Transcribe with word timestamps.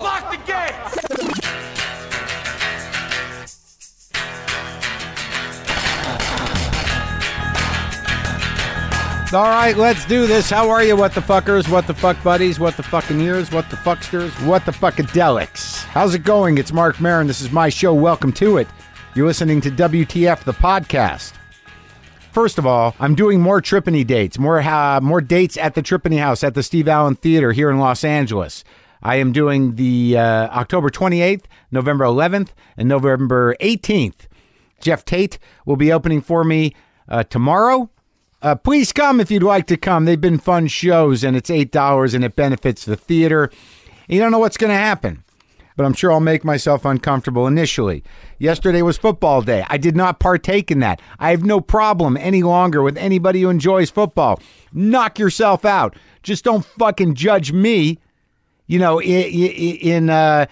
Lock 0.00 0.28
the 0.28 0.36
gate! 0.38 0.74
All 9.32 9.48
right, 9.48 9.76
let's 9.76 10.04
do 10.06 10.26
this. 10.26 10.50
How 10.50 10.68
are 10.68 10.82
you, 10.82 10.96
what 10.96 11.14
the 11.14 11.20
fuckers, 11.20 11.68
what 11.68 11.86
the 11.86 11.94
fuck 11.94 12.20
buddies, 12.24 12.58
what 12.58 12.76
the 12.76 12.82
fucking 12.82 13.20
ears, 13.20 13.52
what 13.52 13.70
the 13.70 13.76
fucksters, 13.76 14.30
what 14.46 14.66
the 14.66 14.72
fuckadelics? 14.72 15.84
How's 15.84 16.14
it 16.14 16.24
going? 16.24 16.58
It's 16.58 16.72
Marc 16.72 17.00
Maron. 17.00 17.28
This 17.28 17.40
is 17.40 17.52
my 17.52 17.68
show. 17.68 17.94
Welcome 17.94 18.32
to 18.34 18.58
it. 18.58 18.66
You're 19.14 19.26
listening 19.26 19.60
to 19.60 19.70
WTF, 19.70 20.42
the 20.42 20.52
podcast. 20.52 21.34
First 22.32 22.58
of 22.58 22.66
all, 22.66 22.96
I'm 22.98 23.14
doing 23.14 23.40
more 23.40 23.62
Tripany 23.62 24.04
dates, 24.04 24.40
more 24.40 24.60
uh, 24.60 25.00
more 25.00 25.20
dates 25.20 25.56
at 25.56 25.76
the 25.76 25.82
Tripany 25.82 26.18
House 26.18 26.42
at 26.42 26.54
the 26.54 26.64
Steve 26.64 26.88
Allen 26.88 27.14
Theater 27.14 27.52
here 27.52 27.70
in 27.70 27.78
Los 27.78 28.02
Angeles. 28.02 28.64
I 29.04 29.16
am 29.16 29.32
doing 29.32 29.74
the 29.74 30.16
uh, 30.16 30.48
October 30.48 30.88
28th, 30.88 31.44
November 31.70 32.06
11th, 32.06 32.50
and 32.78 32.88
November 32.88 33.54
18th. 33.60 34.28
Jeff 34.80 35.04
Tate 35.04 35.38
will 35.66 35.76
be 35.76 35.92
opening 35.92 36.22
for 36.22 36.42
me 36.42 36.74
uh, 37.08 37.22
tomorrow. 37.24 37.90
Uh, 38.40 38.54
please 38.54 38.92
come 38.92 39.20
if 39.20 39.30
you'd 39.30 39.42
like 39.42 39.66
to 39.66 39.76
come. 39.76 40.04
They've 40.06 40.20
been 40.20 40.38
fun 40.38 40.68
shows, 40.68 41.22
and 41.22 41.36
it's 41.36 41.50
eight 41.50 41.70
dollars, 41.70 42.14
and 42.14 42.24
it 42.24 42.34
benefits 42.34 42.84
the 42.84 42.96
theater. 42.96 43.50
You 44.08 44.20
don't 44.20 44.32
know 44.32 44.38
what's 44.38 44.56
going 44.56 44.70
to 44.70 44.76
happen, 44.76 45.22
but 45.76 45.84
I'm 45.84 45.94
sure 45.94 46.10
I'll 46.10 46.20
make 46.20 46.44
myself 46.44 46.84
uncomfortable 46.84 47.46
initially. 47.46 48.04
Yesterday 48.38 48.82
was 48.82 48.98
football 48.98 49.42
day. 49.42 49.64
I 49.68 49.78
did 49.78 49.96
not 49.96 50.18
partake 50.18 50.70
in 50.70 50.80
that. 50.80 51.00
I 51.18 51.30
have 51.30 51.44
no 51.44 51.60
problem 51.60 52.16
any 52.18 52.42
longer 52.42 52.82
with 52.82 52.98
anybody 52.98 53.42
who 53.42 53.50
enjoys 53.50 53.90
football. 53.90 54.40
Knock 54.72 55.18
yourself 55.18 55.64
out. 55.64 55.96
Just 56.22 56.44
don't 56.44 56.64
fucking 56.64 57.14
judge 57.14 57.52
me. 57.52 57.98
You 58.66 58.78
know, 58.78 59.00
in, 59.00 60.08
uh, 60.08 60.46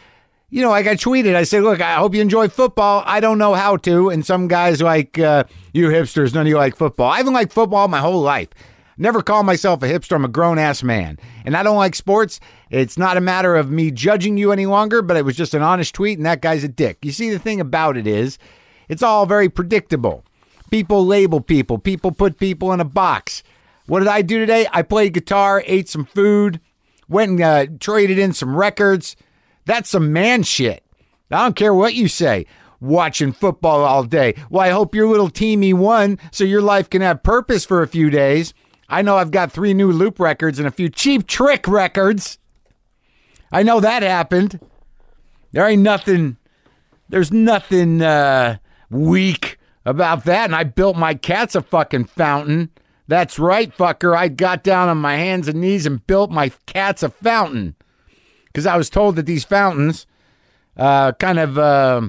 you 0.51 0.61
know, 0.61 0.71
like 0.71 0.87
I 0.87 0.97
tweeted, 0.97 1.35
I 1.35 1.45
said, 1.45 1.63
look, 1.63 1.81
I 1.81 1.95
hope 1.95 2.15
you 2.15 2.21
enjoy 2.21 2.49
football. 2.49 3.03
I 3.07 3.21
don't 3.21 3.39
know 3.39 3.55
how 3.55 3.79
to. 3.79 4.11
And 4.11 4.25
some 4.25 4.49
guys 4.49 4.83
like, 4.83 5.19
uh, 5.19 5.45
you 5.73 5.89
hipsters, 5.89 6.35
none 6.35 6.43
of 6.43 6.49
you 6.49 6.57
like 6.57 6.77
football. 6.77 7.11
I 7.11 7.17
haven't 7.17 7.33
liked 7.33 7.53
football 7.53 7.89
my 7.89 8.01
whole 8.01 8.21
life. 8.21 8.51
Never 8.99 9.23
call 9.23 9.43
myself 9.43 9.83
a 9.83 9.87
hipster. 9.87 10.15
I'm 10.15 10.27
a 10.27 10.29
grown 10.29 10.59
ass 10.59 10.83
man. 10.83 11.19
And 11.47 11.57
I 11.57 11.63
don't 11.63 11.79
like 11.79 11.95
sports. 11.95 12.39
It's 12.69 12.99
not 12.99 13.17
a 13.17 13.23
matter 13.23 13.57
of 13.57 13.71
me 13.71 13.91
judging 13.91 14.37
you 14.37 14.53
any 14.53 14.67
longer, 14.67 15.01
but 15.01 15.17
it 15.17 15.25
was 15.25 15.35
just 15.35 15.55
an 15.55 15.63
honest 15.63 15.95
tweet, 15.95 16.19
and 16.19 16.27
that 16.27 16.43
guy's 16.43 16.65
a 16.65 16.69
dick. 16.69 16.99
You 17.03 17.13
see, 17.13 17.31
the 17.31 17.39
thing 17.39 17.59
about 17.59 17.97
it 17.97 18.07
is, 18.07 18.39
it's 18.91 19.03
all 19.03 19.25
very 19.25 19.49
predictable. 19.49 20.25
People 20.71 21.07
label 21.07 21.41
people, 21.41 21.79
people 21.79 22.13
put 22.13 22.39
people 22.39 22.73
in 22.73 22.81
a 22.81 22.85
box. 22.85 23.43
What 23.87 24.01
did 24.01 24.09
I 24.09 24.21
do 24.21 24.39
today? 24.39 24.67
I 24.73 24.83
played 24.83 25.15
guitar, 25.15 25.63
ate 25.67 25.89
some 25.89 26.05
food, 26.05 26.61
went 27.13 27.33
and 27.33 27.41
uh, 27.41 27.67
traded 27.79 28.19
in 28.19 28.33
some 28.33 28.57
records. 28.57 29.15
That's 29.65 29.91
some 29.91 30.13
man 30.13 30.43
shit. 30.43 30.85
I 31.31 31.45
don't 31.45 31.57
care 31.57 31.75
what 31.75 31.95
you 31.95 32.09
say. 32.09 32.47
Watching 32.81 33.33
football 33.33 33.85
all 33.85 34.03
day. 34.03 34.35
Well, 34.51 34.63
I 34.65 34.71
hope 34.71 34.95
your 34.95 35.07
little 35.07 35.31
teamy 35.31 35.73
won 35.73 36.19
so 36.33 36.43
your 36.43 36.63
life 36.63 36.91
can 36.91 37.01
have 37.01 37.23
purpose 37.23 37.65
for 37.65 37.83
a 37.83 37.87
few 37.87 38.11
days. 38.11 38.55
I 38.89 39.03
know 39.03 39.17
I've 39.17 39.31
got 39.31 39.53
three 39.53 39.73
new 39.73 39.93
loop 39.93 40.19
records 40.19 40.59
and 40.59 40.67
a 40.67 40.73
few 40.73 40.89
cheap 40.89 41.27
trick 41.27 41.69
records. 41.69 42.39
I 43.53 43.63
know 43.63 43.81
that 43.81 44.03
happened. 44.03 44.59
There 45.53 45.67
ain't 45.67 45.83
nothing, 45.83 46.39
there's 47.09 47.31
nothing 47.31 48.03
uh, 48.03 48.57
weak 48.91 49.59
about 49.85 50.25
that. 50.25 50.47
And 50.47 50.57
I 50.57 50.65
built 50.65 50.97
my 50.97 51.15
cats 51.15 51.55
a 51.55 51.63
fucking 51.63 52.07
fountain. 52.07 52.71
That's 53.13 53.39
right, 53.39 53.71
fucker. 53.77 54.17
I 54.17 54.29
got 54.29 54.65
down 54.65 54.89
on 54.89 54.97
my 54.97 55.17
hands 55.17 55.47
and 55.47 55.61
knees 55.61 55.85
and 55.85 56.07
built 56.07 56.31
my 56.31 56.51
cats 56.65 57.03
a 57.03 57.11
fountain 57.11 57.75
because 58.47 58.65
I 58.65 58.79
was 58.79 58.89
told 58.89 59.17
that 59.17 59.27
these 59.27 59.45
fountains 59.45 60.07
uh, 60.79 61.13
kind 61.13 61.39
of 61.39 61.59
uh, 61.59 62.09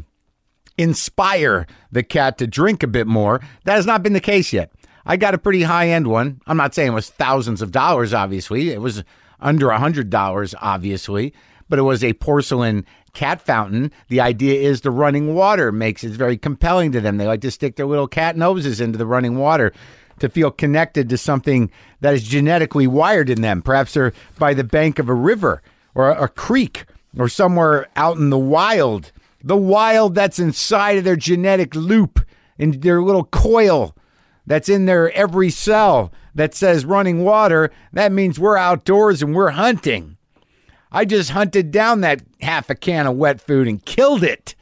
inspire 0.78 1.68
the 1.92 2.04
cat 2.04 2.38
to 2.38 2.48
drink 2.48 2.84
a 2.84 2.88
bit 2.88 3.06
more. 3.06 3.42
That 3.66 3.76
has 3.76 3.86
not 3.86 4.02
been 4.02 4.14
the 4.14 4.22
case 4.22 4.54
yet. 4.54 4.72
I 5.06 5.18
got 5.18 5.34
a 5.34 5.38
pretty 5.38 5.64
high 5.64 5.90
end 5.90 6.08
one. 6.08 6.40
I'm 6.48 6.56
not 6.56 6.74
saying 6.74 6.94
it 6.94 6.96
was 6.96 7.10
thousands 7.10 7.62
of 7.62 7.72
dollars, 7.72 8.14
obviously. 8.14 8.70
It 8.70 8.80
was 8.80 9.04
under 9.42 9.72
a 9.72 9.80
hundred 9.80 10.10
dollars, 10.10 10.56
obviously, 10.62 11.34
but 11.68 11.80
it 11.80 11.82
was 11.82 12.02
a 12.02 12.14
porcelain 12.14 12.86
cat 13.12 13.42
fountain. 13.42 13.92
The 14.08 14.22
idea 14.22 14.62
is 14.62 14.80
the 14.80 14.90
running 14.90 15.36
water 15.36 15.70
makes 15.74 16.06
it 16.06 16.14
very 16.14 16.38
compelling 16.38 16.94
to 16.94 17.02
them. 17.02 17.18
They 17.18 17.28
like 17.28 17.42
to 17.42 17.52
stick 17.52 17.76
their 17.76 17.88
little 17.88 18.08
cat 18.08 18.38
noses 18.38 18.80
into 18.80 18.98
the 18.98 19.06
running 19.06 19.38
water 19.38 19.74
to 20.20 20.30
feel 20.30 20.52
connected 20.52 21.10
to 21.10 21.18
something 21.18 21.72
that 22.02 22.14
is 22.14 22.24
genetically 22.24 22.88
wired 22.88 23.30
in 23.30 23.42
them. 23.42 23.62
Perhaps 23.62 23.94
they're 23.94 24.14
by 24.38 24.54
the 24.54 24.64
bank 24.64 25.00
of 25.00 25.10
a 25.10 25.14
river 25.14 25.62
or 25.96 26.10
a, 26.10 26.28
creek 26.28 26.86
or 27.18 27.28
somewhere 27.28 27.88
out 27.96 28.18
in 28.18 28.30
the 28.30 28.38
wild. 28.38 29.12
The 29.44 29.58
wild 29.58 30.16
that's 30.16 30.40
inside 30.40 30.98
of 30.98 31.04
their 31.04 31.16
genetic 31.16 31.76
loop 31.76 32.20
in 32.58 32.80
their 32.80 33.02
little 33.02 33.26
coil 33.26 33.96
that's 34.46 34.70
in 34.70 34.86
their 34.86 35.12
every 35.12 35.50
cell 35.50 36.12
that 36.36 36.54
says 36.56 36.86
running 36.86 37.24
water. 37.24 37.72
That 37.92 38.12
means 38.12 38.40
we're 38.40 38.58
outdoors 38.58 39.22
and 39.22 39.36
we're 39.36 39.52
hunting. 39.52 40.18
I 40.92 41.06
just 41.06 41.32
hunted 41.32 41.72
down 41.72 42.02
that 42.02 42.22
half 42.42 42.70
a 42.70 42.76
can 42.76 43.08
of 43.08 43.16
wet 43.16 43.42
food 43.42 43.68
and 43.68 43.84
killed 43.84 44.24
it. 44.24 44.56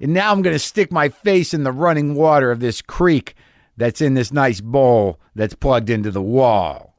And 0.00 0.12
now 0.12 0.32
I'm 0.32 0.42
going 0.42 0.54
to 0.54 0.58
stick 0.58 0.90
my 0.90 1.08
face 1.08 1.54
in 1.54 1.64
the 1.64 1.72
running 1.72 2.14
water 2.14 2.50
of 2.50 2.60
this 2.60 2.82
creek 2.82 3.34
that's 3.76 4.00
in 4.00 4.14
this 4.14 4.32
nice 4.32 4.60
bowl 4.60 5.20
that's 5.34 5.54
plugged 5.54 5.90
into 5.90 6.10
the 6.10 6.22
wall. 6.22 6.94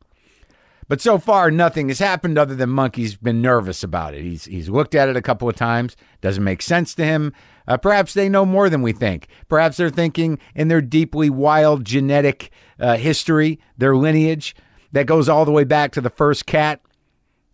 But 0.88 1.02
so 1.02 1.18
far, 1.18 1.50
nothing 1.50 1.88
has 1.88 1.98
happened 1.98 2.38
other 2.38 2.54
than 2.54 2.70
Monkey's 2.70 3.16
been 3.16 3.42
nervous 3.42 3.84
about 3.84 4.14
it. 4.14 4.22
He's 4.22 4.46
he's 4.46 4.70
looked 4.70 4.94
at 4.94 5.10
it 5.10 5.16
a 5.18 5.22
couple 5.22 5.50
of 5.50 5.56
times. 5.56 5.98
Doesn't 6.22 6.44
make 6.44 6.62
sense 6.62 6.94
to 6.96 7.04
him. 7.06 7.34
Uh, 7.68 7.78
perhaps 7.78 8.14
they 8.14 8.30
know 8.30 8.46
more 8.46 8.70
than 8.70 8.84
we 8.84 8.92
think. 8.94 9.28
Perhaps 9.50 9.78
they're 9.78 9.90
thinking 9.90 10.38
in 10.54 10.68
their 10.68 10.82
deeply 10.82 11.32
wild 11.32 11.86
genetic 11.86 12.52
uh, 12.80 12.98
history, 12.98 13.60
their 13.78 13.96
lineage 13.96 14.56
that 14.92 15.08
goes 15.08 15.28
all 15.28 15.44
the 15.46 15.52
way 15.52 15.64
back 15.64 15.92
to 15.94 16.02
the 16.02 16.12
first 16.12 16.46
cat 16.46 16.82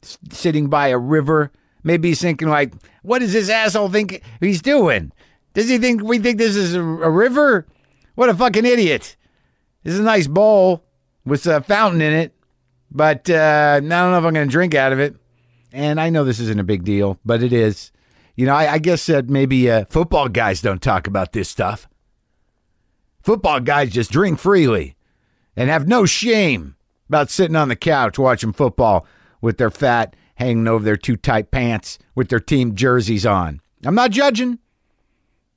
s- 0.03 0.17
sitting 0.29 0.67
by 0.67 0.89
a 0.89 0.97
river. 0.97 1.53
Maybe 1.83 2.09
he's 2.09 2.21
thinking 2.21 2.49
like, 2.49 2.73
"What 3.01 3.19
does 3.19 3.31
this 3.31 3.49
asshole 3.49 3.89
think 3.89 4.21
he's 4.41 4.61
doing? 4.61 5.13
Does 5.53 5.69
he 5.69 5.77
think 5.77 6.03
we 6.03 6.19
think 6.19 6.37
this 6.37 6.57
is 6.57 6.75
a, 6.75 6.81
a 6.81 7.09
river? 7.09 7.65
What 8.15 8.29
a 8.29 8.33
fucking 8.33 8.65
idiot! 8.65 9.15
This 9.83 9.93
is 9.93 9.99
a 9.99 10.03
nice 10.03 10.27
bowl 10.27 10.83
with 11.25 11.45
a 11.47 11.61
fountain 11.61 12.01
in 12.01 12.13
it." 12.13 12.33
but 12.91 13.29
uh, 13.29 13.77
I 13.77 13.79
don't 13.79 13.89
know 13.89 14.17
if 14.17 14.25
I'm 14.25 14.33
going 14.33 14.47
to 14.47 14.51
drink 14.51 14.75
out 14.75 14.91
of 14.91 14.99
it. 14.99 15.15
And 15.71 16.01
I 16.01 16.09
know 16.09 16.25
this 16.25 16.41
isn't 16.41 16.59
a 16.59 16.65
big 16.65 16.83
deal, 16.83 17.17
but 17.23 17.41
it 17.41 17.53
is. 17.53 17.91
You 18.35 18.45
know, 18.45 18.53
I, 18.53 18.73
I 18.73 18.77
guess 18.77 19.05
that 19.05 19.29
maybe 19.29 19.71
uh, 19.71 19.85
football 19.89 20.27
guys 20.27 20.61
don't 20.61 20.81
talk 20.81 21.07
about 21.07 21.31
this 21.31 21.49
stuff. 21.49 21.87
Football 23.21 23.61
guys 23.61 23.91
just 23.91 24.11
drink 24.11 24.39
freely 24.39 24.95
and 25.55 25.69
have 25.69 25.87
no 25.87 26.05
shame 26.05 26.75
about 27.07 27.29
sitting 27.29 27.55
on 27.55 27.69
the 27.69 27.75
couch 27.75 28.19
watching 28.19 28.51
football 28.51 29.05
with 29.41 29.57
their 29.57 29.69
fat 29.69 30.15
hanging 30.35 30.67
over 30.67 30.83
their 30.83 30.97
too 30.97 31.15
tight 31.15 31.51
pants 31.51 31.99
with 32.15 32.29
their 32.29 32.39
team 32.39 32.75
jerseys 32.75 33.25
on. 33.25 33.61
I'm 33.85 33.95
not 33.95 34.11
judging. 34.11 34.59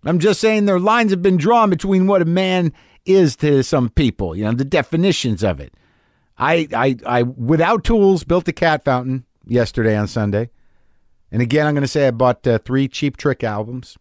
I'm 0.05 0.19
just 0.19 0.41
saying 0.41 0.65
their 0.65 0.81
lines 0.81 1.11
have 1.11 1.23
been 1.23 1.37
drawn 1.37 1.71
between 1.71 2.07
what 2.07 2.23
a 2.23 2.27
man 2.27 2.73
is 3.05 3.37
to 3.37 3.63
some 3.63 3.89
people, 3.91 4.37
you 4.37 4.45
know, 4.45 4.53
the 4.53 4.65
definitions 4.65 5.43
of 5.43 5.61
it. 5.61 5.75
I, 6.37 6.69
I, 6.75 6.97
I, 7.07 7.23
without 7.23 7.85
tools, 7.85 8.25
built 8.25 8.49
a 8.49 8.53
cat 8.53 8.85
fountain 8.85 9.25
yesterday 9.47 9.97
on 9.97 10.09
Sunday. 10.09 10.51
And 11.31 11.43
again, 11.43 11.67
I'm 11.67 11.75
going 11.75 11.83
to 11.83 11.89
say 11.89 12.07
I 12.07 12.11
bought 12.11 12.47
uh, 12.47 12.59
three 12.59 12.89
Cheap 12.89 13.17
Trick 13.17 13.45
albums 13.45 13.97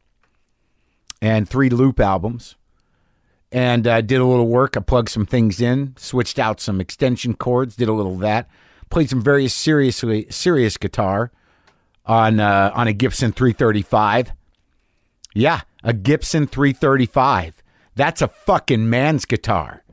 and 1.22 1.48
three 1.48 1.70
Loop 1.70 2.00
albums 2.00 2.56
and 3.52 3.88
uh, 3.88 4.02
did 4.02 4.20
a 4.20 4.26
little 4.26 4.48
work. 4.48 4.76
I 4.76 4.80
plugged 4.80 5.10
some 5.10 5.26
things 5.26 5.62
in, 5.62 5.94
switched 5.98 6.40
out 6.40 6.60
some 6.60 6.82
extension 6.82 7.36
cords, 7.36 7.76
did 7.76 7.88
a 7.88 7.94
little 7.94 8.16
of 8.16 8.20
that, 8.20 8.50
played 8.90 9.10
some 9.10 9.22
very 9.22 9.48
seriously 9.48 10.26
serious 10.30 10.76
guitar 10.78 11.32
on 12.06 12.40
uh, 12.40 12.72
on 12.74 12.88
a 12.88 12.94
Gibson 12.94 13.32
335. 13.32 14.34
Yeah, 15.36 15.62
a 15.84 15.94
Gibson 15.94 16.48
335. 16.48 17.62
That's 17.96 18.22
a 18.22 18.28
fucking 18.28 18.90
man's 18.90 19.26
guitar 19.26 19.84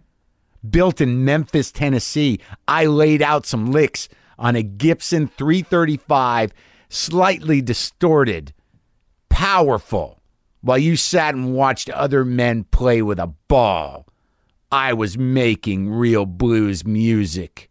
built 0.68 1.00
in 1.00 1.24
Memphis, 1.24 1.72
Tennessee. 1.72 2.40
I 2.68 2.86
laid 2.86 3.22
out 3.22 3.46
some 3.46 3.70
licks 3.70 4.08
on 4.38 4.56
a 4.56 4.62
Gibson 4.62 5.28
335, 5.28 6.52
slightly 6.88 7.60
distorted, 7.60 8.52
powerful, 9.28 10.20
while 10.60 10.78
you 10.78 10.96
sat 10.96 11.34
and 11.34 11.54
watched 11.54 11.90
other 11.90 12.24
men 12.24 12.64
play 12.64 13.02
with 13.02 13.18
a 13.18 13.32
ball. 13.48 14.06
I 14.72 14.92
was 14.92 15.18
making 15.18 15.90
real 15.90 16.26
blues 16.26 16.84
music 16.84 17.70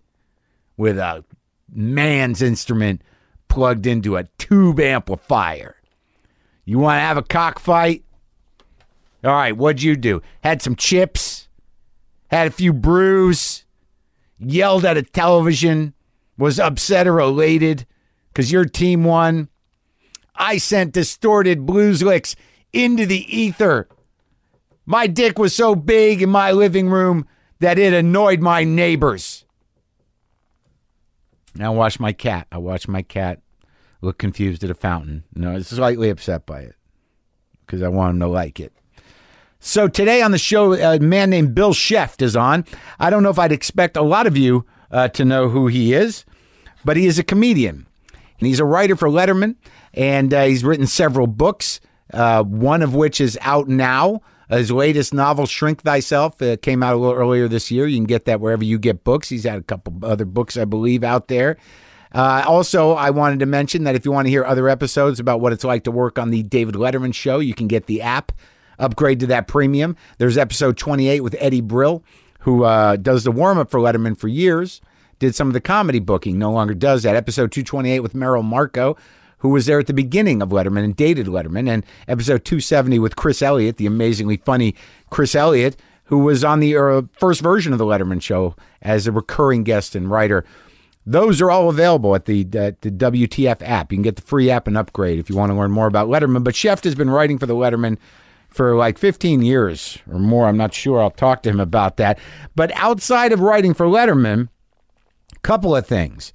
with 0.75 0.97
a 0.97 1.23
man's 1.71 2.41
instrument 2.41 3.03
plugged 3.47 3.87
into 3.87 4.17
a 4.17 4.25
tube 4.37 4.79
amplifier. 4.79 5.75
You 6.65 6.77
want 6.77 6.97
to 6.97 7.01
have 7.01 7.17
a 7.17 7.23
cockfight? 7.23 8.03
All 9.23 9.31
right, 9.31 9.55
what'd 9.55 9.81
you 9.81 9.95
do? 9.95 10.21
Had 10.41 10.61
some 10.61 10.75
chips? 10.75 11.49
had 12.29 12.47
a 12.47 12.51
few 12.51 12.73
brews, 12.73 13.65
yelled 14.39 14.85
at 14.85 14.97
a 14.97 15.03
television, 15.03 15.93
was 16.37 16.59
upset 16.59 17.07
or 17.07 17.19
elated 17.19 17.85
because 18.27 18.51
your 18.51 18.65
team 18.65 19.03
won. 19.03 19.49
I 20.35 20.57
sent 20.57 20.93
distorted 20.93 21.65
blues 21.65 22.01
licks 22.01 22.35
into 22.71 23.05
the 23.05 23.25
ether. 23.35 23.89
My 24.85 25.07
dick 25.07 25.37
was 25.37 25.55
so 25.55 25.75
big 25.75 26.21
in 26.21 26.29
my 26.29 26.51
living 26.51 26.89
room 26.89 27.27
that 27.59 27.77
it 27.77 27.93
annoyed 27.93 28.39
my 28.39 28.63
neighbors. 28.63 29.45
Now 31.55 31.73
watch 31.73 31.99
my 31.99 32.13
cat. 32.13 32.47
I 32.51 32.57
watch 32.57 32.87
my 32.87 33.01
cat 33.01 33.41
look 34.01 34.17
confused 34.17 34.63
at 34.63 34.69
a 34.69 34.75
fountain. 34.75 35.23
No, 35.35 35.55
it's 35.55 35.69
slightly 35.69 36.09
upset 36.09 36.45
by 36.45 36.61
it 36.61 36.75
because 37.65 37.81
I 37.81 37.89
want 37.89 38.15
him 38.15 38.19
to 38.21 38.27
like 38.27 38.59
it. 38.59 38.71
So 39.61 39.89
today 39.89 40.21
on 40.21 40.31
the 40.31 40.37
show, 40.37 40.73
a 40.73 40.99
man 40.99 41.29
named 41.29 41.53
Bill 41.53 41.73
Scheft 41.73 42.21
is 42.21 42.35
on. 42.35 42.65
I 42.97 43.09
don't 43.09 43.23
know 43.23 43.29
if 43.29 43.37
I'd 43.37 43.51
expect 43.51 43.97
a 43.97 44.01
lot 44.01 44.25
of 44.25 44.37
you 44.37 44.65
uh, 44.89 45.09
to 45.09 45.25
know 45.25 45.49
who 45.49 45.67
he 45.67 45.93
is, 45.93 46.23
but 46.85 46.95
he 46.95 47.07
is 47.07 47.19
a 47.19 47.23
comedian 47.23 47.85
and 48.39 48.47
he's 48.47 48.61
a 48.61 48.65
writer 48.65 48.95
for 48.95 49.09
Letterman, 49.09 49.55
and 49.93 50.33
uh, 50.33 50.45
he's 50.45 50.63
written 50.63 50.87
several 50.87 51.27
books. 51.27 51.81
Uh, 52.13 52.41
one 52.43 52.81
of 52.81 52.95
which 52.95 53.21
is 53.21 53.37
out 53.41 53.67
now. 53.67 54.21
His 54.49 54.71
latest 54.71 55.13
novel, 55.13 55.45
Shrink 55.45 55.83
Thyself, 55.83 56.41
uh, 56.41 56.57
came 56.57 56.81
out 56.81 56.95
a 56.95 56.97
little 56.97 57.15
earlier 57.15 57.47
this 57.47 57.69
year. 57.69 57.85
You 57.85 57.97
can 57.97 58.05
get 58.05 58.25
that 58.25 58.39
wherever 58.39 58.63
you 58.63 58.79
get 58.79 59.03
books. 59.03 59.29
He's 59.29 59.43
had 59.43 59.59
a 59.59 59.61
couple 59.61 59.93
other 60.03 60.25
books, 60.25 60.57
I 60.57 60.65
believe, 60.65 61.03
out 61.03 61.27
there. 61.27 61.57
Uh, 62.15 62.43
also, 62.47 62.93
I 62.93 63.11
wanted 63.11 63.39
to 63.41 63.45
mention 63.45 63.83
that 63.83 63.93
if 63.93 64.05
you 64.05 64.11
want 64.11 64.25
to 64.25 64.31
hear 64.31 64.43
other 64.43 64.67
episodes 64.69 65.19
about 65.19 65.41
what 65.41 65.53
it's 65.53 65.63
like 65.63 65.83
to 65.83 65.91
work 65.91 66.17
on 66.17 66.31
the 66.31 66.41
David 66.41 66.73
Letterman 66.73 67.13
show, 67.13 67.37
you 67.37 67.53
can 67.53 67.67
get 67.67 67.85
the 67.85 68.01
app, 68.01 68.31
upgrade 68.79 69.19
to 69.19 69.27
that 69.27 69.47
premium. 69.47 69.95
There's 70.17 70.37
episode 70.37 70.77
28 70.77 71.21
with 71.21 71.35
Eddie 71.39 71.61
Brill, 71.61 72.03
who 72.39 72.63
uh, 72.63 72.95
does 72.95 73.23
the 73.23 73.31
warm 73.31 73.57
up 73.57 73.69
for 73.69 73.79
Letterman 73.79 74.17
for 74.17 74.27
years, 74.27 74.81
did 75.19 75.35
some 75.35 75.47
of 75.47 75.53
the 75.53 75.61
comedy 75.61 75.99
booking, 75.99 76.39
no 76.39 76.51
longer 76.51 76.73
does 76.73 77.03
that. 77.03 77.15
Episode 77.15 77.51
228 77.51 77.99
with 77.99 78.15
Merrill 78.15 78.43
Markoe, 78.43 78.97
who 79.39 79.49
was 79.49 79.65
there 79.65 79.79
at 79.79 79.87
the 79.87 79.93
beginning 79.93 80.41
of 80.41 80.49
Letterman 80.49 80.83
and 80.83 80.95
dated 80.95 81.27
Letterman, 81.27 81.69
and 81.69 81.85
episode 82.07 82.45
270 82.45 82.99
with 82.99 83.15
Chris 83.15 83.41
Elliott, 83.41 83.77
the 83.77 83.85
amazingly 83.85 84.37
funny 84.37 84.75
Chris 85.09 85.35
Elliott, 85.35 85.77
who 86.05 86.19
was 86.19 86.43
on 86.43 86.59
the 86.59 86.75
uh, 86.75 87.01
first 87.11 87.41
version 87.41 87.71
of 87.71 87.79
the 87.79 87.85
Letterman 87.85 88.21
show 88.21 88.55
as 88.81 89.05
a 89.05 89.11
recurring 89.11 89.63
guest 89.63 89.95
and 89.95 90.09
writer. 90.09 90.43
Those 91.05 91.41
are 91.41 91.51
all 91.51 91.69
available 91.69 92.15
at 92.15 92.25
the, 92.25 92.41
at 92.53 92.81
the 92.81 92.91
WTF 92.91 93.61
app. 93.61 93.91
You 93.91 93.97
can 93.97 94.03
get 94.03 94.15
the 94.15 94.21
free 94.21 94.49
app 94.49 94.67
and 94.67 94.77
upgrade 94.77 95.19
if 95.19 95.29
you 95.29 95.35
want 95.35 95.51
to 95.51 95.55
learn 95.55 95.71
more 95.71 95.87
about 95.87 96.07
Letterman. 96.07 96.43
But 96.43 96.53
Scheft 96.53 96.83
has 96.83 96.95
been 96.95 97.09
writing 97.09 97.37
for 97.37 97.45
the 97.45 97.55
Letterman 97.55 97.97
for 98.49 98.75
like 98.75 98.97
15 98.97 99.41
years 99.41 99.99
or 100.11 100.19
more. 100.19 100.47
I'm 100.47 100.57
not 100.57 100.73
sure. 100.73 101.01
I'll 101.01 101.11
talk 101.11 101.43
to 101.43 101.49
him 101.49 101.59
about 101.59 101.97
that. 101.97 102.19
But 102.55 102.71
outside 102.75 103.31
of 103.31 103.39
writing 103.39 103.73
for 103.73 103.85
Letterman, 103.85 104.49
couple 105.41 105.75
of 105.75 105.87
things. 105.87 106.33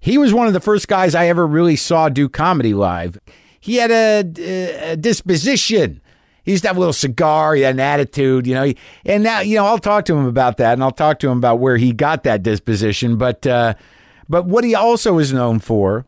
He 0.00 0.18
was 0.18 0.32
one 0.32 0.46
of 0.46 0.52
the 0.52 0.60
first 0.60 0.88
guys 0.88 1.14
I 1.14 1.26
ever 1.26 1.46
really 1.46 1.76
saw 1.76 2.08
do 2.08 2.28
comedy 2.28 2.74
live. 2.74 3.18
He 3.58 3.76
had 3.76 3.90
a, 3.90 4.92
a 4.92 4.96
disposition. 4.96 6.00
He 6.44 6.52
used 6.52 6.62
to 6.62 6.68
have 6.68 6.76
a 6.76 6.80
little 6.80 6.92
cigar. 6.92 7.56
He 7.56 7.62
had 7.62 7.74
an 7.74 7.80
attitude, 7.80 8.46
you 8.46 8.54
know. 8.54 8.72
And 9.04 9.24
now, 9.24 9.40
you 9.40 9.56
know, 9.56 9.66
I'll 9.66 9.78
talk 9.78 10.04
to 10.04 10.14
him 10.14 10.26
about 10.26 10.58
that, 10.58 10.74
and 10.74 10.82
I'll 10.84 10.92
talk 10.92 11.18
to 11.20 11.28
him 11.28 11.38
about 11.38 11.58
where 11.58 11.76
he 11.76 11.92
got 11.92 12.22
that 12.22 12.44
disposition. 12.44 13.16
But, 13.16 13.44
uh, 13.46 13.74
but 14.28 14.46
what 14.46 14.62
he 14.62 14.74
also 14.74 15.18
is 15.18 15.32
known 15.32 15.58
for 15.58 16.06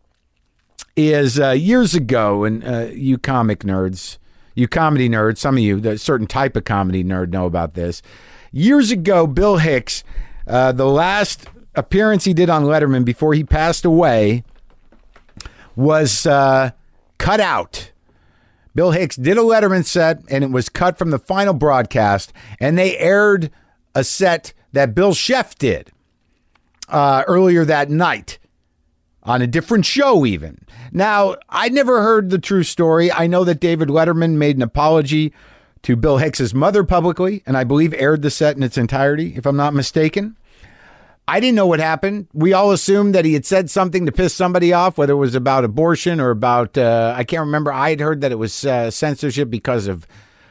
is 0.97 1.41
uh, 1.41 1.51
years 1.51 1.95
ago, 1.97 2.45
and 2.45 2.65
uh, 2.65 2.87
you 2.93 3.19
comic 3.19 3.61
nerds, 3.61 4.19
you 4.59 4.67
comedy 4.67 5.09
nerds, 5.09 5.39
some 5.39 5.57
of 5.57 5.63
you, 5.63 5.81
the 5.81 5.97
certain 5.97 6.27
type 6.27 6.57
of 6.57 6.65
comedy 6.65 7.05
nerd 7.05 7.31
know 7.31 7.47
about 7.47 7.75
this. 7.75 8.03
Years 8.51 8.91
ago, 8.91 9.27
Bill 9.27 9.59
Hicks, 9.59 10.03
uh, 10.49 10.73
the 10.73 10.87
last 10.87 11.47
appearance 11.77 12.25
he 12.25 12.35
did 12.35 12.51
on 12.51 12.65
Letterman 12.65 13.05
before 13.05 13.35
he 13.35 13.45
passed 13.45 13.85
away 13.85 14.43
was 15.77 16.27
uh, 16.27 16.73
cut 17.19 17.39
out. 17.39 17.93
Bill 18.75 18.91
Hicks 18.91 19.15
did 19.15 19.39
a 19.39 19.43
Letterman 19.43 19.85
set, 19.85 20.23
and 20.29 20.43
it 20.43 20.51
was 20.51 20.69
cut 20.69 20.99
from 20.99 21.11
the 21.11 21.19
final 21.21 21.55
broadcast, 21.55 22.33
and 22.59 22.77
they 22.77 22.99
aired 22.99 23.53
a 23.95 24.03
set 24.03 24.53
that 24.73 24.93
Bill 24.95 25.13
Scheft 25.13 25.59
did 25.59 25.93
uh, 26.89 27.23
earlier 27.29 27.65
that 27.65 27.91
night 27.91 28.39
on 29.23 29.43
a 29.43 29.47
different 29.47 29.85
show, 29.85 30.25
even. 30.25 30.65
Now, 30.93 31.37
I 31.49 31.69
never 31.69 32.03
heard 32.03 32.31
the 32.31 32.39
true 32.39 32.63
story. 32.63 33.13
I 33.13 33.27
know 33.27 33.45
that 33.45 33.61
David 33.61 33.89
Letterman 33.89 34.33
made 34.33 34.57
an 34.57 34.63
apology 34.63 35.33
to 35.83 35.97
Bill 35.97 36.19
Hicks's 36.19 36.55
mother 36.55 36.85
publicly, 36.85 37.43
and 37.47 37.57
I 37.57 37.65
believe 37.65 37.95
aired 37.95 38.23
the 38.23 38.31
set 38.31 38.57
in 38.57 38.63
its 38.63 38.79
entirety, 38.79 39.35
if 39.37 39.47
I'm 39.47 39.57
not 39.57 39.75
mistaken. 39.75 40.37
I 41.27 41.41
didn't 41.41 41.57
know 41.57 41.67
what 41.67 41.79
happened. 41.79 42.27
We 42.33 42.55
all 42.55 42.73
assumed 42.73 43.15
that 43.15 43.27
he 43.27 43.35
had 43.35 43.45
said 43.45 43.69
something 43.69 44.07
to 44.07 44.13
piss 44.13 44.35
somebody 44.35 44.73
off, 44.73 44.97
whether 44.97 45.13
it 45.13 45.17
was 45.17 45.35
about 45.35 45.63
abortion 45.63 46.21
or 46.21 46.31
about, 46.31 46.79
uh, 46.79 47.15
I 47.15 47.25
can't 47.25 47.45
remember. 47.45 47.71
I 47.71 47.91
had 47.91 48.01
heard 48.01 48.23
that 48.23 48.33
it 48.33 48.39
was 48.39 48.65
uh, 48.65 48.91
censorship 48.91 49.51
because 49.51 49.87
of 49.87 50.07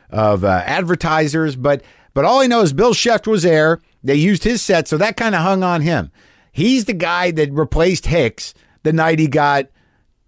of 0.09 0.43
uh, 0.43 0.63
advertisers, 0.65 1.55
but 1.55 1.81
but 2.13 2.25
all 2.25 2.41
I 2.41 2.47
know 2.47 2.61
is 2.61 2.73
Bill 2.73 2.93
Scheft 2.93 3.27
was 3.27 3.43
there. 3.43 3.81
They 4.03 4.15
used 4.15 4.43
his 4.43 4.61
set, 4.61 4.87
so 4.87 4.97
that 4.97 5.17
kind 5.17 5.35
of 5.35 5.41
hung 5.41 5.63
on 5.63 5.81
him. 5.81 6.11
He's 6.57 6.85
the 6.85 6.93
guy 6.93 7.31
that 7.31 7.51
replaced 7.51 8.07
Hicks 8.07 8.53
the 8.83 8.91
night 8.91 9.19
he 9.19 9.27
got 9.27 9.67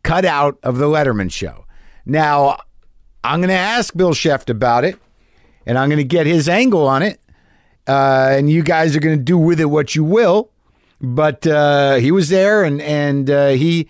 cut 0.03 0.25
out 0.25 0.59
of 0.63 0.77
the 0.77 0.85
Letterman 0.85 1.31
show. 1.31 1.65
Now, 2.05 2.59
I'm 3.23 3.39
going 3.39 3.49
to 3.49 3.55
ask 3.55 3.95
Bill 3.95 4.11
Scheft 4.11 4.49
about 4.49 4.85
it, 4.85 4.97
and 5.65 5.77
I'm 5.77 5.89
going 5.89 5.97
to 5.97 6.03
get 6.03 6.27
his 6.27 6.47
angle 6.47 6.87
on 6.87 7.01
it 7.01 7.19
uh, 7.89 8.29
and 8.37 8.51
you 8.51 8.61
guys 8.61 8.95
are 8.95 8.99
going 8.99 9.17
to 9.17 9.23
do 9.23 9.37
with 9.37 9.59
it 9.59 9.65
what 9.65 9.95
you 9.95 10.03
will. 10.03 10.51
But 11.01 11.47
uh, 11.47 11.95
he 11.95 12.11
was 12.11 12.29
there, 12.29 12.63
and 12.63 12.81
and 12.81 13.29
uh, 13.29 13.49
he 13.49 13.89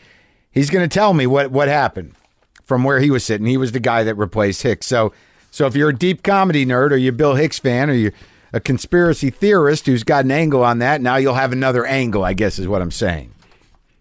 he's 0.52 0.70
going 0.70 0.88
to 0.88 0.94
tell 0.94 1.14
me 1.14 1.28
what 1.28 1.52
what 1.52 1.68
happened 1.68 2.16
from 2.64 2.84
where 2.84 3.00
he 3.00 3.12
was 3.12 3.26
sitting. 3.26 3.48
He 3.48 3.58
was 3.58 3.74
the 3.74 3.80
guy 3.80 4.04
that 4.04 4.16
replaced 4.16 4.62
Hicks. 4.62 4.88
So 4.88 5.12
so 5.52 5.66
if 5.66 5.76
you're 5.76 5.90
a 5.90 5.96
deep 5.96 6.24
comedy 6.24 6.66
nerd, 6.66 6.92
or 6.92 6.98
you're 6.98 7.12
Bill 7.12 7.36
Hicks 7.36 7.60
fan, 7.60 7.90
or 7.90 7.94
you're 7.94 8.14
a 8.54 8.60
conspiracy 8.60 9.30
theorist 9.30 9.86
who's 9.86 10.04
got 10.04 10.26
an 10.26 10.32
angle 10.32 10.64
on 10.64 10.80
that, 10.80 11.02
now 11.02 11.18
you'll 11.18 11.36
have 11.36 11.52
another 11.52 11.86
angle. 11.86 12.24
I 12.24 12.34
guess 12.34 12.60
is 12.60 12.68
what 12.68 12.82
I'm 12.82 12.92
saying. 12.92 13.34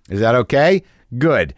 Is 0.08 0.20
that 0.20 0.34
okay? 0.34 0.82
Good. 1.16 1.54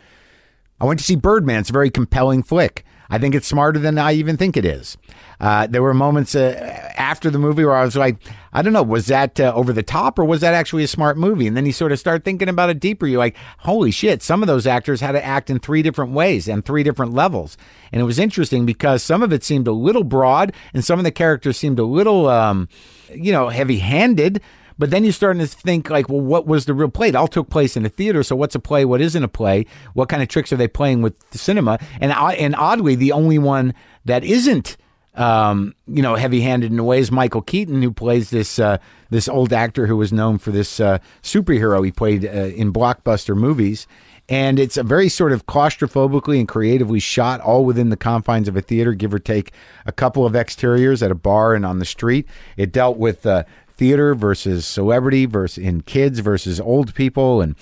I 0.80 0.84
went 0.84 0.98
to 1.00 1.04
see 1.04 1.16
Birdman. 1.16 1.60
It's 1.60 1.70
a 1.70 1.74
very 1.74 1.90
compelling 1.90 2.42
flick. 2.42 2.84
I 3.08 3.18
think 3.18 3.34
it's 3.34 3.46
smarter 3.46 3.78
than 3.78 3.98
I 3.98 4.12
even 4.12 4.36
think 4.36 4.56
it 4.56 4.64
is. 4.64 4.96
Uh, 5.40 5.66
there 5.66 5.82
were 5.82 5.94
moments 5.94 6.34
uh, 6.34 6.92
after 6.96 7.30
the 7.30 7.38
movie 7.38 7.64
where 7.64 7.74
I 7.74 7.84
was 7.84 7.96
like, 7.96 8.16
I 8.52 8.60
don't 8.62 8.74
know, 8.74 8.82
was 8.82 9.06
that 9.06 9.40
uh, 9.40 9.52
over 9.54 9.72
the 9.72 9.82
top 9.82 10.18
or 10.18 10.24
was 10.24 10.42
that 10.42 10.52
actually 10.52 10.84
a 10.84 10.88
smart 10.88 11.16
movie? 11.16 11.46
And 11.46 11.56
then 11.56 11.64
you 11.64 11.72
sort 11.72 11.92
of 11.92 11.98
start 11.98 12.24
thinking 12.24 12.48
about 12.48 12.68
it 12.68 12.78
deeper. 12.78 13.06
You're 13.06 13.18
like, 13.18 13.36
holy 13.58 13.90
shit, 13.90 14.22
some 14.22 14.42
of 14.42 14.48
those 14.48 14.66
actors 14.66 15.00
had 15.00 15.12
to 15.12 15.24
act 15.24 15.48
in 15.48 15.58
three 15.58 15.82
different 15.82 16.12
ways 16.12 16.46
and 16.46 16.64
three 16.64 16.82
different 16.82 17.14
levels. 17.14 17.56
And 17.90 18.02
it 18.02 18.04
was 18.04 18.18
interesting 18.18 18.66
because 18.66 19.02
some 19.02 19.22
of 19.22 19.32
it 19.32 19.42
seemed 19.42 19.66
a 19.66 19.72
little 19.72 20.04
broad 20.04 20.52
and 20.74 20.84
some 20.84 20.98
of 20.98 21.04
the 21.04 21.10
characters 21.10 21.56
seemed 21.56 21.78
a 21.78 21.84
little, 21.84 22.28
um, 22.28 22.68
you 23.14 23.32
know, 23.32 23.48
heavy 23.48 23.78
handed. 23.78 24.42
But 24.78 24.90
then 24.90 25.04
you're 25.04 25.12
starting 25.12 25.40
to 25.40 25.46
think 25.46 25.90
like, 25.90 26.08
well, 26.08 26.22
what 26.22 26.46
was 26.46 26.64
the 26.64 26.74
real 26.74 26.88
play? 26.88 27.08
It 27.08 27.14
all 27.14 27.28
took 27.28 27.50
place 27.50 27.76
in 27.76 27.84
a 27.84 27.90
theater. 27.90 28.22
So 28.22 28.34
what's 28.34 28.54
a 28.54 28.60
play? 28.60 28.84
What 28.84 29.00
isn't 29.00 29.22
a 29.22 29.28
play? 29.28 29.66
What 29.92 30.08
kind 30.08 30.22
of 30.22 30.28
tricks 30.28 30.52
are 30.52 30.56
they 30.56 30.68
playing 30.68 31.02
with 31.02 31.18
the 31.30 31.38
cinema? 31.38 31.78
And 32.00 32.12
and 32.12 32.54
oddly, 32.56 32.94
the 32.94 33.12
only 33.12 33.38
one 33.38 33.74
that 34.06 34.24
isn't 34.24 34.78
um, 35.14 35.74
you 35.86 36.02
know, 36.02 36.14
heavy-handed 36.14 36.70
in 36.70 36.78
a 36.78 36.84
way 36.84 37.00
is 37.00 37.10
Michael 37.10 37.42
Keaton, 37.42 37.82
who 37.82 37.92
plays 37.92 38.30
this 38.30 38.58
uh, 38.58 38.78
this 39.10 39.28
old 39.28 39.52
actor 39.52 39.86
who 39.86 39.96
was 39.96 40.12
known 40.12 40.38
for 40.38 40.50
this 40.50 40.80
uh, 40.80 40.98
superhero 41.22 41.84
he 41.84 41.90
played 41.90 42.24
uh, 42.24 42.28
in 42.28 42.72
blockbuster 42.72 43.36
movies. 43.36 43.86
And 44.28 44.60
it's 44.60 44.76
a 44.76 44.84
very 44.84 45.08
sort 45.08 45.32
of 45.32 45.46
claustrophobically 45.46 46.38
and 46.38 46.46
creatively 46.46 47.00
shot, 47.00 47.40
all 47.40 47.64
within 47.64 47.88
the 47.88 47.96
confines 47.96 48.46
of 48.46 48.56
a 48.56 48.60
theater, 48.60 48.94
give 48.94 49.12
or 49.12 49.18
take 49.18 49.52
a 49.86 49.90
couple 49.90 50.24
of 50.24 50.36
exteriors 50.36 51.02
at 51.02 51.10
a 51.10 51.16
bar 51.16 51.52
and 51.54 51.66
on 51.66 51.80
the 51.80 51.84
street. 51.84 52.28
It 52.56 52.70
dealt 52.70 52.96
with 52.96 53.26
uh, 53.26 53.42
theater 53.80 54.14
versus 54.14 54.66
celebrity 54.66 55.24
versus 55.24 55.56
in 55.56 55.80
kids 55.80 56.18
versus 56.18 56.60
old 56.60 56.94
people 56.94 57.40
and 57.40 57.56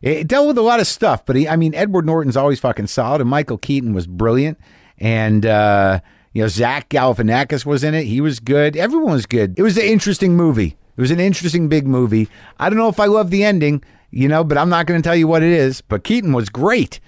it 0.00 0.26
dealt 0.26 0.48
with 0.48 0.56
a 0.56 0.62
lot 0.62 0.80
of 0.80 0.86
stuff 0.86 1.26
but 1.26 1.36
he, 1.36 1.46
i 1.46 1.56
mean 1.56 1.74
edward 1.74 2.06
norton's 2.06 2.38
always 2.38 2.58
fucking 2.58 2.86
solid 2.86 3.20
and 3.20 3.28
michael 3.28 3.58
keaton 3.58 3.92
was 3.92 4.06
brilliant 4.06 4.58
and 4.96 5.44
uh, 5.44 6.00
you 6.32 6.42
know 6.42 6.48
zach 6.48 6.88
galifianakis 6.88 7.66
was 7.66 7.84
in 7.84 7.94
it 7.94 8.04
he 8.04 8.20
was 8.20 8.40
good 8.40 8.76
everyone 8.76 9.12
was 9.12 9.26
good 9.26 9.58
it 9.58 9.62
was 9.62 9.76
an 9.76 9.84
interesting 9.84 10.36
movie 10.36 10.76
it 10.96 11.00
was 11.00 11.10
an 11.10 11.20
interesting 11.20 11.68
big 11.68 11.86
movie 11.86 12.28
i 12.58 12.68
don't 12.68 12.78
know 12.78 12.88
if 12.88 13.00
i 13.00 13.06
love 13.06 13.30
the 13.30 13.44
ending 13.44 13.82
you 14.10 14.28
know 14.28 14.44
but 14.44 14.58
i'm 14.58 14.68
not 14.68 14.86
going 14.86 15.00
to 15.00 15.06
tell 15.06 15.16
you 15.16 15.28
what 15.28 15.42
it 15.42 15.52
is 15.52 15.80
but 15.80 16.04
keaton 16.04 16.32
was 16.32 16.48
great 16.48 17.00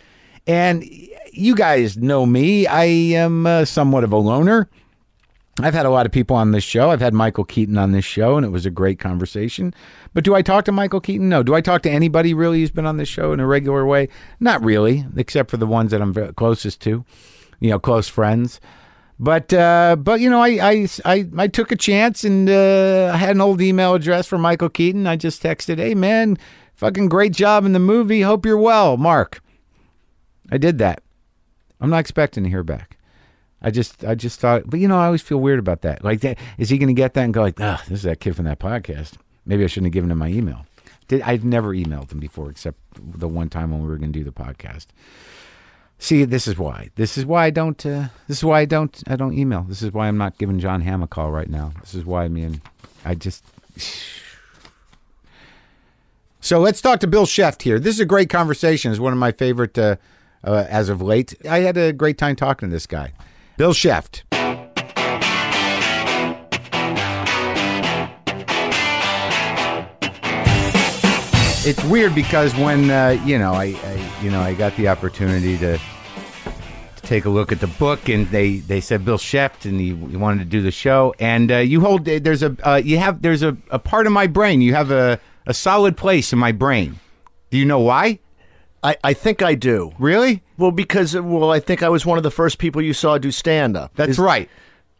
and 0.46 0.84
you 1.32 1.54
guys 1.54 1.96
know 1.96 2.26
me 2.26 2.66
i 2.66 2.84
am 2.84 3.46
uh, 3.46 3.64
somewhat 3.64 4.04
of 4.04 4.12
a 4.12 4.16
loner 4.16 4.68
I've 5.60 5.74
had 5.74 5.86
a 5.86 5.90
lot 5.90 6.04
of 6.04 6.10
people 6.10 6.34
on 6.34 6.50
this 6.50 6.64
show. 6.64 6.90
I've 6.90 7.00
had 7.00 7.14
Michael 7.14 7.44
Keaton 7.44 7.78
on 7.78 7.92
this 7.92 8.04
show, 8.04 8.36
and 8.36 8.44
it 8.44 8.48
was 8.48 8.66
a 8.66 8.70
great 8.70 8.98
conversation. 8.98 9.72
But 10.12 10.24
do 10.24 10.34
I 10.34 10.42
talk 10.42 10.64
to 10.64 10.72
Michael 10.72 11.00
Keaton? 11.00 11.28
No. 11.28 11.44
Do 11.44 11.54
I 11.54 11.60
talk 11.60 11.82
to 11.82 11.90
anybody 11.90 12.34
really 12.34 12.60
who's 12.60 12.72
been 12.72 12.86
on 12.86 12.96
this 12.96 13.08
show 13.08 13.32
in 13.32 13.38
a 13.38 13.46
regular 13.46 13.86
way? 13.86 14.08
Not 14.40 14.64
really, 14.64 15.06
except 15.16 15.50
for 15.50 15.56
the 15.56 15.66
ones 15.66 15.92
that 15.92 16.02
I'm 16.02 16.12
closest 16.34 16.80
to, 16.82 17.04
you 17.60 17.70
know, 17.70 17.78
close 17.78 18.08
friends. 18.08 18.60
But 19.18 19.52
uh, 19.52 19.96
but 19.96 20.20
you 20.20 20.28
know, 20.28 20.40
I 20.40 20.48
I 20.72 20.88
I, 21.04 21.28
I 21.38 21.48
took 21.48 21.70
a 21.70 21.76
chance 21.76 22.24
and 22.24 22.50
uh, 22.50 23.10
I 23.14 23.16
had 23.16 23.36
an 23.36 23.40
old 23.40 23.60
email 23.60 23.94
address 23.94 24.26
for 24.26 24.38
Michael 24.38 24.68
Keaton. 24.68 25.06
I 25.06 25.16
just 25.16 25.42
texted, 25.42 25.78
"Hey 25.78 25.94
man, 25.94 26.36
fucking 26.74 27.08
great 27.08 27.32
job 27.32 27.64
in 27.64 27.72
the 27.72 27.78
movie. 27.78 28.22
Hope 28.22 28.44
you're 28.44 28.58
well, 28.58 28.96
Mark." 28.96 29.40
I 30.50 30.58
did 30.58 30.78
that, 30.78 31.02
I'm 31.80 31.90
not 31.90 31.98
expecting 31.98 32.44
to 32.44 32.50
hear 32.50 32.62
back. 32.62 32.96
I 33.60 33.70
just 33.70 34.04
I 34.04 34.14
just 34.14 34.40
thought, 34.40 34.62
but 34.66 34.80
you 34.80 34.88
know, 34.88 34.98
I 34.98 35.06
always 35.06 35.22
feel 35.22 35.38
weird 35.38 35.58
about 35.58 35.82
that. 35.82 36.04
Like, 36.04 36.20
that, 36.20 36.38
is 36.58 36.68
he 36.68 36.78
going 36.78 36.88
to 36.88 36.94
get 36.94 37.14
that 37.14 37.24
and 37.24 37.34
go 37.34 37.42
like, 37.42 37.60
ah, 37.60 37.82
this 37.88 37.98
is 37.98 38.02
that 38.02 38.20
kid 38.20 38.36
from 38.36 38.44
that 38.44 38.58
podcast? 38.58 39.14
Maybe 39.46 39.64
I 39.64 39.66
shouldn't 39.66 39.88
have 39.88 39.92
given 39.92 40.10
him 40.10 40.18
my 40.18 40.28
email. 40.28 40.66
Did 41.08 41.22
I've 41.22 41.44
never 41.44 41.74
emailed 41.74 42.12
him 42.12 42.20
before, 42.20 42.50
except 42.50 42.78
the 42.96 43.28
one 43.28 43.48
time 43.48 43.70
when 43.70 43.82
we 43.82 43.88
were 43.88 43.98
going 43.98 44.12
to 44.12 44.18
do 44.18 44.24
the 44.24 44.32
podcast. 44.32 44.86
See, 45.98 46.24
this 46.24 46.46
is 46.46 46.58
why. 46.58 46.90
This 46.96 47.16
is 47.16 47.24
why 47.24 47.46
I 47.46 47.50
don't. 47.50 47.84
Uh, 47.84 48.08
this 48.28 48.38
is 48.38 48.44
why 48.44 48.60
I 48.60 48.64
don't. 48.64 49.02
I 49.06 49.16
don't 49.16 49.38
email. 49.38 49.62
This 49.62 49.82
is 49.82 49.92
why 49.92 50.08
I'm 50.08 50.18
not 50.18 50.36
giving 50.38 50.58
John 50.58 50.80
Hamm 50.82 51.02
a 51.02 51.06
call 51.06 51.30
right 51.30 51.48
now. 51.48 51.72
This 51.80 51.94
is 51.94 52.04
why 52.04 52.28
me 52.28 52.42
and 52.42 52.60
I 53.04 53.14
just. 53.14 53.44
So 56.40 56.58
let's 56.58 56.82
talk 56.82 57.00
to 57.00 57.06
Bill 57.06 57.24
Scheft 57.24 57.62
here. 57.62 57.80
This 57.80 57.94
is 57.94 58.00
a 58.00 58.04
great 58.04 58.28
conversation. 58.28 58.90
It's 58.90 59.00
one 59.00 59.14
of 59.14 59.18
my 59.18 59.32
favorite 59.32 59.78
uh, 59.78 59.96
uh, 60.46 60.66
as 60.68 60.90
of 60.90 61.00
late. 61.00 61.34
I 61.48 61.60
had 61.60 61.78
a 61.78 61.90
great 61.90 62.18
time 62.18 62.36
talking 62.36 62.68
to 62.68 62.70
this 62.70 62.86
guy, 62.86 63.14
Bill 63.56 63.72
Scheft. 63.72 64.23
It's 71.66 71.82
weird 71.84 72.14
because 72.14 72.54
when 72.56 72.90
uh, 72.90 73.18
you 73.24 73.38
know 73.38 73.54
I, 73.54 73.64
I 73.64 74.20
you 74.22 74.30
know 74.30 74.40
I 74.40 74.52
got 74.52 74.76
the 74.76 74.88
opportunity 74.88 75.56
to 75.58 75.78
to 75.78 77.02
take 77.02 77.24
a 77.24 77.30
look 77.30 77.52
at 77.52 77.60
the 77.60 77.66
book, 77.66 78.10
and 78.10 78.26
they, 78.28 78.56
they 78.58 78.82
said 78.82 79.02
Bill 79.02 79.16
Scheft, 79.16 79.64
and 79.64 79.80
he, 79.80 79.94
he 79.94 80.16
wanted 80.16 80.40
to 80.40 80.44
do 80.44 80.60
the 80.60 80.70
show. 80.70 81.14
And 81.18 81.50
uh, 81.50 81.56
you 81.56 81.80
hold 81.80 82.04
there's 82.04 82.42
a 82.42 82.54
uh, 82.62 82.76
you 82.76 82.98
have 82.98 83.22
there's 83.22 83.42
a, 83.42 83.56
a 83.70 83.78
part 83.78 84.06
of 84.06 84.12
my 84.12 84.26
brain. 84.26 84.60
You 84.60 84.74
have 84.74 84.90
a, 84.90 85.18
a 85.46 85.54
solid 85.54 85.96
place 85.96 86.34
in 86.34 86.38
my 86.38 86.52
brain. 86.52 87.00
Do 87.50 87.56
you 87.56 87.64
know 87.64 87.80
why? 87.80 88.18
I, 88.82 88.98
I 89.02 89.14
think 89.14 89.40
I 89.40 89.54
do. 89.54 89.94
Really? 89.98 90.42
Well, 90.58 90.70
because 90.70 91.16
well, 91.16 91.50
I 91.50 91.60
think 91.60 91.82
I 91.82 91.88
was 91.88 92.04
one 92.04 92.18
of 92.18 92.24
the 92.24 92.30
first 92.30 92.58
people 92.58 92.82
you 92.82 92.92
saw 92.92 93.16
do 93.16 93.30
stand 93.30 93.74
up. 93.74 93.92
That's 93.94 94.18
right. 94.18 94.50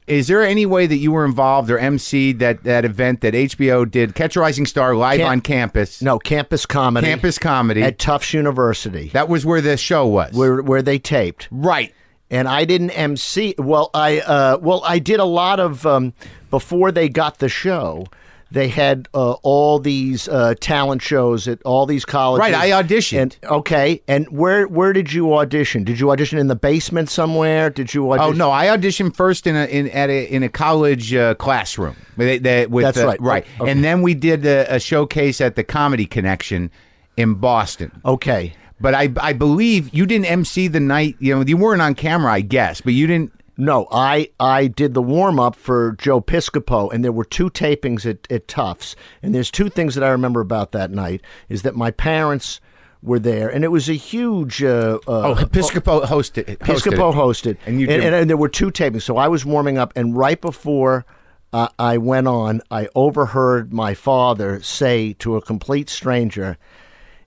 Is 0.06 0.26
there 0.28 0.42
any 0.42 0.66
way 0.66 0.86
that 0.86 0.96
you 0.98 1.12
were 1.12 1.24
involved 1.24 1.70
or 1.70 1.78
emceed 1.78 2.38
that, 2.40 2.64
that 2.64 2.84
event 2.84 3.22
that 3.22 3.32
HBO 3.32 3.90
did, 3.90 4.14
Catch 4.14 4.36
a 4.36 4.40
Rising 4.40 4.66
Star 4.66 4.94
live 4.94 5.18
Camp- 5.18 5.30
on 5.30 5.40
campus? 5.40 6.02
No, 6.02 6.18
campus 6.18 6.66
comedy. 6.66 7.06
Campus 7.06 7.38
comedy. 7.38 7.82
at 7.82 7.98
Tufts 7.98 8.34
University, 8.34 9.08
that 9.14 9.28
was 9.30 9.46
where 9.46 9.62
the 9.62 9.78
show 9.78 10.06
was. 10.06 10.34
where 10.34 10.60
where 10.62 10.82
they 10.82 10.98
taped. 10.98 11.48
right. 11.50 11.94
and 12.30 12.48
I 12.48 12.64
didn't 12.66 12.90
MC. 12.90 13.54
Well, 13.56 13.90
I 13.94 14.20
uh, 14.20 14.58
well 14.60 14.82
I 14.84 14.98
did 14.98 15.20
a 15.20 15.24
lot 15.24 15.58
of 15.58 15.86
um, 15.86 16.12
before 16.50 16.92
they 16.92 17.08
got 17.08 17.38
the 17.38 17.48
show. 17.48 18.06
They 18.54 18.68
had 18.68 19.08
uh, 19.12 19.32
all 19.42 19.78
these 19.80 20.28
uh, 20.28 20.54
talent 20.60 21.02
shows 21.02 21.48
at 21.48 21.60
all 21.64 21.86
these 21.86 22.04
colleges. 22.04 22.40
Right, 22.52 22.54
I 22.54 22.82
auditioned. 22.82 23.20
And 23.20 23.36
okay, 23.44 24.00
and 24.08 24.26
where 24.28 24.66
where 24.68 24.92
did 24.92 25.12
you 25.12 25.34
audition? 25.34 25.82
Did 25.84 25.98
you 25.98 26.10
audition 26.12 26.38
in 26.38 26.46
the 26.46 26.54
basement 26.56 27.10
somewhere? 27.10 27.68
Did 27.68 27.92
you 27.92 28.12
audition? 28.12 28.34
Oh 28.34 28.36
no! 28.36 28.50
I 28.52 28.66
auditioned 28.66 29.16
first 29.16 29.46
in 29.46 29.56
a 29.56 29.64
in 29.66 29.90
at 29.90 30.08
a 30.08 30.24
in 30.32 30.42
a 30.44 30.48
college 30.48 31.12
uh, 31.12 31.34
classroom. 31.34 31.96
They- 32.16 32.38
they- 32.38 32.66
with 32.66 32.84
That's 32.84 32.98
right. 32.98 33.20
right. 33.20 33.46
Okay. 33.60 33.70
And 33.70 33.82
then 33.82 34.00
we 34.02 34.14
did 34.14 34.46
a, 34.46 34.76
a 34.76 34.78
showcase 34.78 35.40
at 35.40 35.56
the 35.56 35.64
Comedy 35.64 36.06
Connection 36.06 36.70
in 37.16 37.34
Boston. 37.34 37.90
Okay. 38.04 38.54
But 38.80 38.94
I 38.94 39.08
I 39.20 39.32
believe 39.32 39.92
you 39.92 40.06
didn't 40.06 40.26
MC 40.26 40.68
the 40.68 40.80
night. 40.80 41.16
You 41.18 41.34
know, 41.34 41.44
you 41.44 41.56
weren't 41.56 41.82
on 41.82 41.94
camera, 41.94 42.32
I 42.32 42.40
guess, 42.40 42.80
but 42.80 42.92
you 42.92 43.06
didn't. 43.08 43.32
No, 43.56 43.86
I 43.92 44.30
I 44.40 44.66
did 44.66 44.94
the 44.94 45.02
warm 45.02 45.38
up 45.38 45.54
for 45.54 45.92
Joe 45.92 46.20
Piscopo, 46.20 46.92
and 46.92 47.04
there 47.04 47.12
were 47.12 47.24
two 47.24 47.50
tapings 47.50 48.04
at, 48.08 48.30
at 48.30 48.48
Tufts. 48.48 48.96
And 49.22 49.34
there's 49.34 49.50
two 49.50 49.68
things 49.68 49.94
that 49.94 50.02
I 50.02 50.08
remember 50.08 50.40
about 50.40 50.72
that 50.72 50.90
night 50.90 51.22
is 51.48 51.62
that 51.62 51.76
my 51.76 51.90
parents 51.92 52.60
were 53.02 53.18
there, 53.20 53.48
and 53.48 53.62
it 53.64 53.68
was 53.68 53.88
a 53.88 53.94
huge. 53.94 54.62
Uh, 54.62 54.98
uh, 55.06 55.22
Oh, 55.30 55.34
Episcopo 55.36 56.02
hosted. 56.04 56.44
hosted 56.44 56.58
Piscopo 56.58 57.12
it. 57.12 57.16
hosted, 57.16 57.56
and 57.66 57.80
you 57.80 57.88
and, 57.88 58.02
did. 58.02 58.12
and, 58.12 58.28
there 58.30 58.36
were 58.36 58.48
two 58.48 58.70
tapings. 58.72 59.02
So 59.02 59.18
I 59.18 59.28
was 59.28 59.44
warming 59.44 59.78
up, 59.78 59.92
and 59.94 60.16
right 60.16 60.40
before 60.40 61.04
uh, 61.52 61.68
I 61.78 61.98
went 61.98 62.26
on, 62.26 62.60
I 62.72 62.88
overheard 62.96 63.72
my 63.72 63.94
father 63.94 64.60
say 64.62 65.12
to 65.20 65.36
a 65.36 65.42
complete 65.42 65.88
stranger. 65.88 66.56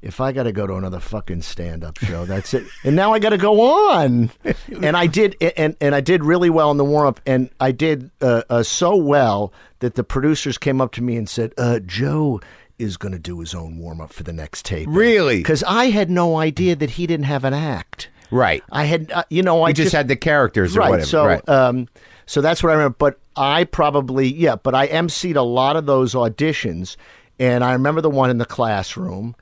If 0.01 0.21
I 0.21 0.31
got 0.31 0.43
to 0.43 0.51
go 0.51 0.67
to 0.67 0.75
another 0.75 0.99
fucking 0.99 1.41
stand-up 1.41 1.97
show, 1.97 2.25
that's 2.25 2.53
it. 2.53 2.65
And 2.83 2.95
now 2.95 3.13
I 3.13 3.19
got 3.19 3.29
to 3.29 3.37
go 3.37 3.61
on. 3.91 4.31
And 4.81 4.95
I 4.97 5.07
did, 5.07 5.35
and 5.57 5.75
and 5.81 5.95
I 5.95 6.01
did 6.01 6.23
really 6.23 6.49
well 6.49 6.69
in 6.71 6.77
the 6.77 6.85
warm-up, 6.85 7.19
and 7.25 7.49
I 7.59 7.71
did 7.71 8.11
uh, 8.21 8.43
uh, 8.49 8.63
so 8.63 8.95
well 8.95 9.51
that 9.79 9.95
the 9.95 10.03
producers 10.03 10.57
came 10.57 10.81
up 10.81 10.91
to 10.93 11.01
me 11.01 11.15
and 11.15 11.27
said, 11.27 11.53
uh, 11.57 11.79
"Joe 11.79 12.41
is 12.77 12.95
going 12.97 13.13
to 13.13 13.19
do 13.19 13.39
his 13.39 13.55
own 13.55 13.77
warm-up 13.79 14.13
for 14.13 14.23
the 14.23 14.33
next 14.33 14.65
tape." 14.65 14.87
Really? 14.91 15.37
Because 15.37 15.63
I 15.63 15.85
had 15.85 16.09
no 16.11 16.37
idea 16.37 16.75
that 16.75 16.91
he 16.91 17.07
didn't 17.07 17.25
have 17.25 17.43
an 17.43 17.53
act. 17.53 18.09
right. 18.29 18.61
I 18.71 18.83
had, 18.85 19.11
uh, 19.11 19.23
you 19.29 19.41
know, 19.41 19.63
I 19.63 19.69
You 19.69 19.73
just, 19.73 19.93
had 19.93 20.07
the 20.09 20.15
characters 20.17 20.75
or 20.75 20.81
right. 20.81 20.89
whatever. 20.91 21.07
So, 21.07 21.25
right. 21.25 21.49
um, 21.49 21.87
so 22.25 22.41
that's 22.41 22.61
what 22.61 22.69
I 22.69 22.73
remember. 22.73 22.95
But 22.99 23.19
I 23.35 23.63
probably, 23.63 24.27
yeah, 24.27 24.57
but 24.57 24.75
I 24.75 24.87
emceed 24.89 25.37
a 25.37 25.41
lot 25.41 25.75
of 25.77 25.85
those 25.85 26.13
auditions, 26.13 26.97
and 27.39 27.63
I 27.63 27.71
remember 27.73 28.01
the 28.01 28.09
one 28.11 28.29
in 28.29 28.37
the 28.37 28.45
classroom, 28.45 29.35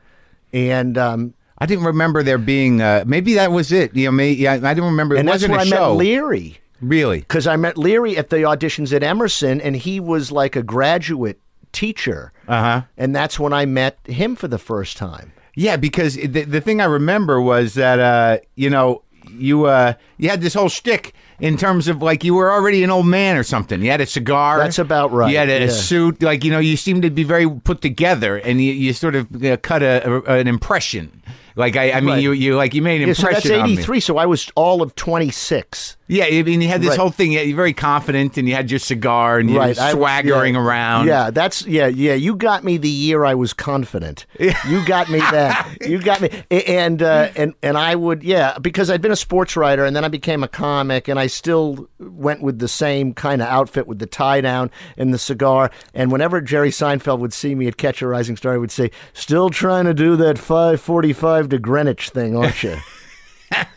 and 0.56 0.98
um, 0.98 1.34
I 1.58 1.66
didn't 1.66 1.84
remember 1.86 2.24
there 2.24 2.38
being. 2.38 2.82
Uh, 2.82 3.04
maybe 3.06 3.34
that 3.36 3.52
was 3.52 3.72
it. 3.72 3.96
You 3.96 4.06
know, 4.06 4.12
maybe, 4.12 4.42
yeah, 4.42 4.54
I 4.54 4.58
didn't 4.74 4.86
remember. 4.86 5.16
It 5.16 5.20
and 5.20 5.28
that's 5.28 5.36
wasn't 5.48 5.52
where 5.52 5.60
a 5.60 5.64
I 5.64 5.66
show. 5.66 5.90
met 5.92 5.98
Leary 5.98 6.58
Really? 6.82 7.20
because 7.20 7.46
I 7.48 7.56
met 7.58 7.78
Leary 7.78 8.18
at 8.18 8.30
the 8.30 8.38
auditions 8.38 8.94
at 8.94 9.04
Emerson, 9.04 9.60
and 9.62 9.76
he 9.76 10.00
was 10.00 10.32
like 10.32 10.56
a 10.56 10.64
graduate 10.64 11.40
teacher, 11.72 12.32
Uh 12.48 12.62
huh. 12.62 12.82
and 12.98 13.14
that's 13.16 13.38
when 13.40 13.52
I 13.54 13.66
met 13.66 13.98
him 14.06 14.36
for 14.36 14.48
the 14.48 14.58
first 14.58 14.96
time. 14.98 15.34
Yeah, 15.56 15.76
because 15.78 16.16
the, 16.16 16.44
the 16.44 16.62
thing 16.62 16.82
I 16.82 16.86
remember 16.86 17.42
was 17.42 17.74
that 17.76 18.00
uh, 18.00 18.38
you 18.56 18.70
know 18.70 19.04
you 19.30 19.66
uh, 19.66 19.94
you 20.18 20.30
had 20.30 20.42
this 20.42 20.54
whole 20.54 20.70
shtick 20.70 21.14
in 21.40 21.58
terms 21.58 21.88
of 21.88 22.02
like 22.02 22.24
you 22.24 22.34
were 22.34 22.52
already 22.52 22.84
an 22.84 22.90
old 22.90 23.06
man 23.06 23.38
or 23.38 23.44
something. 23.44 23.82
You 23.82 23.92
had 23.92 24.02
a 24.02 24.06
cigar. 24.06 24.58
That's 24.58 24.80
about 24.80 25.12
right, 25.12 25.32
You 25.32 25.38
had 25.38 25.50
a, 25.50 25.66
yeah. 25.66 25.70
suit, 25.70 26.22
like 26.22 26.44
you 26.44 26.52
know, 26.52 26.60
you 26.60 26.78
seemed 26.78 27.02
to 27.04 27.10
be 27.10 27.24
very 27.24 27.50
put 27.50 27.82
together, 27.82 28.38
and 28.38 28.62
you, 28.62 28.72
you 28.72 28.94
sort 28.94 29.16
of 29.16 29.44
uh, 29.44 29.58
cut 29.58 29.84
a, 29.84 30.14
a, 30.14 30.40
an 30.40 30.48
impression. 30.48 31.22
Like 31.56 31.76
I, 31.78 31.92
I 31.94 32.00
mean, 32.02 32.10
Right. 32.16 32.22
you 32.24 32.32
you 32.34 32.56
like 32.56 32.74
you 32.74 32.82
made 32.82 33.02
an 33.02 33.08
Yeah, 33.08 33.14
so 33.14 33.28
impression 33.28 33.52
that's 33.52 33.64
eighty 33.70 33.76
three. 33.82 34.00
So 34.00 34.18
I 34.18 34.26
was 34.26 34.52
all 34.56 34.82
of 34.82 34.94
twenty 34.96 35.30
six. 35.32 35.96
Yeah, 36.08 36.26
I 36.26 36.44
mean, 36.44 36.62
you 36.62 36.68
had 36.68 36.82
this 36.82 36.90
Right. 36.92 37.00
whole 37.00 37.10
thing. 37.10 37.32
You 37.32 37.50
were 37.50 37.56
very 37.56 37.74
confident, 37.74 38.38
and 38.38 38.48
you 38.48 38.54
had 38.54 38.70
your 38.70 38.78
cigar, 38.80 39.40
and 39.40 39.50
you 39.50 39.56
were 39.56 39.62
I- 39.62 39.92
swaggering 39.92 40.54
yeah. 40.54 40.60
around. 40.62 41.08
Yeah, 41.08 41.32
that's 41.32 41.66
yeah, 41.66 41.88
yeah. 41.88 42.14
You 42.14 42.36
got 42.36 42.64
me 42.64 42.78
the 42.78 42.90
year 42.90 43.26
I 43.26 43.34
was 43.36 43.54
confident. 43.54 44.26
You 44.68 44.84
got 44.86 45.10
me 45.10 45.20
that. 45.20 45.78
you 45.82 46.02
got 46.02 46.22
me, 46.22 46.30
and 46.52 47.02
uh, 47.02 47.30
and 47.36 47.54
and 47.64 47.78
I 47.78 47.96
would 47.96 48.24
yeah 48.24 48.58
because 48.60 48.90
I'd 48.90 49.02
been 49.02 49.12
a 49.12 49.16
sports 49.16 49.56
writer 49.56 49.86
and 49.86 49.96
then 49.96 50.04
I 50.04 50.08
became 50.10 50.44
a 50.44 50.48
comic 50.48 51.08
and 51.08 51.20
I 51.20 51.28
still 51.28 51.88
went 52.00 52.42
with 52.42 52.60
the 52.60 52.68
same 52.68 53.14
kind 53.14 53.42
of 53.42 53.48
outfit 53.48 53.88
with 53.88 54.00
the 54.00 54.06
tie 54.08 54.42
down 54.42 54.72
and 54.98 55.14
the 55.14 55.18
cigar. 55.20 55.72
And 55.94 56.12
whenever 56.12 56.42
Jerry 56.42 56.70
Seinfeld 56.72 57.20
would 57.20 57.34
see 57.34 57.56
me 57.56 57.68
at 57.68 57.78
Catch 57.78 58.02
a 58.02 58.08
Rising 58.08 58.36
Star, 58.38 58.54
he 58.54 58.60
would 58.60 58.72
say, 58.72 58.92
"Still 59.14 59.50
trying 59.50 59.86
to 59.86 59.94
do 59.94 60.16
that 60.18 60.38
five 60.38 60.82
forty 60.82 61.14
five 61.14 61.45
to 61.50 61.60
Greenwich 61.60 62.10
thing, 62.10 62.36
aren't 62.36 62.62
you?" 62.64 62.78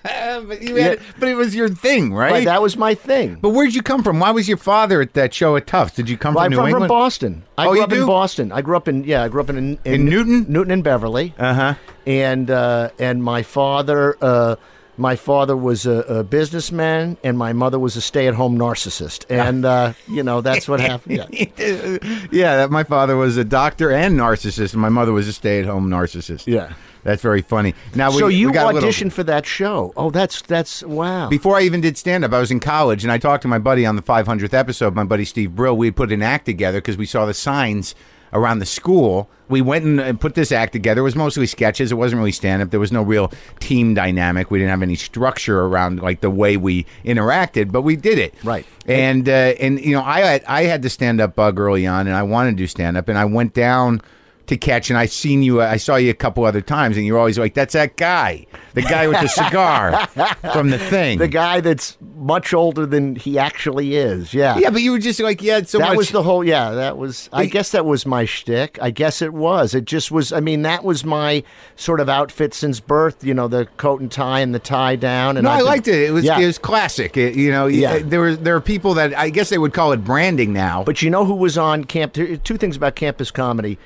But, 0.04 0.62
you 0.62 0.76
had, 0.76 1.00
but 1.18 1.28
it 1.28 1.34
was 1.34 1.54
your 1.54 1.68
thing, 1.68 2.14
right? 2.14 2.30
Right, 2.32 2.44
that 2.44 2.62
was 2.62 2.76
my 2.76 2.94
thing. 2.94 3.34
but 3.40 3.50
where'd 3.50 3.74
you 3.74 3.82
come 3.82 4.02
from? 4.02 4.20
Why 4.20 4.30
was 4.30 4.48
your 4.48 4.56
father 4.56 5.00
at 5.02 5.14
that 5.14 5.34
show 5.34 5.56
at 5.56 5.66
Tufts? 5.66 5.96
Did 5.96 6.08
you 6.08 6.16
come 6.16 6.34
Well, 6.34 6.44
from 6.44 6.52
I'm 6.54 6.64
New 6.66 6.70
from, 6.70 6.80
from 6.82 6.88
Boston. 6.88 7.42
I 7.58 7.66
Oh, 7.66 7.72
grew 7.72 7.82
up 7.82 7.90
do? 7.90 8.00
in 8.02 8.06
Boston. 8.06 8.52
I 8.52 8.62
grew 8.62 8.76
up 8.76 8.86
in 8.88 9.04
yeah. 9.04 9.24
I 9.24 9.28
grew 9.28 9.40
up 9.40 9.50
in 9.50 9.58
in, 9.58 9.78
In 9.84 10.04
Newton? 10.04 10.46
Newton 10.48 10.70
and 10.72 10.84
Beverly. 10.84 11.34
Uh 11.38 11.54
huh. 11.54 11.74
and 12.06 12.50
uh, 12.50 12.90
and 12.98 13.22
my 13.22 13.42
father 13.42 14.16
uh, 14.22 14.56
my 14.96 15.16
father 15.16 15.56
was 15.56 15.86
a, 15.86 15.98
a 16.02 16.24
businessman 16.24 17.16
and 17.24 17.36
my 17.36 17.52
mother 17.52 17.78
was 17.78 17.96
a 17.96 18.00
stay-at-home 18.00 18.56
narcissist 18.58 19.26
and 19.28 19.64
uh, 19.64 19.92
you 20.08 20.22
know 20.22 20.40
that's 20.40 20.66
what 20.68 20.80
happened 20.80 21.16
yeah. 21.16 21.98
yeah, 22.30 22.66
my 22.70 22.84
father 22.84 23.16
was 23.16 23.36
a 23.36 23.44
doctor 23.44 23.90
and 23.90 24.18
narcissist, 24.18 24.72
and 24.72 24.80
my 24.80 24.88
mother 24.88 25.12
was 25.12 25.26
a 25.28 25.32
stay-at-home 25.32 25.88
narcissist. 25.90 26.46
Yeah. 26.46 26.72
That's 27.08 27.22
very 27.22 27.42
funny. 27.42 27.74
Now, 27.94 28.10
we, 28.10 28.18
so 28.18 28.28
you 28.28 28.48
we 28.48 28.52
got 28.52 28.70
a 28.70 28.74
little- 28.74 28.88
auditioned 28.88 29.12
for 29.12 29.24
that 29.24 29.46
show 29.46 29.92
oh 29.96 30.10
that's 30.10 30.42
that's 30.42 30.82
wow 30.82 31.28
Before 31.28 31.56
I 31.56 31.62
even 31.62 31.80
did 31.80 31.96
stand 31.96 32.24
up, 32.24 32.32
I 32.32 32.40
was 32.40 32.50
in 32.50 32.60
college 32.60 33.02
and 33.02 33.10
I 33.10 33.18
talked 33.18 33.42
to 33.42 33.48
my 33.48 33.58
buddy 33.58 33.86
on 33.86 33.96
the 33.96 34.02
500th 34.02 34.52
episode, 34.52 34.94
my 34.94 35.04
buddy 35.04 35.24
Steve 35.24 35.54
Brill. 35.56 35.76
We 35.76 35.86
had 35.86 35.96
put 35.96 36.12
an 36.12 36.22
act 36.22 36.44
together 36.46 36.80
because 36.80 36.96
we 36.96 37.06
saw 37.06 37.24
the 37.26 37.34
signs 37.34 37.94
around 38.32 38.58
the 38.58 38.66
school. 38.66 39.28
We 39.48 39.62
went 39.62 39.84
and 39.86 40.00
uh, 40.00 40.12
put 40.12 40.34
this 40.34 40.52
act 40.52 40.74
together. 40.74 41.00
It 41.00 41.04
was 41.04 41.16
mostly 41.16 41.46
sketches. 41.46 41.90
It 41.90 41.94
wasn't 41.94 42.18
really 42.18 42.32
stand 42.32 42.60
up. 42.60 42.70
There 42.70 42.80
was 42.80 42.92
no 42.92 43.02
real 43.02 43.32
team 43.60 43.94
dynamic. 43.94 44.50
We 44.50 44.58
didn't 44.58 44.70
have 44.70 44.82
any 44.82 44.96
structure 44.96 45.60
around 45.62 46.02
like 46.02 46.20
the 46.20 46.28
way 46.28 46.58
we 46.58 46.84
interacted, 47.04 47.72
but 47.72 47.82
we 47.82 47.96
did 47.96 48.18
it. 48.18 48.34
Right. 48.44 48.66
And 48.86 49.26
uh, 49.28 49.32
and 49.32 49.80
you 49.80 49.92
know, 49.92 50.02
I 50.02 50.20
had, 50.20 50.44
I 50.44 50.62
had 50.64 50.82
the 50.82 50.90
stand 50.90 51.22
up 51.22 51.34
bug 51.34 51.58
early 51.58 51.86
on 51.86 52.06
and 52.06 52.14
I 52.14 52.22
wanted 52.22 52.50
to 52.50 52.56
do 52.56 52.66
stand 52.66 52.98
up 52.98 53.08
and 53.08 53.16
I 53.16 53.24
went 53.24 53.54
down 53.54 54.02
to 54.48 54.56
catch, 54.56 54.90
and 54.90 54.98
I 54.98 55.06
seen 55.06 55.42
you. 55.42 55.62
I 55.62 55.76
saw 55.76 55.96
you 55.96 56.10
a 56.10 56.14
couple 56.14 56.44
other 56.44 56.60
times, 56.60 56.96
and 56.96 57.06
you're 57.06 57.18
always 57.18 57.38
like, 57.38 57.54
"That's 57.54 57.72
that 57.74 57.96
guy, 57.96 58.46
the 58.74 58.82
guy 58.82 59.06
with 59.08 59.20
the 59.20 59.28
cigar 59.28 60.06
from 60.52 60.70
the 60.70 60.78
thing." 60.78 61.18
The 61.18 61.28
guy 61.28 61.60
that's 61.60 61.96
much 62.16 62.52
older 62.52 62.84
than 62.86 63.14
he 63.16 63.38
actually 63.38 63.94
is. 63.96 64.34
Yeah. 64.34 64.58
yeah, 64.58 64.70
but 64.70 64.82
you 64.82 64.90
were 64.92 64.98
just 64.98 65.20
like, 65.20 65.40
yeah, 65.40 65.62
so 65.62 65.78
that 65.78 65.88
much. 65.90 65.96
was 65.96 66.10
the 66.10 66.22
whole. 66.22 66.44
Yeah, 66.44 66.72
that 66.72 66.98
was. 66.98 67.28
I 67.32 67.46
guess 67.46 67.70
that 67.72 67.84
was 67.86 68.04
my 68.06 68.24
shtick. 68.24 68.78
I 68.82 68.90
guess 68.90 69.22
it 69.22 69.32
was. 69.32 69.74
It 69.74 69.84
just 69.84 70.10
was. 70.10 70.32
I 70.32 70.40
mean, 70.40 70.62
that 70.62 70.84
was 70.84 71.04
my 71.04 71.42
sort 71.76 72.00
of 72.00 72.08
outfit 72.08 72.54
since 72.54 72.80
birth. 72.80 73.22
You 73.24 73.34
know, 73.34 73.48
the 73.48 73.66
coat 73.76 74.00
and 74.00 74.10
tie 74.10 74.40
and 74.40 74.54
the 74.54 74.58
tie 74.58 74.96
down. 74.96 75.36
And 75.36 75.44
no, 75.44 75.50
I 75.50 75.54
I've 75.54 75.58
been- 75.60 75.66
liked 75.66 75.88
it. 75.88 76.02
It 76.08 76.12
was 76.12 76.24
Yeah. 76.24 76.38
it 76.40 76.46
was 76.46 76.58
classic. 76.58 77.16
It- 77.16 77.34
you 77.36 77.50
know, 77.52 77.66
Yeah. 77.66 77.92
Uh, 77.94 78.00
there 78.04 78.20
were 78.20 78.34
there 78.36 78.56
are 78.56 78.60
people 78.60 78.94
that 78.94 79.16
I 79.16 79.30
guess 79.30 79.48
they 79.50 79.58
would 79.58 79.72
call 79.74 79.92
it 79.92 80.04
branding 80.04 80.52
now. 80.52 80.82
But 80.84 81.02
you 81.02 81.10
know 81.10 81.24
who 81.24 81.34
was 81.34 81.56
on 81.58 81.84
camp? 81.84 82.12
Two 82.14 82.56
things 82.56 82.76
about 82.76 82.96
campus 82.96 83.30
comedy. 83.30 83.78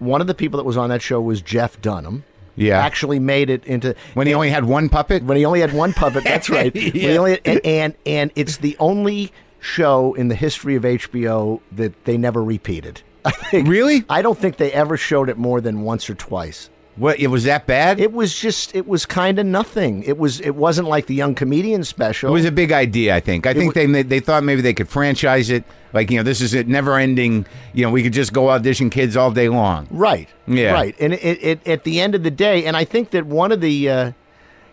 One 0.00 0.20
of 0.20 0.26
the 0.26 0.34
people 0.34 0.56
that 0.58 0.64
was 0.64 0.76
on 0.76 0.90
that 0.90 1.00
show 1.02 1.20
was 1.20 1.40
Jeff 1.40 1.80
Dunham. 1.80 2.24
Yeah. 2.56 2.78
actually 2.78 3.18
made 3.20 3.48
it 3.48 3.64
into 3.64 3.94
when 4.12 4.26
he 4.26 4.34
only 4.34 4.50
had 4.50 4.64
one 4.66 4.88
puppet. 4.90 5.22
when 5.22 5.38
he 5.38 5.46
only 5.46 5.60
had 5.60 5.72
one 5.72 5.94
puppet. 5.94 6.24
That's 6.24 6.50
right. 6.58 6.74
When 6.74 6.82
he 6.92 7.06
Yeah. 7.12 7.16
only 7.18 7.40
and, 7.46 7.60
and 7.64 7.94
and 8.04 8.30
it's 8.36 8.58
the 8.58 8.76
only 8.78 9.32
show 9.60 10.12
in 10.14 10.28
the 10.28 10.34
history 10.34 10.74
of 10.74 10.82
HBO 10.82 11.60
that 11.72 12.04
they 12.04 12.18
never 12.18 12.42
repeated. 12.44 13.00
I 13.24 13.30
think, 13.30 13.68
Really? 13.68 14.04
I 14.10 14.20
don't 14.20 14.36
think 14.38 14.56
they 14.58 14.72
ever 14.72 14.96
showed 14.98 15.28
it 15.30 15.38
more 15.38 15.60
than 15.62 15.82
once 15.82 16.10
or 16.10 16.14
twice. 16.14 16.68
What 17.00 17.18
it 17.18 17.28
was 17.28 17.44
that 17.44 17.66
bad? 17.66 17.98
It 17.98 18.12
was 18.12 18.38
just 18.38 18.74
it 18.76 18.86
was 18.86 19.06
kind 19.06 19.38
of 19.38 19.46
nothing. 19.46 20.02
It 20.02 20.18
was 20.18 20.38
it 20.42 20.54
wasn't 20.54 20.86
like 20.86 21.06
the 21.06 21.14
young 21.14 21.34
comedian 21.34 21.82
special. 21.82 22.28
It 22.28 22.32
was 22.32 22.44
a 22.44 22.52
big 22.52 22.72
idea, 22.72 23.16
I 23.16 23.20
think. 23.20 23.46
I 23.46 23.54
think 23.54 23.74
wa- 23.74 23.80
they 23.80 23.86
they 23.86 24.02
they 24.02 24.20
thought 24.20 24.44
maybe 24.44 24.60
they 24.60 24.74
could 24.74 24.86
franchise 24.86 25.48
it. 25.48 25.64
Like 25.94 26.10
you 26.10 26.18
know, 26.18 26.22
this 26.22 26.42
is 26.42 26.52
it, 26.52 26.68
never 26.68 26.98
ending. 26.98 27.46
You 27.72 27.86
know, 27.86 27.90
we 27.90 28.02
could 28.02 28.12
just 28.12 28.34
go 28.34 28.50
audition 28.50 28.90
kids 28.90 29.16
all 29.16 29.30
day 29.30 29.48
long. 29.48 29.88
Right. 29.90 30.28
Yeah. 30.46 30.72
Right. 30.72 30.94
And 31.00 31.14
it, 31.14 31.42
it, 31.42 31.66
at 31.66 31.84
the 31.84 32.02
end 32.02 32.14
of 32.14 32.22
the 32.22 32.30
day, 32.30 32.66
and 32.66 32.76
I 32.76 32.84
think 32.84 33.12
that 33.12 33.24
one 33.24 33.50
of 33.50 33.62
the, 33.62 33.88
uh, 33.88 34.12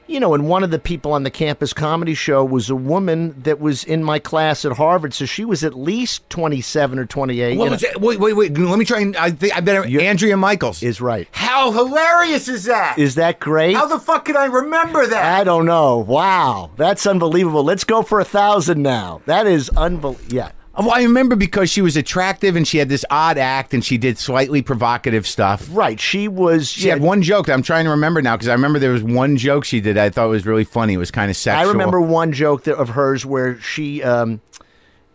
you 0.07 0.19
know, 0.19 0.33
and 0.33 0.47
one 0.47 0.63
of 0.63 0.71
the 0.71 0.79
people 0.79 1.13
on 1.13 1.23
the 1.23 1.31
campus 1.31 1.73
comedy 1.73 2.13
show 2.13 2.43
was 2.43 2.69
a 2.69 2.75
woman 2.75 3.39
that 3.43 3.59
was 3.59 3.83
in 3.83 4.03
my 4.03 4.19
class 4.19 4.65
at 4.65 4.73
Harvard. 4.73 5.13
So 5.13 5.25
she 5.25 5.45
was 5.45 5.63
at 5.63 5.73
least 5.73 6.29
27 6.29 6.97
or 6.99 7.05
28. 7.05 7.57
What 7.57 7.69
was 7.71 7.83
know? 7.83 7.89
Wait, 7.99 8.19
wait, 8.19 8.33
wait. 8.33 8.57
Let 8.57 8.79
me 8.79 8.85
try 8.85 9.01
and 9.01 9.15
I 9.17 9.31
think 9.31 9.55
I 9.55 9.59
better. 9.59 9.85
Andrea 9.85 10.37
Michaels 10.37 10.81
Is 10.81 11.01
right. 11.01 11.27
How 11.31 11.71
hilarious 11.71 12.47
is 12.47 12.65
that? 12.65 12.97
Is 12.97 13.15
that 13.15 13.39
great? 13.39 13.75
How 13.75 13.87
the 13.87 13.99
fuck 13.99 14.25
could 14.25 14.35
I 14.35 14.45
remember 14.45 15.05
that? 15.07 15.39
I 15.39 15.43
don't 15.43 15.65
know. 15.65 15.97
Wow. 15.97 16.71
That's 16.77 17.05
unbelievable. 17.05 17.63
Let's 17.63 17.83
go 17.83 18.01
for 18.01 18.19
a 18.19 18.25
thousand 18.25 18.81
now. 18.81 19.21
That 19.25 19.47
is 19.47 19.69
unbelievable. 19.69 20.33
Yeah. 20.33 20.51
Well, 20.77 20.91
I 20.91 21.01
remember 21.01 21.36
because 21.36 21.72
she 21.72 21.81
was 21.81 21.98
attractive 21.98 22.55
and 22.55 22.67
she 22.67 22.77
had 22.77 22.88
this 22.88 23.03
odd 23.10 23.38
act 23.38 23.74
and 23.74 23.84
she 23.84 23.98
did 23.98 24.19
slightly 24.19 24.62
provocative 24.62 25.25
stuff. 25.25 25.67
Right. 25.72 26.00
She 26.00 26.27
was. 26.27 26.67
She 26.69 26.88
had 26.88 27.01
one 27.01 27.24
joke 27.24 27.48
that 27.48 27.53
I'm 27.53 27.63
trying 27.63 27.86
to 27.86 27.91
remember 27.91 28.22
now 28.22 28.36
because 28.36 28.48
I 28.48 28.53
remember 28.53 28.77
there 28.77 28.91
was 28.91 29.03
one 29.03 29.38
joke 29.38 29.65
she 29.65 29.81
did 29.81 29.98
I 29.98 30.10
thought 30.10 30.29
was 30.29 30.46
really 30.46 30.63
funny. 30.63 30.93
It 30.93 30.98
was 30.98 31.10
kind 31.10 31.31
of 31.31 31.38
sexual. 31.38 31.67
I 31.67 31.72
remember 31.72 32.00
one 32.00 32.31
joke 32.31 32.65
that, 32.65 32.75
of 32.75 32.89
hers 32.89 33.25
where 33.25 33.60
she 33.60 34.03
um, 34.03 34.39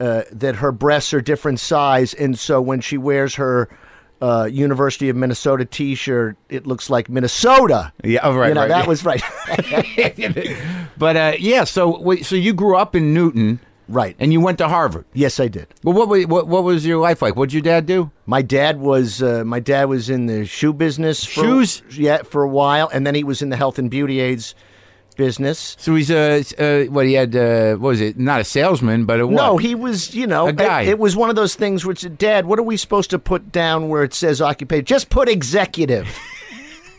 uh, 0.00 0.22
that 0.32 0.56
her 0.56 0.72
breasts 0.72 1.14
are 1.14 1.20
different 1.20 1.60
size, 1.60 2.12
and 2.14 2.36
so 2.36 2.60
when 2.60 2.80
she 2.80 2.98
wears 2.98 3.36
her 3.36 3.68
uh, 4.20 4.48
University 4.50 5.08
of 5.08 5.16
Minnesota 5.16 5.64
T-shirt, 5.64 6.36
it 6.48 6.66
looks 6.66 6.90
like 6.90 7.08
Minnesota. 7.08 7.92
Yeah, 8.02 8.20
oh, 8.24 8.36
right, 8.36 8.48
You 8.48 8.54
know 8.54 8.62
right, 8.62 8.68
that 8.68 8.84
yeah. 8.84 8.88
was 8.88 9.04
right. 9.04 9.22
but 10.98 11.16
uh, 11.16 11.32
yeah, 11.38 11.64
so 11.64 12.00
wait, 12.00 12.26
so 12.26 12.34
you 12.34 12.52
grew 12.52 12.76
up 12.76 12.96
in 12.96 13.14
Newton, 13.14 13.60
right. 13.88 14.16
and 14.18 14.32
you 14.32 14.40
went 14.40 14.58
to 14.58 14.68
Harvard. 14.68 15.04
yes, 15.12 15.40
I 15.40 15.48
did. 15.48 15.68
Well, 15.82 15.94
what 15.94 16.08
what 16.28 16.46
what 16.46 16.64
was 16.64 16.86
your 16.86 16.98
life 16.98 17.22
like? 17.22 17.36
What 17.36 17.48
did 17.48 17.54
your 17.54 17.62
dad 17.62 17.86
do? 17.86 18.10
My 18.26 18.42
dad 18.42 18.80
was 18.80 19.22
uh, 19.22 19.44
my 19.44 19.60
dad 19.60 19.84
was 19.84 20.10
in 20.10 20.26
the 20.26 20.44
shoe 20.46 20.72
business. 20.72 21.24
For, 21.24 21.42
Shoes? 21.42 21.82
yeah, 21.90 22.22
for 22.22 22.42
a 22.42 22.48
while, 22.48 22.88
and 22.92 23.06
then 23.06 23.14
he 23.14 23.24
was 23.24 23.42
in 23.42 23.50
the 23.50 23.56
health 23.56 23.78
and 23.78 23.90
beauty 23.90 24.20
aids 24.20 24.54
business. 25.16 25.76
So 25.78 25.94
he's 25.94 26.10
uh, 26.10 26.42
uh 26.58 26.84
what 26.90 27.06
he 27.06 27.14
had 27.14 27.34
uh, 27.36 27.72
what 27.72 27.88
was 27.88 28.00
it? 28.00 28.18
Not 28.18 28.40
a 28.40 28.44
salesman, 28.44 29.04
but 29.04 29.20
a 29.20 29.26
what? 29.26 29.36
No, 29.36 29.56
he 29.56 29.74
was, 29.74 30.14
you 30.14 30.26
know, 30.26 30.48
A 30.48 30.52
guy. 30.52 30.82
It, 30.82 30.90
it 30.90 30.98
was 30.98 31.16
one 31.16 31.30
of 31.30 31.36
those 31.36 31.54
things 31.54 31.84
which, 31.84 32.06
Dad, 32.16 32.46
what 32.46 32.58
are 32.58 32.64
we 32.64 32.76
supposed 32.76 33.10
to 33.10 33.18
put 33.18 33.52
down 33.52 33.88
where 33.88 34.04
it 34.04 34.14
says 34.14 34.40
occupation? 34.40 34.84
Just 34.84 35.10
put 35.10 35.28
executive. 35.28 36.08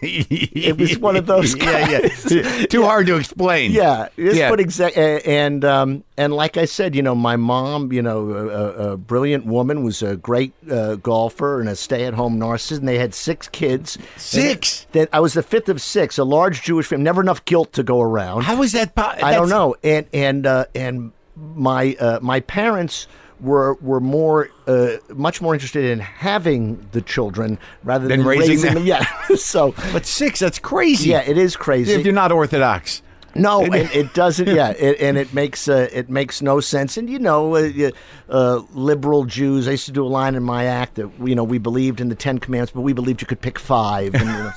it 0.29 0.77
was 0.77 0.97
one 0.99 1.15
of 1.15 1.25
those 1.25 1.55
yeah, 1.57 2.01
guys. 2.01 2.31
yeah. 2.31 2.65
Too 2.69 2.83
hard 2.83 3.07
to 3.07 3.15
explain. 3.15 3.71
Yeah, 3.71 4.09
just 4.17 4.37
Yeah. 4.37 4.89
a- 4.95 5.19
And 5.27 5.63
um, 5.65 6.03
and 6.17 6.33
like 6.33 6.57
I 6.57 6.65
said, 6.65 6.95
you 6.95 7.01
know, 7.01 7.15
my 7.15 7.35
mom, 7.35 7.91
you 7.93 8.01
know, 8.01 8.29
a, 8.31 8.91
a, 8.93 8.97
brilliant 8.97 9.45
woman, 9.45 9.83
was 9.83 10.03
a 10.03 10.15
great 10.15 10.53
uh, 10.69 10.95
golfer 10.95 11.59
and 11.59 11.69
a 11.69 11.75
stay-at-home 11.75 12.39
narcissist, 12.39 12.79
and 12.79 12.87
they 12.87 12.97
had 12.99 13.13
six 13.13 13.47
kids. 13.47 13.97
Six? 14.17 14.85
That 14.91 15.09
I 15.13 15.19
was 15.19 15.33
the 15.33 15.43
fifth 15.43 15.69
of 15.69 15.81
six, 15.81 16.17
a 16.17 16.23
large 16.23 16.61
Jewish 16.61 16.87
family. 16.87 17.03
Never 17.03 17.21
enough 17.21 17.45
guilt 17.45 17.73
to 17.73 17.83
go 17.83 18.01
around. 18.01 18.43
How 18.43 18.57
was 18.57 18.73
that? 18.73 18.95
Po- 18.95 19.13
I 19.21 19.33
don't 19.33 19.49
know. 19.49 19.75
And 19.83 20.05
and 20.13 20.45
uh, 20.45 20.65
and 20.75 21.11
my 21.35 21.95
uh, 21.99 22.19
my 22.21 22.39
parents 22.41 23.07
were 23.43 23.75
were 23.81 23.99
more 23.99 24.49
uh, 24.67 24.93
much 25.13 25.41
more 25.41 25.53
interested 25.53 25.85
in 25.85 25.99
having 25.99 26.87
the 26.93 27.01
children 27.01 27.59
rather 27.83 28.07
Than 28.07 28.19
than, 28.19 28.27
raising 28.27 28.61
them. 28.61 28.73
them. 28.75 28.85
Yeah. 28.85 29.05
so 29.35 29.73
But 29.91 30.05
six, 30.05 30.39
that's 30.39 30.57
crazy. 30.59 31.09
yeah, 31.09 31.21
it 31.21 31.37
is 31.37 31.55
crazy. 31.55 31.91
If 31.93 32.05
you're 32.05 32.13
not 32.15 32.31
Orthodox. 32.31 33.01
No, 33.35 33.63
and 33.65 33.73
it 33.91 34.13
doesn't. 34.13 34.47
Yeah, 34.47 34.69
it, 34.77 34.99
and 35.01 35.17
it 35.17 35.33
makes 35.33 35.67
uh, 35.67 35.89
it 35.91 36.07
makes 36.07 36.43
no 36.43 36.59
sense. 36.59 36.97
And 36.97 37.09
you 37.09 37.17
know, 37.17 37.55
uh, 37.55 37.89
uh, 38.29 38.61
liberal 38.75 39.25
Jews. 39.25 39.67
I 39.67 39.71
used 39.71 39.87
to 39.87 39.91
do 39.91 40.05
a 40.05 40.07
line 40.07 40.35
in 40.35 40.43
my 40.43 40.65
act 40.65 40.95
that 40.95 41.09
you 41.19 41.33
know 41.33 41.43
we 41.43 41.57
believed 41.57 41.99
in 41.99 42.09
the 42.09 42.15
Ten 42.15 42.37
Commandments, 42.37 42.73
but 42.73 42.81
we 42.81 42.93
believed 42.93 43.21
you 43.21 43.27
could 43.27 43.41
pick 43.41 43.57
five. 43.57 44.13
And, 44.13 44.53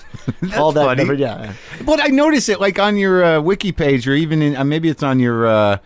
all 0.56 0.72
that. 0.72 0.84
funny. 0.84 1.04
never- 1.04 1.14
yeah. 1.14 1.54
But 1.86 2.02
I 2.02 2.08
notice 2.08 2.50
it 2.50 2.60
like 2.60 2.78
on 2.78 2.98
your 2.98 3.24
uh, 3.24 3.40
wiki 3.40 3.72
page, 3.72 4.06
or 4.06 4.12
even 4.12 4.42
in 4.42 4.54
uh, 4.54 4.64
maybe 4.64 4.90
it's 4.90 5.02
on 5.02 5.20
your 5.20 5.46
uh, 5.46 5.78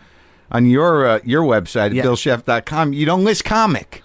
on 0.51 0.65
your 0.65 1.07
uh, 1.07 1.19
your 1.23 1.43
website 1.43 1.87
at 1.87 1.93
Yeah. 1.93 2.03
billscheft.com. 2.03 2.93
You 2.93 3.05
don't 3.05 3.23
list 3.23 3.45
comic. 3.45 4.03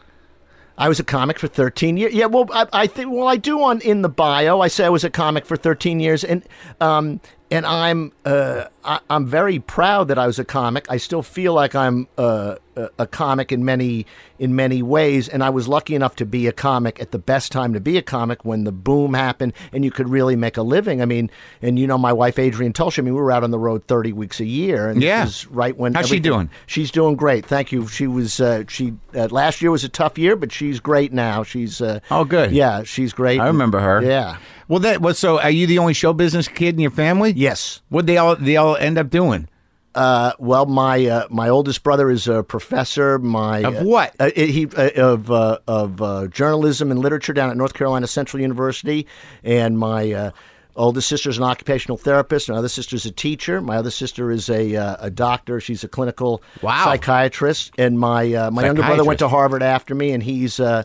I 0.78 0.88
was 0.88 1.00
a 1.00 1.04
comic 1.04 1.38
for 1.38 1.46
13 1.48 1.96
years. 1.96 2.12
Yeah, 2.12 2.26
well, 2.26 2.46
I, 2.52 2.66
I 2.72 2.86
think 2.86 3.10
well, 3.10 3.26
I 3.28 3.36
do 3.36 3.62
on 3.62 3.80
in 3.80 4.02
the 4.02 4.10
bio. 4.10 4.60
I 4.60 4.68
say 4.68 4.84
I 4.84 4.90
was 4.90 5.04
a 5.04 5.10
comic 5.10 5.46
for 5.46 5.56
13 5.56 6.00
years, 6.00 6.22
and 6.22 6.44
um, 6.80 7.20
and 7.50 7.64
I'm 7.64 8.12
uh, 8.26 8.64
I, 8.86 9.00
I'm 9.10 9.26
very 9.26 9.58
proud 9.58 10.08
that 10.08 10.18
I 10.18 10.26
was 10.26 10.38
a 10.38 10.44
comic. 10.44 10.86
I 10.88 10.96
still 10.98 11.22
feel 11.22 11.52
like 11.54 11.74
I'm 11.74 12.06
uh, 12.16 12.56
a, 12.76 12.88
a 13.00 13.06
comic 13.06 13.50
in 13.52 13.64
many 13.64 14.06
in 14.38 14.54
many 14.54 14.82
ways, 14.82 15.28
and 15.28 15.42
I 15.42 15.48
was 15.50 15.66
lucky 15.66 15.94
enough 15.94 16.16
to 16.16 16.26
be 16.26 16.46
a 16.46 16.52
comic 16.52 17.00
at 17.00 17.10
the 17.10 17.18
best 17.18 17.50
time 17.50 17.72
to 17.72 17.80
be 17.80 17.96
a 17.96 18.02
comic 18.02 18.44
when 18.44 18.64
the 18.64 18.72
boom 18.72 19.14
happened, 19.14 19.54
and 19.72 19.82
you 19.84 19.90
could 19.90 20.08
really 20.10 20.36
make 20.36 20.56
a 20.58 20.62
living. 20.62 21.00
I 21.00 21.06
mean, 21.06 21.30
and 21.62 21.78
you 21.78 21.86
know, 21.86 21.96
my 21.98 22.12
wife 22.12 22.36
Adrianne 22.36 22.72
Tolsch. 22.74 22.98
I 22.98 23.02
mean, 23.02 23.14
we 23.14 23.20
were 23.20 23.32
out 23.32 23.42
on 23.44 23.50
the 23.50 23.58
road 23.58 23.86
30 23.88 24.12
weeks 24.12 24.40
a 24.40 24.44
year, 24.44 24.88
and 24.88 25.02
Yeah. 25.02 25.28
right 25.50 25.76
when 25.76 25.94
How's 25.94 26.08
she 26.08 26.20
doing? 26.20 26.50
She's 26.66 26.90
doing 26.90 27.16
great. 27.16 27.46
Thank 27.46 27.72
you. 27.72 27.86
She 27.88 28.06
was 28.06 28.40
uh, 28.40 28.64
she 28.68 28.92
uh, 29.14 29.28
last 29.30 29.62
year 29.62 29.70
was 29.70 29.84
a 29.84 29.88
tough 29.88 30.18
year, 30.18 30.36
but 30.36 30.52
she's 30.52 30.78
great 30.80 31.12
now. 31.12 31.42
She's 31.42 31.80
uh, 31.80 32.00
Oh, 32.10 32.24
good. 32.24 32.52
Yeah, 32.52 32.82
she's 32.82 33.12
great. 33.12 33.40
I 33.40 33.46
remember 33.46 33.80
her. 33.80 34.02
Yeah. 34.02 34.36
Well, 34.68 34.80
that 34.80 35.00
was 35.00 35.16
so. 35.18 35.40
Are 35.40 35.50
you 35.50 35.66
the 35.68 35.78
only 35.78 35.94
show 35.94 36.12
business 36.12 36.48
kid 36.48 36.74
in 36.74 36.80
your 36.80 36.90
family? 36.90 37.32
Yes. 37.36 37.80
Would 37.90 38.06
they 38.08 38.18
all 38.18 38.34
they 38.36 38.56
all 38.56 38.75
end 38.80 38.98
up 38.98 39.10
doing? 39.10 39.48
Uh, 39.94 40.32
well, 40.38 40.66
my 40.66 41.06
uh, 41.06 41.26
my 41.30 41.48
oldest 41.48 41.82
brother 41.82 42.10
is 42.10 42.28
a 42.28 42.42
professor. 42.42 43.18
My 43.18 43.60
Of 43.60 43.76
uh, 43.76 43.84
what? 43.84 44.14
Uh, 44.20 44.30
he 44.36 44.66
uh, 44.76 44.90
of 44.96 45.30
uh, 45.30 45.58
of 45.66 46.02
uh, 46.02 46.26
journalism 46.26 46.90
and 46.90 47.00
literature 47.00 47.32
down 47.32 47.48
at 47.50 47.56
North 47.56 47.72
Carolina 47.74 48.06
Central 48.06 48.40
University, 48.40 49.06
and 49.42 49.78
my. 49.78 50.12
Uh, 50.12 50.30
Oldest 50.78 51.10
is 51.10 51.38
an 51.38 51.42
occupational 51.42 51.96
therapist. 51.96 52.50
My 52.50 52.56
other 52.56 52.68
sister 52.68 52.96
is 52.96 53.06
a 53.06 53.10
teacher. 53.10 53.62
My 53.62 53.78
other 53.78 53.90
sister 53.90 54.30
is 54.30 54.50
a 54.50 54.76
uh, 54.76 54.96
a 55.00 55.10
doctor. 55.10 55.58
She's 55.58 55.82
a 55.82 55.88
clinical 55.88 56.42
Wow. 56.60 56.84
psychiatrist. 56.84 57.72
And 57.78 57.98
my 57.98 58.30
uh, 58.34 58.50
my 58.50 58.66
younger 58.66 58.82
brother 58.82 59.02
went 59.02 59.20
to 59.20 59.28
Harvard 59.28 59.62
after 59.62 59.94
me, 59.94 60.12
and 60.12 60.22
he's 60.22 60.60
uh, 60.60 60.82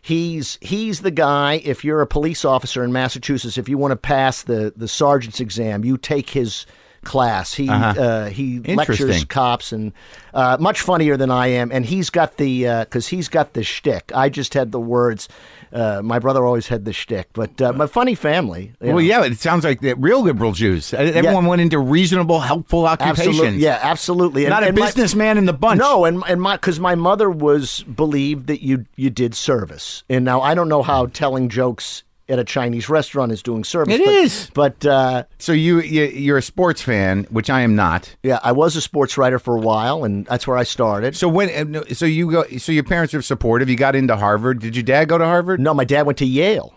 he's 0.00 0.58
he's 0.60 1.00
the 1.00 1.10
guy. 1.10 1.60
If 1.64 1.84
you're 1.84 2.02
a 2.02 2.06
police 2.06 2.44
officer 2.44 2.84
in 2.84 2.92
Massachusetts, 2.92 3.58
if 3.58 3.68
you 3.68 3.78
want 3.78 3.90
to 3.90 3.96
pass 3.96 4.44
the 4.44 4.72
the 4.76 4.86
sergeant's 4.86 5.40
exam, 5.40 5.84
you 5.84 5.98
take 5.98 6.30
his 6.30 6.64
class. 7.06 7.54
He 7.54 7.68
uh 7.70 8.26
he 8.26 8.60
lectures 8.60 9.00
Uh-huh. 9.16 9.24
Cops 9.28 9.72
and 9.72 9.92
uh, 10.34 10.58
much 10.60 10.82
funnier 10.82 11.16
than 11.16 11.30
I 11.30 11.46
am. 11.46 11.72
And 11.72 11.86
he's 11.86 12.10
got 12.10 12.36
the 12.36 12.84
because 12.84 13.08
he's 13.08 13.28
got 13.28 13.54
the 13.54 13.62
shtick. 13.62 14.12
I 14.14 14.28
just 14.28 14.52
had 14.52 14.72
the 14.72 14.80
words. 14.80 15.28
Uh, 15.72 16.00
my 16.02 16.18
brother 16.18 16.44
always 16.46 16.68
had 16.68 16.84
the 16.84 16.92
shtick, 16.92 17.28
but 17.32 17.60
uh, 17.60 17.72
my 17.72 17.86
funny 17.86 18.14
family. 18.14 18.72
Well, 18.80 18.92
know. 18.92 18.98
yeah, 18.98 19.24
it 19.24 19.38
sounds 19.38 19.64
like 19.64 19.80
the 19.80 19.94
real 19.94 20.22
liberal 20.22 20.52
Jews. 20.52 20.94
Uh, 20.94 20.98
Everyone 20.98 21.46
went 21.46 21.60
into 21.60 21.78
reasonable, 21.78 22.40
helpful 22.40 22.86
occupations. 22.86 23.28
Absolutely, 23.28 23.58
yeah, 23.58 23.78
absolutely. 23.82 24.44
And- 24.44 24.50
Not 24.50 24.62
a 24.66 24.72
businessman 24.72 25.38
in 25.38 25.44
the 25.44 25.52
bunch. 25.52 25.78
No, 25.80 26.04
and 26.04 26.22
and 26.28 26.40
my 26.40 26.56
because 26.56 26.78
my 26.80 26.94
mother 26.94 27.28
was 27.28 27.82
believed 27.82 28.46
that 28.46 28.62
you 28.62 28.86
you 28.96 29.10
did 29.10 29.34
service, 29.34 30.04
and 30.08 30.24
now 30.24 30.40
I 30.40 30.54
don't 30.54 30.68
know 30.68 30.82
how 30.82 31.06
telling 31.06 31.48
jokes 31.48 32.04
at 32.28 32.38
a 32.38 32.44
Chinese 32.44 32.88
restaurant 32.88 33.30
is 33.32 33.42
doing 33.42 33.62
service. 33.64 33.94
It 33.94 34.04
but, 34.04 34.14
is. 34.14 34.50
but 34.52 34.86
uh, 34.86 35.24
So 35.38 35.52
you, 35.52 35.80
you 35.80 36.04
you're 36.04 36.38
a 36.38 36.42
sports 36.42 36.82
fan, 36.82 37.24
which 37.30 37.48
I 37.50 37.60
am 37.60 37.76
not. 37.76 38.14
yeah, 38.22 38.40
I 38.42 38.52
was 38.52 38.74
a 38.76 38.80
sports 38.80 39.16
writer 39.16 39.38
for 39.38 39.56
a 39.56 39.60
while, 39.60 40.04
and 40.04 40.26
that's 40.26 40.46
where 40.46 40.56
I 40.56 40.64
started. 40.64 41.14
So 41.16 41.28
when 41.28 41.84
so 41.94 42.04
you 42.06 42.30
go 42.30 42.44
so 42.58 42.72
your 42.72 42.84
parents 42.84 43.14
are 43.14 43.22
supportive. 43.22 43.68
You 43.68 43.76
got 43.76 43.94
into 43.94 44.16
Harvard. 44.16 44.60
Did 44.60 44.74
your 44.76 44.82
dad 44.82 45.08
go 45.08 45.18
to 45.18 45.24
Harvard? 45.24 45.60
No, 45.60 45.72
my 45.74 45.84
dad 45.84 46.06
went 46.06 46.18
to 46.18 46.26
Yale. 46.26 46.72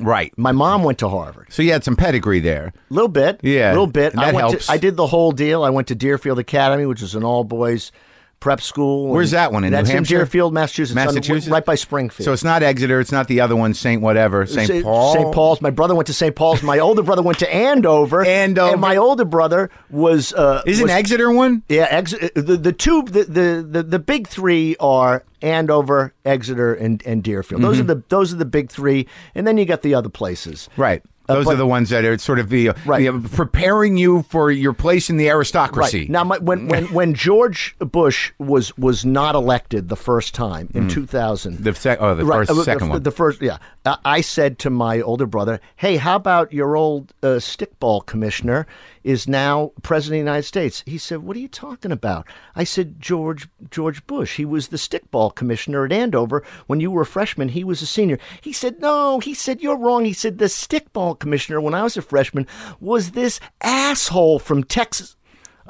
Right. 0.00 0.32
My 0.38 0.52
mom 0.52 0.82
went 0.82 0.98
to 1.00 1.08
Harvard. 1.08 1.48
So 1.50 1.62
you 1.62 1.72
had 1.72 1.84
some 1.84 1.94
pedigree 1.94 2.40
there. 2.40 2.72
A 2.90 2.94
little 2.94 3.08
bit. 3.08 3.40
Yeah, 3.42 3.70
A 3.70 3.72
little 3.72 3.86
bit. 3.86 4.12
and 4.12 4.20
I 4.20 4.26
that 4.26 4.34
went 4.34 4.48
helps. 4.48 4.66
To, 4.66 4.72
I 4.72 4.78
did 4.78 4.96
the 4.96 5.06
whole 5.06 5.30
deal. 5.30 5.62
I 5.62 5.68
went 5.70 5.88
to 5.88 5.94
Deerfield 5.94 6.38
Academy, 6.38 6.86
which 6.86 7.02
is 7.02 7.14
an 7.14 7.22
all 7.22 7.44
boys 7.44 7.92
prep 8.40 8.60
school. 8.60 9.08
Where's 9.08 9.30
that 9.30 9.52
one, 9.52 9.64
in 9.64 9.70
New 9.70 9.76
Hampshire? 9.76 9.96
in 9.96 10.04
Deerfield, 10.04 10.52
Massachusetts. 10.52 10.94
Massachusetts? 10.94 11.48
right 11.48 11.64
by 11.64 11.74
Springfield. 11.74 12.24
So 12.24 12.32
it's 12.32 12.42
not 12.42 12.62
Exeter. 12.62 12.98
It's 12.98 13.12
not 13.12 13.28
the 13.28 13.40
other 13.40 13.54
one, 13.54 13.74
St. 13.74 14.02
whatever, 14.02 14.46
St. 14.46 14.66
St. 14.66 14.84
Paul. 14.84 15.12
St. 15.12 15.34
Paul's. 15.34 15.60
My 15.60 15.70
brother 15.70 15.94
went 15.94 16.06
to 16.08 16.14
St. 16.14 16.34
Paul's. 16.34 16.62
My 16.62 16.78
older 16.78 17.02
brother 17.02 17.22
went 17.22 17.38
to 17.40 17.54
Andover. 17.54 18.24
Andover. 18.24 18.72
And 18.72 18.80
my 18.80 18.96
older 18.96 19.24
brother 19.24 19.70
was. 19.90 20.32
Uh, 20.32 20.62
Isn't 20.66 20.84
was, 20.84 20.90
Exeter 20.90 21.30
one? 21.30 21.62
Yeah, 21.68 21.86
ex- 21.90 22.12
the 22.34 22.56
the 22.56 22.72
two 22.72 23.02
the, 23.02 23.24
the 23.24 23.66
the 23.68 23.82
the 23.82 23.98
big 23.98 24.26
three 24.26 24.76
are 24.80 25.24
Andover, 25.42 26.14
Exeter, 26.24 26.74
and 26.74 27.02
and 27.06 27.22
Deerfield. 27.22 27.62
Those 27.62 27.80
are 27.80 27.84
the 27.84 28.02
those 28.08 28.32
are 28.32 28.36
the 28.36 28.44
big 28.44 28.70
three, 28.70 29.06
and 29.34 29.46
then 29.46 29.58
you 29.58 29.64
got 29.64 29.82
the 29.82 29.94
other 29.94 30.08
places. 30.08 30.68
Right. 30.76 31.02
Those 31.34 31.44
but- 31.46 31.54
are 31.54 31.58
the 31.58 31.66
ones 31.66 31.90
that 31.90 32.04
are 32.04 32.16
sort 32.18 32.38
of 32.38 32.48
the, 32.48 32.70
Right. 32.84 33.04
the- 33.12 33.28
preparing 33.28 33.96
you 33.96 34.22
for 34.28 34.50
your 34.50 34.72
place 34.72 35.10
in 35.10 35.16
the 35.16 35.28
aristocracy. 35.30 36.00
Right 36.00 36.10
now, 36.10 36.24
my, 36.24 36.38
when 36.38 36.68
when 36.68 36.84
when 36.92 37.14
George 37.14 37.74
Bush 37.78 38.32
was 38.38 38.76
was 38.78 39.04
not 39.04 39.34
elected 39.34 39.88
the 39.88 39.96
first 39.96 40.34
time 40.34 40.68
in 40.74 40.88
two 40.88 41.06
thousand, 41.06 41.58
Mm. 41.58 41.64
The 41.64 41.74
sec- 41.74 41.98
oh, 42.00 42.14
the 42.14 42.24
first- 42.26 42.50
uh, 42.50 42.62
second 42.64 42.88
the, 42.88 42.92
one. 42.94 43.02
the 43.02 43.10
first, 43.10 43.40
yeah. 43.42 43.58
I 43.86 44.20
said 44.20 44.58
to 44.58 44.70
my 44.70 45.00
older 45.00 45.24
brother, 45.24 45.58
"Hey, 45.76 45.96
how 45.96 46.16
about 46.16 46.52
your 46.52 46.76
old 46.76 47.14
uh, 47.22 47.40
stickball 47.40 48.04
commissioner 48.04 48.66
is 49.04 49.26
now 49.26 49.72
president 49.82 50.20
of 50.20 50.24
the 50.24 50.30
United 50.30 50.42
States?" 50.42 50.82
He 50.84 50.98
said, 50.98 51.20
"What 51.20 51.34
are 51.36 51.40
you 51.40 51.48
talking 51.48 51.90
about?" 51.90 52.26
I 52.54 52.64
said, 52.64 53.00
"George 53.00 53.48
George 53.70 54.06
Bush. 54.06 54.36
He 54.36 54.44
was 54.44 54.68
the 54.68 54.76
stickball 54.76 55.34
commissioner 55.34 55.86
at 55.86 55.92
Andover 55.92 56.42
when 56.66 56.80
you 56.80 56.90
were 56.90 57.02
a 57.02 57.06
freshman. 57.06 57.48
He 57.48 57.64
was 57.64 57.80
a 57.80 57.86
senior." 57.86 58.18
He 58.42 58.52
said, 58.52 58.80
"No." 58.80 59.18
He 59.18 59.32
said, 59.32 59.62
"You're 59.62 59.78
wrong." 59.78 60.04
He 60.04 60.12
said, 60.12 60.36
"The 60.36 60.46
stickball 60.46 61.18
commissioner 61.18 61.60
when 61.60 61.74
I 61.74 61.82
was 61.82 61.96
a 61.96 62.02
freshman 62.02 62.46
was 62.80 63.12
this 63.12 63.40
asshole 63.62 64.40
from 64.40 64.62
Texas." 64.62 65.16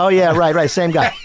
Oh 0.00 0.08
yeah, 0.08 0.34
right, 0.34 0.54
right, 0.54 0.70
same 0.70 0.92
guy. 0.92 1.12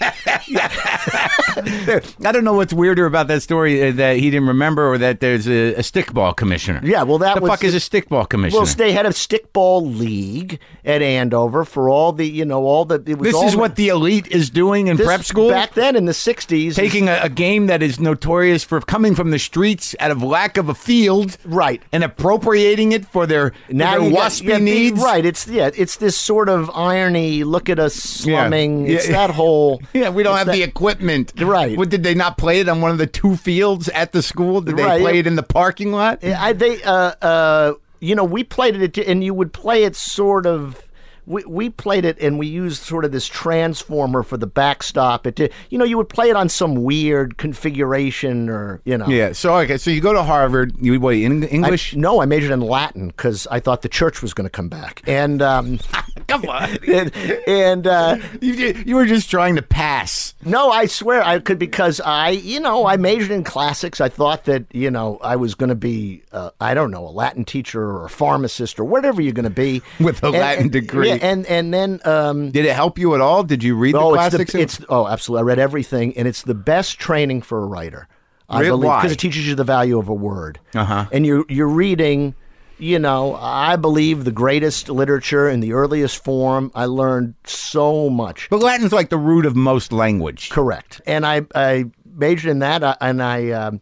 I 1.56 2.30
don't 2.32 2.44
know 2.44 2.52
what's 2.52 2.72
weirder 2.74 3.06
about 3.06 3.28
that 3.28 3.42
story 3.42 3.88
uh, 3.88 3.92
that 3.92 4.16
he 4.18 4.30
didn't 4.30 4.48
remember 4.48 4.86
or 4.92 4.98
that 4.98 5.20
there's 5.20 5.48
a, 5.48 5.74
a 5.74 5.80
stickball 5.80 6.36
commissioner. 6.36 6.80
Yeah, 6.84 7.02
well, 7.04 7.16
that 7.18 7.36
the 7.36 7.40
was 7.40 7.50
fuck 7.50 7.64
is 7.64 7.74
a 7.74 7.78
stickball 7.78 8.28
commissioner? 8.28 8.62
Well, 8.64 8.74
they 8.74 8.92
had 8.92 9.06
a 9.06 9.10
stickball 9.10 9.96
league 9.98 10.58
at 10.84 11.00
Andover 11.00 11.64
for 11.64 11.88
all 11.88 12.12
the, 12.12 12.26
you 12.28 12.44
know, 12.44 12.64
all 12.64 12.84
the. 12.84 13.02
It 13.06 13.16
was 13.18 13.28
this 13.28 13.34
all 13.34 13.46
is 13.48 13.56
what 13.56 13.76
the 13.76 13.88
elite 13.88 14.26
is 14.28 14.50
doing 14.50 14.88
in 14.88 14.96
this- 14.98 15.06
prep 15.06 15.22
school. 15.22 15.48
back 15.48 15.72
then 15.74 15.96
in 15.96 16.04
the 16.04 16.12
'60s. 16.12 16.74
taking 16.74 17.08
a, 17.08 17.18
a 17.22 17.28
game 17.30 17.68
that 17.68 17.82
is 17.82 17.98
notorious 17.98 18.62
for 18.62 18.80
coming 18.82 19.14
from 19.14 19.30
the 19.30 19.38
streets 19.38 19.94
out 20.00 20.10
of 20.10 20.22
lack 20.22 20.58
of 20.58 20.68
a 20.68 20.74
field, 20.74 21.38
Right. 21.46 21.82
and 21.92 22.04
appropriating 22.04 22.92
it 22.92 23.06
for 23.06 23.26
their, 23.26 23.52
for 23.68 23.74
their 23.74 24.00
waspy 24.00 24.48
got 24.48 24.58
the- 24.58 24.64
needs. 24.64 25.00
right? 25.00 25.24
It's 25.24 25.46
yeah, 25.48 25.70
it's 25.74 25.96
this 25.96 26.16
sort 26.18 26.50
of 26.50 26.70
irony. 26.74 27.44
Look 27.44 27.70
at 27.70 27.78
us 27.78 27.94
slumming. 27.94 28.65
Yeah. 28.65 28.65
It's 28.86 29.06
Yeah. 29.08 29.26
that 29.26 29.30
whole. 29.34 29.80
Yeah, 29.92 30.10
we 30.10 30.22
don't 30.22 30.36
have 30.36 30.46
that- 30.46 30.52
the 30.52 30.62
equipment. 30.62 31.32
Right. 31.38 31.76
What 31.78 31.88
did 31.88 32.02
they 32.02 32.14
not 32.14 32.36
play 32.38 32.60
it 32.60 32.68
on 32.68 32.80
one 32.80 32.90
of 32.90 32.98
the 32.98 33.06
two 33.06 33.36
fields 33.36 33.88
at 33.90 34.12
the 34.12 34.22
school? 34.22 34.60
Did 34.60 34.76
they 34.76 34.84
Right. 34.84 35.00
play 35.00 35.18
it 35.18 35.26
in 35.26 35.36
the 35.36 35.42
parking 35.42 35.92
lot? 35.92 36.22
I 36.24 36.52
they 36.52 36.82
uh 36.82 36.92
uh 37.22 37.72
you 38.00 38.14
know 38.14 38.24
we 38.24 38.44
played 38.44 38.76
it 38.76 38.98
and 38.98 39.24
you 39.24 39.32
would 39.34 39.52
play 39.52 39.84
it 39.84 39.96
sort 39.96 40.46
of. 40.46 40.82
We, 41.26 41.44
we 41.44 41.70
played 41.70 42.04
it 42.04 42.18
and 42.20 42.38
we 42.38 42.46
used 42.46 42.82
sort 42.82 43.04
of 43.04 43.12
this 43.12 43.26
transformer 43.26 44.22
for 44.22 44.36
the 44.36 44.46
backstop. 44.46 45.26
It 45.26 45.34
did, 45.34 45.52
you 45.70 45.78
know 45.78 45.84
you 45.84 45.96
would 45.96 46.08
play 46.08 46.30
it 46.30 46.36
on 46.36 46.48
some 46.48 46.76
weird 46.84 47.36
configuration 47.36 48.48
or 48.48 48.80
you 48.84 48.96
know 48.96 49.08
Yeah. 49.08 49.32
So 49.32 49.56
okay. 49.58 49.76
So 49.76 49.90
you 49.90 50.00
go 50.00 50.12
to 50.12 50.22
Harvard. 50.22 50.74
You 50.80 50.98
what? 51.00 51.14
In, 51.16 51.44
I- 51.44 51.48
English? 51.48 51.96
no, 51.96 52.20
I 52.20 52.26
majored 52.26 52.52
in 52.52 52.60
Latin 52.60 53.08
because 53.08 53.46
I 53.50 53.60
thought 53.60 53.82
the 53.82 53.88
church 53.88 54.22
was 54.22 54.32
going 54.34 54.44
to 54.46 54.50
come 54.50 54.68
back, 54.68 55.02
and 55.06 55.42
um, 55.42 55.78
Come 56.28 56.44
on. 56.48 56.76
and, 56.88 57.12
and 57.46 57.86
uh, 57.86 58.18
you, 58.40 58.52
you 58.86 58.94
were 58.96 59.06
just 59.06 59.30
trying 59.30 59.56
to 59.56 59.62
pass. 59.62 60.34
no, 60.44 60.70
I 60.70 60.86
swear 60.86 61.22
I 61.22 61.38
could 61.38 61.58
because 61.58 62.00
I, 62.00 62.30
you 62.30 62.58
know, 62.58 62.86
I 62.86 62.96
majored 62.96 63.30
in 63.30 63.44
classics. 63.44 64.00
I 64.00 64.08
thought 64.08 64.44
that 64.44 64.64
you 64.72 64.90
know 64.90 65.18
I 65.22 65.36
was 65.36 65.54
going 65.54 65.68
to 65.68 65.74
be, 65.76 66.22
uh, 66.32 66.50
I 66.60 66.74
don't 66.74 66.90
know, 66.90 67.06
a 67.06 67.10
Latin 67.10 67.44
teacher 67.44 67.82
or 67.82 68.06
a 68.06 68.10
pharmacist 68.10 68.80
or 68.80 68.84
whatever 68.84 69.20
you're 69.22 69.32
going 69.32 69.44
to 69.44 69.50
be 69.50 69.82
With 70.00 70.22
a 70.22 70.26
And- 70.28 70.36
Latin 70.36 70.68
degree. 70.68 71.08
yeah, 71.08 71.15
and 71.22 71.46
and 71.46 71.72
then. 71.72 72.00
Um, 72.04 72.50
Did 72.50 72.64
it 72.64 72.74
help 72.74 72.98
you 72.98 73.14
at 73.14 73.20
all? 73.20 73.42
Did 73.42 73.62
you 73.62 73.76
read 73.76 73.94
the 73.94 73.98
Oh, 74.00 74.14
it's 74.14 74.16
classics? 74.30 74.52
the, 74.52 74.60
it's 74.60 74.80
oh, 74.88 75.06
absolutely. 75.06 75.40
I 75.40 75.44
read 75.44 75.58
everything, 75.58 76.16
and 76.16 76.26
it's 76.28 76.42
the 76.42 76.54
best 76.54 76.98
training 76.98 77.42
for 77.42 77.62
a 77.62 77.66
writer. 77.66 78.08
I 78.48 78.60
Really? 78.60 78.70
believe 78.86 78.98
because 78.98 79.12
it 79.12 79.18
teaches 79.18 79.48
you 79.48 79.54
the 79.54 79.64
value 79.64 79.98
of 79.98 80.08
a 80.08 80.14
word. 80.14 80.60
Uh-huh. 80.74 81.06
And 81.12 81.26
you're 81.26 81.44
you're 81.48 81.68
reading. 81.68 82.34
You 82.78 82.98
know, 82.98 83.34
I 83.36 83.76
believe 83.76 84.24
the 84.24 84.30
greatest 84.32 84.90
literature 84.90 85.48
in 85.48 85.60
the 85.60 85.72
earliest 85.72 86.22
form. 86.22 86.70
I 86.74 86.84
learned 86.84 87.32
so 87.44 88.10
much. 88.10 88.48
but 88.50 88.60
Latin's 88.60 88.92
like 88.92 89.08
the 89.08 89.16
root 89.16 89.46
of 89.46 89.56
most 89.56 89.92
language. 89.94 90.50
Correct. 90.50 91.00
And 91.06 91.24
I 91.24 91.46
I 91.54 91.86
majored 92.04 92.50
in 92.50 92.58
that, 92.60 92.98
and 93.00 93.22
I. 93.22 93.50
Um, 93.50 93.80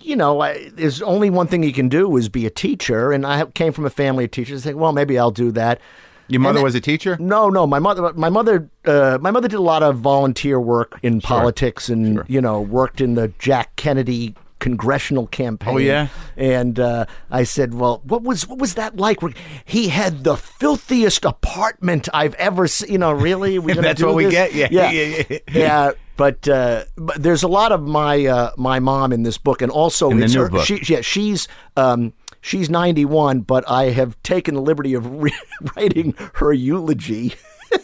you 0.00 0.14
know, 0.14 0.40
I, 0.40 0.70
there's 0.74 1.02
only 1.02 1.28
one 1.28 1.48
thing 1.48 1.64
you 1.64 1.72
can 1.72 1.88
do 1.88 2.16
is 2.16 2.28
be 2.28 2.46
a 2.46 2.50
teacher, 2.50 3.10
and 3.12 3.26
I 3.26 3.44
came 3.46 3.72
from 3.72 3.84
a 3.84 3.90
family 3.90 4.24
of 4.26 4.30
teachers. 4.30 4.62
I 4.64 4.70
think, 4.70 4.80
well, 4.80 4.92
maybe 4.92 5.18
I'll 5.18 5.32
do 5.32 5.50
that. 5.52 5.80
Your 6.28 6.40
mother 6.40 6.54
then- 6.54 6.64
was 6.64 6.74
a 6.74 6.80
teacher. 6.80 7.16
No, 7.20 7.48
no. 7.48 7.66
My 7.66 7.78
mother, 7.78 8.12
my 8.14 8.28
mother, 8.28 8.68
uh, 8.84 9.18
my 9.20 9.30
mother 9.30 9.48
did 9.48 9.56
a 9.56 9.62
lot 9.62 9.82
of 9.82 9.98
volunteer 9.98 10.60
work 10.60 10.98
in 11.02 11.20
politics, 11.20 11.88
and 11.88 12.22
you 12.28 12.40
know, 12.40 12.60
worked 12.60 13.00
in 13.00 13.14
the 13.14 13.32
Jack 13.38 13.76
Kennedy 13.76 14.34
congressional 14.58 15.28
campaign. 15.28 15.74
Oh, 15.74 15.78
yeah? 15.78 16.08
And 16.36 16.78
uh, 16.80 17.06
I 17.30 17.44
said, 17.44 17.74
"Well, 17.74 18.00
what 18.04 18.22
was 18.22 18.46
what 18.46 18.58
was 18.58 18.74
that 18.74 18.96
like?" 18.96 19.18
He 19.64 19.88
had 19.88 20.24
the 20.24 20.36
filthiest 20.36 21.24
apartment 21.24 22.08
I've 22.12 22.34
ever 22.34 22.66
seen. 22.66 22.92
You 22.92 22.98
know, 22.98 23.12
really? 23.12 23.58
That's 23.74 24.00
do 24.00 24.06
what 24.06 24.16
we 24.16 24.30
get? 24.30 24.54
Yeah, 24.54 24.68
yeah, 24.70 24.90
yeah, 24.90 25.22
yeah. 25.30 25.38
yeah. 25.48 25.90
But, 26.16 26.48
uh, 26.48 26.82
but 26.96 27.22
there's 27.22 27.44
a 27.44 27.48
lot 27.48 27.70
of 27.70 27.80
my 27.80 28.26
uh, 28.26 28.50
my 28.56 28.80
mom 28.80 29.12
in 29.12 29.22
this 29.22 29.38
book, 29.38 29.62
and 29.62 29.70
also 29.70 30.10
In 30.10 30.18
the 30.18 30.24
it's 30.24 30.34
new 30.34 30.40
her, 30.42 30.48
book. 30.48 30.66
She, 30.66 30.80
yeah, 30.92 31.00
she's 31.00 31.46
um, 31.76 32.12
she's 32.48 32.70
91, 32.70 33.40
but 33.40 33.68
I 33.68 33.90
have 33.90 34.20
taken 34.22 34.54
the 34.54 34.62
liberty 34.62 34.94
of 34.94 35.20
re- 35.22 35.32
writing 35.76 36.14
her 36.34 36.52
eulogy. 36.52 37.34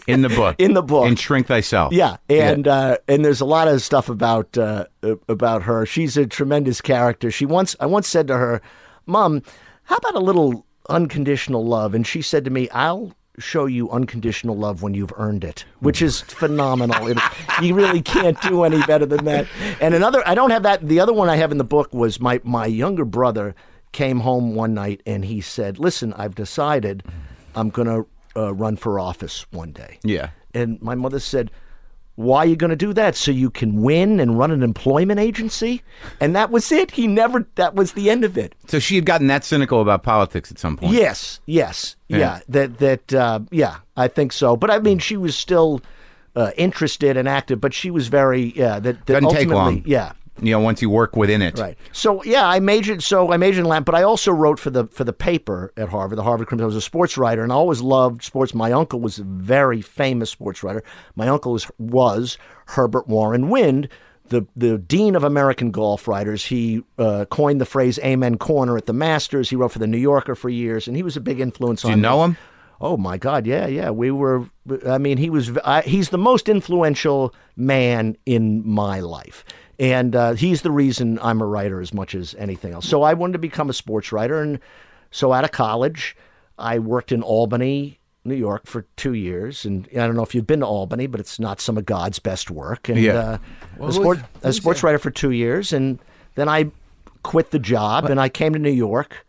In 0.07 0.23
the 0.23 0.31
book. 0.31 0.57
In 0.59 0.73
the 0.73 0.83
book. 0.83 1.07
and 1.07 1.19
Shrink 1.19 1.47
Thyself. 1.47 1.93
Yeah, 1.93 2.17
and 2.31 2.67
Uh, 2.67 2.97
and 3.07 3.23
there's 3.25 3.43
a 3.43 3.45
lot 3.45 3.69
of 3.69 3.83
stuff 3.83 4.09
about 4.09 4.57
uh, 4.57 4.87
uh, 5.03 5.17
about 5.29 5.63
her. 5.65 5.85
She's 5.85 6.17
a 6.17 6.27
tremendous 6.27 6.81
character. 6.81 7.31
She 7.31 7.45
once 7.45 7.77
I 7.81 7.87
once 7.87 8.09
said 8.09 8.27
to 8.29 8.37
her, 8.39 8.63
"Mom, 9.05 9.43
how 9.85 9.97
about 9.97 10.15
a 10.15 10.21
little 10.25 10.65
unconditional 10.89 11.67
love?" 11.67 11.95
And 11.95 12.07
she 12.07 12.23
said 12.23 12.45
to 12.47 12.51
me, 12.51 12.69
"I'll." 12.71 13.13
Show 13.41 13.67
you 13.67 13.91
unconditional 13.91 14.57
love 14.57 14.81
when 14.85 14.95
you've 14.95 15.13
earned 15.17 15.43
it, 15.43 15.65
which 15.81 16.01
is 16.01 16.21
phenomenal. 16.41 17.09
It- 17.09 17.19
you 17.61 17.75
really 17.75 18.01
can't 18.01 18.41
do 18.43 18.63
any 18.63 18.81
better 18.87 19.07
than 19.07 19.25
that. 19.25 19.49
And 19.81 19.93
another, 19.93 20.23
I 20.25 20.37
don't 20.37 20.51
have 20.51 20.63
that. 20.63 20.87
The 20.87 21.01
other 21.01 21.13
one 21.13 21.29
I 21.29 21.35
have 21.35 21.51
in 21.51 21.59
the 21.59 21.65
book 21.65 21.93
was 21.93 22.21
my 22.21 22.41
my 22.45 22.67
younger 22.67 23.05
brother 23.05 23.57
came 23.95 24.21
home 24.21 24.55
one 24.55 24.75
night 24.75 25.01
and 25.07 25.25
he 25.25 25.41
said, 25.41 25.79
"Listen, 25.79 26.13
I've 26.13 26.35
decided 26.35 27.03
I'm 27.55 27.71
going 27.71 27.89
to 27.89 28.07
uh, 28.39 28.53
run 28.53 28.77
for 28.77 29.01
office 29.01 29.47
one 29.51 29.73
day." 29.73 29.99
Yeah. 30.03 30.31
And 30.53 30.81
my 30.83 30.95
mother 30.95 31.19
said, 31.19 31.51
Why 32.17 32.39
are 32.39 32.47
you 32.47 32.55
going 32.55 32.71
to 32.71 32.77
do 32.77 32.93
that? 32.93 33.17
So 33.17 33.33
you 33.33 33.51
can 33.51 33.83
win 33.83 34.21
and 34.21 34.39
run 34.39 34.53
an 34.53 34.63
employment 34.63 35.19
agency? 35.19 35.83
And 36.21 36.37
that 36.37 36.51
was 36.53 36.71
it. 36.71 36.93
He 36.93 37.09
never, 37.09 37.45
that 37.57 37.75
was 37.75 37.95
the 37.95 38.09
end 38.09 38.23
of 38.23 38.39
it. 38.39 38.55
So 38.69 38.79
she 38.79 38.95
had 38.95 39.05
gotten 39.05 39.27
that 39.27 39.43
cynical 39.45 39.81
about 39.81 40.05
politics 40.05 40.53
at 40.53 40.61
some 40.61 40.77
point. 40.77 40.93
Yes, 40.93 41.41
yes, 41.47 41.97
yeah. 42.07 42.19
Yeah. 42.19 42.41
That, 42.49 42.79
that, 42.79 43.15
uh, 43.15 43.41
yeah, 43.51 43.79
I 43.97 44.07
think 44.07 44.33
so. 44.33 44.57
But 44.57 44.71
I 44.71 44.79
mean, 44.79 45.01
she 45.01 45.17
was 45.17 45.35
still 45.35 45.81
uh, 46.37 46.53
interested 46.57 47.17
and 47.17 47.29
active, 47.29 47.61
but 47.61 47.75
she 47.75 47.91
was 47.91 48.07
very, 48.07 48.53
yeah, 48.55 48.79
that, 48.79 49.07
that 49.07 49.21
Doesn't 49.21 49.31
take 49.31 49.49
ultimately, 49.49 49.55
long. 49.55 49.83
yeah. 49.85 50.13
You 50.41 50.51
know, 50.51 50.59
once 50.61 50.83
you 50.83 50.91
work 50.91 51.15
within 51.15 51.43
it. 51.43 51.59
Right. 51.59 51.79
So 51.93 52.23
yeah, 52.25 52.47
I 52.49 52.59
majored. 52.59 53.03
So 53.03 53.33
I 53.33 53.37
majored 53.37 53.61
in 53.61 53.67
Latin, 53.67 53.85
but 53.85 53.95
I 53.95 54.03
also 54.03 54.33
wrote 54.33 54.59
for 54.59 54.71
the 54.71 54.87
for 54.89 55.05
the 55.05 55.13
paper 55.13 55.73
at 55.77 55.89
Harvard, 55.89 56.19
the 56.19 56.25
Harvard 56.25 56.49
Crimson. 56.49 56.65
I 56.65 56.67
was 56.67 56.77
a 56.77 56.81
sports 56.81 57.17
writer, 57.17 57.43
and 57.45 57.53
I 57.53 57.55
always 57.55 57.81
loved 57.81 58.23
sports. 58.25 58.53
My 58.53 58.73
uncle 58.73 59.01
was 59.01 59.19
a 59.21 59.25
very 59.25 59.81
famous 59.81 60.31
sports 60.31 60.63
writer. 60.65 60.83
My 61.15 61.29
uncle 61.29 61.53
was 61.53 61.71
was 61.79 62.37
Herbert 62.67 63.07
Warren 63.07 63.49
Wind. 63.49 63.89
The, 64.27 64.47
the 64.57 64.79
dean 64.79 65.17
of 65.17 65.23
American 65.23 65.71
golf 65.71 66.09
writers, 66.09 66.47
he 66.47 66.83
uh, 66.99 67.27
coined 67.27 67.61
the 67.61 67.67
phrase 67.67 67.99
"Amen 67.99 68.39
Corner" 68.39 68.77
at 68.77 68.87
the 68.87 68.95
Masters. 68.95 69.51
He 69.51 69.57
wrote 69.57 69.71
for 69.73 69.79
the 69.79 69.87
New 69.87 69.99
Yorker 69.99 70.35
for 70.35 70.49
years, 70.49 70.89
and 70.89 70.97
he 70.97 71.03
was 71.03 71.15
a 71.17 71.21
big 71.21 71.41
influence 71.41 71.83
Do 71.83 71.89
on 71.89 71.93
you 71.93 71.97
me. 71.99 72.03
know 72.03 72.25
him? 72.25 72.39
Oh 72.81 72.97
my 72.97 73.19
God, 73.19 73.47
yeah, 73.47 73.67
yeah. 73.67 73.91
We 73.91 74.11
were. 74.11 74.49
I 74.87 74.97
mean, 74.99 75.19
he 75.19 75.29
was. 75.31 75.57
I, 75.59 75.83
he's 75.83 76.09
the 76.09 76.19
most 76.19 76.49
influential 76.49 77.35
man 77.57 78.17
in 78.25 78.67
my 78.67 79.01
life, 79.01 79.45
and 79.79 80.15
uh, 80.17 80.33
he's 80.35 80.63
the 80.63 80.71
reason 80.71 81.19
I'm 81.23 81.41
a 81.41 81.47
writer 81.47 81.81
as 81.81 81.93
much 81.95 82.15
as 82.15 82.35
anything 82.37 82.73
else. 82.73 82.89
So 82.89 83.03
I 83.03 83.15
wanted 83.15 83.33
to 83.35 83.39
become 83.39 83.69
a 83.71 83.75
sports 83.75 84.13
writer, 84.13 84.41
and 84.41 84.59
so 85.11 85.33
out 85.33 85.45
of 85.45 85.53
college, 85.53 86.17
I 86.59 86.79
worked 86.79 87.13
in 87.13 87.23
Albany. 87.23 87.99
New 88.27 88.35
York 88.35 88.67
for 88.67 88.87
two 88.97 89.13
years, 89.13 89.67
and 89.67 89.87
I 89.93 89.97
don't 90.07 90.17
know 90.17 90.23
if 90.23 90.35
you've 90.35 90.47
been 90.47 90.61
to 90.61 90.67
Albany, 90.67 91.07
but 91.07 91.21
it's 91.21 91.39
not 91.39 91.61
some 91.61 91.77
of 91.77 91.85
God's 91.85 92.19
best 92.19 92.51
work. 92.51 92.89
And 92.89 92.99
Yeah. 92.99 93.13
uh, 93.13 93.39
Well, 93.77 93.91
a, 93.91 93.93
who's- 93.93 93.97
sport, 93.97 94.19
a 94.43 94.53
sports 94.55 94.83
writer 94.83 94.99
for 94.99 95.11
two 95.11 95.31
years, 95.31 95.75
and 95.75 95.99
then 96.35 96.49
I 96.49 96.71
quit 97.23 97.51
the 97.51 97.59
job, 97.59 98.07
and 98.07 98.19
I 98.19 98.31
came 98.31 98.55
to 98.55 98.59
New 98.59 98.71
York 98.71 99.27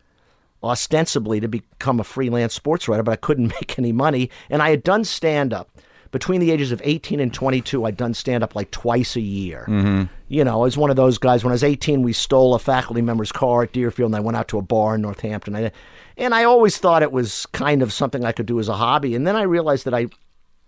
ostensibly 0.64 1.40
to 1.40 1.48
become 1.48 2.00
a 2.00 2.04
freelance 2.04 2.54
sports 2.54 2.88
writer, 2.88 3.02
but 3.02 3.12
I 3.12 3.16
couldn't 3.16 3.48
make 3.60 3.78
any 3.78 3.92
money. 3.92 4.30
And 4.48 4.62
I 4.62 4.70
had 4.70 4.82
done 4.82 5.04
stand 5.04 5.52
up 5.52 5.68
between 6.10 6.40
the 6.40 6.50
ages 6.50 6.72
of 6.72 6.80
18 6.84 7.20
and 7.20 7.32
22. 7.32 7.84
I'd 7.84 7.96
done 7.96 8.14
stand 8.14 8.42
up 8.42 8.54
like 8.54 8.70
twice 8.70 9.16
a 9.16 9.20
year. 9.20 9.64
Mm-hmm. 9.68 10.04
You 10.28 10.44
know, 10.44 10.60
I 10.60 10.64
was 10.64 10.76
one 10.76 10.90
of 10.90 10.96
those 10.96 11.18
guys. 11.18 11.44
When 11.44 11.52
I 11.52 11.54
was 11.54 11.64
18, 11.64 12.02
we 12.02 12.12
stole 12.12 12.54
a 12.54 12.58
faculty 12.58 13.02
member's 13.02 13.32
car 13.32 13.62
at 13.62 13.72
Deerfield, 13.72 14.08
and 14.08 14.16
I 14.16 14.20
went 14.20 14.36
out 14.36 14.48
to 14.48 14.58
a 14.58 14.62
bar 14.62 14.96
in 14.96 15.02
Northampton. 15.02 15.54
I, 15.54 15.72
and 16.16 16.34
I 16.34 16.44
always 16.44 16.78
thought 16.78 17.02
it 17.02 17.12
was 17.12 17.46
kind 17.46 17.82
of 17.82 17.92
something 17.92 18.24
I 18.24 18.32
could 18.32 18.46
do 18.46 18.58
as 18.58 18.68
a 18.68 18.74
hobby. 18.74 19.14
And 19.14 19.26
then 19.26 19.36
I 19.36 19.42
realized 19.42 19.84
that 19.84 19.94
I 19.94 20.06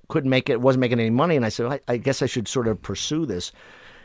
couldn't 0.09 0.31
make 0.31 0.48
it, 0.48 0.61
wasn't 0.61 0.81
making 0.81 1.01
any 1.01 1.11
money, 1.11 1.37
and 1.37 1.44
I 1.44 1.48
said, 1.48 1.66
I, 1.66 1.81
I 1.88 1.96
guess 1.96 2.22
I 2.22 2.27
should 2.27 2.48
sort 2.48 2.68
of 2.68 2.81
pursue 2.81 3.27
this. 3.27 3.53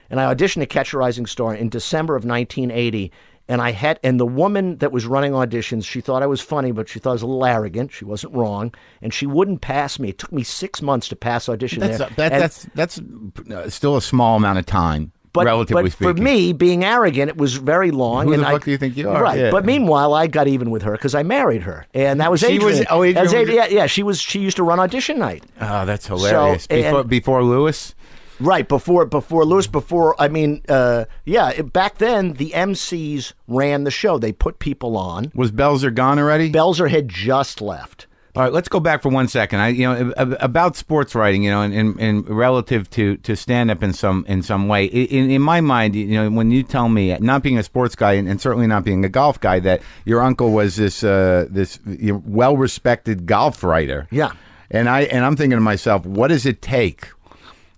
And 0.10 0.20
I 0.20 0.34
auditioned 0.34 0.62
to 0.62 0.66
Catch 0.66 0.94
a 0.94 0.98
Rising 0.98 1.26
Star 1.26 1.56
in 1.56 1.70
December 1.70 2.16
of 2.16 2.26
1980. 2.26 3.12
And 3.50 3.62
I 3.62 3.72
had, 3.72 4.00
and 4.04 4.20
the 4.20 4.26
woman 4.26 4.78
that 4.78 4.94
was 4.94 5.06
running 5.06 5.34
auditions, 5.34 5.84
she 5.86 6.00
thought 6.00 6.24
I 6.24 6.28
was 6.28 6.40
funny, 6.40 6.72
but 6.72 6.88
she 6.88 7.00
thought 7.00 7.10
I 7.10 7.14
was 7.14 7.22
a 7.24 7.28
little 7.28 7.46
arrogant. 7.46 7.92
She 7.92 8.06
wasn't 8.06 8.34
wrong, 8.34 8.74
and 9.02 9.14
she 9.14 9.26
wouldn't 9.26 9.60
pass 9.60 10.00
me. 10.00 10.10
It 10.10 10.18
took 10.18 10.32
me 10.32 10.44
six 10.44 10.82
months 10.82 11.10
to 11.10 11.18
pass 11.18 11.50
audition 11.50 11.82
That's 11.82 11.98
there. 11.98 12.10
that, 12.16 12.32
And- 12.32 12.42
that's 12.42 12.68
that's 12.74 13.02
uh, 13.52 13.70
still 13.70 13.98
a 13.98 14.02
small 14.02 14.38
amount 14.38 14.60
of 14.60 14.66
time, 14.66 15.12
but, 15.34 15.46
relatively 15.46 15.84
but 15.84 15.92
speaking. 15.92 16.16
for 16.16 16.22
me, 16.22 16.54
being 16.54 16.86
arrogant, 16.86 17.28
it 17.30 17.36
was 17.38 17.56
very 17.56 17.92
long. 17.92 18.28
Who 18.28 18.34
and 18.34 18.44
the 18.44 18.48
I, 18.48 18.52
fuck 18.54 18.64
do 18.64 18.72
you 18.72 18.78
think 18.78 18.96
you 18.96 19.10
are? 19.10 19.22
Right. 19.22 19.38
Yeah. 19.38 19.52
But 19.52 19.66
meanwhile, 19.66 20.14
I 20.14 20.28
got 20.28 20.48
even 20.48 20.72
with 20.72 20.84
her 20.84 20.94
because 20.94 21.14
I 21.14 21.24
married 21.24 21.64
her, 21.64 21.86
and 21.94 22.22
that 22.22 22.32
was 22.32 22.40
She 22.40 22.46
Adrian. 22.54 22.78
was- 22.80 22.86
oh, 22.90 23.04
Adrian 23.04 23.24
was 23.26 23.34
yeah, 23.50 23.66
yeah. 23.66 23.88
She 23.88 24.04
was. 24.04 24.22
She 24.22 24.40
used 24.40 24.56
to 24.56 24.64
run 24.64 24.80
audition 24.80 25.20
night. 25.20 25.44
oh, 25.60 25.86
that's 25.86 26.08
hilarious. 26.08 26.66
and- 26.70 26.82
before, 26.82 27.04
before 27.04 27.44
Lewis, 27.44 27.94
Right 28.40 28.68
before 28.68 29.06
before 29.06 29.46
Lewis 29.46 29.68
before 29.68 30.16
I 30.20 30.28
mean 30.28 30.62
uh, 30.68 31.06
yeah 31.26 31.50
it- 31.50 31.72
back 31.74 31.98
then 32.00 32.34
the 32.34 32.52
MCs 32.52 33.34
ran 33.48 33.84
the 33.84 33.92
show 33.92 34.18
they 34.18 34.32
put 34.32 34.60
people 34.60 34.98
on 34.98 35.32
was 35.36 35.52
Belzer 35.52 35.94
gone 35.94 36.20
already? 36.20 36.52
Belzer 36.52 36.90
had 36.90 37.08
just 37.10 37.62
left 37.62 38.08
All 38.36 38.42
right, 38.44 38.52
let's 38.52 38.68
go 38.68 38.80
back 38.80 39.04
for 39.04 39.10
one 39.10 39.28
second. 39.28 39.60
I, 39.60 39.68
you 39.70 39.86
know, 39.88 40.12
ab- 40.18 40.36
about 40.40 40.76
sports 40.76 41.14
writing, 41.14 41.44
you 41.44 41.52
know, 41.52 41.62
and, 41.62 41.72
and, 41.74 42.00
and 42.00 42.28
relative 42.30 42.90
to, 42.92 43.18
to 43.18 43.36
stand 43.36 43.70
up 43.70 43.84
in 43.84 43.94
some 43.94 44.26
in 44.28 44.42
some 44.42 44.68
way. 44.68 44.86
In, 44.86 45.30
in 45.30 45.42
my 45.42 45.62
mind, 45.62 45.96
you 45.96 46.08
know, 46.08 46.30
when 46.32 46.50
you 46.50 46.64
tell 46.64 46.90
me, 46.90 47.16
not 47.20 47.44
being 47.44 47.60
a 47.60 47.64
sports 47.64 47.96
guy 47.96 48.14
and, 48.14 48.28
and 48.28 48.42
certainly 48.42 48.66
not 48.66 48.84
being 48.84 49.06
a 49.06 49.10
golf 49.10 49.40
guy, 49.40 49.60
that 49.60 49.84
your 50.06 50.20
uncle 50.22 50.52
was 50.52 50.76
this 50.78 51.04
uh, 51.04 51.46
this 51.48 51.80
you 51.86 52.14
know, 52.14 52.24
well 52.26 52.58
respected 52.58 53.28
golf 53.28 53.64
writer. 53.64 54.08
Yeah. 54.10 54.32
and 54.72 54.90
I 54.90 55.02
and 55.02 55.24
I'm 55.24 55.36
thinking 55.36 55.58
to 55.58 55.62
myself, 55.62 56.04
what 56.04 56.30
does 56.30 56.48
it 56.48 56.60
take? 56.64 57.10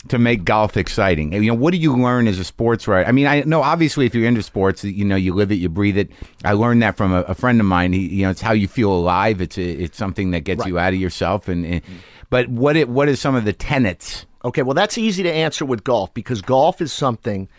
To 0.10 0.20
make 0.20 0.46
golf 0.46 0.78
exciting, 0.78 1.34
you 1.34 1.50
know, 1.50 1.56
what 1.56 1.72
do 1.72 1.78
you 1.78 1.98
learn 1.98 2.28
as 2.28 2.38
a 2.38 2.44
sports 2.44 2.88
writer? 2.88 3.10
I 3.10 3.12
mean, 3.12 3.26
I 3.26 3.42
know 3.42 3.64
obviously 3.64 4.06
if 4.06 4.14
you're 4.14 4.28
into 4.28 4.44
sports, 4.44 4.84
you 4.84 5.04
know, 5.04 5.16
you 5.16 5.34
live 5.34 5.52
it, 5.52 5.56
you 5.56 5.68
breathe 5.68 5.98
it. 5.98 6.12
I 6.44 6.54
learned 6.54 6.84
that 6.84 6.96
from 6.96 7.12
a, 7.12 7.22
a 7.22 7.34
friend 7.34 7.60
of 7.60 7.66
mine. 7.66 7.92
He, 7.92 8.08
you 8.08 8.24
know, 8.24 8.30
it's 8.30 8.42
how 8.42 8.54
you 8.54 8.68
feel 8.68 8.92
alive. 8.92 9.42
It's 9.42 9.58
a, 9.58 9.64
it's 9.64 9.98
something 9.98 10.30
that 10.32 10.42
gets 10.42 10.64
you 10.68 10.78
out 10.78 10.94
of 10.94 11.00
yourself. 11.00 11.48
And, 11.48 11.66
and 11.66 11.82
but 12.30 12.48
what 12.50 12.76
it 12.76 12.88
what 12.88 13.10
is 13.10 13.20
some 13.20 13.34
of 13.34 13.46
the 13.46 13.54
tenets? 13.54 14.28
Okay, 14.44 14.62
well, 14.62 14.76
that's 14.76 14.98
easy 14.98 15.24
to 15.24 15.34
answer 15.34 15.66
with 15.66 15.84
golf 15.84 16.14
because 16.14 16.44
golf 16.44 16.82
is 16.82 16.94
something 16.94 17.50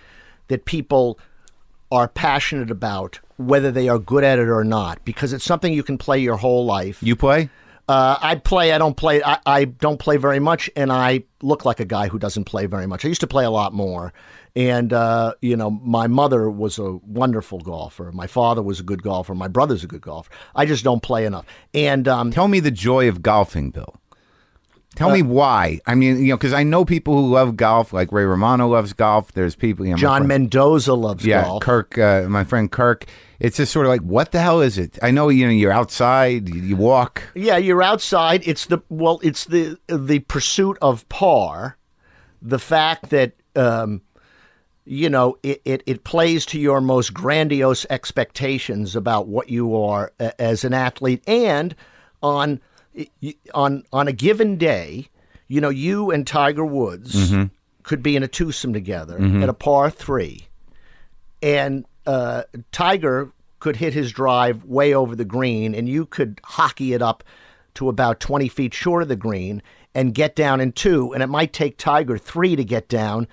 that 0.46 0.66
people 0.66 1.18
are 1.90 2.06
passionate 2.06 2.70
about, 2.70 3.18
whether 3.38 3.72
they 3.72 3.88
are 3.88 3.98
good 3.98 4.22
at 4.22 4.38
it 4.38 4.48
or 4.48 4.62
not, 4.62 5.04
because 5.04 5.32
it's 5.32 5.44
something 5.44 5.72
you 5.72 5.82
can 5.82 5.98
play 5.98 6.18
your 6.20 6.36
whole 6.36 6.64
life. 6.64 7.02
You 7.02 7.16
play? 7.16 7.50
Uh, 7.88 8.16
I 8.20 8.34
play. 8.34 8.72
I 8.72 8.78
don't 8.78 8.96
play. 8.96 9.22
I, 9.22 9.38
I 9.46 9.64
don't 9.64 9.98
play 9.98 10.16
very 10.16 10.40
much, 10.40 10.68
and 10.74 10.90
I 10.90 11.22
look 11.42 11.64
like 11.64 11.78
a 11.78 11.84
guy 11.84 12.08
who 12.08 12.18
doesn't 12.18 12.44
play 12.44 12.66
very 12.66 12.86
much. 12.86 13.04
I 13.04 13.08
used 13.08 13.20
to 13.20 13.28
play 13.28 13.44
a 13.44 13.50
lot 13.50 13.72
more, 13.72 14.12
and 14.56 14.92
uh, 14.92 15.34
you 15.40 15.56
know, 15.56 15.70
my 15.70 16.08
mother 16.08 16.50
was 16.50 16.78
a 16.78 16.96
wonderful 17.04 17.60
golfer. 17.60 18.10
My 18.12 18.26
father 18.26 18.62
was 18.62 18.80
a 18.80 18.82
good 18.82 19.02
golfer. 19.02 19.34
My 19.34 19.48
brother's 19.48 19.84
a 19.84 19.86
good 19.86 20.00
golfer. 20.00 20.30
I 20.54 20.66
just 20.66 20.82
don't 20.82 21.02
play 21.02 21.26
enough. 21.26 21.46
And 21.74 22.08
um, 22.08 22.32
Tell 22.32 22.48
me 22.48 22.58
the 22.58 22.72
joy 22.72 23.08
of 23.08 23.22
golfing, 23.22 23.70
Bill. 23.70 23.94
Tell 24.96 25.10
Uh, 25.10 25.14
me 25.14 25.22
why. 25.22 25.78
I 25.86 25.94
mean, 25.94 26.18
you 26.24 26.30
know, 26.30 26.36
because 26.36 26.52
I 26.54 26.62
know 26.64 26.84
people 26.84 27.14
who 27.14 27.28
love 27.32 27.54
golf, 27.56 27.92
like 27.92 28.10
Ray 28.10 28.24
Romano 28.24 28.66
loves 28.66 28.92
golf. 28.92 29.30
There's 29.32 29.54
people, 29.54 29.84
you 29.86 29.92
know, 29.92 29.96
John 29.98 30.22
friend- 30.22 30.28
Mendoza 30.28 30.94
loves 30.94 31.24
yeah, 31.24 31.42
golf. 31.44 31.62
Kirk, 31.62 31.96
uh, 31.98 32.22
my 32.28 32.42
friend 32.44 32.70
Kirk. 32.72 33.04
It's 33.38 33.58
just 33.58 33.70
sort 33.72 33.84
of 33.86 33.90
like, 33.90 34.00
what 34.00 34.32
the 34.32 34.40
hell 34.40 34.60
is 34.62 34.78
it? 34.78 34.98
I 35.02 35.10
know, 35.10 35.28
you 35.28 35.44
know, 35.46 35.52
you're 35.52 35.70
outside, 35.70 36.48
you, 36.48 36.60
you 36.60 36.76
walk. 36.76 37.22
Yeah, 37.34 37.58
you're 37.58 37.82
outside. 37.82 38.42
It's 38.48 38.64
the 38.66 38.78
well, 38.88 39.20
it's 39.22 39.44
the 39.44 39.78
the 39.88 40.20
pursuit 40.20 40.78
of 40.80 41.06
par, 41.10 41.76
the 42.40 42.58
fact 42.58 43.10
that 43.10 43.32
um, 43.54 44.00
you 44.86 45.10
know 45.10 45.36
it, 45.42 45.60
it 45.66 45.82
it 45.84 46.04
plays 46.04 46.46
to 46.46 46.58
your 46.58 46.80
most 46.80 47.12
grandiose 47.12 47.84
expectations 47.90 48.96
about 48.96 49.28
what 49.28 49.50
you 49.50 49.76
are 49.76 50.12
as 50.38 50.64
an 50.64 50.72
athlete, 50.72 51.22
and 51.26 51.74
on 52.22 52.58
on 53.54 53.84
on 53.92 54.08
a 54.08 54.12
given 54.12 54.56
day, 54.56 55.08
you 55.48 55.60
know, 55.60 55.68
you 55.68 56.10
and 56.10 56.26
Tiger 56.26 56.64
Woods 56.64 57.32
could 57.82 58.02
be 58.02 58.16
in 58.16 58.22
a 58.22 58.28
twosome 58.28 58.72
together 58.72 59.16
at 59.42 59.48
a 59.48 59.54
par 59.54 59.90
three 59.90 60.48
and 61.42 61.84
uh, 62.06 62.42
Tiger 62.72 63.30
could 63.58 63.76
hit 63.76 63.94
his 63.94 64.12
drive 64.12 64.64
way 64.64 64.94
over 64.94 65.16
the 65.16 65.24
green, 65.24 65.74
and 65.74 65.88
you 65.88 66.06
could 66.06 66.40
hockey 66.44 66.92
it 66.92 67.02
up 67.02 67.24
to 67.74 67.88
about 67.88 68.20
20 68.20 68.48
feet 68.48 68.74
short 68.74 69.02
of 69.02 69.08
the 69.08 69.16
green 69.16 69.62
and 69.94 70.14
get 70.14 70.34
down 70.36 70.60
in 70.60 70.72
two, 70.72 71.12
and 71.12 71.22
it 71.22 71.26
might 71.28 71.52
take 71.52 71.78
Tiger 71.78 72.18
three 72.18 72.56
to 72.56 72.64
get 72.64 72.88
down, 72.88 73.26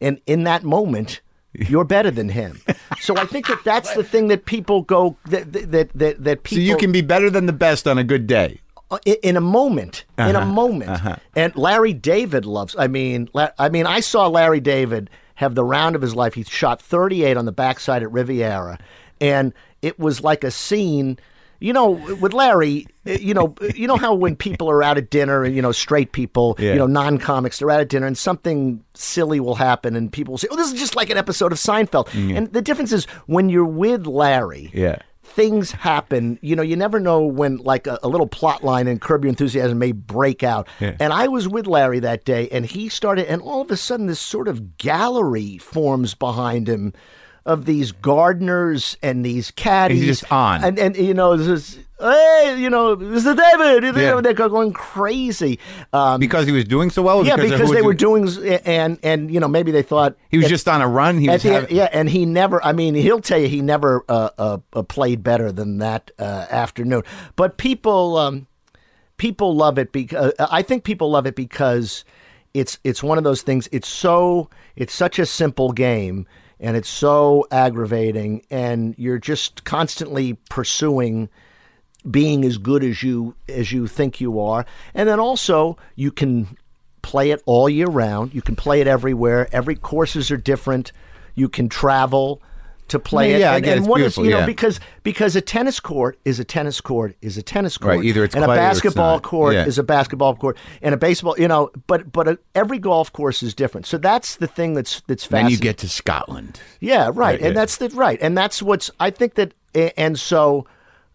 and 0.00 0.20
in 0.26 0.44
that 0.44 0.64
moment. 0.64 1.20
You're 1.52 1.84
better 1.84 2.12
than 2.12 2.28
him, 2.28 2.60
so 3.00 3.16
I 3.16 3.24
think 3.24 3.48
that 3.48 3.64
that's 3.64 3.92
the 3.94 4.04
thing 4.04 4.28
that 4.28 4.46
people 4.46 4.82
go 4.82 5.16
that 5.24 5.52
that 5.52 5.90
that, 5.94 6.22
that 6.22 6.44
people. 6.44 6.62
So 6.62 6.68
you 6.68 6.76
can 6.76 6.92
be 6.92 7.00
better 7.00 7.28
than 7.28 7.46
the 7.46 7.52
best 7.52 7.88
on 7.88 7.98
a 7.98 8.04
good 8.04 8.28
day. 8.28 8.59
In, 9.04 9.16
in 9.22 9.36
a 9.36 9.40
moment, 9.40 10.04
in 10.18 10.36
Uh-huh, 10.36 10.40
a 10.42 10.46
moment. 10.46 11.18
And 11.36 11.54
Larry 11.56 11.92
David 11.92 12.44
loves. 12.44 12.74
I 12.78 12.86
mean, 12.88 13.28
La- 13.32 13.50
I 13.58 13.68
mean, 13.68 13.86
I 13.86 14.00
saw 14.00 14.26
Larry 14.26 14.60
David 14.60 15.10
have 15.36 15.54
the 15.54 15.64
round 15.64 15.96
of 15.96 16.02
his 16.02 16.14
life. 16.14 16.34
He 16.34 16.42
shot 16.44 16.82
38 16.82 17.36
on 17.36 17.44
the 17.46 17.52
backside 17.52 18.02
at 18.02 18.12
Riviera, 18.12 18.78
and 19.20 19.52
it 19.82 19.98
was 19.98 20.22
like 20.22 20.44
a 20.44 20.50
scene. 20.50 21.18
You 21.62 21.74
know, 21.74 21.90
with 21.90 22.32
Larry, 22.32 22.86
eh, 23.04 23.18
you 23.20 23.34
know, 23.34 23.54
you 23.74 23.86
know 23.86 23.96
how 23.96 24.14
when 24.14 24.34
people 24.34 24.70
are 24.70 24.82
out 24.82 24.96
at 24.96 25.10
dinner, 25.10 25.44
and 25.44 25.54
you 25.54 25.60
know, 25.60 25.72
straight 25.72 26.12
people, 26.12 26.56
Yeah. 26.58 26.72
you 26.72 26.78
know, 26.78 26.86
non-comics, 26.86 27.58
they're 27.58 27.70
out 27.70 27.80
at 27.80 27.90
dinner, 27.90 28.06
and 28.06 28.16
something 28.16 28.82
silly 28.94 29.40
will 29.40 29.56
happen, 29.56 29.94
and 29.94 30.10
people 30.10 30.32
will 30.32 30.38
say, 30.38 30.48
"Oh, 30.50 30.56
this 30.56 30.72
is 30.72 30.80
just 30.80 30.96
like 30.96 31.10
an 31.10 31.18
episode 31.18 31.52
of 31.52 31.58
Seinfeld." 31.58 32.08
And 32.34 32.50
the 32.54 32.62
difference 32.62 32.92
is 32.92 33.04
when 33.26 33.50
you're 33.50 33.66
with 33.66 34.06
Larry, 34.06 34.70
Yeah. 34.72 35.00
Things 35.30 35.72
happen. 35.72 36.38
You 36.42 36.56
know, 36.56 36.62
you 36.62 36.76
never 36.76 37.00
know 37.00 37.22
when 37.22 37.58
like 37.58 37.86
a, 37.86 37.98
a 38.02 38.08
little 38.08 38.26
plot 38.26 38.64
line 38.64 38.88
in 38.88 38.98
Curb 38.98 39.24
Your 39.24 39.30
Enthusiasm 39.30 39.78
may 39.78 39.92
break 39.92 40.42
out. 40.42 40.68
Yeah. 40.80 40.96
And 41.00 41.12
I 41.12 41.28
was 41.28 41.48
with 41.48 41.66
Larry 41.66 42.00
that 42.00 42.24
day, 42.24 42.48
and 42.50 42.66
he 42.66 42.88
started, 42.88 43.26
and 43.26 43.40
all 43.40 43.62
of 43.62 43.70
a 43.70 43.76
sudden, 43.76 44.06
this 44.06 44.20
sort 44.20 44.48
of 44.48 44.76
gallery 44.76 45.58
forms 45.58 46.14
behind 46.14 46.68
him 46.68 46.92
of 47.46 47.64
these 47.64 47.92
gardeners 47.92 48.96
and 49.02 49.24
these 49.24 49.50
caddies. 49.50 50.00
He's 50.00 50.20
just 50.20 50.32
on. 50.32 50.62
and 50.64 50.78
and 50.78 50.96
you 50.96 51.14
know, 51.14 51.36
this 51.36 51.46
is, 51.46 51.78
hey, 52.00 52.56
you 52.58 52.70
know, 52.70 52.96
Mr. 52.96 53.36
David, 53.36 53.84
you 53.84 53.92
know, 53.92 54.16
Yeah. 54.16 54.20
they're 54.20 54.32
going 54.34 54.72
crazy. 54.72 55.58
Um, 55.92 56.18
Because 56.20 56.46
he 56.46 56.52
was 56.52 56.64
doing 56.64 56.90
so 56.90 57.02
well? 57.02 57.24
yeah, 57.24 57.34
of 57.34 57.40
because 57.40 57.70
they 57.70 57.82
were 57.82 57.94
doing, 57.94 58.28
and 58.64 58.98
and 59.02 59.30
you 59.32 59.38
know, 59.40 59.48
maybe 59.48 59.70
they 59.70 59.82
thought 59.82 60.16
He 60.30 60.36
was 60.38 60.46
at- 60.46 60.50
just 60.50 60.68
on 60.68 60.80
a 60.82 60.88
run. 60.88 61.18
He 61.18 61.28
was 61.28 61.42
the 61.42 61.52
having, 61.52 61.76
yeah, 61.76 61.88
and 61.92 62.08
he 62.08 62.26
never. 62.26 62.64
I 62.64 62.72
mean, 62.72 62.94
he'll 62.94 63.20
tell 63.20 63.38
you 63.38 63.48
he 63.48 63.60
never 63.62 64.04
uh, 64.08 64.30
uh, 64.38 64.58
uh, 64.72 64.82
played 64.82 65.22
better 65.22 65.52
than 65.52 65.78
that 65.78 66.10
uh, 66.18 66.46
afternoon. 66.50 67.02
But 67.36 67.56
people, 67.58 68.16
um, 68.16 68.46
people 69.16 69.54
love 69.54 69.78
it 69.78 69.92
because 69.92 70.32
I 70.38 70.62
think 70.62 70.84
people 70.84 71.10
love 71.10 71.26
it 71.26 71.34
because 71.36 72.04
it's 72.54 72.78
it's 72.84 73.02
one 73.02 73.18
of 73.18 73.24
those 73.24 73.42
things. 73.42 73.68
It's 73.72 73.88
so 73.88 74.48
it's 74.76 74.94
such 74.94 75.18
a 75.18 75.26
simple 75.26 75.72
game, 75.72 76.26
and 76.58 76.76
it's 76.76 76.88
so 76.88 77.46
aggravating, 77.50 78.42
and 78.50 78.94
you're 78.98 79.18
just 79.18 79.64
constantly 79.64 80.34
pursuing 80.48 81.28
being 82.08 82.44
as 82.44 82.58
good 82.58 82.82
as 82.84 83.02
you 83.02 83.34
as 83.48 83.72
you 83.72 83.86
think 83.86 84.20
you 84.20 84.40
are 84.40 84.64
and 84.94 85.08
then 85.08 85.20
also 85.20 85.76
you 85.96 86.10
can 86.10 86.56
play 87.02 87.30
it 87.30 87.42
all 87.46 87.68
year 87.68 87.86
round 87.88 88.34
you 88.34 88.42
can 88.42 88.56
play 88.56 88.80
it 88.80 88.86
everywhere 88.86 89.48
every 89.52 89.74
courses 89.74 90.30
are 90.30 90.36
different 90.36 90.92
you 91.34 91.48
can 91.48 91.68
travel 91.68 92.40
to 92.88 92.98
play 92.98 93.30
Yeah, 93.30 93.36
it 93.36 93.40
yeah, 93.40 93.50
I 93.52 93.56
and, 93.56 93.64
get 93.64 93.76
and 93.78 93.86
what 93.86 94.00
is 94.00 94.16
you 94.16 94.30
know 94.30 94.40
yeah. 94.40 94.46
because 94.46 94.80
because 95.04 95.36
a 95.36 95.40
tennis 95.40 95.78
court 95.78 96.18
is 96.24 96.40
a 96.40 96.44
tennis 96.44 96.80
court 96.80 97.16
is 97.22 97.36
a 97.38 97.42
tennis 97.42 97.78
court 97.78 97.96
Right, 97.98 98.04
either 98.04 98.24
it's 98.24 98.34
and 98.34 98.42
a 98.44 98.46
clay 98.48 98.56
or 98.56 98.60
it's 98.60 98.80
basketball 98.80 99.20
court 99.20 99.54
Yeah. 99.54 99.66
is 99.66 99.78
a 99.78 99.82
basketball 99.84 100.34
court 100.34 100.56
and 100.82 100.92
a 100.92 100.98
baseball 100.98 101.36
you 101.38 101.46
know 101.48 101.70
but 101.86 102.10
but 102.10 102.26
a, 102.28 102.38
every 102.54 102.78
golf 102.78 103.12
course 103.12 103.42
is 103.44 103.54
different 103.54 103.86
so 103.86 103.96
that's 103.96 104.36
the 104.36 104.48
thing 104.48 104.74
that's 104.74 105.02
that's 105.06 105.24
fascinating 105.24 105.50
you 105.52 105.58
get 105.58 105.78
to 105.78 105.88
Scotland. 105.88 106.60
yeah, 106.80 107.10
right. 107.14 107.40
yeah. 107.40 107.48
And 107.48 107.56
that's 107.56 107.76
the 107.76 107.90
right. 107.90 108.18
And 108.20 108.36
that's 108.36 108.60
what's 108.62 108.90
I 108.98 109.10
think 109.10 109.34
that 109.34 109.54
and 109.96 110.18
so 110.18 110.66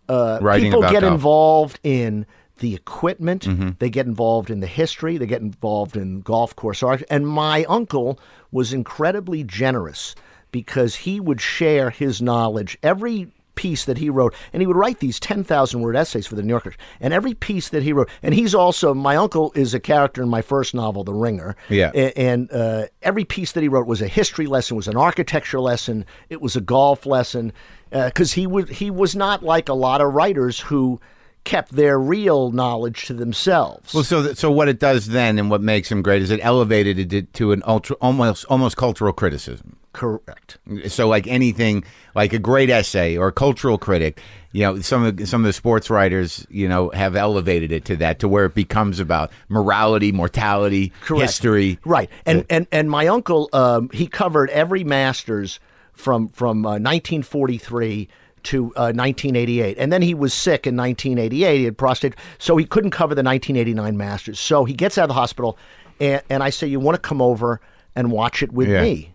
uh, 0.09 0.39
people 0.59 0.81
get 0.81 1.01
golf. 1.01 1.13
involved 1.13 1.79
in 1.83 2.25
the 2.59 2.73
equipment, 2.73 3.43
Mm-hmm. 3.43 3.69
they 3.79 3.89
get 3.89 4.05
involved 4.05 4.49
in 4.49 4.59
the 4.61 4.67
history, 4.67 5.17
they 5.17 5.25
get 5.25 5.41
involved 5.41 5.97
in 5.97 6.21
golf 6.21 6.55
course 6.55 6.81
art. 6.83 7.03
And 7.09 7.27
my 7.27 7.65
uncle 7.65 8.19
was 8.51 8.71
incredibly 8.71 9.43
generous 9.43 10.15
because 10.51 10.95
he 10.95 11.19
would 11.19 11.41
share 11.41 11.89
his 11.89 12.21
knowledge 12.21 12.77
every 12.81 13.27
piece 13.55 13.85
that 13.85 13.97
he 13.97 14.09
wrote, 14.09 14.33
and 14.53 14.61
he 14.61 14.67
would 14.67 14.75
write 14.75 14.99
these 14.99 15.19
10,000 15.19 15.81
word 15.81 15.95
essays 15.95 16.27
for 16.27 16.35
the 16.35 16.43
New 16.43 16.49
Yorker. 16.49 16.73
And 16.99 17.13
every 17.13 17.33
piece 17.33 17.69
that 17.69 17.83
he 17.83 17.93
wrote, 17.93 18.09
and 18.21 18.33
he's 18.33 18.53
also, 18.53 18.93
my 18.93 19.15
uncle 19.15 19.51
is 19.55 19.73
a 19.73 19.79
character 19.79 20.21
in 20.21 20.29
my 20.29 20.41
first 20.41 20.73
novel, 20.73 21.03
The 21.03 21.13
Ringer. 21.13 21.55
Yeah. 21.69 21.91
And 21.91 22.51
uh, 22.51 22.87
every 23.01 23.25
piece 23.25 23.53
that 23.53 23.61
he 23.61 23.69
wrote 23.69 23.87
was 23.87 24.01
a 24.01 24.07
history 24.07 24.47
lesson, 24.47 24.77
was 24.77 24.87
an 24.87 24.97
architecture 24.97 25.59
lesson, 25.59 26.05
it 26.29 26.41
was 26.41 26.55
a 26.55 26.61
golf 26.61 27.05
lesson, 27.05 27.53
because 27.89 28.33
he, 28.33 28.45
was, 28.47 28.69
he 28.69 28.91
was 28.91 29.15
not 29.15 29.43
like 29.43 29.69
a 29.69 29.73
lot 29.73 30.01
of 30.01 30.13
writers 30.13 30.59
who 30.59 30.99
kept 31.45 31.71
their 31.73 31.97
real 31.97 32.51
knowledge 32.51 33.05
to 33.05 33.13
themselves. 33.13 33.93
Well, 33.93 34.03
so 34.03 34.23
th- 34.23 34.35
so 34.35 34.51
what 34.51 34.67
it 34.67 34.79
does 34.79 35.07
then, 35.07 35.39
and 35.39 35.49
what 35.49 35.61
makes 35.61 35.91
him 35.91 36.01
great, 36.01 36.21
is 36.21 36.31
it 36.31 36.39
elevated 36.43 37.13
it 37.13 37.33
to 37.35 37.51
an 37.53 37.61
ultra, 37.65 37.95
almost 38.01 38.45
almost 38.45 38.75
cultural 38.75 39.13
criticism. 39.13 39.77
Correct. 39.95 40.57
So, 40.87 41.07
like 41.07 41.25
anything, 41.25 41.85
like 42.15 42.33
a 42.33 42.39
great 42.39 42.69
essay 42.69 43.15
or 43.17 43.29
a 43.29 43.31
cultural 43.31 43.77
critic, 43.77 44.19
you 44.51 44.61
know, 44.63 44.81
some 44.81 45.05
of 45.05 45.27
some 45.27 45.41
of 45.41 45.45
the 45.45 45.53
sports 45.53 45.89
writers, 45.89 46.45
you 46.49 46.67
know, 46.67 46.89
have 46.89 47.15
elevated 47.15 47.71
it 47.71 47.85
to 47.85 47.95
that, 47.95 48.19
to 48.19 48.27
where 48.27 48.43
it 48.45 48.53
becomes 48.55 48.99
about 48.99 49.31
morality, 49.47 50.11
mortality, 50.11 50.91
Correct. 51.01 51.21
history. 51.21 51.79
Right. 51.85 52.09
And 52.25 52.45
and 52.49 52.67
and 52.73 52.91
my 52.91 53.07
uncle, 53.07 53.49
um, 53.53 53.89
he 53.93 54.05
covered 54.07 54.49
every 54.49 54.83
Masters 54.83 55.59
from 55.93 56.27
from 56.29 56.65
uh, 56.65 56.71
1943 56.77 58.07
to 58.43 58.65
uh, 58.75 58.91
1988, 58.93 59.77
and 59.79 59.91
then 59.91 60.01
he 60.03 60.13
was 60.13 60.33
sick 60.33 60.67
in 60.67 60.75
1988. 60.75 61.57
He 61.57 61.63
had 61.63 61.77
prostate, 61.77 62.15
so 62.37 62.57
he 62.57 62.65
couldn't 62.65 62.91
cover 62.91 63.15
the 63.15 63.23
1989 63.23 63.97
Masters. 63.97 64.39
So 64.39 64.65
he 64.65 64.73
gets 64.73 64.97
out 64.97 65.03
of 65.05 65.07
the 65.07 65.13
hospital, 65.15 65.57
and, 65.99 66.21
and 66.29 66.43
I 66.43 66.49
say, 66.51 66.67
"You 66.67 66.79
want 66.79 66.95
to 66.95 67.01
come 67.01 67.21
over 67.21 67.59
and 67.95 68.11
watch 68.11 68.43
it 68.43 68.51
with 68.51 68.67
Yeah. 68.67 68.81
me?" 68.83 69.14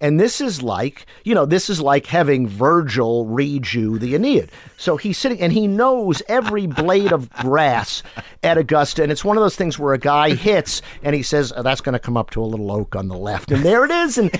And 0.00 0.20
this 0.20 0.40
is 0.40 0.62
like, 0.62 1.06
you 1.24 1.34
know, 1.34 1.46
this 1.46 1.70
is 1.70 1.80
like 1.80 2.06
having 2.06 2.46
Virgil 2.46 3.26
read 3.26 3.72
you 3.72 3.98
the 3.98 4.14
Aeneid. 4.14 4.50
So 4.76 4.96
he's 4.96 5.16
sitting 5.16 5.40
and 5.40 5.52
he 5.52 5.66
knows 5.66 6.20
every 6.28 6.66
blade 6.66 7.12
of 7.12 7.30
grass 7.30 8.02
at 8.42 8.58
Augusta. 8.58 9.02
And 9.02 9.10
it's 9.12 9.24
one 9.24 9.36
of 9.36 9.42
those 9.42 9.56
things 9.56 9.78
where 9.78 9.94
a 9.94 9.98
guy 9.98 10.34
hits 10.34 10.82
and 11.02 11.14
he 11.14 11.22
says, 11.22 11.52
oh, 11.56 11.62
that's 11.62 11.80
going 11.80 11.94
to 11.94 11.98
come 11.98 12.16
up 12.16 12.30
to 12.30 12.42
a 12.42 12.44
little 12.44 12.70
oak 12.70 12.94
on 12.96 13.08
the 13.08 13.16
left. 13.16 13.50
And 13.50 13.64
there 13.64 13.84
it 13.84 13.90
is. 13.90 14.18
And 14.18 14.38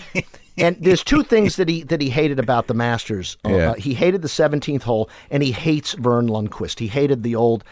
and 0.59 0.77
there's 0.81 1.03
two 1.03 1.23
things 1.23 1.57
that 1.57 1.69
he 1.69 1.83
that 1.85 2.01
he 2.01 2.11
hated 2.11 2.39
about 2.39 2.67
the 2.67 2.75
Masters. 2.75 3.37
Uh, 3.45 3.51
Yeah. 3.51 3.75
he 3.77 3.95
hated 3.95 4.23
the 4.23 4.29
17th 4.29 4.83
hole 4.83 5.09
and 5.31 5.43
he 5.43 5.53
hates 5.53 5.95
Verne 5.95 6.29
Lundquist. 6.29 6.79
He 6.79 6.89
hated 6.89 7.23
the 7.23 7.35
old 7.37 7.65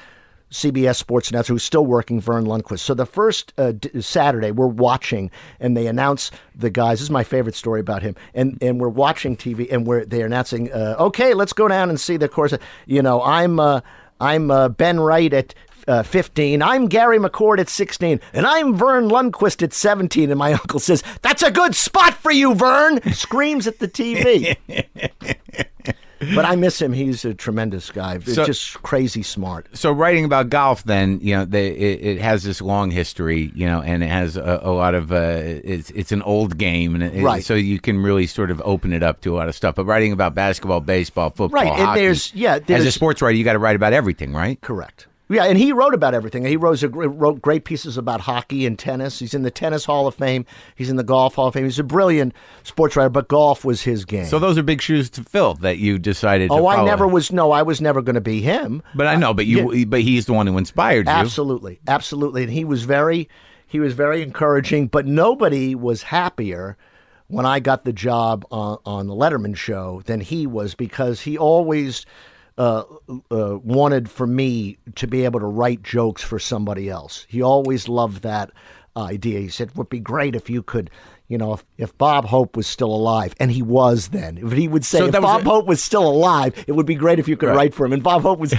CBS 0.52 0.96
Sports 0.96 1.30
announcer 1.30 1.54
who's 1.54 1.62
still 1.62 1.86
working, 1.86 2.20
Verne 2.20 2.44
Lundquist. 2.44 2.80
So 2.80 2.94
the 2.94 3.06
first 3.06 3.52
uh, 3.56 3.72
d- 3.72 4.02
Saturday, 4.02 4.50
we're 4.50 4.66
watching, 4.66 5.30
and 5.58 5.76
they 5.76 5.86
announce 5.86 6.30
the 6.54 6.70
guys. 6.70 6.98
This 6.98 7.04
is 7.04 7.10
my 7.10 7.24
favorite 7.24 7.54
story 7.54 7.80
about 7.80 8.02
him. 8.02 8.14
And 8.34 8.62
and 8.62 8.78
we're 8.80 8.88
watching 8.88 9.36
TV, 9.36 9.66
and 9.72 9.86
we're 9.86 10.04
they're 10.04 10.26
announcing, 10.26 10.70
uh, 10.70 10.96
okay, 10.98 11.34
let's 11.34 11.52
go 11.54 11.68
down 11.68 11.88
and 11.88 11.98
see 11.98 12.16
the 12.18 12.28
course. 12.28 12.54
You 12.86 13.02
know, 13.02 13.22
I'm 13.22 13.58
uh, 13.58 13.80
I'm 14.20 14.50
uh, 14.50 14.68
Ben 14.68 15.00
Wright 15.00 15.32
at. 15.32 15.54
Uh, 15.88 16.04
15. 16.04 16.62
I'm 16.62 16.86
Gary 16.86 17.18
McCord 17.18 17.58
at 17.58 17.68
16, 17.68 18.20
and 18.32 18.46
I'm 18.46 18.76
Verne 18.76 19.08
Lundquist 19.08 19.64
at 19.64 19.72
17. 19.72 20.30
And 20.30 20.38
my 20.38 20.52
uncle 20.62 20.78
says, 20.78 21.02
"That's 21.22 21.42
a 21.42 21.50
good 21.50 21.74
spot 21.74 22.14
for 22.14 22.30
you, 22.30 22.54
Verne." 22.54 23.02
Screams 23.12 23.66
at 23.66 23.80
the 23.80 23.88
TV. 23.88 24.56
but 26.34 26.44
I 26.44 26.56
miss 26.56 26.80
him. 26.80 26.92
He's 26.92 27.24
a 27.24 27.34
tremendous 27.34 27.90
guy. 27.90 28.18
So- 28.20 28.44
just 28.44 28.82
crazy 28.82 29.22
smart. 29.22 29.66
So 29.72 29.92
writing 29.92 30.24
about 30.24 30.48
golf, 30.50 30.84
then 30.84 31.18
you 31.22 31.34
know, 31.34 31.44
they, 31.44 31.68
it, 31.68 32.04
it 32.04 32.20
has 32.20 32.42
this 32.42 32.60
long 32.60 32.90
history, 32.90 33.52
you 33.54 33.66
know, 33.66 33.80
and 33.82 34.02
it 34.02 34.08
has 34.08 34.36
a, 34.36 34.60
a 34.62 34.70
lot 34.72 34.94
of. 34.94 35.12
Uh, 35.12 35.40
it's 35.64 35.90
it's 35.90 36.12
an 36.12 36.22
old 36.22 36.58
game, 36.58 36.94
and 36.94 37.04
it, 37.04 37.22
Right. 37.22 37.44
So 37.44 37.54
you 37.54 37.78
can 37.80 37.98
really 38.02 38.26
sort 38.26 38.50
of 38.50 38.60
open 38.64 38.92
it 38.92 39.02
up 39.02 39.20
to 39.22 39.34
a 39.34 39.36
lot 39.36 39.48
of 39.48 39.54
stuff. 39.54 39.74
But 39.74 39.84
writing 39.84 40.12
about 40.12 40.34
basketball, 40.34 40.80
baseball, 40.80 41.30
football, 41.30 41.48
Right, 41.62 41.68
and 41.72 41.86
hockey, 41.86 42.00
there's- 42.00 42.34
yeah, 42.34 42.58
as 42.68 42.84
a 42.86 42.92
sports 42.92 43.22
writer, 43.22 43.36
you 43.36 43.44
got 43.44 43.52
to 43.54 43.58
write 43.58 43.76
about 43.76 43.92
everything, 43.92 44.32
right? 44.32 44.60
Correct. 44.60 45.06
Yeah, 45.32 45.44
and 45.44 45.56
he 45.56 45.72
wrote 45.72 45.94
about 45.94 46.14
everything. 46.14 46.44
He 46.44 46.56
wrote, 46.56 46.82
wrote 46.82 47.40
great 47.40 47.64
pieces 47.64 47.96
about 47.96 48.20
hockey 48.20 48.66
and 48.66 48.78
tennis. 48.78 49.18
He's 49.18 49.34
in 49.34 49.42
the 49.42 49.50
Tennis 49.50 49.84
Hall 49.84 50.06
of 50.06 50.14
Fame. 50.14 50.44
He's 50.76 50.90
in 50.90 50.96
the 50.96 51.04
Golf 51.04 51.34
Hall 51.34 51.48
of 51.48 51.54
Fame. 51.54 51.64
He's 51.64 51.78
a 51.78 51.84
brilliant 51.84 52.34
sports 52.62 52.96
writer, 52.96 53.08
but 53.08 53.28
golf 53.28 53.64
was 53.64 53.82
his 53.82 54.04
game. 54.04 54.26
So 54.26 54.38
those 54.38 54.58
are 54.58 54.62
big 54.62 54.82
shoes 54.82 55.08
to 55.10 55.24
fill 55.24 55.54
that 55.54 55.78
you 55.78 55.98
decided. 55.98 56.48
to 56.48 56.54
oh, 56.54 56.66
I 56.66 56.84
never 56.84 57.06
was. 57.06 57.32
No, 57.32 57.50
I 57.50 57.62
was 57.62 57.80
never 57.80 58.02
going 58.02 58.14
to 58.14 58.20
be 58.20 58.42
him. 58.42 58.82
But 58.94 59.06
I 59.06 59.14
uh, 59.14 59.18
know, 59.18 59.34
but 59.34 59.46
you, 59.46 59.86
but 59.86 60.02
he's 60.02 60.26
the 60.26 60.32
one 60.32 60.46
who 60.46 60.58
inspired 60.58 61.06
you. 61.06 61.12
Absolutely, 61.12 61.80
absolutely. 61.88 62.42
And 62.44 62.52
he 62.52 62.64
was 62.64 62.84
very, 62.84 63.28
he 63.66 63.80
was 63.80 63.94
very 63.94 64.22
encouraging. 64.22 64.88
But 64.88 65.06
nobody 65.06 65.74
was 65.74 66.02
happier 66.02 66.76
when 67.28 67.46
I 67.46 67.60
got 67.60 67.84
the 67.84 67.92
job 67.92 68.44
on, 68.50 68.78
on 68.84 69.06
the 69.06 69.14
Letterman 69.14 69.56
show 69.56 70.02
than 70.04 70.20
he 70.20 70.46
was 70.46 70.74
because 70.74 71.22
he 71.22 71.38
always 71.38 72.04
uh, 72.58 72.84
uh, 73.30 73.58
wanted 73.62 74.10
for 74.10 74.26
me 74.26 74.78
to 74.96 75.06
be 75.06 75.24
able 75.24 75.40
to 75.40 75.46
write 75.46 75.82
jokes 75.82 76.22
for 76.22 76.38
somebody 76.38 76.88
else. 76.88 77.26
He 77.28 77.40
always 77.42 77.88
loved 77.88 78.22
that 78.22 78.50
idea. 78.96 79.40
He 79.40 79.48
said, 79.48 79.68
"It 79.70 79.76
would 79.76 79.88
be 79.88 80.00
great 80.00 80.34
if 80.36 80.50
you 80.50 80.62
could." 80.62 80.90
You 81.28 81.38
know, 81.38 81.54
if, 81.54 81.64
if 81.78 81.96
Bob 81.96 82.26
Hope 82.26 82.58
was 82.58 82.66
still 82.66 82.92
alive, 82.92 83.34
and 83.40 83.50
he 83.50 83.62
was 83.62 84.08
then, 84.08 84.36
if 84.36 84.52
he 84.52 84.68
would 84.68 84.84
say, 84.84 84.98
So 84.98 85.06
if 85.06 85.12
Bob 85.12 85.40
a- 85.40 85.44
Hope 85.44 85.64
was 85.64 85.82
still 85.82 86.06
alive, 86.06 86.52
it 86.66 86.72
would 86.72 86.84
be 86.84 86.94
great 86.94 87.18
if 87.18 87.26
you 87.26 87.38
could 87.38 87.48
Right. 87.48 87.56
write 87.56 87.74
for 87.74 87.86
him. 87.86 87.94
And 87.94 88.02
Bob 88.02 88.20
Hope 88.20 88.38
was 88.38 88.52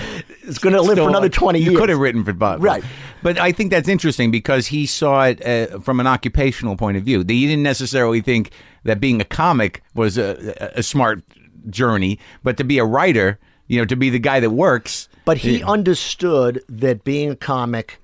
is 0.44 0.58
going 0.58 0.74
to 0.74 0.82
live 0.82 0.98
for 0.98 1.08
another 1.08 1.26
like, 1.28 1.34
twenty 1.34 1.60
you 1.60 1.78
could 1.78 1.90
have 1.90 2.00
written 2.00 2.24
for 2.24 2.34
Bob, 2.34 2.64
Right. 2.64 2.84
But 3.22 3.38
I 3.38 3.52
think 3.52 3.70
that's 3.70 3.88
interesting 3.88 4.32
because 4.32 4.66
he 4.68 4.88
saw 4.88 5.26
it 5.26 5.46
uh, 5.46 5.80
from 5.82 6.00
an 6.00 6.08
occupational 6.08 6.76
point 6.76 6.98
of 6.98 7.04
view. 7.04 7.20
He 7.20 7.46
didn't 7.46 7.62
necessarily 7.62 8.22
think 8.22 8.50
that 8.86 9.00
being 9.00 9.22
a 9.22 9.26
comic 9.26 9.84
was 9.94 10.18
a, 10.18 10.56
a 10.76 10.82
smart 10.82 11.22
journey, 11.70 12.18
but 12.42 12.58
to 12.58 12.64
be 12.64 12.80
a 12.80 12.86
writer, 12.86 13.38
you 13.74 13.80
know, 13.80 13.86
to 13.86 13.96
be 13.96 14.10
the 14.12 14.20
guy 14.20 14.40
that 14.40 14.52
works. 14.52 15.10
But 15.26 15.38
he 15.38 15.64
understood 15.64 16.62
that 16.70 17.04
being 17.04 17.30
a 17.32 17.36
comic, 17.36 18.00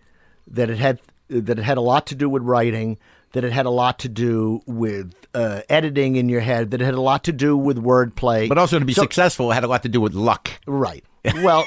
that 0.47 0.69
it 0.69 0.77
had 0.79 0.99
that 1.29 1.59
it 1.59 1.63
had 1.63 1.77
a 1.77 1.81
lot 1.81 2.07
to 2.07 2.15
do 2.15 2.27
with 2.27 2.41
writing, 2.43 2.97
that 3.33 3.43
it 3.43 3.51
had 3.51 3.65
a 3.67 3.69
lot 3.69 3.99
to 3.99 4.09
do 4.09 4.61
with 4.65 5.13
uh, 5.35 5.61
editing 5.69 6.15
in 6.15 6.27
your 6.29 6.39
head, 6.41 6.71
that 6.71 6.81
it 6.81 6.85
had 6.85 6.95
a 6.95 7.01
lot 7.01 7.23
to 7.25 7.31
do 7.31 7.55
with 7.55 7.77
wordplay. 7.77 8.49
But 8.49 8.57
also 8.57 8.79
to 8.79 8.85
be 8.85 8.93
So- 8.93 9.03
successful 9.03 9.51
it 9.51 9.53
had 9.53 9.63
a 9.63 9.67
lot 9.67 9.83
to 9.83 9.89
do 9.89 10.01
with 10.01 10.13
luck. 10.13 10.49
right. 10.65 11.03
Well, 11.43 11.65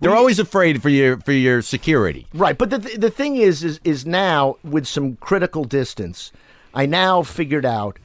They're 0.00 0.14
always 0.14 0.38
afraid 0.38 0.80
for 0.80 0.88
your 0.88 1.18
for 1.20 1.32
your 1.32 1.60
security. 1.62 2.26
right. 2.32 2.56
But 2.56 2.70
the 2.70 2.78
the 2.78 3.10
thing 3.10 3.36
is, 3.36 3.62
is 3.64 3.80
is 3.84 4.06
now 4.06 4.56
with 4.64 4.86
some 4.86 5.16
critical 5.16 5.64
distance, 5.64 6.32
I 6.72 6.86
now 6.86 7.22
figured 7.22 7.66
out 7.66 7.98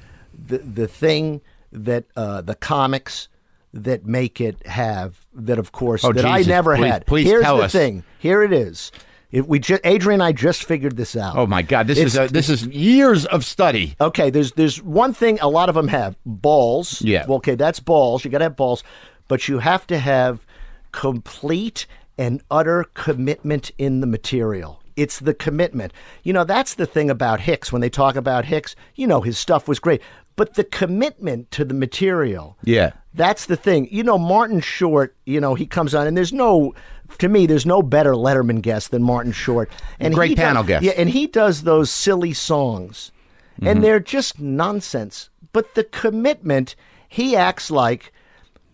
the 0.47 0.57
the 0.57 0.87
thing 0.87 1.41
that 1.71 2.05
uh, 2.15 2.41
the 2.41 2.55
comics 2.55 3.29
that 3.73 4.05
make 4.07 4.41
it 4.41 4.65
have 4.65 5.25
that 5.37 5.59
of 5.59 5.71
course 5.71 6.03
Oh, 6.03 6.11
that 6.13 6.25
I 6.25 6.41
never 6.41 6.75
Please- 6.75 6.91
had. 6.91 7.05
please 7.05 7.27
Here's 7.27 7.43
tell 7.43 7.57
the 7.57 7.63
us. 7.63 7.71
thing. 7.71 8.03
Here 8.19 8.43
it 8.43 8.51
is. 8.51 8.91
If 9.31 9.45
we 9.45 9.59
Adrianne 9.59 10.13
and 10.15 10.23
I 10.23 10.31
just 10.31 10.63
figured 10.63 10.95
this 10.95 11.15
out. 11.15 11.35
Oh 11.35 11.45
my 11.45 11.61
God! 11.61 11.87
This 11.87 11.97
It's- 11.97 12.13
is 12.13 12.17
a, 12.17 12.33
this 12.33 12.49
is 12.49 12.65
years 12.67 13.25
of 13.25 13.43
study. 13.43 13.95
Okay, 13.99 14.29
there's 14.29 14.53
there's 14.53 14.81
one 14.81 15.13
thing 15.13 15.37
a 15.41 15.49
lot 15.49 15.67
of 15.69 15.75
them 15.75 15.89
have 15.89 16.15
balls. 16.25 17.01
Yeah. 17.01 17.25
Well, 17.27 17.37
okay, 17.37 17.55
that's 17.55 17.79
balls. 17.81 18.23
You 18.23 18.31
got 18.31 18.37
to 18.37 18.45
have 18.45 18.55
balls, 18.55 18.83
but 19.27 19.47
you 19.49 19.59
have 19.59 19.85
to 19.87 19.97
have 19.99 20.45
complete 20.91 21.85
and 22.17 22.41
utter 22.49 22.85
commitment 22.93 23.71
in 23.77 23.99
the 23.99 24.07
material. 24.07 24.81
It's 24.95 25.19
the 25.19 25.33
commitment. 25.35 25.93
You 26.23 26.33
know, 26.33 26.43
that's 26.43 26.73
the 26.73 26.87
thing 26.87 27.09
about 27.11 27.41
Hicks. 27.41 27.71
When 27.71 27.81
they 27.81 27.89
talk 27.89 28.15
about 28.15 28.45
Hicks, 28.45 28.75
you 28.95 29.05
know, 29.05 29.21
his 29.21 29.37
stuff 29.37 29.67
was 29.67 29.77
great, 29.79 30.01
but 30.37 30.53
the 30.53 30.63
commitment 30.63 31.51
to 31.51 31.65
the 31.65 31.73
material. 31.73 32.57
Yeah. 32.63 32.91
That's 33.13 33.47
the 33.47 33.57
thing. 33.57 33.89
You 33.91 34.03
know, 34.03 34.17
Martin 34.17 34.61
Short, 34.61 35.15
you 35.25 35.41
know, 35.41 35.53
he 35.55 35.65
comes 35.65 35.93
on 35.93 36.07
and 36.07 36.15
there's 36.15 36.31
no 36.31 36.73
to 37.19 37.27
me, 37.29 37.45
there's 37.45 37.65
no 37.65 37.81
better 37.81 38.13
Letterman 38.13 38.61
guest 38.61 38.91
than 38.91 39.01
Martin 39.03 39.31
Short. 39.33 39.69
And 39.99 40.13
Great 40.13 40.29
he 40.29 40.35
does- 40.35 40.43
panel 40.45 40.63
guest. 40.63 40.83
Yeah, 40.85 40.91
and 40.95 41.09
he 41.09 41.27
does 41.27 41.63
those 41.63 41.89
silly 41.91 42.33
songs. 42.33 43.11
Mm-hmm. 43.55 43.67
And 43.67 43.83
they're 43.83 43.99
just 43.99 44.39
nonsense. 44.39 45.29
But 45.51 45.73
the 45.75 45.83
commitment, 45.83 46.75
he 47.09 47.35
acts 47.35 47.71
like 47.71 48.13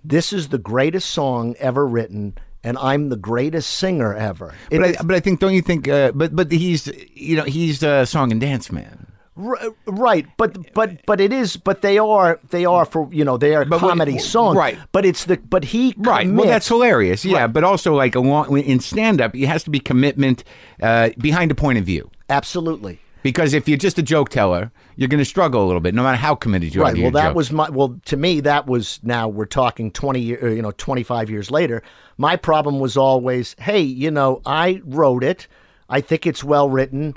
this 0.04 0.34
is 0.34 0.50
the 0.50 0.58
greatest 0.58 1.10
song 1.10 1.56
ever 1.60 1.88
written 1.88 2.38
and 2.66 2.78
I'm 2.78 3.10
the 3.10 3.18
greatest 3.18 3.70
singer 3.70 4.14
ever. 4.14 4.54
It- 4.72 4.80
But 4.80 5.00
I, 5.00 5.04
but 5.04 5.16
I 5.16 5.20
think 5.22 5.40
don't 5.40 5.54
you 5.54 5.62
think? 5.62 5.88
Uh, 5.88 6.12
but 6.14 6.36
but 6.36 6.52
he's 6.52 6.88
you 7.14 7.36
know 7.38 7.44
he's 7.44 7.84
a 7.84 8.06
song 8.06 8.32
and 8.32 8.42
dance 8.42 8.72
man. 8.72 9.08
R- 9.36 9.58
right, 9.88 10.28
but 10.38 10.74
but 10.74 11.04
but 11.08 11.20
it 11.20 11.34
is. 11.34 11.58
But 11.58 11.82
they 11.82 11.98
are 11.98 12.40
they 12.52 12.66
are 12.66 12.86
for 12.86 13.10
you 13.12 13.26
know 13.26 13.38
they 13.38 13.56
are 13.56 13.66
But 13.66 13.82
what- 13.82 13.90
comedy 13.90 14.20
songs. 14.20 14.56
right. 14.58 14.78
But 14.92 15.06
it's 15.06 15.26
the 15.26 15.38
but 15.38 15.64
he 15.66 15.96
Right. 15.98 16.30
Well, 16.32 16.46
that's 16.46 16.68
hilarious. 16.68 17.26
Yeah. 17.26 17.42
Right. 17.42 17.48
But 17.54 17.64
also 17.64 17.96
like 17.96 18.14
along 18.16 18.58
in 18.60 18.80
stand 18.80 19.22
up, 19.22 19.36
it 19.36 19.48
has 19.48 19.64
to 19.64 19.72
be 19.72 19.80
commitment 19.80 20.44
uh, 20.82 21.10
behind 21.18 21.50
a 21.52 21.56
point 21.56 21.80
of 21.80 21.86
view. 21.86 22.12
absolutely 22.30 23.00
Because 23.24 23.54
if 23.54 23.68
you're 23.68 23.78
just 23.78 23.98
a 23.98 24.04
joke 24.04 24.30
teller, 24.30 24.72
you're 24.98 25.08
going 25.10 25.20
to 25.20 25.26
struggle 25.26 25.64
a 25.64 25.68
little 25.68 25.82
bit, 25.82 25.96
no 25.96 26.04
matter 26.04 26.18
how 26.18 26.36
committed 26.36 26.76
you 26.76 26.82
are 26.82 26.92
right. 26.92 27.02
Well, 27.02 27.10
that 27.12 27.30
joke. 27.30 27.36
was 27.36 27.52
my 27.52 27.70
well 27.70 28.00
to 28.06 28.18
me 28.18 28.40
that 28.42 28.68
was 28.68 29.00
now 29.02 29.28
we're 29.28 29.46
talking 29.46 29.90
twenty 29.92 30.20
year 30.20 30.54
you 30.54 30.62
know 30.62 30.72
twenty 30.78 31.02
five 31.04 31.32
years 31.32 31.50
later. 31.50 31.82
My 32.18 32.36
problem 32.36 32.80
was 32.80 32.96
always 32.98 33.56
hey 33.58 33.82
you 33.82 34.12
know 34.12 34.42
I 34.46 34.82
wrote 34.86 35.24
it. 35.24 35.48
I 35.90 36.02
think 36.02 36.28
it's 36.28 36.44
well 36.44 36.70
written. 36.70 37.16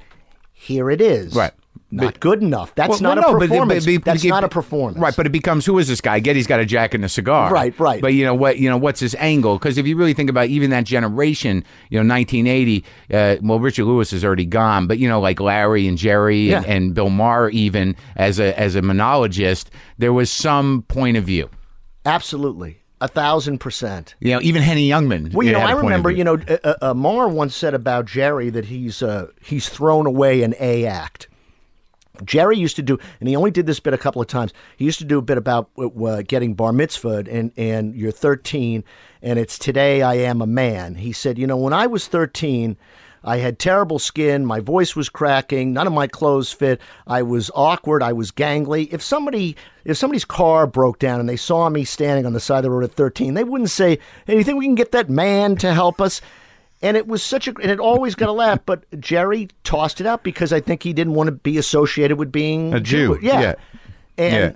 Here 0.55 0.91
it 0.91 1.03
is. 1.03 1.35
right. 1.35 1.53
Not 1.91 2.05
But- 2.15 2.21
good 2.21 2.43
enough. 2.43 2.75
That's 2.75 2.89
Well, 2.89 3.01
not 3.01 3.17
well, 3.17 3.19
a 3.19 3.21
no, 3.21 3.33
but- 3.33 3.39
but- 3.39 3.49
performance. 3.49 3.85
but- 3.87 4.05
That's 4.05 4.23
but- 4.23 4.29
not 4.29 4.45
a 4.45 4.49
performance. 4.49 4.99
Right, 4.99 5.15
but 5.17 5.25
it 5.27 5.31
becomes 5.31 5.65
who 5.67 5.79
is 5.79 5.87
this 5.89 6.01
guy? 6.01 6.19
Getty's 6.21 6.47
got 6.47 6.59
a 6.61 6.65
jack 6.67 6.95
and 6.95 7.05
a 7.05 7.09
cigar. 7.09 7.53
Right, 7.53 7.79
right. 7.79 8.01
But 8.03 8.15
you 8.15 8.25
know 8.25 8.35
what? 8.35 8.59
You 8.59 8.69
know 8.69 8.77
what's 8.77 8.99
his 9.01 9.15
angle? 9.19 9.59
Because 9.59 9.79
if 9.79 9.87
you 9.87 9.97
really 9.97 10.13
think 10.15 10.29
about 10.29 10.49
even 10.49 10.71
that 10.71 10.85
generation, 10.85 11.63
you 11.91 11.99
know, 12.03 12.05
1980. 12.15 12.85
Uh, 13.13 13.37
well, 13.43 13.61
Richard 13.61 13.85
Lewis 13.85 14.13
is 14.13 14.25
already 14.25 14.47
gone, 14.47 14.87
but 14.87 14.99
you 14.99 15.09
know, 15.09 15.21
like 15.21 15.41
Larry 15.41 15.87
and 15.87 15.97
Jerry 15.97 16.53
and, 16.53 16.65
Yeah. 16.67 16.73
and 16.73 16.95
Bill 16.95 17.11
Maher, 17.11 17.51
even 17.51 17.95
as 18.17 18.39
a 18.41 18.59
as 18.59 18.75
a 18.75 18.83
monologist, 18.83 19.71
there 19.99 20.13
was 20.13 20.31
some 20.31 20.83
point 20.89 21.17
of 21.17 21.25
view. 21.25 21.49
Absolutely. 22.05 22.79
A 23.01 23.09
thousand 23.09 23.59
percent. 23.59 24.15
You 24.21 24.33
know, 24.33 24.41
even 24.41 24.63
Henny 24.63 24.89
Youngman. 24.89 25.35
Well, 25.35 25.47
you 25.47 25.53
know, 25.53 25.61
had 25.61 25.69
a 25.71 25.73
I 25.73 25.81
remember, 25.81 26.11
you 26.11 26.25
know, 26.25 26.39
uh, 26.65 26.75
uh, 26.81 26.95
Marr 26.95 27.29
once 27.29 27.55
said 27.55 27.75
about 27.75 28.07
Jerry 28.07 28.49
that 28.51 28.65
he's 28.67 29.03
uh, 29.03 29.27
he's 29.43 29.69
thrown 29.69 30.07
away 30.07 30.43
an 30.43 30.55
A 30.59 30.87
act. 30.87 31.29
Jerry 32.25 32.59
used 32.59 32.77
to 32.77 32.83
do, 32.83 32.99
and 33.21 33.29
he 33.29 33.37
only 33.37 33.51
did 33.51 33.67
this 33.67 33.81
bit 33.81 33.95
a 33.95 33.99
couple 33.99 34.21
of 34.23 34.29
times. 34.29 34.53
He 34.77 34.85
used 34.85 34.99
to 34.99 35.05
do 35.05 35.19
a 35.19 35.23
bit 35.23 35.39
about 35.39 35.71
uh, 35.79 36.23
getting 36.27 36.55
bar 36.55 36.73
mitzvahed, 36.73 37.29
and 37.31 37.53
and 37.57 37.95
you're 37.95 38.13
13, 38.13 38.85
and 39.23 39.39
it's 39.39 39.59
today 39.59 40.03
I 40.03 40.15
am 40.15 40.41
a 40.41 40.47
man. 40.47 40.97
He 40.97 41.13
said, 41.13 41.39
you 41.39 41.47
know, 41.47 41.57
when 41.57 41.73
I 41.73 41.87
was 41.87 42.09
13. 42.09 42.77
I 43.25 43.39
had 43.39 43.59
terrible 43.59 43.99
skin. 43.99 44.47
My 44.47 44.61
voice 44.61 44.95
was 44.95 45.09
cracking. 45.09 45.73
None 45.73 45.89
of 45.89 45.93
my 45.93 46.07
clothes 46.07 46.53
fit. 46.53 46.81
I 47.09 47.23
was 47.23 47.51
awkward. 47.57 48.01
I 48.01 48.13
was 48.13 48.31
gangly. 48.31 48.89
If 48.93 49.03
somebody, 49.03 49.57
if 49.85 49.97
somebody's 49.97 50.25
car 50.25 50.65
broke 50.65 51.01
down 51.01 51.19
and 51.19 51.29
they 51.29 51.37
saw 51.37 51.69
me 51.69 51.83
standing 51.83 52.25
on 52.25 52.35
the 52.35 52.41
side 52.41 52.59
of 52.59 52.65
the 52.65 52.71
road 52.71 52.85
at 52.85 52.93
13, 52.93 53.35
they 53.35 53.43
wouldn't 53.43 53.71
say, 53.71 53.99
"Hey, 54.27 54.37
you 54.37 54.45
think 54.45 54.59
we 54.59 54.67
can 54.67 54.77
get 54.77 54.93
that 54.93 55.11
man 55.11 55.57
to 55.57 55.75
help 55.75 56.01
us?" 56.01 56.21
And 56.87 56.97
it 56.97 57.07
was 57.09 57.23
such 57.23 57.49
a, 57.49 57.55
and 57.61 57.71
it 57.71 57.81
always 57.81 58.15
got 58.15 58.29
a 58.29 58.33
laugh. 58.33 58.61
But 58.65 58.85
Jerry 59.01 59.49
tossed 59.65 60.01
it 60.01 60.07
out 60.07 60.23
because 60.23 60.53
I 60.53 60.61
think 60.61 60.83
he 60.83 60.93
didn't 60.93 61.15
want 61.15 61.27
to 61.29 61.33
be 61.33 61.59
associated 61.59 62.17
with 62.19 62.31
being 62.31 62.73
A 62.75 62.81
Jew, 62.81 63.19
Yeah. 63.21 63.41
yeah. 63.41 63.55
And 64.19 64.35
Yeah. 64.35 64.53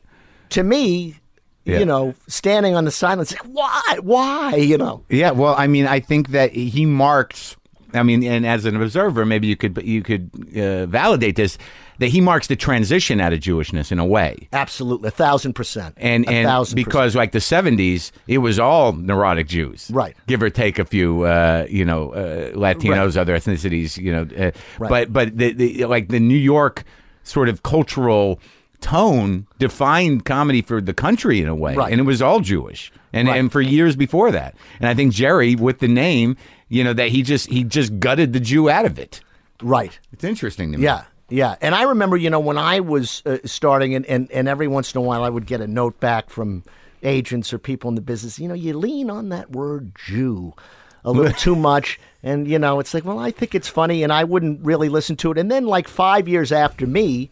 to 0.51 0.63
me, 0.63 1.17
Yeah. 1.65 1.81
you 1.81 1.85
know, 1.87 2.15
standing 2.29 2.75
on 2.77 2.85
the 2.85 2.91
sidelines, 2.91 3.33
like, 3.33 3.43
why, 3.53 3.99
why, 4.03 4.55
you 4.57 4.79
know? 4.79 5.03
Yeah, 5.09 5.33
well, 5.33 5.55
I 5.59 5.67
mean, 5.67 5.87
I 5.87 5.99
think 6.01 6.29
that 6.29 6.53
he 6.53 6.87
marks. 6.87 7.57
I 7.95 8.03
mean, 8.03 8.23
and 8.25 8.47
as 8.47 8.65
an 8.65 8.81
observer, 8.81 9.25
maybe 9.27 9.47
you 9.47 9.57
could 9.57 9.81
you 9.85 10.03
could 10.03 10.31
uh, 10.57 10.87
validate 10.87 11.37
this 11.37 11.59
that 11.99 12.09
he 12.09 12.21
marks 12.21 12.47
the 12.47 12.57
transition 12.57 13.21
out 13.21 13.33
of 13.33 13.41
Jewishness 13.41 13.93
in 13.93 13.99
a 13.99 14.05
way. 14.07 14.49
Absolutely, 14.53 15.09
a 15.09 15.11
thousand 15.11 15.53
percent, 15.53 15.95
And 15.99 16.25
a 16.27 16.31
and 16.31 16.47
thousand 16.47 16.77
percent. 16.77 16.87
because 16.87 17.15
like 17.17 17.33
the 17.33 17.39
'70s, 17.41 18.11
it 18.27 18.39
was 18.39 18.59
all 18.59 18.93
neurotic 18.93 19.49
Jews, 19.49 19.91
Right. 19.93 20.17
Give 20.27 20.43
or 20.43 20.49
take 20.51 20.79
a 20.79 20.85
few, 20.85 21.23
uh, 21.25 21.67
you 21.69 21.85
know, 21.85 22.13
uh, 22.13 22.53
Latinos, 22.53 23.17
other 23.17 23.37
ethnicities, 23.37 23.99
you 23.99 24.13
know. 24.13 24.23
Uh, 24.23 24.51
Right. 24.79 24.89
But 24.89 25.13
but 25.13 25.37
the, 25.37 25.53
the 25.53 25.85
like 25.87 26.09
the 26.09 26.21
New 26.21 26.39
York 26.39 26.85
sort 27.23 27.49
of 27.49 27.63
cultural 27.63 28.41
tone 28.81 29.47
defined 29.59 30.25
comedy 30.25 30.63
for 30.63 30.81
the 30.81 30.95
country 30.95 31.41
in 31.41 31.49
a 31.49 31.55
way, 31.55 31.75
Right. 31.75 31.93
and 31.93 32.01
it 32.01 32.05
was 32.05 32.23
all 32.23 32.41
Jewish, 32.41 32.91
and 33.13 33.29
Right. 33.29 33.39
and 33.39 33.53
for 33.53 33.61
years 33.61 33.95
before 33.95 34.31
that. 34.33 34.55
And 34.81 34.89
I 34.89 34.95
think 34.95 35.13
Jerry, 35.13 35.55
with 35.55 35.81
the 35.81 35.89
name, 35.89 36.37
you 36.71 36.83
know, 36.83 36.95
that 36.95 37.09
he 37.11 37.23
just 37.23 37.49
he 37.51 37.63
just 37.65 38.01
gutted 38.01 38.33
the 38.33 38.41
Jew 38.41 38.71
out 38.71 38.87
of 38.87 38.99
it. 38.99 39.21
right. 39.63 39.99
It's 40.13 40.25
interesting 40.25 40.73
to 40.73 40.79
me. 40.79 40.85
Yeah, 40.85 41.05
yeah. 41.29 41.57
And 41.61 41.75
I 41.75 41.83
remember, 41.83 42.17
you 42.17 42.31
know, 42.31 42.41
when 42.41 42.57
I 42.57 42.81
was 42.81 43.23
uh, 43.27 43.37
starting, 43.45 43.95
and, 43.95 44.07
and, 44.07 44.31
and 44.33 44.49
every 44.49 44.69
once 44.69 44.95
in 44.95 44.99
a 44.99 45.03
while 45.03 45.23
I 45.23 45.29
would 45.29 45.45
get 45.47 45.61
a 45.61 45.67
note 45.67 46.01
back 46.01 46.31
from 46.31 46.65
agents 47.03 47.53
or 47.53 47.59
people 47.59 47.89
in 47.89 47.95
the 47.97 48.01
business, 48.01 48.39
you 48.39 48.49
know, 48.49 48.55
you 48.55 48.73
lean 48.79 49.11
on 49.11 49.29
that 49.31 49.51
word 49.53 49.93
Jew 50.07 50.55
a 51.05 51.11
little 51.11 51.33
too 51.39 51.57
much. 51.57 51.99
And, 52.23 52.47
you 52.47 52.59
know, 52.59 52.81
it's 52.81 52.93
like, 52.95 53.05
well, 53.05 53.19
I 53.19 53.31
think 53.31 53.55
it's 53.55 53.69
funny, 53.69 54.03
and 54.03 54.13
I 54.13 54.25
wouldn't 54.25 54.65
really 54.65 54.89
listen 54.89 55.17
to 55.17 55.31
it. 55.33 55.39
And 55.39 55.51
then, 55.51 55.67
like 55.67 55.89
five 55.89 56.29
years 56.29 56.53
after 56.53 56.87
me, 56.87 57.31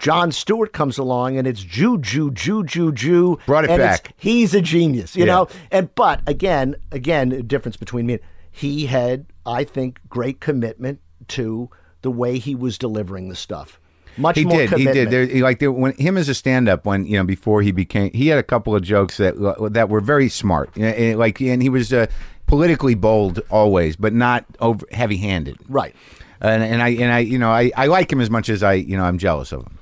Jon 0.00 0.32
Stewart 0.32 0.72
comes 0.72 0.98
along 0.98 1.38
and 1.38 1.46
it's 1.46 1.62
Jew, 1.62 1.98
Jew, 1.98 2.32
Jew, 2.32 2.64
Jew, 2.64 2.90
Jew. 2.92 3.38
Brought 3.46 3.64
it 3.64 3.70
and 3.70 3.78
back. 3.80 4.12
He's 4.16 4.52
a 4.52 4.60
genius, 4.60 5.14
you 5.14 5.24
Yeah. 5.24 5.32
know? 5.34 5.48
And, 5.70 5.94
but 5.94 6.20
again, 6.26 6.74
again, 6.90 7.30
a 7.30 7.42
difference 7.44 7.76
between 7.76 8.06
me 8.06 8.14
and 8.14 8.22
he 8.54 8.86
had, 8.86 9.26
I 9.44 9.64
think, 9.64 9.98
great 10.08 10.38
commitment 10.38 11.00
to 11.26 11.68
the 12.02 12.10
way 12.10 12.38
he 12.38 12.54
was 12.54 12.78
delivering 12.78 13.28
the 13.28 13.34
stuff. 13.34 13.80
Much 14.16 14.36
He 14.36 14.44
more 14.44 14.58
did. 14.58 14.70
He 14.78 14.84
did. 14.84 15.10
There, 15.10 15.26
like 15.42 15.58
there, 15.58 15.72
when 15.72 15.92
him 15.94 16.16
as 16.16 16.28
a 16.28 16.34
stand-up, 16.34 16.86
when 16.86 17.04
you 17.04 17.16
know 17.16 17.24
before 17.24 17.62
he 17.62 17.72
became, 17.72 18.12
he 18.12 18.28
had 18.28 18.38
a 18.38 18.44
couple 18.44 18.76
of 18.76 18.82
jokes 18.82 19.16
that 19.16 19.34
that 19.72 19.88
were 19.88 20.00
very 20.00 20.28
smart. 20.28 20.70
And, 20.76 21.18
like, 21.18 21.40
and 21.40 21.60
he 21.60 21.68
was 21.68 21.92
uh, 21.92 22.06
politically 22.46 22.94
bold 22.94 23.40
always, 23.50 23.96
but 23.96 24.12
not 24.12 24.44
over 24.60 24.86
heavy-handed. 24.92 25.58
Right. 25.68 25.96
And, 26.40 26.62
and 26.62 26.80
I 26.80 26.90
and 26.90 27.12
I 27.12 27.18
you 27.18 27.38
know 27.38 27.50
I, 27.50 27.72
I 27.76 27.86
like 27.86 28.12
him 28.12 28.20
as 28.20 28.30
much 28.30 28.48
as 28.48 28.62
I 28.62 28.74
you 28.74 28.96
know 28.96 29.04
I'm 29.04 29.18
jealous 29.18 29.50
of 29.50 29.62
him. 29.62 29.78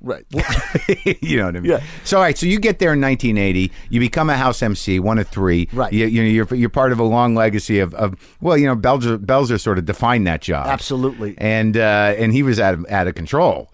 Right. 0.00 0.24
you 1.22 1.38
know 1.38 1.46
what 1.46 1.56
I 1.56 1.60
mean? 1.60 1.70
Yeah. 1.72 1.82
So 2.04 2.18
all 2.18 2.22
right, 2.22 2.36
so 2.36 2.46
you 2.46 2.60
get 2.60 2.78
there 2.78 2.92
in 2.92 3.00
1980. 3.00 3.72
You 3.90 4.00
become 4.00 4.30
a 4.30 4.36
house 4.36 4.62
MC, 4.62 5.00
one 5.00 5.18
of 5.18 5.28
three. 5.28 5.68
Right. 5.72 5.92
You, 5.92 6.06
you 6.06 6.22
know, 6.22 6.28
you're 6.28 6.54
you're 6.54 6.68
part 6.68 6.92
of 6.92 7.00
a 7.00 7.04
long 7.04 7.34
legacy 7.34 7.78
of, 7.78 7.94
of 7.94 8.14
well, 8.40 8.56
you 8.56 8.66
know, 8.66 8.76
Belzer 8.76 9.18
Belzer 9.18 9.60
sort 9.60 9.78
of 9.78 9.84
defined 9.84 10.26
that 10.26 10.42
job. 10.42 10.66
Absolutely. 10.66 11.34
And 11.38 11.76
uh, 11.76 12.14
and 12.16 12.32
he 12.32 12.42
was 12.42 12.60
out 12.60 12.74
of 12.74 12.86
out 12.90 13.08
of 13.08 13.14
control 13.14 13.70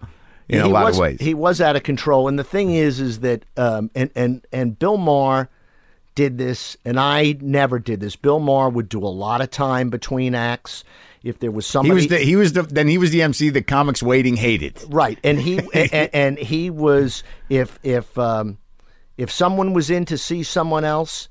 in 0.49 0.61
a 0.61 0.67
lot 0.67 0.85
was, 0.85 0.97
of 0.97 1.01
ways. 1.01 1.17
He 1.19 1.33
was 1.33 1.61
out 1.61 1.75
of 1.75 1.83
control. 1.83 2.27
And 2.27 2.37
the 2.37 2.43
thing 2.43 2.73
is, 2.73 2.99
is 2.99 3.19
that, 3.19 3.45
um, 3.57 3.89
and, 3.95 4.09
and, 4.15 4.45
and 4.51 4.77
Bill 4.77 4.97
Maher 4.97 5.49
did 6.15 6.37
this, 6.37 6.77
and 6.85 6.99
I 6.99 7.37
never 7.41 7.79
did 7.79 7.99
this. 7.99 8.15
Bill 8.15 8.39
Maher 8.39 8.69
would 8.69 8.89
do 8.89 8.99
a 8.99 9.09
lot 9.09 9.41
of 9.41 9.49
time 9.49 9.89
between 9.89 10.35
acts. 10.35 10.83
If 11.23 11.39
there 11.39 11.51
was 11.51 11.65
He 11.65 11.71
somebody. 11.71 11.93
was 11.95 12.07
the 12.07 12.17
he 12.19 12.35
was 12.35 12.53
the 12.53 12.63
then 12.63 12.87
he 12.89 12.97
was 12.97 13.11
the 13.11 13.21
MC 13.21 13.49
that 13.51 13.65
comics 13.67 14.03
waiting 14.03 14.35
hated. 14.35 14.83
Right, 14.89 15.17
and 15.23 15.39
he 15.39 15.59
and, 15.73 16.09
and 16.13 16.37
he 16.37 16.69
was 16.69 17.23
if 17.49 17.79
if 17.83 18.17
um, 18.19 18.57
if 19.17 19.31
someone 19.31 19.73
was 19.73 19.89
in 19.89 20.03
to 20.05 20.17
see 20.17 20.43
someone 20.43 20.83
else, 20.83 21.29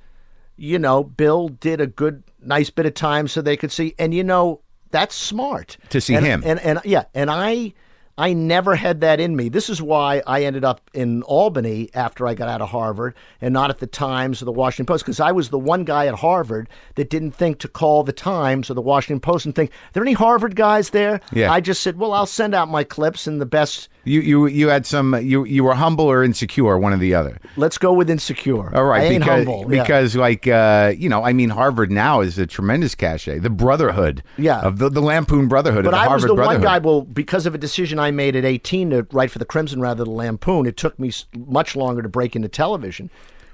you 0.57 0.79
know, 0.79 1.05
Bill 1.05 1.49
did 1.49 1.81
a 1.81 1.87
good 1.87 2.23
nice 2.41 2.71
bit 2.71 2.87
of 2.87 2.95
time 2.95 3.29
so 3.29 3.43
they 3.43 3.57
could 3.57 3.71
see, 3.73 3.95
and 3.99 4.15
you 4.15 4.25
know 4.25 4.61
that's 4.91 5.15
smart 5.15 5.77
To 5.91 6.01
see 6.01 6.15
And- 6.15 6.25
him. 6.27 6.43
and 6.45 6.59
and 6.61 6.81
yeah, 6.85 7.05
and 7.15 7.31
I 7.31 7.75
I 8.19 8.35
never 8.35 8.75
had 8.77 9.01
that 9.01 9.21
in 9.21 9.35
me. 9.37 9.49
This 9.49 9.71
is 9.71 9.81
why 9.81 10.23
I 10.27 10.45
ended 10.45 10.65
up 10.65 10.83
in 10.93 11.23
Albany 11.23 11.89
after 11.95 12.27
I 12.27 12.35
got 12.35 12.49
out 12.49 12.61
of 12.61 12.69
Harvard 12.69 13.15
and 13.41 13.55
not 13.55 13.71
at 13.71 13.79
the 13.79 13.87
Times 13.87 14.43
or 14.43 14.45
the 14.45 14.53
Washington 14.53 14.85
Post 14.87 15.05
because 15.05 15.19
I 15.19 15.33
was 15.33 15.49
the 15.49 15.59
one 15.59 15.85
guy 15.85 16.07
at 16.07 16.17
Harvard 16.17 16.69
that 16.97 17.09
didn't 17.09 17.31
think 17.33 17.59
to 17.61 17.69
call 17.69 18.03
the 18.03 18.13
Times 18.13 18.71
or 18.71 18.75
the 18.75 18.83
Washington 18.83 19.19
Post 19.21 19.47
and 19.47 19.55
think, 19.55 19.71
are 19.71 19.93
there 19.95 20.03
any 20.03 20.13
Harvard 20.13 20.57
guys 20.57 20.91
there? 20.91 21.21
Yeah. 21.33 21.51
I 21.51 21.61
just 21.61 21.83
said, 21.83 21.99
well, 21.99 22.13
I'll 22.13 22.27
send 22.27 22.55
out 22.55 22.69
my 22.69 22.85
clips 22.85 23.27
and 23.27 23.41
the 23.41 23.47
best. 23.47 23.89
You 24.05 24.21
you 24.21 24.47
you 24.49 24.69
had 24.69 24.85
some 24.85 25.15
you 25.23 25.45
you 25.45 25.63
were 25.63 25.75
humble 25.75 26.07
or 26.07 26.25
insecure, 26.25 26.77
one 26.77 26.93
or 26.93 26.97
the 26.97 27.15
other. 27.15 27.39
Let's 27.57 27.79
go 27.79 27.93
with 27.93 28.11
insecure. 28.11 28.75
All 28.75 28.85
right, 28.85 29.07
I 29.13 29.19
because 29.19 29.47
humble. 29.47 29.73
yeah. 29.73 29.83
because 29.83 30.17
like 30.17 30.49
uh, 30.49 30.93
you 30.99 31.09
know, 31.09 31.23
I 31.23 31.33
mean, 31.33 31.51
Harvard 31.51 31.93
now 31.93 32.21
is 32.21 32.37
a 32.37 32.45
tremendous 32.49 32.97
cachet, 32.97 33.39
the 33.39 33.49
brotherhood, 33.49 34.25
Yeah. 34.37 34.61
of 34.61 34.79
the, 34.79 34.89
the 34.89 35.01
Lampoon 35.01 35.47
Brotherhood, 35.47 35.85
But 35.85 35.95
I 35.95 36.07
Harvard 36.07 36.31
was 36.31 36.37
the 36.37 36.43
one 36.43 36.61
guy. 36.61 36.79
Well, 36.79 37.03
because 37.03 37.47
of 37.47 37.55
a 37.55 37.59
decision 37.59 38.01
I 38.03 38.11
made 38.11 38.37
at 38.37 38.45
18 38.45 38.91
to 38.91 39.07
write 39.13 39.31
for 39.31 39.39
the 39.39 39.45
Crimson 39.45 39.81
rather 39.81 40.05
than 40.05 40.15
Lampoon, 40.15 40.67
it 40.67 40.77
took 40.77 40.99
me 40.99 41.13
much 41.35 41.75
longer 41.77 42.03
to 42.03 42.09
break 42.09 42.37
into 42.37 42.49
television 42.49 43.11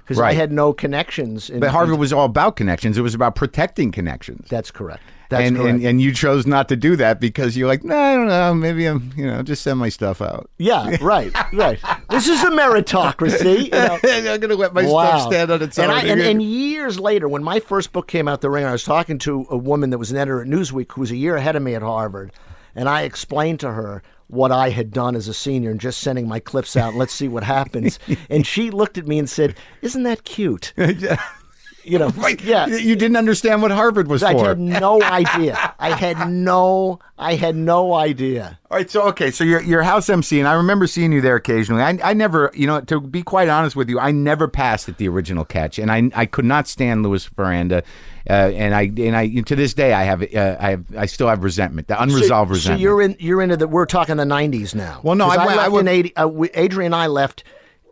because 0.09 0.19
I 0.19 0.33
had 0.33 0.51
no 0.51 0.73
connections. 0.73 1.49
In, 1.49 1.59
but 1.59 1.69
Harvard 1.69 1.99
was 1.99 2.11
all 2.11 2.25
about 2.25 2.55
connections. 2.55 2.97
It 2.97 3.01
was 3.01 3.13
about 3.13 3.35
protecting 3.35 3.91
connections. 3.91 4.49
That's 4.49 4.71
correct. 4.71 5.03
That's 5.29 5.43
and, 5.47 5.57
correct. 5.57 5.75
and 5.75 5.85
and 5.85 6.01
you 6.01 6.11
chose 6.11 6.47
not 6.47 6.67
to 6.69 6.75
do 6.75 6.95
that 6.95 7.19
because 7.19 7.55
you're 7.55 7.67
like, 7.67 7.83
no, 7.83 7.95
I 7.95 8.15
don't 8.15 8.27
know. 8.27 8.53
Maybe 8.55 8.87
I'm, 8.87 9.13
you 9.15 9.27
know, 9.27 9.43
just 9.43 9.61
send 9.61 9.77
my 9.77 9.89
stuff 9.89 10.19
out. 10.19 10.49
yeah, 10.57 10.97
right, 11.01 11.31
right. 11.53 11.79
This 12.09 12.27
is 12.27 12.43
a 12.43 12.49
meritocracy. 12.49 13.65
you 13.65 13.69
know. 13.69 13.99
I'm 14.33 14.39
gonna 14.39 14.55
let 14.55 14.73
my 14.73 14.83
Wow. 14.85 15.19
stuff 15.19 15.31
stand 15.31 15.51
on 15.51 15.61
its 15.61 15.77
and, 15.77 15.91
own. 15.91 15.97
I, 15.97 16.05
and, 16.05 16.19
and 16.19 16.41
years 16.41 16.99
later, 16.99 17.29
when 17.29 17.43
my 17.43 17.59
first 17.59 17.93
book 17.93 18.07
came 18.07 18.27
out, 18.27 18.41
The 18.41 18.49
Ringer, 18.49 18.69
I 18.69 18.71
was 18.71 18.83
talking 18.83 19.19
to 19.19 19.45
a 19.51 19.57
woman 19.57 19.91
that 19.91 19.99
was 19.99 20.09
an 20.09 20.17
editor 20.17 20.41
at 20.41 20.47
Newsweek 20.47 20.91
who 20.93 21.01
was 21.01 21.11
a 21.11 21.15
year 21.15 21.35
ahead 21.35 21.55
of 21.55 21.61
me 21.61 21.75
at 21.75 21.83
Harvard, 21.83 22.31
and 22.73 22.89
I 22.89 23.03
explained 23.03 23.59
to 23.59 23.71
her 23.73 24.01
what 24.29 24.51
I 24.51 24.69
had 24.69 24.91
done 24.91 25.15
as 25.15 25.27
a 25.27 25.33
senior 25.33 25.71
and 25.71 25.79
just 25.79 25.99
sending 25.99 26.27
my 26.27 26.39
clips 26.39 26.77
out. 26.77 26.93
Let's 26.93 27.13
see 27.13 27.27
what 27.27 27.43
happens. 27.43 27.99
and 28.29 28.45
she 28.45 28.69
looked 28.69 28.97
at 28.97 29.07
me 29.07 29.19
and 29.19 29.29
said, 29.29 29.55
"Isn't 29.81 30.03
that 30.03 30.23
cute?" 30.23 30.73
You 31.83 31.99
know, 31.99 32.11
yeah. 32.43 32.67
you 32.67 32.95
didn't 32.95 33.17
understand 33.17 33.61
what 33.61 33.71
Harvard 33.71 34.07
was 34.07 34.21
I 34.23 34.33
for. 34.33 34.45
I 34.45 34.47
had 34.49 34.59
no 34.59 35.01
idea. 35.01 35.75
I 35.79 35.91
had 35.95 36.29
no. 36.29 36.99
I 37.17 37.35
had 37.35 37.55
no 37.55 37.93
idea. 37.93 38.59
All 38.71 38.77
right, 38.77 38.89
so 38.89 39.07
okay, 39.09 39.29
so 39.31 39.43
you're, 39.43 39.61
you're 39.61 39.81
house 39.81 40.09
MC, 40.09 40.39
and 40.39 40.47
I 40.47 40.53
remember 40.53 40.87
seeing 40.87 41.11
you 41.11 41.19
there 41.19 41.35
occasionally. 41.35 41.81
I, 41.81 41.99
I 42.03 42.13
never, 42.13 42.51
you 42.53 42.65
know, 42.65 42.79
to 42.81 43.01
be 43.01 43.23
quite 43.23 43.49
honest 43.49 43.75
with 43.75 43.89
you, 43.89 43.99
I 43.99 44.11
never 44.11 44.47
passed 44.47 44.87
at 44.87 44.97
the 44.97 45.09
original 45.09 45.43
catch, 45.43 45.79
and 45.79 45.91
I 45.91 46.09
I 46.15 46.25
could 46.25 46.45
not 46.45 46.67
stand 46.67 47.03
Louis 47.03 47.27
Faranda, 47.27 47.83
uh, 48.29 48.33
and 48.33 48.73
I 48.73 48.83
and 48.83 49.15
I 49.15 49.27
to 49.41 49.55
this 49.55 49.73
day 49.73 49.93
I 49.93 50.03
have 50.03 50.21
uh, 50.21 50.57
I 50.59 50.69
have 50.71 50.85
I 50.97 51.05
still 51.07 51.27
have 51.27 51.43
resentment, 51.43 51.87
the 51.87 52.01
unresolved 52.01 52.49
so, 52.49 52.53
resentment. 52.53 52.79
So 52.79 52.83
you're 52.83 53.01
in. 53.01 53.15
You're 53.19 53.41
into 53.41 53.57
the. 53.57 53.67
We're 53.67 53.85
talking 53.85 54.17
the 54.17 54.23
'90s 54.23 54.75
now. 54.75 55.01
Well, 55.03 55.15
no, 55.15 55.25
I 55.27 55.35
I, 55.35 55.45
went- 55.45 55.59
I 55.59 55.63
left 55.63 55.71
went- 55.73 55.87
in 55.87 55.93
'80. 55.95 56.15
Uh, 56.15 56.27
we, 56.27 56.49
Adrianne 56.49 56.85
and 56.85 56.95
I 56.95 57.07
left 57.07 57.43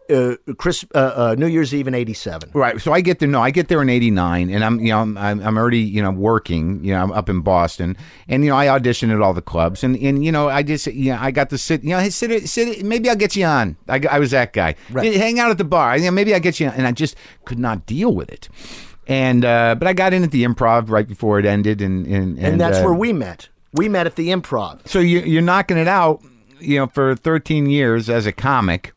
uh, 0.10 0.54
Chris 0.58 0.86
uh, 0.96 0.98
uh, 0.98 1.36
New 1.38 1.48
Year's 1.48 1.74
Eve 1.74 1.88
in 1.88 1.94
'87. 1.96 2.52
Right. 2.54 2.80
So 2.82 2.94
I 2.94 3.02
get 3.02 3.20
there. 3.20 3.28
No, 3.28 3.42
I 3.42 3.52
get 3.52 3.68
there 3.68 3.82
in 3.82 3.90
'89, 3.90 4.50
and 4.50 4.64
I'm 4.64 4.80
you 4.80 4.90
know 4.90 5.00
I'm, 5.00 5.18
I'm 5.18 5.58
already 5.58 5.80
you 5.80 6.02
know 6.02 6.12
working. 6.12 6.84
You 6.84 6.94
know 6.94 7.04
I'm 7.04 7.12
up 7.12 7.30
in 7.30 7.42
Boston, 7.42 7.98
and 8.28 8.44
you 8.44 8.50
know 8.50 8.58
I 8.58 8.68
auditioned 8.68 9.14
at 9.14 9.22
all 9.22 9.34
the 9.34 9.42
clubs, 9.42 9.84
and 9.84 9.96
and 9.98 10.24
you 10.24 10.32
know 10.32 10.50
I 10.50 10.64
just 10.64 10.88
you 10.88 11.12
know 11.12 11.20
I 11.20 11.32
got 11.32 11.50
to 11.52 11.58
sit. 11.58 11.84
You 11.84 11.92
know, 11.92 12.00
hey, 12.00 12.10
sit 12.10 12.48
sit. 12.50 12.86
Maybe 12.86 13.10
I'll 13.10 13.16
get 13.16 13.36
you 13.36 13.46
on. 13.46 13.78
I, 13.88 14.02
I 14.10 14.20
was 14.20 14.32
that 14.32 14.54
guy. 14.54 14.76
Right. 14.90 15.14
Hang 15.14 15.40
out 15.40 15.52
at 15.52 15.58
the 15.58 15.64
bar. 15.64 15.98
You 15.98 16.06
know, 16.06 16.12
maybe 16.12 16.34
I 16.34 16.40
get 16.40 16.60
you 16.60 16.68
on, 16.68 16.74
and 16.74 16.88
I 16.88 16.92
just 16.92 17.16
could 17.46 17.60
not 17.60 17.86
deal 17.86 18.14
with 18.14 18.30
it. 18.30 18.50
And 19.08 19.46
uh, 19.46 19.76
but 19.76 19.88
I 19.88 19.94
got 19.94 20.14
in 20.14 20.24
at 20.24 20.32
the 20.32 20.44
improv 20.44 20.90
right 20.90 21.08
before 21.08 21.40
it 21.40 21.46
ended, 21.46 21.82
and 21.82 22.06
and, 22.08 22.40
And 22.40 22.60
that's 22.60 22.80
uh, 22.80 22.84
where 22.84 22.94
we 22.94 23.14
met. 23.14 23.50
We 23.74 23.90
met 23.90 24.08
at 24.08 24.16
the 24.16 24.30
Improv. 24.30 24.88
So 24.88 25.00
you, 25.00 25.20
you're 25.20 25.42
knocking 25.42 25.78
it 25.78 25.88
out, 25.88 26.22
you 26.60 26.80
know, 26.80 26.88
for 26.88 27.16
13 27.16 27.68
years 27.68 28.10
as 28.10 28.26
a 28.26 28.32
comic. 28.32 28.94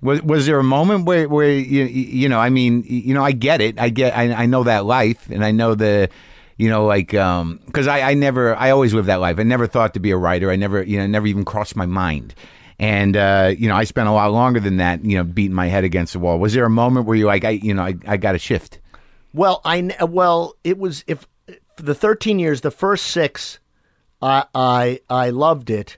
Was 0.00 0.22
was 0.22 0.46
there 0.46 0.58
a 0.58 0.64
moment 0.64 1.06
where 1.06 1.28
where 1.28 1.50
you 1.50 1.84
you 1.84 2.28
know 2.28 2.38
I 2.38 2.50
mean 2.50 2.84
you 2.86 3.14
know 3.14 3.24
I 3.24 3.32
get 3.32 3.60
it. 3.60 3.80
I 3.80 3.88
get 3.88 4.16
I, 4.16 4.32
I 4.32 4.46
know 4.46 4.62
that 4.64 4.84
life 4.84 5.28
and 5.30 5.44
I 5.44 5.50
know 5.50 5.74
the 5.74 6.08
you 6.56 6.68
know 6.68 6.86
like 6.86 7.14
um 7.14 7.60
because 7.66 7.86
I 7.88 8.02
I 8.02 8.14
never 8.14 8.54
I 8.54 8.70
always 8.70 8.94
lived 8.94 9.08
that 9.08 9.20
life. 9.20 9.38
I 9.38 9.42
never 9.42 9.66
thought 9.66 9.94
to 9.94 10.00
be 10.00 10.10
a 10.12 10.16
writer. 10.16 10.50
I 10.50 10.56
never 10.56 10.82
you 10.82 10.98
know 10.98 11.06
never 11.06 11.26
even 11.26 11.44
crossed 11.44 11.76
my 11.76 11.86
mind. 11.86 12.34
And 12.80 13.16
uh, 13.16 13.54
you 13.58 13.68
know 13.68 13.74
I 13.74 13.84
spent 13.84 14.08
a 14.08 14.12
lot 14.12 14.30
longer 14.30 14.60
than 14.60 14.76
that 14.76 15.04
you 15.04 15.16
know 15.16 15.24
beating 15.24 15.54
my 15.54 15.66
head 15.66 15.82
against 15.82 16.12
the 16.12 16.20
wall. 16.20 16.38
Was 16.38 16.54
there 16.54 16.64
a 16.64 16.70
moment 16.70 17.06
where 17.06 17.16
you're 17.16 17.26
like 17.26 17.44
I 17.44 17.50
you 17.50 17.74
know 17.74 17.82
I, 17.82 17.94
I 18.06 18.16
got 18.18 18.32
to 18.32 18.38
shift? 18.38 18.78
Well, 19.34 19.60
I 19.64 19.90
well 20.06 20.54
it 20.62 20.78
was 20.78 21.02
if 21.08 21.26
the 21.76 21.94
13 21.94 22.38
years, 22.38 22.60
the 22.60 22.70
first 22.70 23.06
six, 23.06 23.58
I 24.20 24.44
I 24.54 25.00
I 25.08 25.30
loved 25.30 25.70
it. 25.70 25.96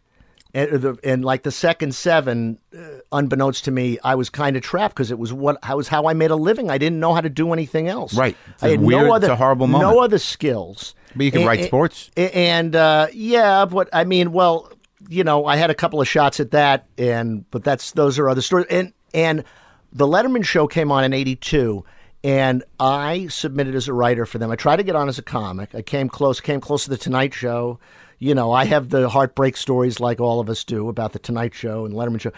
And, 0.53 0.73
the, 0.83 0.99
and 1.05 1.25
like 1.25 1.43
the 1.45 1.51
second 1.53 1.95
seven, 1.95 2.59
uh, 2.77 2.81
unbeknownst 3.13 3.65
to 3.67 3.71
me, 3.71 3.99
I 4.03 4.15
was 4.17 4.31
kind 4.31 4.57
of 4.57 4.63
trapped 4.63 4.95
because 4.95 5.11
it 5.11 5.19
was 5.19 5.33
what 5.33 5.59
how 5.63 5.77
was 5.77 5.89
how 5.89 6.07
I 6.07 6.13
made 6.13 6.31
a 6.31 6.37
living. 6.37 6.71
I 6.71 6.79
didn't 6.79 6.99
know 7.01 7.15
how 7.15 7.21
to 7.21 7.29
do 7.29 7.53
anything 7.53 7.89
else. 7.89 8.15
Right. 8.15 8.37
It's 8.55 8.63
I 8.63 8.71
had 8.71 8.81
weird- 8.81 9.03
no 9.07 9.15
it's 9.15 9.25
other 9.25 9.33
a 9.33 9.37
horrible 9.37 9.67
moment. 9.69 9.91
no 9.93 10.01
other 10.01 10.19
skills. 10.19 10.95
But 11.15 11.25
you 11.27 11.33
can 11.33 11.43
A- 11.43 11.47
write 11.47 11.65
sports. 11.65 12.11
and 12.17 12.75
uh, 12.77 13.09
yeah, 13.13 13.65
but 13.65 13.89
I 13.93 14.05
mean, 14.05 14.33
well, 14.33 14.71
you 15.09 15.25
know, 15.25 15.45
I 15.47 15.57
had 15.57 15.71
a 15.71 15.75
couple 15.75 16.01
of 16.01 16.07
shots 16.09 16.41
at 16.41 16.51
that, 16.53 16.87
and 16.99 17.49
but 17.51 17.65
that's 17.65 17.93
those 17.93 18.19
are 18.19 18.29
other 18.29 18.43
stories. 18.43 18.67
And 18.71 18.93
and 19.15 19.45
the 19.93 20.07
Letterman 20.07 20.45
show 20.45 20.67
came 20.69 20.93
on 20.93 21.03
in 21.05 21.13
'82, 21.13 21.85
and 22.23 22.63
I 22.79 23.27
submitted 23.29 23.75
as 23.75 23.89
a 23.89 23.93
writer 23.93 24.25
for 24.27 24.39
them. 24.39 24.51
I 24.53 24.57
tried 24.57 24.77
to 24.77 24.83
get 24.85 24.95
on 24.95 25.09
as 25.09 25.19
a 25.19 25.23
comic. 25.23 25.75
I 25.75 25.83
came 25.83 26.09
close, 26.09 26.41
came 26.41 26.61
close 26.61 26.85
to 26.85 26.91
the 26.91 26.97
Tonight 26.99 27.35
Show. 27.35 27.81
You 28.21 28.35
know, 28.35 28.53
I 28.53 28.67
have 28.67 28.91
the 28.91 29.09
heartbreak 29.09 29.57
stories 29.57 29.99
like 29.99 30.21
all 30.21 30.39
of 30.39 30.49
us 30.49 30.63
do 30.63 30.89
about 30.89 31.13
the 31.13 31.19
Tonight 31.19 31.55
Show 31.55 31.85
and 31.87 31.95
Letterman 31.95 32.21
show. 32.21 32.33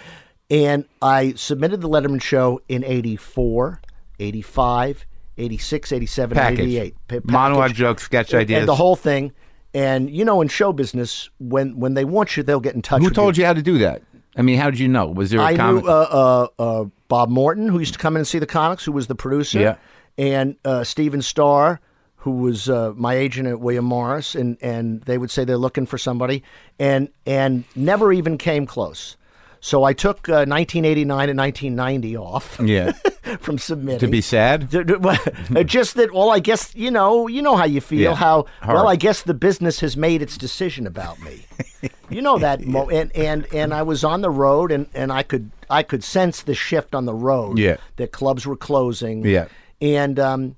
And 0.50 0.84
I 1.02 1.34
submitted 1.34 1.80
the 1.80 1.88
Letterman 1.88 2.22
show 2.22 2.60
in 2.68 2.84
84, 2.84 3.80
85, 4.20 5.06
86, 5.36 5.92
87, 5.92 6.36
package 6.36 6.58
88. 6.60 6.94
Pa- 7.08 7.16
monologue 7.24 7.74
jokes 7.74 8.04
sketch 8.04 8.32
ideas 8.32 8.60
and 8.60 8.68
the 8.68 8.74
whole 8.74 8.96
thing. 8.96 9.32
And 9.74 10.08
you 10.10 10.24
know, 10.24 10.40
in 10.40 10.48
show 10.48 10.72
business, 10.72 11.28
when 11.38 11.78
when 11.78 11.94
they 11.94 12.04
want 12.04 12.36
you, 12.36 12.42
they'll 12.42 12.60
get 12.60 12.74
in 12.74 12.82
touch. 12.82 13.00
With 13.00 13.04
you. 13.04 13.08
Who 13.08 13.14
told 13.14 13.36
you 13.36 13.44
how 13.44 13.54
to 13.54 13.62
do 13.62 13.78
that 13.78 14.02
I 14.36 14.42
mean 14.42 14.58
how 14.58 14.70
did 14.70 14.78
you 14.78 14.88
know 14.88 15.06
was 15.08 15.30
there 15.30 15.40
a 15.40 15.44
I 15.44 15.56
comment 15.56 15.84
knew 15.84 15.90
uh, 15.90 16.48
uh, 16.58 16.62
uh, 16.62 16.84
Bob 17.08 17.28
Morton, 17.28 17.68
who 17.68 17.78
used 17.78 17.92
to 17.94 17.98
come 17.98 18.16
in 18.16 18.20
and 18.20 18.26
see 18.26 18.38
the 18.38 18.46
comics, 18.46 18.84
who 18.84 18.92
was 18.92 19.06
the 19.06 19.14
producer, 19.14 19.60
Yeah. 19.60 19.76
and 20.16 20.56
uh, 20.64 20.84
Steven 20.84 21.20
Starr, 21.22 21.80
who 22.22 22.30
was 22.30 22.68
uh, 22.70 22.92
my 22.96 23.14
agent 23.14 23.48
at 23.48 23.58
William 23.60 23.84
Morris, 23.84 24.34
and 24.36 24.56
and 24.62 25.02
they 25.02 25.18
would 25.18 25.30
say 25.30 25.44
they're 25.44 25.56
looking 25.56 25.86
for 25.86 25.98
somebody, 25.98 26.42
and 26.78 27.08
and 27.26 27.64
never 27.74 28.12
even 28.12 28.38
came 28.38 28.64
close. 28.66 29.16
So 29.64 29.84
I 29.84 29.92
took 29.92 30.28
uh, 30.28 30.42
1989 30.46 31.28
and 31.30 31.38
1990 31.38 32.16
off 32.16 32.58
yeah 32.64 32.92
from 33.38 33.58
submitting 33.58 34.00
to 34.00 34.08
be 34.08 34.20
sad 34.20 34.72
well, 35.00 35.16
just 35.64 35.94
that 35.94 36.12
well 36.12 36.30
i 36.30 36.40
guess 36.40 36.74
you 36.74 36.90
know 36.90 37.28
you 37.28 37.40
know 37.40 37.54
how 37.56 37.64
you 37.64 37.80
feel 37.80 38.00
Yeah. 38.10 38.14
how 38.16 38.46
Hard. 38.60 38.74
well 38.74 38.88
i 38.88 38.96
guess 38.96 39.22
the 39.22 39.34
business 39.34 39.78
has 39.80 39.96
made 39.96 40.20
its 40.20 40.36
decision 40.36 40.84
about 40.86 41.20
me 41.22 41.46
you 42.10 42.20
know 42.20 42.38
that 42.38 42.62
mo- 42.66 42.90
and 42.90 43.14
and 43.14 43.46
and 43.54 43.72
i 43.72 43.82
was 43.82 44.02
on 44.04 44.20
the 44.20 44.30
road 44.30 44.72
and 44.72 44.86
and 44.94 45.12
i 45.12 45.22
could 45.22 45.50
i 45.70 45.82
could 45.84 46.02
sense 46.02 46.42
the 46.42 46.54
shift 46.54 46.94
on 46.94 47.04
the 47.06 47.14
road 47.14 47.56
Yeah. 47.58 47.76
that 47.96 48.10
clubs 48.10 48.44
were 48.44 48.56
closing 48.56 49.24
Yeah. 49.24 49.46
and 49.80 50.18
um 50.18 50.56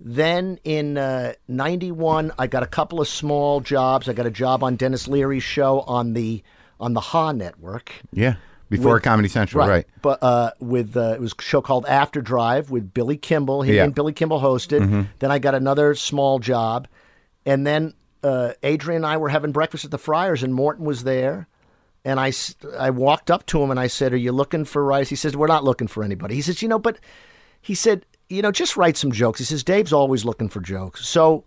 then 0.00 0.58
in 0.64 0.98
uh, 0.98 1.32
91 1.48 2.32
i 2.38 2.46
got 2.46 2.62
a 2.62 2.66
couple 2.66 3.00
of 3.00 3.08
small 3.08 3.60
jobs 3.60 4.08
i 4.08 4.12
got 4.12 4.26
a 4.26 4.30
job 4.30 4.62
on 4.62 4.76
Denis 4.76 5.08
Leary's 5.08 5.42
show 5.42 5.80
on 5.80 6.12
the 6.12 6.42
on 6.78 6.92
the 6.92 7.00
ha 7.00 7.32
network 7.32 7.92
Yeah, 8.12 8.34
before 8.68 8.94
With- 8.94 9.02
Comedy 9.04 9.28
Central, 9.28 9.66
right? 9.66 9.86
But 10.02 10.22
uh, 10.22 10.50
with 10.60 10.94
uh, 10.96 11.14
it 11.14 11.20
was 11.20 11.32
a 11.38 11.42
show 11.42 11.62
called 11.62 11.86
After 11.86 12.20
Drive 12.20 12.70
with 12.70 12.92
Billy 12.92 13.16
Kimball. 13.16 13.62
He 13.62 13.72
Yeah. 13.72 13.78
Mm-hmm. 13.78 13.84
and 13.86 13.94
Billy 13.94 14.12
Kimball 14.12 14.40
hosted. 14.40 15.06
Then 15.20 15.30
I 15.30 15.38
got 15.38 15.54
another 15.54 15.94
small 15.94 16.38
job, 16.38 16.86
and 17.46 17.66
then 17.66 17.94
uh, 18.22 18.52
Adrianne 18.62 18.96
and 18.96 19.06
I 19.06 19.16
were 19.16 19.30
having 19.30 19.52
breakfast 19.52 19.86
at 19.86 19.90
the 19.90 19.96
Friars, 19.98 20.42
and 20.42 20.52
Morton 20.52 20.84
was 20.84 21.04
there. 21.04 21.48
And 22.04 22.20
I, 22.20 22.28
s- 22.28 22.54
I 22.78 22.90
walked 22.90 23.30
up 23.30 23.46
to 23.46 23.62
him 23.62 23.70
and 23.70 23.80
I 23.80 23.86
said, 23.86 24.12
"Are 24.12 24.16
you 24.18 24.32
looking 24.32 24.64
for 24.66 24.84
rice?" 24.84 25.08
He 25.08 25.16
says, 25.16 25.34
"We're 25.36 25.46
not 25.46 25.64
looking 25.64 25.88
for 25.88 26.04
anybody." 26.04 26.34
He 26.34 26.42
says, 26.42 26.60
"You 26.60 26.68
know, 26.68 26.78
but," 26.78 26.98
he 27.62 27.74
said, 27.74 28.04
"You 28.28 28.42
know, 28.42 28.50
just 28.52 28.76
write 28.76 28.96
some 28.96 29.12
jokes." 29.12 29.38
He 29.38 29.44
says, 29.44 29.62
"Dave's 29.64 29.92
always 29.92 30.24
looking 30.24 30.48
for 30.48 30.60
jokes." 30.60 31.06
So 31.08 31.44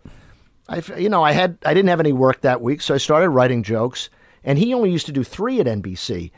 I, 0.67 0.81
you 0.97 1.09
know, 1.09 1.23
I 1.23 1.31
had 1.31 1.57
I 1.65 1.73
didn't 1.73 1.89
have 1.89 1.99
any 1.99 2.13
work 2.13 2.41
that 2.41 2.61
week, 2.61 2.81
so 2.81 2.93
I 2.93 2.97
started 2.97 3.29
writing 3.29 3.63
jokes. 3.63 4.09
And 4.43 4.57
he 4.57 4.73
only 4.73 4.89
used 4.89 5.05
to 5.07 5.11
do 5.11 5.23
three 5.23 5.59
at 5.59 5.65
NBC. 5.67 6.31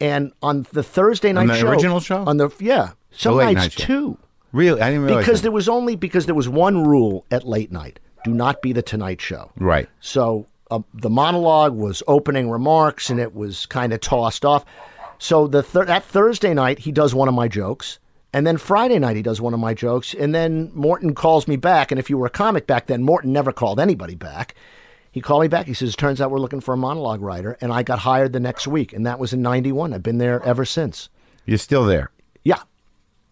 And 0.00 0.32
on 0.42 0.66
the 0.72 0.82
Thursday 0.82 1.32
night 1.32 1.46
the 1.48 1.56
show, 1.56 1.68
original 1.68 2.00
show? 2.00 2.24
on 2.24 2.38
the 2.38 2.48
yeah, 2.58 2.92
some 3.10 3.34
late 3.34 3.54
nights 3.54 3.78
night 3.78 3.86
two, 3.86 4.18
Really, 4.52 4.80
I 4.80 4.88
didn't 4.90 5.04
realize 5.04 5.24
because 5.24 5.40
that. 5.40 5.42
there 5.44 5.52
was 5.52 5.68
only 5.68 5.94
because 5.96 6.26
there 6.26 6.34
was 6.34 6.48
one 6.48 6.84
rule 6.86 7.24
at 7.30 7.46
late 7.46 7.70
night: 7.70 8.00
do 8.24 8.32
not 8.32 8.62
be 8.62 8.72
the 8.72 8.82
Tonight 8.82 9.20
Show. 9.20 9.50
right. 9.56 9.88
So 10.00 10.46
uh, 10.70 10.80
the 10.94 11.10
monologue 11.10 11.74
was 11.74 12.02
opening 12.08 12.48
remarks, 12.50 13.10
and 13.10 13.20
it 13.20 13.34
was 13.34 13.66
kind 13.66 13.92
of 13.92 14.00
tossed 14.00 14.44
off. 14.44 14.64
So 15.18 15.46
the 15.46 15.62
thir- 15.62 15.84
that 15.84 16.02
Thursday 16.04 16.54
night, 16.54 16.78
he 16.80 16.90
does 16.90 17.14
one 17.14 17.28
of 17.28 17.34
my 17.34 17.46
jokes, 17.48 17.98
and 18.32 18.46
then 18.46 18.56
Friday 18.56 18.98
night 18.98 19.16
he 19.16 19.22
does 19.22 19.40
one 19.40 19.54
of 19.54 19.60
my 19.60 19.74
jokes, 19.74 20.14
and 20.14 20.34
then 20.34 20.70
Morton 20.74 21.14
calls 21.14 21.46
me 21.48 21.56
back. 21.56 21.90
And 21.92 21.98
if 21.98 22.08
you 22.10 22.16
were 22.18 22.26
a 22.26 22.30
comic 22.30 22.66
back 22.66 22.86
then, 22.86 23.02
Morton 23.02 23.32
never 23.32 23.52
called 23.52 23.78
anybody 23.80 24.14
back. 24.14 24.54
He 25.10 25.20
called 25.20 25.42
me 25.42 25.48
back. 25.48 25.66
He 25.66 25.74
says, 25.74 25.90
It 25.90 25.96
"Turns 25.96 26.20
out 26.20 26.30
we're 26.30 26.38
looking 26.38 26.60
for 26.60 26.72
a 26.72 26.76
monologue 26.78 27.20
writer," 27.20 27.58
and 27.60 27.72
I 27.72 27.82
got 27.82 27.98
hired 28.00 28.32
the 28.32 28.40
next 28.40 28.66
week, 28.66 28.92
and 28.94 29.06
that 29.06 29.18
was 29.18 29.32
in 29.32 29.42
'91. 29.42 29.92
I've 29.92 30.02
been 30.02 30.18
there 30.18 30.42
ever 30.42 30.64
since. 30.64 31.08
You're 31.44 31.58
still 31.58 31.84
there. 31.84 32.10
Yeah, 32.44 32.62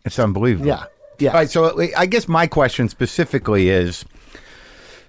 It's 0.05 0.19
unbelievable. 0.19 0.67
yeah, 0.67 0.85
yeah. 1.19 1.31
All 1.31 1.37
right. 1.37 1.49
So 1.51 1.81
I 1.97 2.07
guess 2.07 2.29
my 2.29 2.47
question 2.47 2.89
specifically 2.89 3.71
is, 3.71 4.05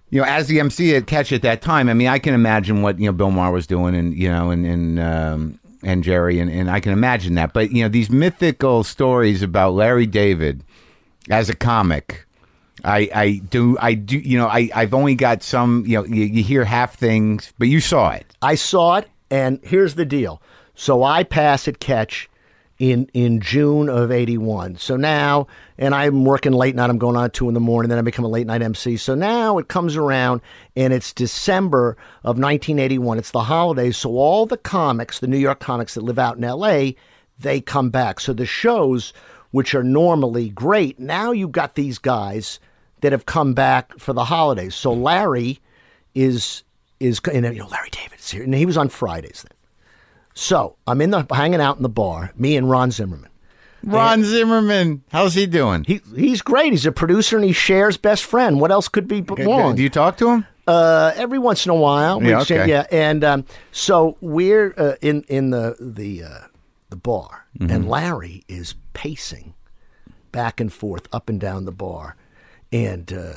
you 0.09 0.21
know, 0.21 0.25
as 0.27 0.47
the 0.47 0.59
MC 0.59 0.95
at 0.95 1.07
Catch 1.07 1.31
at 1.33 1.41
that 1.41 1.61
time, 1.61 1.89
I 1.89 1.93
mean, 1.93 2.07
I 2.07 2.19
can 2.19 2.33
imagine 2.33 2.81
what 2.81 2.99
you 2.99 3.05
know 3.07 3.11
Bill 3.11 3.31
Maher 3.31 3.51
was 3.51 3.67
doing, 3.67 3.93
and 3.95 4.13
you 4.13 4.29
know, 4.29 4.49
and 4.51 4.65
and 4.65 4.99
um, 4.99 5.59
and 5.83 6.03
Jerry, 6.03 6.39
and, 6.39 6.51
and 6.51 6.69
I 6.69 6.79
can 6.79 6.93
imagine 6.93 7.35
that. 7.35 7.53
But 7.53 7.71
you 7.71 7.83
know, 7.83 7.89
these 7.89 8.09
mythical 8.09 8.83
stories 8.83 9.41
about 9.41 9.73
Larry 9.73 10.05
David 10.05 10.63
as 11.29 11.49
a 11.49 11.55
comic. 11.55 12.25
I, 12.83 13.09
I 13.13 13.41
do 13.47 13.77
I 13.79 13.93
do 13.93 14.17
you 14.17 14.39
know 14.39 14.47
I 14.47 14.69
I've 14.73 14.95
only 14.95 15.13
got 15.13 15.43
some 15.43 15.83
you 15.85 15.97
know 15.97 16.05
you, 16.05 16.23
you 16.23 16.41
hear 16.41 16.65
half 16.65 16.95
things 16.95 17.53
but 17.59 17.67
you 17.67 17.79
saw 17.79 18.09
it 18.09 18.25
I 18.41 18.55
saw 18.55 18.95
it, 18.95 19.07
and 19.29 19.59
here's 19.61 19.93
the 19.93 20.05
deal. 20.05 20.41
So 20.73 21.03
I 21.03 21.23
pass 21.23 21.67
at 21.67 21.79
catch 21.79 22.27
in 22.81 23.07
in 23.13 23.39
June 23.39 23.89
of 23.89 24.11
'81. 24.11 24.75
So 24.77 24.97
now, 24.97 25.45
and 25.77 25.93
I'm 25.93 26.25
working 26.25 26.51
late 26.51 26.75
night. 26.75 26.89
I'm 26.89 26.97
going 26.97 27.15
on 27.15 27.25
at 27.25 27.33
two 27.33 27.47
in 27.47 27.53
the 27.53 27.59
morning. 27.59 27.89
Then 27.89 27.99
I 27.99 28.01
become 28.01 28.25
a 28.25 28.27
late 28.27 28.47
night 28.47 28.63
MC. 28.63 28.97
So 28.97 29.13
now 29.13 29.59
it 29.59 29.67
comes 29.67 29.95
around, 29.95 30.41
and 30.75 30.91
it's 30.91 31.13
December 31.13 31.91
of 32.23 32.39
1981. 32.39 33.19
It's 33.19 33.29
the 33.29 33.43
holidays. 33.43 33.97
So 33.97 34.17
all 34.17 34.47
the 34.47 34.57
comics, 34.57 35.19
the 35.19 35.27
New 35.27 35.37
York 35.37 35.59
comics 35.59 35.93
that 35.93 36.01
live 36.01 36.17
out 36.17 36.37
in 36.37 36.43
L.A., 36.43 36.95
they 37.37 37.61
come 37.61 37.91
back. 37.91 38.19
So 38.19 38.33
the 38.33 38.47
shows, 38.47 39.13
which 39.51 39.75
are 39.75 39.83
normally 39.83 40.49
great, 40.49 40.99
now 40.99 41.31
you've 41.31 41.51
got 41.51 41.75
these 41.75 41.99
guys 41.99 42.59
that 43.01 43.11
have 43.11 43.27
come 43.27 43.53
back 43.53 43.99
for 43.99 44.11
the 44.11 44.25
holidays. 44.25 44.73
So 44.73 44.91
Larry 44.91 45.59
is 46.15 46.63
is 46.99 47.21
and 47.31 47.45
you 47.45 47.59
know 47.59 47.67
Larry 47.67 47.91
David's 47.91 48.31
here, 48.31 48.41
and 48.41 48.55
he 48.55 48.65
was 48.65 48.75
on 48.75 48.89
Fridays 48.89 49.45
then. 49.47 49.55
So 50.33 50.77
I'm 50.87 51.01
in 51.01 51.11
the 51.11 51.25
hanging 51.31 51.61
out 51.61 51.77
in 51.77 51.83
the 51.83 51.89
bar, 51.89 52.31
me 52.35 52.55
and 52.55 52.69
Ron 52.69 52.91
Zimmerman. 52.91 53.29
Ron 53.83 54.23
Zimmerman 54.23 55.03
how's 55.11 55.33
he 55.33 55.47
doing 55.47 55.83
He 55.85 56.01
he's 56.15 56.41
great. 56.43 56.71
He's 56.71 56.85
a 56.85 56.91
producer 56.91 57.35
and 57.35 57.43
he 57.45 57.51
shares 57.51 57.97
best 57.97 58.23
friend. 58.23 58.59
What 58.61 58.71
else 58.71 58.87
could 58.87 59.07
be 59.07 59.21
wrong? 59.21 59.75
do 59.75 59.81
you 59.81 59.89
talk 59.89 60.17
to 60.17 60.29
him 60.29 60.45
uh, 60.67 61.11
every 61.15 61.39
once 61.39 61.65
in 61.65 61.71
a 61.71 61.75
while. 61.75 62.21
Yeah, 62.23 62.41
okay. 62.41 62.69
yeah. 62.69 62.85
And 62.91 63.23
um, 63.23 63.45
so 63.71 64.17
we're 64.21 64.73
uh, 64.77 64.95
in 65.01 65.23
in 65.23 65.49
the 65.49 65.75
the 65.79 66.23
uh, 66.23 66.39
the 66.89 66.95
bar, 66.95 67.45
Mm-hmm. 67.59 67.71
and 67.71 67.89
Larry 67.89 68.43
is 68.47 68.75
pacing 68.93 69.55
back 70.31 70.61
and 70.61 70.71
forth 70.71 71.07
up 71.11 71.27
and 71.27 71.37
down 71.39 71.65
the 71.65 71.71
bar, 71.73 72.15
and 72.71 73.11
uh, 73.11 73.33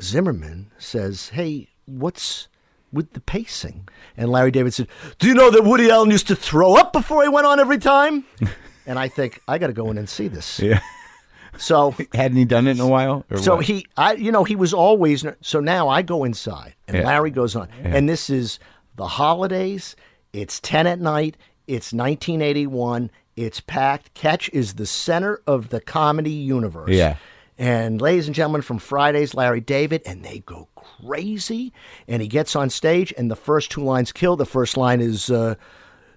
Zimmerman 0.00 0.70
says, 0.78 1.30
"Hey, 1.30 1.68
what's?" 1.86 2.48
With 2.92 3.12
the 3.14 3.20
pacing, 3.20 3.88
and 4.16 4.30
Larry 4.30 4.50
David 4.50 4.74
said, 4.74 4.88
"Do 5.18 5.26
you 5.28 5.34
know 5.34 5.50
that 5.50 5.64
Woody 5.64 5.90
Allen 5.90 6.10
used 6.10 6.28
to 6.28 6.36
throw 6.36 6.74
up 6.74 6.92
before 6.92 7.22
he 7.22 7.28
went 7.28 7.46
on 7.46 7.58
every 7.58 7.78
time?" 7.78 8.24
and 8.86 8.98
I 8.98 9.08
think 9.08 9.40
I 9.48 9.58
got 9.58 9.68
to 9.68 9.72
go 9.72 9.90
in 9.90 9.96
and 9.98 10.08
see 10.08 10.28
this. 10.28 10.58
Yeah. 10.60 10.80
So 11.58 11.94
Hadn't 12.14 12.36
he 12.36 12.44
done 12.44 12.66
it 12.66 12.72
in 12.72 12.80
a 12.80 12.86
while? 12.88 13.24
so 13.36 13.56
what? 13.56 13.64
he, 13.64 13.86
I, 13.96 14.14
you 14.14 14.32
know, 14.32 14.44
he 14.44 14.56
was 14.56 14.74
always. 14.74 15.24
So 15.40 15.60
now 15.60 15.88
I 15.88 16.02
go 16.02 16.24
inside, 16.24 16.74
and 16.86 16.98
Yeah. 16.98 17.04
Larry 17.06 17.30
goes 17.30 17.56
on, 17.56 17.68
and 17.82 18.08
this 18.08 18.28
is 18.30 18.58
the 18.96 19.06
holidays. 19.06 19.96
It's 20.32 20.60
ten 20.60 20.86
at 20.86 21.00
night. 21.00 21.36
It's 21.66 21.92
1981. 21.92 23.10
It's 23.36 23.60
packed. 23.60 24.12
Catch 24.14 24.50
is 24.52 24.74
the 24.74 24.84
center 24.86 25.40
of 25.46 25.70
the 25.70 25.80
comedy 25.80 26.30
universe. 26.32 26.90
Yeah. 26.90 27.16
And 27.56 28.00
ladies 28.00 28.26
and 28.26 28.34
gentlemen, 28.34 28.62
from 28.62 28.78
Fridays, 28.78 29.34
Larry 29.34 29.60
David, 29.60 30.02
and 30.04 30.24
they 30.24 30.40
go 30.40 30.68
crazy. 31.00 31.72
And 32.08 32.22
he 32.22 32.28
gets 32.28 32.56
on 32.56 32.70
stage, 32.70 33.12
and 33.16 33.30
the 33.30 33.36
first 33.36 33.70
two 33.70 33.82
lines 33.82 34.12
kill. 34.12 34.36
The 34.36 34.46
first 34.46 34.76
line 34.76 35.00
is, 35.00 35.30
uh, 35.30 35.54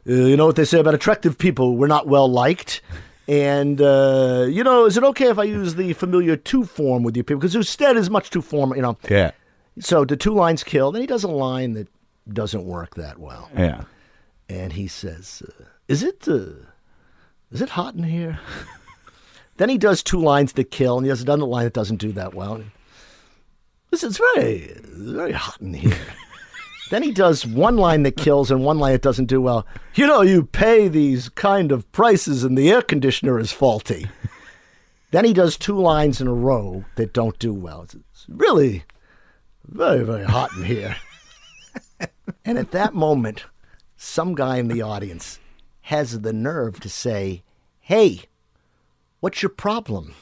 uh, 0.07 0.11
you 0.11 0.37
know 0.37 0.45
what 0.45 0.55
they 0.55 0.65
say 0.65 0.79
about 0.79 0.93
attractive 0.93 1.37
people? 1.37 1.77
We're 1.77 1.87
not 1.87 2.07
well 2.07 2.27
liked. 2.27 2.81
And, 3.27 3.81
uh, 3.81 4.45
you 4.47 4.63
know, 4.63 4.85
is 4.85 4.97
it 4.97 5.03
okay 5.03 5.29
if 5.29 5.39
I 5.39 5.43
use 5.43 5.75
the 5.75 5.93
familiar 5.93 6.35
to 6.35 6.63
form 6.63 7.03
with 7.03 7.17
you 7.17 7.23
people? 7.23 7.39
Because 7.39 7.55
instead 7.55 7.97
is 7.97 8.09
much 8.09 8.29
too 8.29 8.41
form, 8.41 8.75
you 8.75 8.81
know. 8.81 8.97
Yeah. 9.09 9.31
So 9.79 10.05
the 10.05 10.15
two 10.15 10.33
lines 10.33 10.63
kill. 10.63 10.91
Then 10.91 11.01
he 11.01 11.07
does 11.07 11.23
a 11.23 11.29
line 11.29 11.73
that 11.73 11.87
doesn't 12.31 12.65
work 12.65 12.95
that 12.95 13.17
well. 13.17 13.49
Yeah. 13.57 13.85
And 14.47 14.73
he 14.73 14.87
says, 14.87 15.41
uh, 15.47 15.63
is 15.87 16.03
it, 16.03 16.27
uh, 16.27 16.49
is 17.51 17.61
it 17.61 17.69
hot 17.69 17.95
in 17.95 18.03
here? 18.03 18.39
then 19.57 19.69
he 19.69 19.77
does 19.77 20.03
two 20.03 20.19
lines 20.19 20.53
that 20.53 20.69
kill, 20.69 20.97
and 20.97 21.05
he 21.05 21.09
does 21.09 21.21
another 21.23 21.45
line 21.45 21.63
that 21.63 21.73
doesn't 21.73 21.97
do 21.97 22.11
that 22.11 22.35
well. 22.35 22.61
This 23.95 24.03
is 24.03 24.17
very, 24.17 24.55
it's 24.55 24.89
very 24.89 25.31
hot 25.31 25.61
in 25.61 25.73
here. 25.73 25.97
then 26.89 27.01
he 27.01 27.13
does 27.13 27.45
one 27.45 27.77
line 27.77 28.03
that 28.03 28.17
kills 28.17 28.51
and 28.51 28.61
one 28.61 28.77
line 28.77 28.91
that 28.91 29.01
doesn't 29.01 29.27
do 29.27 29.39
well. 29.39 29.65
You 29.93 30.05
know, 30.05 30.21
you 30.21 30.43
pay 30.43 30.89
these 30.89 31.29
kind 31.29 31.71
of 31.71 31.89
prices, 31.93 32.43
and 32.43 32.57
the 32.57 32.69
air 32.69 32.81
conditioner 32.81 33.39
is 33.39 33.53
faulty. 33.53 34.07
then 35.11 35.23
he 35.23 35.31
does 35.31 35.55
two 35.55 35.79
lines 35.79 36.19
in 36.19 36.27
a 36.27 36.33
row 36.33 36.83
that 36.95 37.13
don't 37.13 37.39
do 37.39 37.53
well. 37.53 37.83
It's, 37.83 37.95
it's 37.95 38.25
really 38.27 38.83
very, 39.65 40.03
very 40.03 40.25
hot 40.25 40.51
in 40.57 40.65
here. 40.65 40.97
and 42.43 42.57
at 42.57 42.71
that 42.71 42.93
moment, 42.93 43.45
some 43.95 44.35
guy 44.35 44.57
in 44.57 44.67
the 44.67 44.81
audience 44.81 45.39
has 45.83 46.19
the 46.19 46.33
nerve 46.33 46.81
to 46.81 46.89
say, 46.89 47.43
Hey, 47.79 48.23
what's 49.21 49.41
your 49.41 49.51
problem? 49.51 50.15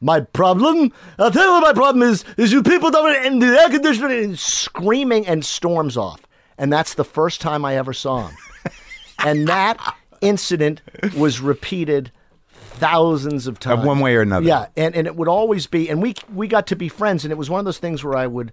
My 0.00 0.20
problem? 0.20 0.92
I'll 1.18 1.30
tell 1.30 1.44
you 1.44 1.52
what 1.52 1.62
my 1.62 1.72
problem 1.72 2.08
is, 2.08 2.24
is 2.36 2.52
you 2.52 2.62
people 2.62 2.90
don't 2.90 3.26
and 3.26 3.42
the 3.42 3.48
air 3.48 3.68
conditioner 3.68 4.10
is 4.10 4.40
screaming 4.40 5.26
and 5.26 5.44
storms 5.44 5.96
off. 5.96 6.20
And 6.56 6.72
that's 6.72 6.94
the 6.94 7.04
first 7.04 7.40
time 7.40 7.64
I 7.64 7.76
ever 7.76 7.92
saw 7.92 8.28
him. 8.28 8.36
and 9.24 9.48
that 9.48 9.96
incident 10.20 10.82
was 11.16 11.40
repeated 11.40 12.12
thousands 12.48 13.46
of 13.46 13.58
times. 13.58 13.84
one 13.84 14.00
way 14.00 14.14
or 14.14 14.22
another. 14.22 14.46
Yeah, 14.46 14.66
and, 14.76 14.94
and 14.94 15.06
it 15.06 15.16
would 15.16 15.28
always 15.28 15.66
be 15.66 15.88
and 15.88 16.00
we 16.00 16.14
we 16.32 16.46
got 16.46 16.68
to 16.68 16.76
be 16.76 16.88
friends 16.88 17.24
and 17.24 17.32
it 17.32 17.36
was 17.36 17.50
one 17.50 17.58
of 17.58 17.64
those 17.64 17.78
things 17.78 18.04
where 18.04 18.16
I 18.16 18.26
would 18.26 18.52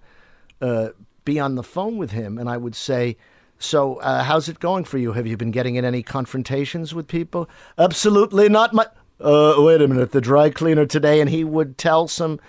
uh, 0.61 0.89
be 1.25 1.39
on 1.39 1.55
the 1.55 1.63
phone 1.63 1.97
with 1.97 2.11
him 2.11 2.37
and 2.37 2.49
I 2.49 2.57
would 2.57 2.75
say, 2.75 3.17
So, 3.59 3.95
uh, 3.97 4.23
how's 4.23 4.49
it 4.49 4.59
going 4.59 4.83
for 4.83 4.97
you? 4.97 5.13
Have 5.13 5.27
you 5.27 5.37
been 5.37 5.51
getting 5.51 5.75
in 5.75 5.85
any 5.85 6.01
confrontations 6.01 6.93
with 6.93 7.07
people? 7.07 7.49
Absolutely 7.77 8.49
not. 8.49 8.73
My 8.73 8.87
uh, 9.19 9.55
wait 9.57 9.81
a 9.81 9.87
minute, 9.87 10.11
the 10.11 10.21
dry 10.21 10.49
cleaner 10.49 10.85
today, 10.85 11.21
and 11.21 11.29
he 11.29 11.43
would 11.43 11.77
tell 11.77 12.07
some 12.07 12.39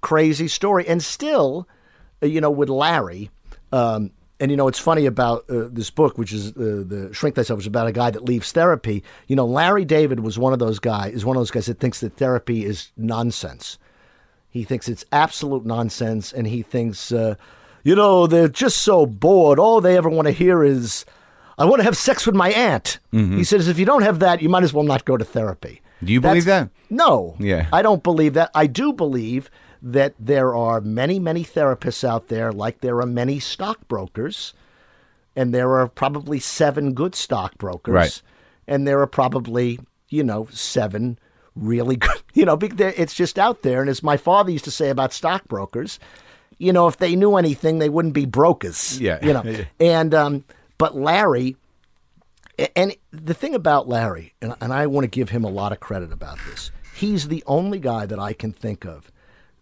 crazy 0.00 0.48
story. 0.48 0.86
And 0.86 1.02
still, 1.02 1.68
uh, 2.22 2.26
you 2.26 2.40
know, 2.40 2.50
with 2.50 2.68
Larry, 2.68 3.30
um, 3.72 4.10
and 4.40 4.50
you 4.50 4.56
know, 4.56 4.68
it's 4.68 4.78
funny 4.78 5.04
about 5.06 5.44
uh, 5.50 5.68
this 5.70 5.90
book, 5.90 6.16
which 6.16 6.32
is 6.32 6.48
uh, 6.52 6.82
the 6.86 7.10
Shrink 7.12 7.36
Thyself, 7.36 7.58
which 7.58 7.64
is 7.64 7.68
about 7.68 7.86
a 7.86 7.92
guy 7.92 8.10
that 8.10 8.24
leaves 8.24 8.52
therapy. 8.52 9.04
You 9.26 9.36
know, 9.36 9.44
Larry 9.44 9.84
David 9.84 10.20
was 10.20 10.38
one 10.38 10.52
of 10.52 10.58
those 10.58 10.78
guys. 10.78 11.14
Is 11.14 11.24
one 11.24 11.36
of 11.36 11.40
those 11.40 11.50
guys 11.50 11.66
that 11.66 11.78
thinks 11.78 12.00
that 12.00 12.16
therapy 12.16 12.64
is 12.64 12.90
nonsense. 12.96 13.78
He 14.48 14.64
thinks 14.64 14.88
it's 14.88 15.04
absolute 15.12 15.64
nonsense, 15.64 16.32
and 16.32 16.46
he 16.46 16.62
thinks, 16.62 17.12
uh, 17.12 17.34
you 17.84 17.94
know, 17.94 18.26
they're 18.26 18.48
just 18.48 18.78
so 18.78 19.06
bored. 19.06 19.58
All 19.58 19.80
they 19.80 19.96
ever 19.96 20.08
want 20.08 20.26
to 20.26 20.32
hear 20.32 20.64
is, 20.64 21.04
"I 21.58 21.66
want 21.66 21.80
to 21.80 21.84
have 21.84 21.96
sex 21.96 22.26
with 22.26 22.34
my 22.34 22.50
aunt." 22.50 22.98
He 23.36 23.44
says, 23.44 23.68
if 23.68 23.78
you 23.78 23.84
don't 23.86 24.02
have 24.02 24.18
that, 24.20 24.42
you 24.42 24.48
might 24.48 24.64
as 24.64 24.72
well 24.72 24.84
not 24.84 25.04
go 25.04 25.16
to 25.16 25.24
therapy. 25.24 25.82
Do 26.02 26.12
you 26.12 26.20
believe 26.20 26.46
that? 26.46 26.70
No. 26.88 27.36
Yeah. 27.38 27.68
I 27.72 27.82
don't 27.82 28.02
believe 28.02 28.34
that. 28.34 28.50
I 28.54 28.66
do 28.66 28.92
believe 28.92 29.50
that 29.82 30.14
there 30.18 30.54
are 30.54 30.80
many, 30.80 31.18
many 31.18 31.44
therapists 31.44 32.04
out 32.04 32.28
there, 32.28 32.52
like 32.52 32.80
there 32.80 33.00
are 33.00 33.06
many 33.06 33.38
stockbrokers, 33.38 34.54
and 35.34 35.54
there 35.54 35.78
are 35.78 35.88
probably 35.88 36.38
seven 36.38 36.92
good 36.92 37.14
stockbrokers. 37.14 37.92
Right. 37.92 38.22
And 38.66 38.86
there 38.86 39.00
are 39.00 39.06
probably, 39.06 39.80
you 40.08 40.22
know, 40.22 40.48
seven 40.50 41.18
really 41.54 41.96
good, 41.96 42.22
you 42.34 42.44
know, 42.44 42.58
it's 42.60 43.14
just 43.14 43.38
out 43.38 43.62
there. 43.62 43.80
And 43.80 43.90
as 43.90 44.02
my 44.02 44.16
father 44.16 44.50
used 44.50 44.64
to 44.64 44.70
say 44.70 44.90
about 44.90 45.12
stockbrokers, 45.12 45.98
you 46.58 46.72
know, 46.72 46.88
if 46.88 46.98
they 46.98 47.16
knew 47.16 47.36
anything, 47.36 47.78
they 47.78 47.88
wouldn't 47.88 48.14
be 48.14 48.26
brokers. 48.26 49.00
Yeah. 49.00 49.24
You 49.24 49.32
know, 49.32 49.64
and, 49.80 50.14
um, 50.14 50.44
but 50.78 50.96
Larry, 50.96 51.56
and 52.76 52.94
the 53.10 53.34
thing 53.34 53.54
about 53.54 53.88
Larry, 53.88 54.34
and, 54.40 54.54
and 54.60 54.72
I 54.72 54.86
want 54.86 55.04
to 55.04 55.08
give 55.08 55.30
him 55.30 55.44
a 55.44 55.50
lot 55.50 55.72
of 55.72 55.80
credit 55.80 56.12
about 56.12 56.38
this, 56.48 56.70
he's 56.94 57.28
the 57.28 57.42
only 57.46 57.78
guy 57.78 58.06
that 58.06 58.18
I 58.18 58.32
can 58.32 58.52
think 58.52 58.84
of 58.84 59.10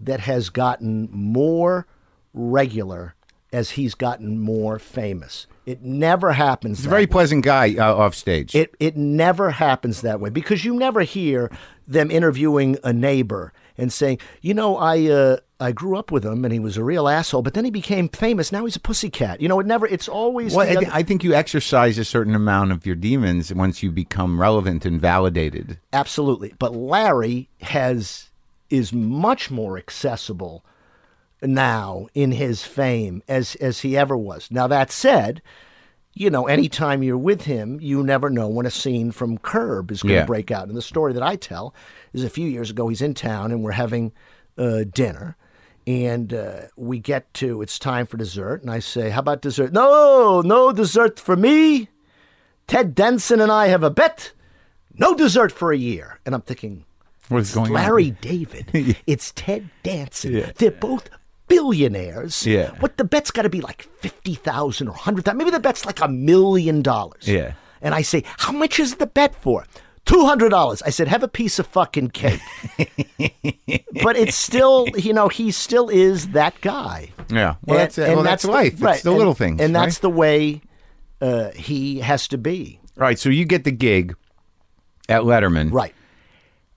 that 0.01 0.20
has 0.20 0.49
gotten 0.49 1.09
more 1.11 1.86
regular 2.32 3.14
as 3.53 3.70
he's 3.70 3.95
gotten 3.95 4.39
more 4.39 4.78
famous. 4.78 5.47
It 5.64 5.82
never 5.82 6.32
happens. 6.32 6.78
He's 6.78 6.86
a 6.86 6.91
very 6.91 7.03
way. 7.03 7.07
pleasant 7.07 7.45
guy 7.45 7.74
uh, 7.76 7.95
off 7.95 8.14
stage. 8.14 8.55
It 8.55 8.74
it 8.80 8.97
never 8.97 9.51
happens 9.51 10.03
that 10.03 10.20
way 10.20 10.30
because 10.30 10.64
you 10.64 10.74
never 10.74 11.03
hear 11.03 11.51
them 11.86 12.11
interviewing 12.11 12.78
a 12.84 12.93
neighbor 12.93 13.53
and 13.78 13.92
saying, 13.92 14.18
you 14.42 14.52
know, 14.52 14.76
I 14.76 15.06
uh, 15.06 15.36
I 15.60 15.72
grew 15.72 15.96
up 15.96 16.12
with 16.12 16.24
him 16.24 16.44
and 16.44 16.52
he 16.52 16.58
was 16.58 16.76
a 16.76 16.84
real 16.84 17.08
asshole, 17.08 17.42
but 17.42 17.54
then 17.54 17.64
he 17.64 17.70
became 17.70 18.08
famous. 18.08 18.52
Now 18.52 18.64
he's 18.64 18.76
a 18.76 18.80
pussycat. 18.80 19.40
You 19.40 19.48
know, 19.48 19.58
it 19.60 19.66
never. 19.66 19.86
It's 19.86 20.08
always. 20.08 20.54
well, 20.54 20.68
I, 20.68 20.74
thi- 20.74 20.90
I 20.92 21.02
think 21.02 21.24
you 21.24 21.32
exercise 21.32 21.96
a 21.98 22.04
certain 22.04 22.34
amount 22.34 22.72
of 22.72 22.84
your 22.84 22.96
demons 22.96 23.54
once 23.54 23.82
you 23.82 23.90
become 23.90 24.40
relevant 24.40 24.84
and 24.84 25.00
validated. 25.00 25.78
Absolutely. 25.92 26.52
But 26.58 26.74
Larry 26.74 27.48
has 27.62 28.28
is 28.68 28.92
much 28.92 29.50
more 29.50 29.78
accessible 29.78 30.64
now 31.42 32.08
in 32.14 32.32
his 32.32 32.64
fame 32.64 33.22
as 33.28 33.54
as 33.56 33.80
he 33.80 33.96
ever 33.96 34.16
was. 34.16 34.50
Now 34.50 34.66
that 34.66 34.90
said, 34.90 35.40
you 36.18 36.30
know, 36.30 36.46
anytime 36.46 37.02
you're 37.02 37.16
with 37.16 37.42
him, 37.42 37.78
you 37.80 38.02
never 38.02 38.28
know 38.30 38.48
when 38.48 38.66
a 38.66 38.70
scene 38.70 39.12
from 39.12 39.38
Curb 39.38 39.90
is 39.90 40.02
going 40.02 40.14
to 40.14 40.20
Yeah. 40.20 40.26
break 40.26 40.50
out. 40.50 40.68
And 40.68 40.76
the 40.76 40.82
story 40.82 41.12
that 41.12 41.22
I 41.22 41.36
tell 41.36 41.74
is 42.12 42.24
a 42.24 42.30
few 42.30 42.48
years 42.48 42.70
ago, 42.70 42.88
he's 42.88 43.02
in 43.02 43.14
town 43.14 43.52
and 43.52 43.62
we're 43.62 43.72
having 43.72 44.12
uh, 44.56 44.84
dinner. 44.92 45.36
And 45.86 46.34
uh, 46.34 46.62
we 46.76 46.98
get 46.98 47.32
to, 47.34 47.62
it's 47.62 47.78
time 47.78 48.06
for 48.06 48.16
dessert. 48.16 48.60
And 48.62 48.70
I 48.70 48.80
say, 48.80 49.10
How 49.10 49.20
about 49.20 49.40
dessert? 49.40 49.72
No, 49.72 50.42
no 50.44 50.72
dessert 50.72 51.18
for 51.20 51.36
me. 51.36 51.88
Ted 52.66 52.94
Danson 52.94 53.40
and 53.40 53.50
I 53.52 53.68
have 53.68 53.82
a 53.82 53.90
bet. 53.90 54.32
No 54.94 55.14
dessert 55.14 55.52
for 55.52 55.72
a 55.72 55.78
year. 55.78 56.18
And 56.26 56.34
I'm 56.34 56.42
thinking, 56.42 56.84
What's 57.28 57.54
going 57.54 57.72
Larry 57.72 58.10
on? 58.10 58.18
David. 58.22 58.96
It's 59.06 59.32
Ted 59.36 59.70
Danson. 59.82 60.52
They're 60.56 60.70
both 60.72 61.08
billionaires. 61.49 62.46
Yeah. 62.46 62.70
What 62.80 62.96
the 62.96 63.05
bet's 63.05 63.30
got 63.30 63.42
to 63.42 63.49
be 63.49 63.61
like 63.61 63.82
fifty 64.01 64.34
thousand 64.34 64.88
or 64.88 64.94
hundred 64.94 65.24
thousand. 65.24 65.38
Maybe 65.38 65.51
the 65.51 65.61
bet's 65.61 65.84
like 65.86 66.01
a 66.01 66.09
million 66.09 66.82
dollars. 66.82 67.26
Yeah. 67.26 67.55
And 67.82 67.94
I 67.94 68.03
say, 68.03 68.24
how 68.38 68.53
much 68.53 68.78
is 68.80 68.96
the 68.96 69.07
bet 69.07 69.34
for? 69.34 69.64
Two 70.05 70.24
hundred 70.24 70.49
dollars. 70.51 70.82
I 70.82 70.90
said, 70.90 71.09
have 71.09 71.22
a 71.22 71.28
piece 71.28 71.59
of 71.59 71.66
fucking 71.66 72.11
cake. 72.11 72.40
but 74.03 74.16
it's 74.16 74.36
still, 74.36 74.86
you 74.96 75.12
know, 75.12 75.28
he 75.28 75.51
still 75.51 75.88
is 75.88 76.28
that 76.28 76.59
guy. 76.61 77.11
Yeah. 77.30 77.57
Well, 77.64 77.78
that's, 77.78 77.99
it. 77.99 78.14
well, 78.14 78.22
that's, 78.22 78.42
the- 78.44 78.51
life. 78.51 78.80
right, 78.80 78.94
It's 78.94 79.03
the 79.05 79.11
and- 79.11 79.18
little 79.18 79.34
things. 79.34 79.61
and 79.61 79.74
that's 79.74 79.96
right? 79.96 80.03
the 80.03 80.11
way 80.11 80.61
uh, 81.20 81.51
he 81.51 82.01
has 82.01 82.26
to 82.28 82.38
be. 82.38 82.80
right. 82.96 83.18
So 83.18 83.28
you 83.28 83.44
get 83.44 83.64
the 83.64 83.70
gig 83.72 84.14
at 85.09 85.22
Letterman. 85.22 85.72
Right. 85.72 85.94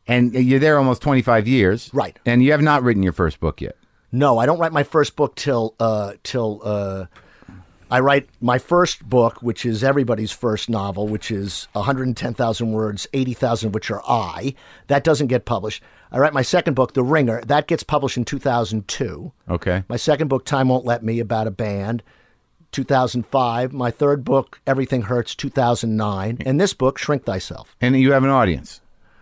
And 0.08 0.34
you're 0.34 0.60
there 0.60 0.78
almost 0.78 1.02
25 1.02 1.48
years. 1.48 1.90
Right. 1.94 2.18
And 2.26 2.44
you 2.44 2.52
have 2.52 2.62
not 2.62 2.84
written 2.84 3.02
your 3.04 3.14
first 3.14 3.40
book 3.40 3.62
yet. 3.62 3.78
No, 4.12 4.38
I 4.38 4.46
don't 4.46 4.60
write 4.60 4.74
my 4.74 4.84
first 4.84 5.16
book 5.16 5.36
till 5.36 5.76
uh, 5.80 6.14
till 6.24 6.62
uh, 6.64 7.06
I 7.92 8.00
write 8.00 8.30
my 8.40 8.58
first 8.58 9.08
book, 9.08 9.42
which 9.42 9.66
is 9.66 9.84
everybody's 9.84 10.32
first 10.32 10.70
novel, 10.70 11.10
which 11.10 11.30
is 11.30 11.68
110,000 11.74 12.72
words, 12.72 13.06
80,000 13.12 13.68
of 13.68 13.74
which 13.74 13.92
are 13.92 14.02
I. 14.08 14.56
That 14.88 15.04
doesn't 15.04 15.28
get 15.28 15.44
published. 15.44 15.84
I 16.10 16.20
write 16.20 16.34
my 16.34 16.42
second 16.42 16.74
book, 16.74 16.94
The 16.94 17.04
Ringer. 17.04 17.42
That 17.42 17.68
gets 17.68 17.84
published 17.84 18.16
in 18.16 18.24
2002. 18.24 19.34
Okay. 19.50 19.84
My 19.90 19.98
second 19.98 20.30
book, 20.30 20.46
Time 20.46 20.70
Won't 20.70 20.86
Let 20.86 21.04
Me, 21.04 21.20
about 21.20 21.48
a 21.48 21.52
band, 21.52 22.02
2005. 22.72 23.74
My 23.74 23.92
third 23.92 24.24
book, 24.24 24.62
Everything 24.66 25.02
Hurts, 25.02 25.36
2009. 25.36 26.38
And 26.46 26.62
this 26.62 26.74
book, 26.74 26.98
Shrink 26.98 27.26
Thyself. 27.26 27.76
And 27.82 28.00
you 28.00 28.14
have 28.14 28.24
an 28.24 28.30
audience 28.30 28.80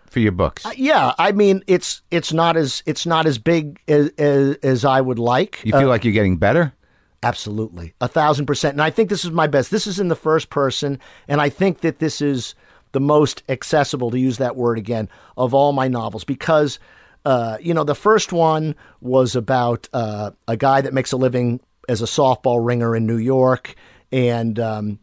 for 0.09 0.19
your 0.19 0.31
books. 0.31 0.65
Yeah, 0.75 1.13
I 1.17 1.31
mean, 1.31 1.63
it's 1.67 2.01
it's 2.11 2.33
not 2.33 2.57
as 2.57 2.83
it's 2.85 3.05
not 3.05 3.25
as 3.25 3.37
big 3.37 3.79
as 3.87 4.09
as, 4.17 4.55
as 4.63 4.85
I 4.85 5.01
would 5.01 5.19
like. 5.19 5.61
you 5.63 5.71
feel 5.71 5.87
like 5.87 6.03
you're 6.03 6.13
getting 6.13 6.37
better? 6.37 6.73
Absolutely. 7.21 7.93
A 7.99 8.07
thousand 8.07 8.45
percent. 8.45 8.73
And 8.73 8.81
I 8.81 8.89
think 8.89 9.09
this 9.09 9.25
is 9.25 9.31
my 9.31 9.47
best. 9.47 9.71
This 9.71 9.87
is 9.87 9.99
in 9.99 10.07
the 10.07 10.15
first 10.15 10.49
person. 10.49 10.99
And 11.27 11.41
I 11.41 11.49
think 11.49 11.81
that 11.81 11.99
this 11.99 12.21
is 12.21 12.55
the 12.91 12.99
most 12.99 13.43
accessible, 13.49 14.09
to 14.11 14.19
use 14.19 14.37
that 14.37 14.55
word 14.55 14.77
again, 14.77 15.09
of 15.37 15.53
all 15.53 15.73
my 15.73 15.87
novels 15.87 16.23
because, 16.23 16.79
uh, 17.25 17.57
you 17.59 17.73
know, 17.73 17.83
the 17.83 17.95
first 17.95 18.31
one 18.31 18.73
was 19.01 19.35
about 19.35 19.87
uh, 19.93 20.31
a 20.47 20.57
guy 20.57 20.81
that 20.81 20.93
makes 20.93 21.11
a 21.11 21.17
living 21.17 21.59
as 21.87 22.01
a 22.01 22.05
softball 22.05 22.65
ringer 22.65 22.95
in 22.95 23.05
New 23.05 23.17
York. 23.17 23.75
And, 24.11 24.57
um, 24.59 24.99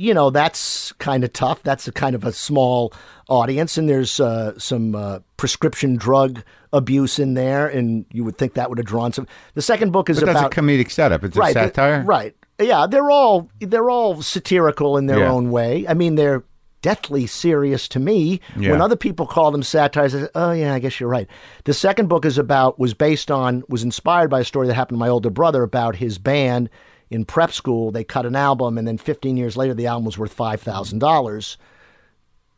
you 0.00 0.14
know, 0.14 0.30
that's 0.30 0.92
kind 0.92 1.24
of 1.24 1.32
tough. 1.34 1.62
That's 1.62 1.86
a 1.86 1.92
kind 1.92 2.14
of 2.14 2.24
a 2.24 2.32
small 2.32 2.94
audience. 3.28 3.76
And 3.76 3.86
there's 3.86 4.18
uh, 4.18 4.58
some 4.58 4.94
uh, 4.94 5.18
prescription 5.36 5.96
drug 5.96 6.42
abuse 6.72 7.18
in 7.18 7.34
there. 7.34 7.68
And 7.68 8.06
you 8.10 8.24
would 8.24 8.38
think 8.38 8.54
that 8.54 8.70
would 8.70 8.78
have 8.78 8.86
drawn 8.86 9.12
some. 9.12 9.26
The 9.52 9.60
second 9.60 9.92
book 9.92 10.08
is 10.08 10.18
But 10.18 10.26
that's 10.26 10.38
about 10.38 10.56
a 10.56 10.60
comedic 10.60 10.90
setup. 10.90 11.22
It's 11.22 11.36
a 11.36 11.40
right, 11.40 11.52
satire. 11.52 12.02
Right. 12.02 12.34
Yeah, 12.58 12.86
they're 12.86 13.10
all 13.10 13.50
they're 13.60 13.90
all 13.90 14.22
satirical 14.22 14.96
in 14.96 15.04
their 15.04 15.20
Yeah. 15.20 15.32
own 15.32 15.50
way. 15.50 15.84
I 15.86 15.92
mean, 15.92 16.14
they're 16.14 16.44
deathly 16.80 17.26
serious 17.26 17.86
to 17.88 17.98
me. 17.98 18.40
Yeah. 18.58 18.70
When 18.70 18.80
other 18.80 18.96
people 18.96 19.26
call 19.26 19.50
them 19.50 19.62
satires, 19.62 20.14
I 20.14 20.20
say, 20.20 20.28
"Oh 20.34 20.52
yeah, 20.52 20.74
I 20.74 20.78
guess 20.78 20.98
you're 20.98 21.08
right." 21.10 21.26
The 21.64 21.74
second 21.74 22.08
book 22.08 22.24
is 22.24 22.38
about 22.38 22.78
was 22.78 22.94
based 22.94 23.30
on 23.30 23.64
was 23.68 23.82
inspired 23.82 24.28
by 24.30 24.40
a 24.40 24.44
story 24.44 24.66
that 24.66 24.74
happened 24.74 24.96
to 24.96 25.00
my 25.00 25.08
older 25.08 25.30
brother 25.30 25.62
about 25.62 25.96
his 25.96 26.18
band 26.18 26.70
in 27.10 27.24
prep 27.24 27.52
school. 27.52 27.90
They 27.90 28.04
cut 28.04 28.26
an 28.26 28.36
album, 28.36 28.78
and 28.78 28.86
then 28.86 28.98
15 28.98 29.36
years 29.36 29.56
later, 29.56 29.74
the 29.74 29.86
album 29.86 30.04
was 30.04 30.16
worth 30.18 30.32
five 30.32 30.60
thousand 30.60 31.00
dollars 31.00 31.58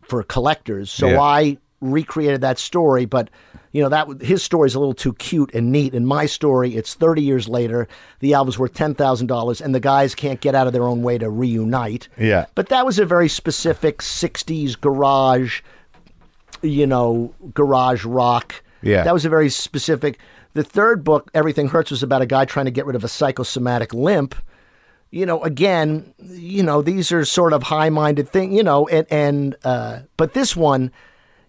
for 0.02 0.22
collectors. 0.22 0.90
So 0.90 1.08
Yeah. 1.08 1.20
I 1.20 1.58
recreated 1.80 2.42
that 2.42 2.58
story, 2.58 3.06
but 3.06 3.28
you 3.72 3.82
know 3.82 3.88
that 3.88 4.06
his 4.22 4.42
story 4.42 4.66
is 4.68 4.74
a 4.74 4.78
little 4.78 4.94
too 4.94 5.14
cute 5.14 5.52
and 5.54 5.72
neat. 5.72 5.94
In 5.94 6.04
my 6.06 6.26
story, 6.26 6.76
it's 6.76 6.94
30 6.94 7.22
years 7.22 7.48
later. 7.48 7.88
The 8.20 8.34
album's 8.34 8.58
worth 8.58 8.74
ten 8.74 8.94
thousand 8.94 9.26
dollars, 9.28 9.60
and 9.60 9.74
the 9.74 9.80
guys 9.80 10.14
can't 10.14 10.40
get 10.40 10.54
out 10.54 10.66
of 10.66 10.72
their 10.72 10.84
own 10.84 11.02
way 11.02 11.18
to 11.18 11.28
reunite. 11.30 12.08
Yeah. 12.18 12.46
But 12.54 12.68
that 12.68 12.84
was 12.86 12.98
a 12.98 13.06
very 13.06 13.28
specific 13.28 13.98
60s 13.98 14.78
garage, 14.80 15.62
you 16.60 16.86
know, 16.86 17.34
garage 17.54 18.04
rock. 18.04 18.62
Yeah. 18.82 19.04
That 19.04 19.14
was 19.14 19.24
a 19.24 19.28
very 19.30 19.48
specific. 19.48 20.18
The 20.54 20.64
third 20.64 21.02
book, 21.04 21.30
Everything 21.34 21.68
Hurts, 21.68 21.90
was 21.90 22.02
about 22.02 22.22
a 22.22 22.26
guy 22.26 22.44
trying 22.44 22.66
to 22.66 22.70
get 22.70 22.86
rid 22.86 22.96
of 22.96 23.04
a 23.04 23.08
psychosomatic 23.08 23.94
limp. 23.94 24.34
You 25.10 25.26
know, 25.26 25.42
again, 25.42 26.14
you 26.18 26.62
know, 26.62 26.80
these 26.80 27.12
are 27.12 27.24
sort 27.24 27.52
of 27.52 27.64
high-minded 27.64 28.28
thing, 28.28 28.52
you 28.52 28.62
know, 28.62 28.88
and 28.88 29.06
and 29.10 29.56
uh, 29.64 30.00
but 30.16 30.32
this 30.32 30.56
one, 30.56 30.90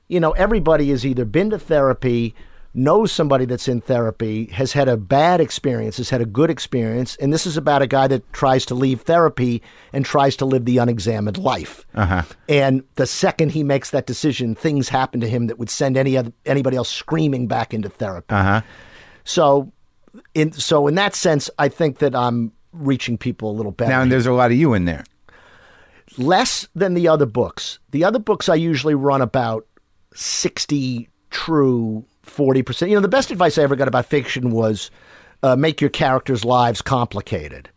you 0.07 0.19
know, 0.19 0.31
everybody 0.31 0.89
has 0.89 1.05
either 1.05 1.23
been 1.23 1.49
to 1.51 1.59
therapy, 1.59 2.35
knows 2.73 3.11
somebody 3.11 3.45
that's 3.45 3.69
in 3.69 3.79
therapy, 3.79 4.47
has 4.47 4.73
had 4.73 4.89
a 4.89 4.97
bad 4.97 5.39
experience, 5.39 5.95
has 5.95 6.09
had 6.09 6.19
a 6.19 6.25
good 6.25 6.49
experience, 6.49 7.15
and 7.17 7.31
this 7.31 7.45
is 7.45 7.55
about 7.55 7.81
a 7.81 7.87
guy 7.87 8.07
that 8.07 8.33
tries 8.33 8.65
to 8.65 8.75
leave 8.75 9.01
therapy 9.01 9.61
and 9.93 10.03
tries 10.05 10.35
to 10.35 10.45
live 10.45 10.65
the 10.65 10.77
unexamined 10.77 11.37
life. 11.37 11.85
Uh-huh. 11.95 12.23
And 12.49 12.83
the 12.95 13.07
second 13.07 13.51
he 13.51 13.63
makes 13.63 13.91
that 13.91 14.07
decision, 14.07 14.55
things 14.55 14.89
happen 14.89 15.21
to 15.21 15.29
him 15.29 15.47
that 15.47 15.57
would 15.57 15.69
send 15.69 15.95
any 15.95 16.17
other, 16.17 16.33
anybody 16.45 16.75
else 16.75 16.89
screaming 16.89 17.47
back 17.47 17.73
into 17.73 17.89
therapy. 17.89 18.33
Uh 18.33 18.43
huh. 18.43 18.61
So, 19.23 19.71
in 20.33 20.51
so 20.51 20.87
in 20.87 20.95
that 20.95 21.15
sense, 21.15 21.49
I 21.57 21.69
think 21.69 21.99
that 21.99 22.15
I'm 22.15 22.51
reaching 22.71 23.17
people 23.17 23.51
a 23.51 23.55
little 23.55 23.71
better. 23.71 23.91
Now, 23.91 24.01
and 24.01 24.11
there's 24.11 24.25
a 24.25 24.33
lot 24.33 24.51
of 24.51 24.57
you 24.57 24.73
in 24.73 24.85
there. 24.85 25.03
less 26.17 26.67
than 26.75 26.93
the 26.93 27.07
other 27.07 27.25
books. 27.25 27.79
The 27.91 28.03
other 28.03 28.19
books 28.19 28.49
I 28.49 28.55
usually 28.55 28.95
run 28.95 29.21
about 29.21 29.65
60 30.13 31.09
true, 31.31 32.05
40%. 32.25 32.89
You 32.89 32.95
know, 32.95 33.01
the 33.01 33.07
best 33.07 33.31
advice 33.31 33.57
I 33.57 33.63
ever 33.63 33.75
got 33.75 33.87
about 33.87 34.05
fiction 34.05 34.51
was 34.51 34.91
uh, 35.41 35.55
make 35.55 35.81
your 35.81 35.89
characters' 35.89 36.45
lives 36.45 36.81
complicated. 36.81 37.69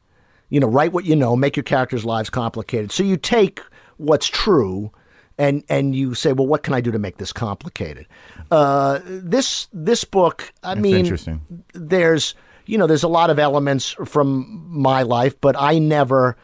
You 0.51 0.61
know, 0.61 0.67
write 0.69 0.93
what 0.93 1.05
you 1.05 1.17
know, 1.17 1.35
make 1.35 1.57
your 1.57 1.65
characters' 1.65 2.05
lives 2.05 2.31
complicated. 2.31 2.93
So 2.93 3.03
you 3.03 3.17
take 3.17 3.61
what's 3.97 4.27
true 4.27 4.93
and 5.39 5.63
and 5.69 5.95
you 5.95 6.15
say, 6.15 6.33
well, 6.33 6.47
what 6.47 6.63
can 6.63 6.75
I 6.75 6.81
do 6.81 6.91
to 6.91 6.99
make 6.99 7.19
this 7.19 7.33
complicated? 7.33 8.07
Uh, 8.51 9.01
this 9.05 9.69
this 9.73 10.05
book, 10.05 10.53
I 10.63 10.75
That's 10.75 10.81
mean, 10.81 10.97
interesting. 10.97 11.41
there's 11.75 12.35
you 12.67 12.77
know 12.79 12.87
there's 12.87 13.03
a 13.05 13.09
lot 13.09 13.31
of 13.31 13.39
elements 13.39 13.95
from 14.07 14.65
my 14.69 15.03
life 15.03 15.41
but 15.41 15.55
i 15.57 15.79
never 15.79 16.37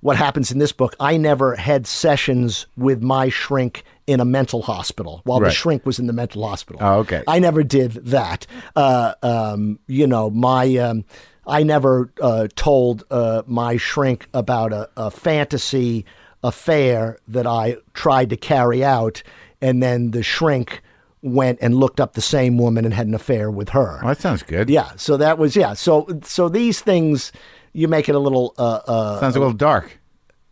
what 0.00 0.16
happens 0.16 0.50
in 0.50 0.58
this 0.58 0.72
book 0.72 0.96
i 0.98 1.16
never 1.16 1.54
had 1.54 1.86
sessions 1.86 2.66
with 2.76 3.00
my 3.00 3.28
shrink 3.28 3.84
in 4.08 4.18
a 4.18 4.24
mental 4.24 4.60
hospital 4.62 5.20
while 5.22 5.38
the 5.38 5.52
shrink 5.52 5.86
was 5.86 6.00
in 6.00 6.08
the 6.08 6.12
mental 6.12 6.44
hospital 6.48 6.80
Oh, 6.82 6.98
okay. 7.02 7.22
i 7.28 7.38
never 7.38 7.62
did 7.62 7.92
that 8.06 8.44
uh, 8.74 9.14
um, 9.22 9.78
you 9.86 10.08
know 10.08 10.30
my 10.30 10.76
um, 10.78 11.04
i 11.46 11.62
never 11.62 12.10
uh, 12.20 12.48
told 12.56 13.04
uh, 13.12 13.42
my 13.46 13.76
shrink 13.76 14.26
about 14.34 14.72
a, 14.72 14.90
a 14.96 15.12
fantasy 15.12 16.04
affair 16.42 17.18
that 17.26 17.46
i 17.46 17.76
tried 17.94 18.30
to 18.30 18.36
carry 18.36 18.84
out 18.84 19.22
and 19.60 19.82
then 19.82 20.12
the 20.12 20.22
shrink 20.22 20.82
went 21.20 21.58
and 21.60 21.74
looked 21.74 22.00
up 22.00 22.12
the 22.14 22.20
same 22.20 22.56
woman 22.58 22.84
and 22.84 22.94
had 22.94 23.06
an 23.08 23.14
affair 23.14 23.50
with 23.50 23.70
her 23.70 23.98
Well, 24.02 24.14
that 24.14 24.20
sounds 24.20 24.44
good. 24.44 24.70
yeah. 24.70 24.92
So 24.96 25.16
that 25.16 25.36
was 25.36 25.56
yeah. 25.56 25.74
So 25.74 26.06
so 26.22 26.48
these 26.48 26.80
things 26.80 27.32
you 27.72 27.88
make 27.88 28.08
it 28.08 28.14
a 28.14 28.20
little 28.20 28.54
uh 28.56 28.80
uh 28.86 29.20
Sounds 29.20 29.34
a 29.34 29.40
little 29.40 29.52
dark. 29.52 29.98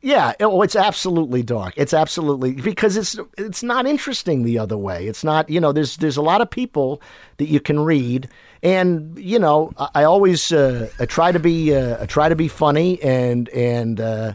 yeah. 0.02 0.32
Oh, 0.40 0.62
it's 0.62 0.74
absolutely 0.74 1.44
dark. 1.44 1.74
It's 1.76 1.94
absolutely 1.94 2.52
because 2.54 2.96
it's 2.96 3.16
it's 3.38 3.62
not 3.62 3.86
interesting 3.86 4.42
the 4.42 4.58
other 4.58 4.76
way. 4.76 5.06
It's 5.06 5.22
not 5.22 5.48
you 5.48 5.60
know 5.60 5.70
there's 5.70 5.98
there's 5.98 6.16
a 6.16 6.22
lot 6.22 6.40
of 6.40 6.50
people 6.50 7.00
that 7.36 7.46
you 7.46 7.60
can 7.60 7.78
read 7.78 8.28
and 8.64 9.16
you 9.16 9.38
know 9.38 9.72
I, 9.78 9.88
I 9.94 10.02
always 10.02 10.50
uh, 10.50 10.90
I 10.98 11.06
try 11.06 11.30
to 11.30 11.38
be 11.38 11.76
uh, 11.76 12.02
I 12.02 12.06
try 12.06 12.28
to 12.28 12.34
be 12.36 12.48
funny 12.48 13.00
and 13.04 13.48
and 13.50 14.00
uh, 14.00 14.32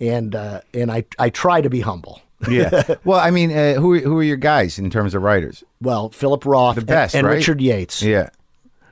and 0.00 0.34
uh, 0.34 0.60
and 0.74 0.90
I 0.90 1.04
I 1.18 1.30
try 1.30 1.60
to 1.60 1.70
be 1.70 1.80
humble. 1.80 2.20
Yeah. 2.48 2.94
well, 3.04 3.18
I 3.20 3.30
mean, 3.30 3.50
uh, 3.50 3.74
who 3.74 3.98
who 3.98 4.18
are 4.18 4.22
your 4.22 4.36
guys 4.36 4.78
in 4.78 4.90
terms 4.90 5.14
of 5.14 5.22
writers? 5.22 5.64
Well, 5.80 6.10
Philip 6.10 6.44
Roth 6.46 6.76
The 6.76 6.84
best, 6.84 7.14
and, 7.14 7.20
and 7.20 7.28
right? 7.28 7.36
Richard 7.38 7.60
Yates. 7.60 8.02
Yeah. 8.02 8.30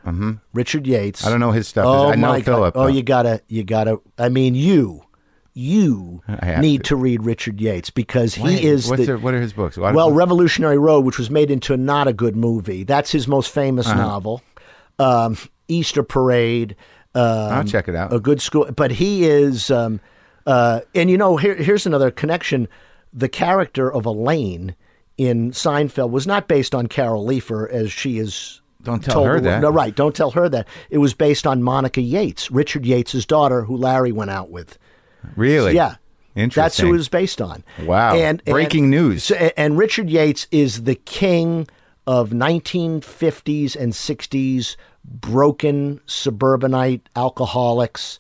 Hmm. 0.05 0.35
Richard 0.53 0.87
Yates. 0.87 1.27
I 1.27 1.31
don't 1.31 1.41
know 1.41 1.51
his 1.51 1.67
stuff. 1.67 1.85
Oh 1.87 2.11
I 2.11 2.15
know 2.15 2.41
Philip. 2.41 2.77
Oh, 2.77 2.87
you 2.87 3.03
gotta, 3.03 3.41
you 3.49 3.65
gotta. 3.65 4.01
I 4.17 4.29
mean, 4.29 4.55
you, 4.55 5.03
you 5.53 6.23
need 6.61 6.85
to. 6.85 6.89
to. 6.91 6.97
read 6.97 7.25
Richard 7.25 7.61
Yates 7.61 7.91
because 7.91 8.39
Wait, 8.39 8.61
he 8.61 8.67
is 8.69 8.89
What's 8.89 9.07
the. 9.07 9.13
the, 9.15 9.19
what 9.19 9.35
are 9.35 9.41
his 9.41 9.53
books? 9.53 9.77
What- 9.77 9.95
well, 9.95 10.13
Revolutionary 10.13 10.79
Road, 10.79 11.05
which 11.05 11.19
was 11.19 11.29
made 11.29 11.51
into 11.51 11.77
not 11.77 12.07
a 12.07 12.13
good 12.13 12.37
movie. 12.37 12.85
That's 12.85 13.11
his 13.11 13.27
most 13.27 13.51
famous 13.51 13.87
Uh-huh. 13.89 13.97
novel. 14.01 14.43
Um, 15.01 15.37
Easter 15.67 16.05
Parade. 16.05 16.77
Um, 17.15 17.23
I'll 17.25 17.65
check 17.65 17.89
it 17.89 17.97
out. 17.97 18.13
a 18.13 18.21
good 18.21 18.41
school. 18.41 18.71
But 18.77 18.93
he 18.93 19.25
is, 19.25 19.71
um, 19.73 20.01
uh, 20.47 20.81
and 20.95 21.11
you 21.11 21.19
know, 21.19 21.37
here, 21.37 21.55
here's 21.55 21.87
another 21.87 22.11
connection. 22.11 22.69
The 23.13 23.29
character 23.29 23.93
of 23.93 24.07
Elaine 24.07 24.75
in 25.19 25.51
Seinfeld 25.53 26.11
was 26.11 26.27
not 26.27 26.49
based 26.49 26.75
on 26.75 26.87
Carol 26.87 27.27
Leifer 27.27 27.71
as 27.71 27.91
she 27.91 28.19
is. 28.19 28.61
Don't 28.83 29.03
tell 29.03 29.25
her 29.25 29.41
that. 29.41 29.63
No, 29.63 29.71
right. 29.71 29.95
Don't 29.95 30.15
tell 30.15 30.31
her 30.33 30.49
that. 30.51 30.69
It 30.91 30.99
was 30.99 31.13
based 31.15 31.47
on 31.47 31.63
Monica 31.63 32.01
Yates, 32.01 32.51
Richard 32.51 32.87
Yates' 32.87 33.25
daughter, 33.27 33.63
who 33.63 33.77
Larry 33.77 34.13
went 34.13 34.31
out 34.31 34.51
with. 34.51 34.79
really? 35.35 35.75
Yeah. 35.75 35.97
Interesting. 36.37 36.63
That's 36.63 36.79
who 36.79 36.89
it 36.89 36.93
was 36.99 37.09
based 37.09 37.41
on. 37.41 37.65
Wow. 37.85 38.15
And, 38.15 38.43
and- 38.47 38.53
Breaking 38.53 38.91
news. 38.91 39.25
so- 39.25 39.35
and 39.57 39.79
Richard 39.79 40.11
Yates 40.11 40.47
is 40.53 40.83
the 40.85 40.95
king 40.95 41.67
of 42.07 42.31
1950s 42.31 43.75
and 43.75 43.93
60s 43.95 44.77
broken 45.05 46.01
suburbanite 46.07 47.09
alcoholics. 47.17 48.19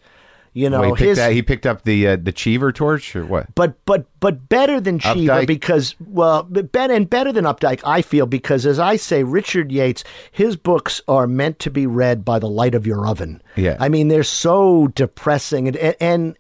You 0.57 0.71
know, 0.71 0.81
Well, 0.81 0.95
he, 0.95 0.97
picked 0.97 1.09
his 1.09 1.19
that, 1.19 1.33
he 1.33 1.43
picked 1.43 1.67
up 1.67 1.83
the 1.83 2.09
uh, 2.09 2.17
the 2.17 2.33
Cheever 2.33 2.73
torch 2.73 3.15
or 3.15 3.27
what? 3.27 3.55
but 3.55 3.77
but 3.85 4.07
but 4.21 4.49
better 4.49 4.81
than 4.81 4.99
Cheever 4.99 5.35
Updike? 5.35 5.47
because 5.47 5.95
well, 6.01 6.45
better 6.45 6.95
and 6.95 7.11
better 7.11 7.31
than 7.31 7.45
Updike, 7.45 7.83
I 7.85 8.01
feel 8.01 8.25
because 8.25 8.65
as 8.65 8.79
I 8.79 8.97
say, 8.97 9.23
Richard 9.23 9.71
Yates, 9.71 10.03
his 10.33 10.57
books 10.57 11.03
are 11.09 11.27
meant 11.27 11.59
to 11.59 11.71
be 11.71 11.87
read 11.87 12.25
by 12.25 12.39
the 12.39 12.49
light 12.49 12.75
of 12.75 12.87
your 12.87 13.07
oven. 13.07 13.43
Yeah. 13.55 13.77
I 13.79 13.91
mean 13.91 14.09
they're 14.09 14.23
so 14.23 14.89
depressing 14.89 15.69
and 15.69 15.77
and. 16.01 16.37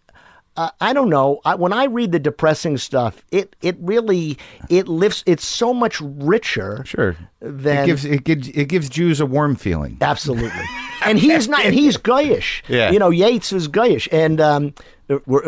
Uh, 0.56 0.70
I 0.80 0.92
don't 0.92 1.08
know. 1.10 1.40
I, 1.44 1.54
when 1.54 1.72
I 1.72 1.84
read 1.84 2.12
the 2.12 2.18
depressing 2.18 2.78
stuff, 2.78 3.24
it 3.30 3.54
it 3.62 3.76
really 3.80 4.38
it 4.70 4.88
lifts. 4.88 5.22
It's 5.26 5.44
so 5.44 5.72
much 5.74 6.00
richer. 6.00 6.82
Sure. 6.86 7.16
Then- 7.40 7.84
it 7.84 7.86
gives 7.86 8.04
it 8.04 8.24
gives 8.24 8.48
it 8.48 8.64
gives 8.68 8.88
Jews 8.88 9.20
a 9.20 9.26
warm 9.26 9.56
feeling. 9.56 9.98
Absolutely. 10.00 10.50
and 11.04 11.18
he's 11.18 11.48
not, 11.48 11.64
and 11.64 11.74
he's 11.74 11.96
guyish. 11.98 12.62
Yeah. 12.68 12.90
You 12.90 12.98
know, 12.98 13.10
Yates 13.10 13.52
is 13.52 13.68
guyish 13.68 14.08
and 14.10 14.40
um, 14.40 14.74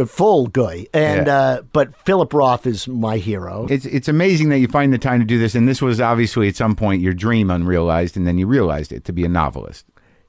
full 0.06 0.46
guy. 0.48 0.86
And 0.94 1.26
Yeah. 1.26 1.36
uh, 1.36 1.62
but 1.72 1.96
Philip 2.04 2.32
Roth 2.32 2.66
is 2.66 2.86
my 2.88 3.16
hero. 3.16 3.66
It's 3.70 3.86
it's 3.86 4.08
amazing 4.08 4.50
that 4.50 4.58
you 4.58 4.68
find 4.68 4.92
the 4.92 4.98
time 4.98 5.20
to 5.20 5.26
do 5.26 5.38
this, 5.38 5.54
and 5.54 5.66
this 5.68 5.80
was 5.82 6.00
obviously 6.00 6.48
at 6.48 6.56
some 6.56 6.74
point 6.76 7.02
your 7.02 7.14
dream 7.14 7.50
unrealized, 7.50 8.16
and 8.16 8.26
then 8.26 8.38
you 8.38 8.46
realized 8.46 8.92
it 8.92 9.04
to 9.06 9.12
be 9.12 9.24
a 9.24 9.28
novelist. 9.28 9.86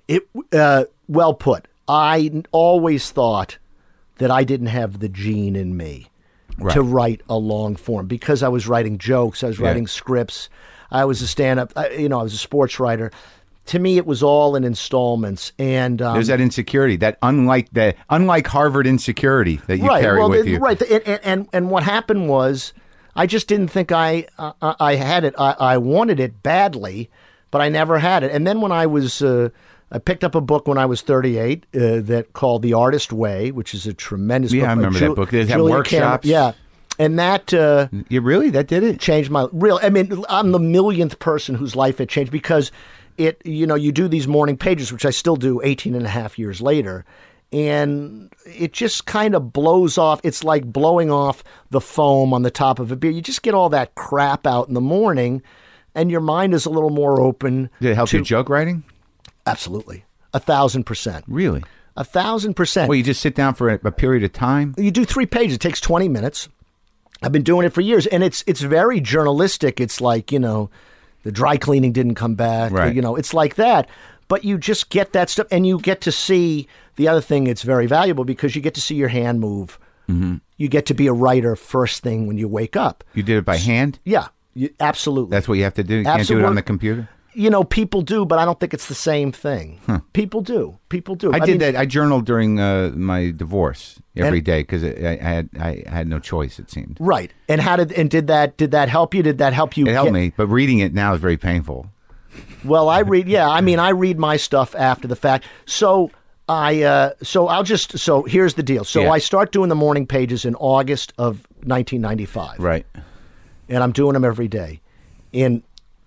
It 0.07 0.27
uh, 0.53 0.85
well 1.07 1.33
put. 1.33 1.67
I 1.87 2.43
always 2.51 3.09
thought 3.11 3.57
that 4.19 4.31
I 4.31 4.43
didn't 4.43 4.67
have 4.67 4.99
the 4.99 5.09
gene 5.09 5.55
in 5.55 5.75
me 5.75 6.07
Right. 6.57 6.73
to 6.73 6.81
write 6.81 7.21
a 7.29 7.37
long 7.37 7.75
form 7.75 8.07
because 8.07 8.43
I 8.43 8.49
was 8.49 8.67
writing 8.67 8.97
jokes, 8.97 9.43
I 9.43 9.47
was 9.47 9.59
Yeah. 9.59 9.67
writing 9.67 9.87
scripts, 9.87 10.49
I 10.91 11.05
was 11.05 11.21
a 11.21 11.27
stand-up. 11.27 11.71
You 11.97 12.09
know, 12.09 12.19
I 12.19 12.23
was 12.23 12.33
a 12.33 12.37
sports 12.37 12.79
writer. 12.79 13.11
To 13.67 13.79
me, 13.79 13.97
it 13.97 14.05
was 14.07 14.23
all 14.23 14.55
in 14.55 14.63
installments, 14.63 15.51
and 15.59 16.01
um, 16.01 16.15
There's 16.15 16.27
that 16.27 16.41
insecurity, 16.41 16.95
that 16.97 17.17
unlike 17.21 17.69
that 17.73 17.95
unlike 18.09 18.47
Harvard 18.47 18.87
insecurity 18.87 19.61
that 19.67 19.77
you 19.77 19.85
right. 19.87 20.01
carry 20.01 20.17
well, 20.19 20.29
with 20.29 20.45
the- 20.45 20.51
you. 20.51 20.57
right. 20.59 20.81
And, 20.81 21.03
and 21.07 21.19
and 21.23 21.47
and 21.53 21.69
what 21.69 21.83
happened 21.83 22.27
was, 22.29 22.73
I 23.15 23.25
just 23.27 23.47
didn't 23.47 23.67
think 23.69 23.91
I 23.91 24.25
uh, 24.39 24.51
I 24.79 24.95
had 24.95 25.23
it. 25.23 25.35
I, 25.37 25.55
I 25.59 25.77
wanted 25.77 26.19
it 26.19 26.41
badly, 26.41 27.09
but 27.51 27.61
I 27.61 27.69
never 27.69 27.99
had 27.99 28.23
it. 28.23 28.31
And 28.31 28.45
then 28.47 28.59
when 28.59 28.71
I 28.71 28.87
was 28.87 29.21
uh, 29.21 29.49
I 29.91 29.97
picked 29.97 30.23
up 30.23 30.35
a 30.35 30.41
book 30.41 30.67
when 30.67 30.77
I 30.77 30.85
was 30.85 31.01
38 31.01 31.65
uh, 31.73 31.79
that 32.01 32.33
called 32.33 32.61
The 32.61 32.73
Artist 32.73 33.11
Way, 33.11 33.51
which 33.51 33.73
is 33.73 33.87
a 33.87 33.93
tremendous 33.93 34.53
Yeah, 34.53 34.61
book. 34.61 34.69
I 34.69 34.73
remember 34.73 34.99
that 34.99 35.15
book. 35.15 35.29
They 35.31 35.39
had 35.39 35.47
Julia 35.47 35.83
Cameron- 35.83 36.09
workshops. 36.11 36.27
yeah, 36.27 36.51
and 36.99 37.17
that. 37.17 37.53
Uh, 37.53 37.87
You 38.09 38.21
really? 38.21 38.49
That 38.51 38.67
did 38.67 38.83
it? 38.83 38.99
changed 38.99 39.31
my 39.31 39.47
real 39.51 39.79
i 39.81 39.89
mean 39.89 40.23
i'm 40.29 40.51
the 40.51 40.59
millionth 40.59 41.17
person 41.19 41.55
whose 41.55 41.75
life 41.75 41.99
it 42.01 42.09
changed 42.09 42.31
because 42.31 42.71
it 43.17 43.41
you 43.45 43.65
know 43.65 43.75
you 43.75 43.91
do 43.91 44.07
these 44.07 44.27
morning 44.27 44.57
pages 44.57 44.91
which 44.93 45.05
i 45.05 45.09
still 45.09 45.35
do 45.37 45.61
18 45.63 45.95
and 45.95 46.05
a 46.05 46.09
half 46.09 46.37
years 46.37 46.61
later 46.61 47.05
and 47.51 48.31
it 48.45 48.73
just 48.73 49.05
kind 49.05 49.33
of 49.35 49.51
blows 49.51 49.97
off 49.97 50.19
it's 50.23 50.43
like 50.43 50.65
blowing 50.65 51.09
off 51.11 51.43
the 51.71 51.81
foam 51.81 52.33
on 52.33 52.43
the 52.43 52.51
top 52.51 52.79
of 52.79 52.91
a 52.91 52.95
beer 52.95 53.11
you 53.11 53.21
just 53.21 53.41
get 53.41 53.53
all 53.53 53.69
that 53.69 53.95
crap 53.95 54.45
out 54.45 54.67
in 54.67 54.73
the 54.73 54.81
morning 54.81 55.41
and 55.95 56.11
your 56.11 56.21
mind 56.21 56.53
is 56.53 56.65
a 56.65 56.69
little 56.69 56.89
more 56.91 57.19
open 57.19 57.69
Did 57.81 57.91
it 57.91 57.95
help 57.95 58.09
to- 58.09 58.17
your 58.17 58.25
joke 58.25 58.49
writing? 58.49 58.83
Absolutely 59.51 60.05
a 60.33 60.39
thousand 60.39 60.83
percent 60.85 61.25
Really? 61.27 61.63
a 61.97 62.03
thousand 62.03 62.53
percent 62.55 62.87
Well, 62.89 62.95
you 62.97 63.03
just 63.03 63.21
sit 63.21 63.35
down 63.35 63.53
for 63.55 63.69
a, 63.69 63.79
a 63.83 63.91
period 63.91 64.23
of 64.23 64.31
time. 64.33 64.75
you 64.77 64.91
do 64.91 65.05
three 65.05 65.25
pages. 65.25 65.55
It 65.55 65.61
takes 65.61 65.81
twenty 65.81 66.07
minutes. 66.07 66.47
I've 67.21 67.33
been 67.33 67.43
doing 67.43 67.65
it 67.65 67.73
for 67.73 67.81
years, 67.81 68.07
and 68.07 68.23
it's 68.23 68.43
it's 68.47 68.61
very 68.61 69.01
journalistic. 69.01 69.81
It's 69.81 69.99
like 69.99 70.31
you 70.31 70.39
know, 70.39 70.69
the 71.23 71.31
dry 71.31 71.57
cleaning 71.57 71.91
didn't 71.91 72.15
come 72.15 72.35
back. 72.35 72.71
Right. 72.71 72.95
You 72.95 73.01
know, 73.01 73.15
it's 73.17 73.33
like 73.33 73.55
that. 73.55 73.89
But 74.29 74.45
you 74.45 74.57
just 74.59 74.89
get 74.89 75.11
that 75.13 75.29
stuff, 75.29 75.47
and 75.51 75.65
you 75.67 75.79
get 75.79 76.01
to 76.01 76.11
see 76.11 76.67
the 76.95 77.07
other 77.07 77.19
thing. 77.19 77.47
It's 77.47 77.63
very 77.63 77.87
valuable 77.87 78.23
because 78.23 78.55
you 78.55 78.61
get 78.61 78.75
to 78.75 78.81
see 78.81 78.95
your 78.95 79.09
hand 79.09 79.39
move. 79.39 79.79
Mm-hmm. 80.07 80.35
You 80.57 80.67
get 80.69 80.85
to 80.85 80.93
be 80.93 81.07
a 81.07 81.13
writer 81.13 81.55
first 81.55 82.03
thing 82.03 82.27
when 82.27 82.37
you 82.37 82.47
wake 82.47 82.75
up. 82.77 83.03
You 83.13 83.23
did 83.23 83.37
it 83.37 83.45
by 83.45 83.57
hand. 83.57 83.99
Yeah, 84.05 84.27
you, 84.53 84.69
absolutely. 84.79 85.31
That's 85.31 85.47
what 85.47 85.55
you 85.57 85.63
have 85.63 85.73
to 85.73 85.83
do. 85.83 85.95
You 85.97 86.03
can't 86.05 86.27
do 86.27 86.39
it 86.39 86.45
on 86.45 86.55
the 86.55 86.61
computer. 86.61 87.09
You 87.33 87.49
know, 87.49 87.63
people 87.63 88.01
do, 88.01 88.25
but 88.25 88.39
I 88.39 88.45
don't 88.45 88.59
think 88.59 88.73
it's 88.73 88.87
the 88.87 88.95
same 88.95 89.31
thing. 89.31 89.79
People 90.13 90.41
do. 90.41 90.77
People 90.89 91.15
do. 91.15 91.31
I, 91.31 91.39
did 91.39 91.47
mean, 91.49 91.57
that. 91.59 91.75
I 91.75 91.85
journaled 91.85 92.25
during 92.25 92.59
uh, 92.59 92.91
my 92.95 93.31
divorce 93.31 93.99
every 94.15 94.37
And- 94.39 94.45
day 94.45 94.61
because 94.61 94.83
I, 94.83 95.17
I 95.21 95.23
had 95.23 95.49
I 95.59 95.83
had 95.87 96.07
no 96.07 96.19
choice. 96.19 96.59
It 96.59 96.69
seemed 96.71 96.97
Right. 96.99 97.31
And 97.47 97.61
how 97.61 97.75
did 97.75 97.91
and 97.93 98.09
did 98.09 98.27
that 98.27 98.57
did 98.57 98.71
that 98.71 98.89
help 98.89 99.13
you? 99.13 99.21
Did 99.23 99.37
that 99.37 99.53
help 99.53 99.77
you? 99.77 99.85
it 99.87 99.93
helped 99.93 100.07
get- 100.07 100.13
me, 100.13 100.33
but 100.35 100.47
reading 100.47 100.79
it 100.79 100.93
now 100.93 101.13
is 101.13 101.19
very 101.21 101.37
painful. 101.37 101.87
Well, 102.63 102.89
I 102.89 102.99
read. 102.99 103.27
Yeah, 103.37 103.47
I 103.49 103.61
mean, 103.61 103.79
I 103.79 103.89
read 103.89 104.17
my 104.19 104.37
stuff 104.37 104.73
after 104.75 105.07
the 105.07 105.15
fact. 105.15 105.45
So 105.65 106.11
I, 106.47 106.81
uh, 106.83 107.11
so 107.21 107.47
I'll 107.47 107.63
just. 107.63 107.97
So 107.99 108.23
here's 108.23 108.55
the 108.55 108.63
deal. 108.63 108.83
So 108.83 109.01
Yeah. 109.03 109.11
I 109.11 109.19
start 109.19 109.51
doing 109.51 109.69
the 109.69 109.75
morning 109.75 110.07
pages 110.07 110.45
in 110.45 110.55
August 110.55 111.13
of 111.17 111.45
1995, 111.63 112.59
Right. 112.59 112.85
and 113.67 113.83
I'm 113.83 113.91
doing 113.91 114.13
them 114.13 114.25
every 114.25 114.47
day. 114.47 114.81
In 115.31 115.61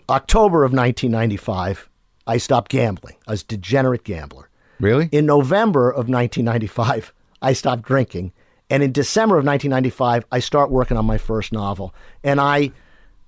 October 0.08 0.64
of 0.64 0.72
1995, 0.72 1.88
I 2.26 2.36
stopped 2.36 2.70
gambling. 2.70 3.16
I 3.26 3.32
was 3.32 3.42
a 3.42 3.46
degenerate 3.46 4.04
gambler. 4.04 4.48
Really? 4.80 5.08
In 5.12 5.26
November 5.26 5.90
of 5.90 6.08
1995, 6.08 7.12
I 7.40 7.52
stopped 7.52 7.82
drinking, 7.82 8.32
and 8.70 8.82
in 8.82 8.92
December 8.92 9.36
of 9.36 9.44
1995, 9.44 10.24
I 10.32 10.38
start 10.40 10.70
working 10.70 10.96
on 10.96 11.06
my 11.06 11.18
first 11.18 11.52
novel, 11.52 11.94
and 12.22 12.40
I. 12.40 12.72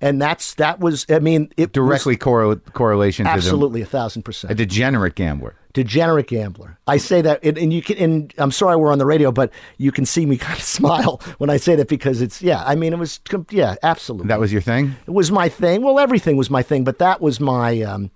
And 0.04 0.20
that's 0.20 0.54
that 0.56 0.80
was 0.80 1.06
I 1.08 1.18
mean 1.18 1.50
it 1.56 1.70
was 1.70 1.72
Directly 1.72 2.16
correl- 2.18 2.60
correlation 2.74 3.24
to 3.24 3.30
absolutely 3.30 3.80
a 3.80 3.86
thousand 3.86 4.22
percent. 4.22 4.50
a 4.50 4.54
degenerate 4.54 5.14
gambler. 5.14 5.54
degenerate 5.72 6.26
gambler. 6.26 6.76
I 6.86 6.98
say 6.98 7.22
that, 7.22 7.40
and, 7.42 7.56
and 7.56 7.72
you 7.72 7.80
can. 7.80 7.96
And 7.96 8.34
I'm 8.36 8.50
sorry 8.50 8.76
we're 8.76 8.92
on 8.92 8.98
the 8.98 9.06
radio, 9.06 9.32
but 9.32 9.50
you 9.78 9.90
can 9.90 10.04
see 10.04 10.26
me 10.26 10.36
kind 10.46 10.58
of 10.58 10.62
smile 10.64 11.22
when 11.38 11.48
I 11.48 11.56
say 11.56 11.74
that 11.76 11.88
because 11.88 12.20
it's 12.20 12.42
yeah. 12.42 12.62
I 12.66 12.74
mean, 12.74 12.92
it 12.92 12.98
was 12.98 13.18
com- 13.30 13.46
yeah, 13.50 13.76
absolutely. 13.82 14.28
That 14.28 14.40
was 14.40 14.52
your 14.52 14.60
thing. 14.60 14.94
it 15.06 15.12
was 15.12 15.32
my 15.32 15.48
thing. 15.48 15.80
Well, 15.82 15.98
everything 15.98 16.36
was 16.36 16.50
my 16.50 16.62
thing, 16.62 16.84
but 16.84 16.98
that 16.98 17.22
was 17.22 17.40
my 17.40 17.80
um, 17.80 18.10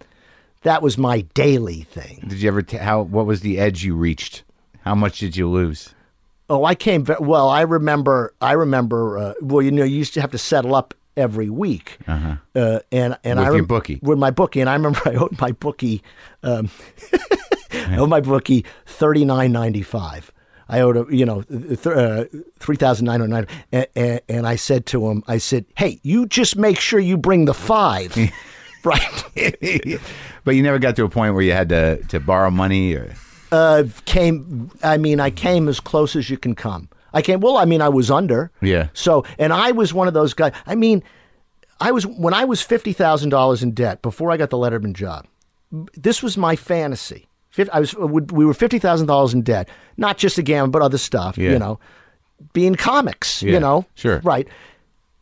that 0.62 0.82
was 0.82 0.98
my 0.98 1.22
daily 1.32 1.84
thing. 1.84 2.22
Did 2.28 2.42
you 2.42 2.48
ever? 2.48 2.60
T- 2.60 2.76
how? 2.76 3.00
What 3.00 3.24
was 3.24 3.40
the 3.40 3.58
edge 3.58 3.82
you 3.82 3.96
reached? 3.96 4.44
How 4.82 4.94
much 4.94 5.20
did 5.20 5.38
you 5.38 5.48
lose? 5.48 5.94
Oh, 6.50 6.64
I 6.64 6.74
came 6.74 7.06
well. 7.18 7.48
I 7.48 7.62
remember. 7.62 8.34
I 8.42 8.52
remember. 8.52 9.16
Uh, 9.18 9.34
well, 9.40 9.62
you 9.62 9.70
know, 9.70 9.84
you 9.84 9.96
used 9.96 10.12
to 10.14 10.20
have 10.20 10.32
to 10.32 10.38
settle 10.38 10.74
up 10.74 10.92
every 11.18 11.50
week, 11.50 11.98
uh 12.06 12.36
and 12.56 12.80
and 12.92 13.14
Uh-huh. 13.14 13.16
With 13.24 13.38
I 13.38 13.50
your 13.56 13.66
bookie. 13.66 13.98
with 14.02 14.18
my 14.18 14.30
bookie, 14.30 14.60
and 14.60 14.70
I 14.70 14.74
remember 14.74 15.00
I 15.06 15.14
owed 15.14 15.38
my 15.40 15.52
bookie, 15.52 16.02
um, 16.42 16.70
I 17.72 17.96
owed 17.98 18.08
my 18.08 18.20
bookie 18.20 18.64
thirty 18.86 19.24
nine 19.24 19.52
ninety 19.52 19.82
five. 19.82 20.32
I 20.70 20.80
owed 20.80 20.96
a, 20.98 21.06
you 21.14 21.24
know 21.24 21.42
th- 21.42 21.86
uh, 21.86 22.24
three 22.58 22.76
thousand 22.76 23.06
nine 23.06 23.20
hundred 23.20 23.28
nine, 23.30 23.46
and, 23.72 23.86
and, 23.96 24.20
and 24.28 24.46
I 24.46 24.56
said 24.56 24.84
to 24.86 25.08
him, 25.08 25.22
I 25.26 25.38
said, 25.38 25.64
"Hey, 25.76 25.98
you 26.02 26.26
just 26.26 26.56
make 26.56 26.78
sure 26.78 27.00
you 27.00 27.16
bring 27.16 27.46
the 27.46 27.54
five, 27.54 28.14
right?" 28.84 29.24
but 30.44 30.54
you 30.54 30.62
never 30.62 30.78
got 30.78 30.96
to 30.96 31.04
a 31.04 31.08
point 31.08 31.34
where 31.34 31.42
you 31.42 31.52
had 31.52 31.68
to 31.70 32.02
to 32.08 32.20
borrow 32.20 32.50
money 32.50 32.94
or. 32.94 33.14
uh, 33.50 33.84
came. 34.04 34.70
I 34.82 34.98
mean, 34.98 35.20
I 35.20 35.30
came 35.30 35.68
as 35.68 35.80
close 35.80 36.14
as 36.16 36.28
you 36.28 36.36
can 36.36 36.54
come. 36.54 36.88
I 37.18 37.22
can't. 37.22 37.40
Well, 37.42 37.56
I 37.56 37.64
mean, 37.64 37.82
I 37.82 37.88
was 37.88 38.10
under. 38.10 38.50
Yeah. 38.60 38.88
So, 38.92 39.24
and 39.38 39.52
I 39.52 39.72
was 39.72 39.92
one 39.92 40.06
of 40.08 40.14
those 40.14 40.34
guys. 40.34 40.52
I 40.66 40.74
mean, 40.76 41.02
I 41.80 41.90
was 41.90 42.06
when 42.06 42.32
I 42.32 42.44
was 42.44 42.62
fifty 42.62 42.92
thousand 42.92 43.30
dollars 43.30 43.62
in 43.62 43.72
debt 43.72 44.02
before 44.02 44.30
I 44.30 44.36
got 44.36 44.50
the 44.50 44.56
Letterman 44.56 44.92
job. 44.94 45.26
This 45.94 46.22
was 46.22 46.36
my 46.36 46.54
fantasy. 46.56 47.26
I 47.72 47.80
was. 47.80 47.94
Uh, 47.94 48.06
we 48.06 48.44
were 48.46 48.54
fifty 48.54 48.78
thousand 48.78 49.08
dollars 49.08 49.34
in 49.34 49.42
debt, 49.42 49.68
not 49.96 50.16
just 50.16 50.38
a 50.38 50.42
gamble, 50.42 50.70
but 50.70 50.82
other 50.82 50.98
stuff. 50.98 51.36
Yeah. 51.36 51.50
You 51.50 51.58
know, 51.58 51.80
being 52.52 52.76
comics. 52.76 53.42
Yeah, 53.42 53.54
You 53.54 53.60
know, 53.60 53.84
sure. 53.94 54.20
right. 54.22 54.46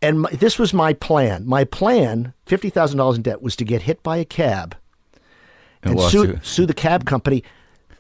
And 0.03 0.21
my, 0.21 0.31
this 0.31 0.59
was 0.59 0.75
my 0.75 0.93
plan. 0.93 1.47
My 1.47 1.65
plan, 1.65 2.35
fifty 2.45 2.69
thousand 2.69 2.99
dollars 2.99 3.17
in 3.17 3.23
debt, 3.23 3.41
was 3.41 3.57
to 3.57 3.65
get 3.65 3.83
hit 3.83 4.03
by 4.03 4.19
a 4.19 4.25
cab 4.27 4.77
And 5.83 5.99
and 5.99 6.11
sue, 6.11 6.39
sue 6.43 6.67
the 6.67 6.75
cab 6.75 7.07
company 7.07 7.43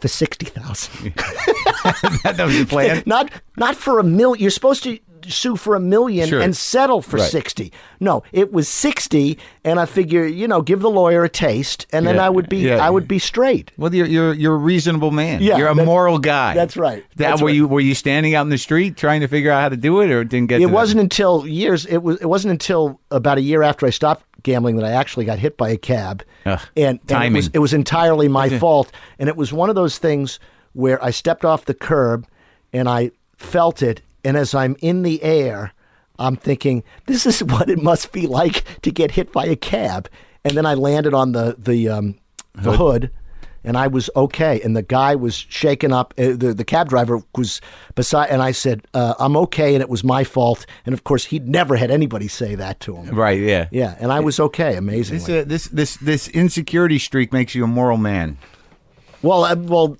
for 0.00 0.08
sixty 0.08 0.46
thousand. 0.46 1.14
that 2.24 2.36
was 2.44 2.56
your 2.56 2.66
plan. 2.66 3.02
not 3.06 3.30
not 3.56 3.76
for 3.76 3.98
a 3.98 4.04
million. 4.04 4.40
You're 4.42 4.50
supposed 4.50 4.82
to 4.84 4.98
sue 5.28 5.56
for 5.56 5.74
a 5.74 5.80
million 5.80 6.28
Sure. 6.28 6.40
and 6.40 6.56
settle 6.56 7.02
for 7.02 7.16
Right. 7.16 7.28
sixty. 7.30 7.72
No, 7.98 8.22
it 8.32 8.52
was 8.52 8.68
sixty, 8.68 9.38
and 9.64 9.80
I 9.80 9.86
figure 9.86 10.24
you 10.24 10.46
know 10.46 10.62
give 10.62 10.80
the 10.80 10.90
lawyer 10.90 11.24
a 11.24 11.28
taste, 11.28 11.86
and 11.92 12.06
then 12.06 12.16
Yeah, 12.16 12.26
I 12.26 12.28
would 12.28 12.48
be 12.48 12.58
yeah. 12.58 12.76
I 12.86 12.90
would 12.90 13.08
be 13.08 13.18
straight. 13.18 13.72
Well, 13.76 13.92
you're 13.94 14.06
you're 14.06 14.34
you're 14.34 14.54
a 14.54 14.58
reasonable 14.58 15.10
man. 15.10 15.42
Yeah, 15.42 15.56
you're 15.56 15.68
a 15.68 15.74
moral 15.74 16.18
guy. 16.18 16.54
that's 16.54 16.76
right. 16.76 17.02
That 17.16 17.30
That's 17.30 17.40
were 17.42 17.46
right. 17.48 17.54
you 17.56 17.66
were 17.66 17.80
you 17.80 17.94
standing 17.94 18.34
out 18.36 18.42
in 18.42 18.50
the 18.50 18.58
street 18.58 18.96
trying 18.96 19.20
to 19.22 19.26
figure 19.28 19.50
out 19.50 19.62
how 19.62 19.68
to 19.70 19.76
do 19.76 20.00
it, 20.00 20.10
or 20.10 20.22
didn't 20.22 20.48
get? 20.48 20.60
It 20.60 20.66
wasn't 20.66 21.00
until 21.00 21.46
years. 21.46 21.86
It 21.86 22.02
was. 22.02 22.20
It 22.20 22.26
wasn't 22.26 22.52
until 22.52 23.00
about 23.10 23.38
a 23.38 23.42
year 23.42 23.62
after 23.62 23.86
I 23.86 23.90
stopped 23.90 24.24
gambling 24.42 24.76
that 24.76 24.84
I 24.84 24.92
actually 24.92 25.24
got 25.24 25.38
hit 25.38 25.56
by 25.56 25.70
a 25.70 25.76
cab, 25.76 26.22
Ugh, 26.44 26.60
and, 26.76 27.00
and 27.08 27.24
it 27.24 27.32
was 27.32 27.50
it 27.54 27.58
was 27.58 27.74
entirely 27.74 28.28
my 28.28 28.48
fault. 28.58 28.92
And 29.18 29.28
it 29.28 29.36
was 29.36 29.52
one 29.52 29.68
of 29.68 29.74
those 29.74 29.98
things 29.98 30.38
where 30.72 31.02
I 31.02 31.10
stepped 31.10 31.44
off 31.44 31.64
the 31.64 31.74
curb, 31.74 32.26
and 32.72 32.88
I 32.88 33.10
felt 33.36 33.82
it. 33.82 34.02
And 34.24 34.36
as 34.36 34.54
I'm 34.54 34.76
in 34.80 35.02
the 35.02 35.22
air, 35.22 35.72
I'm 36.18 36.36
thinking, 36.36 36.84
"This 37.06 37.26
is 37.26 37.42
what 37.44 37.68
it 37.68 37.82
must 37.82 38.12
be 38.12 38.26
like 38.26 38.64
to 38.82 38.90
get 38.90 39.12
hit 39.12 39.32
by 39.32 39.46
a 39.46 39.56
cab." 39.56 40.08
And 40.44 40.56
then 40.56 40.66
I 40.66 40.74
landed 40.74 41.14
on 41.14 41.32
the 41.32 41.56
the 41.58 41.88
um, 41.88 42.16
the 42.54 42.76
hood 42.76 43.10
and 43.66 43.76
I 43.76 43.86
was 43.88 44.08
okay. 44.16 44.60
And 44.62 44.74
the 44.74 44.82
guy 44.82 45.14
was 45.14 45.34
shaken 45.34 45.92
up. 45.92 46.14
Uh, 46.16 46.28
the 46.36 46.54
the 46.54 46.64
cab 46.64 46.88
driver 46.88 47.20
was 47.36 47.60
beside, 47.94 48.30
and 48.30 48.40
I 48.40 48.52
said, 48.52 48.80
uh, 48.94 49.14
"I'm 49.18 49.36
okay," 49.36 49.74
and 49.74 49.82
it 49.82 49.88
was 49.90 50.02
my 50.02 50.24
fault. 50.24 50.64
And 50.86 50.94
of 50.94 51.04
course, 51.04 51.24
he'd 51.26 51.46
never 51.48 51.76
had 51.76 51.90
anybody 51.90 52.28
say 52.28 52.54
that 52.54 52.80
to 52.80 52.96
him. 52.96 53.14
right. 53.14 53.38
Yeah. 53.40 53.68
Yeah, 53.70 53.96
and 54.00 54.10
I 54.12 54.20
was 54.20 54.40
okay, 54.40 54.70
This, 54.70 54.78
amazingly. 54.78 55.40
uh, 55.40 55.44
this 55.44 55.66
this 55.68 55.96
this 55.96 56.28
insecurity 56.28 56.98
streak 56.98 57.32
makes 57.32 57.54
you 57.54 57.64
a 57.64 57.66
moral 57.66 57.98
man. 57.98 58.38
well, 59.22 59.44
uh, 59.44 59.56
well, 59.56 59.96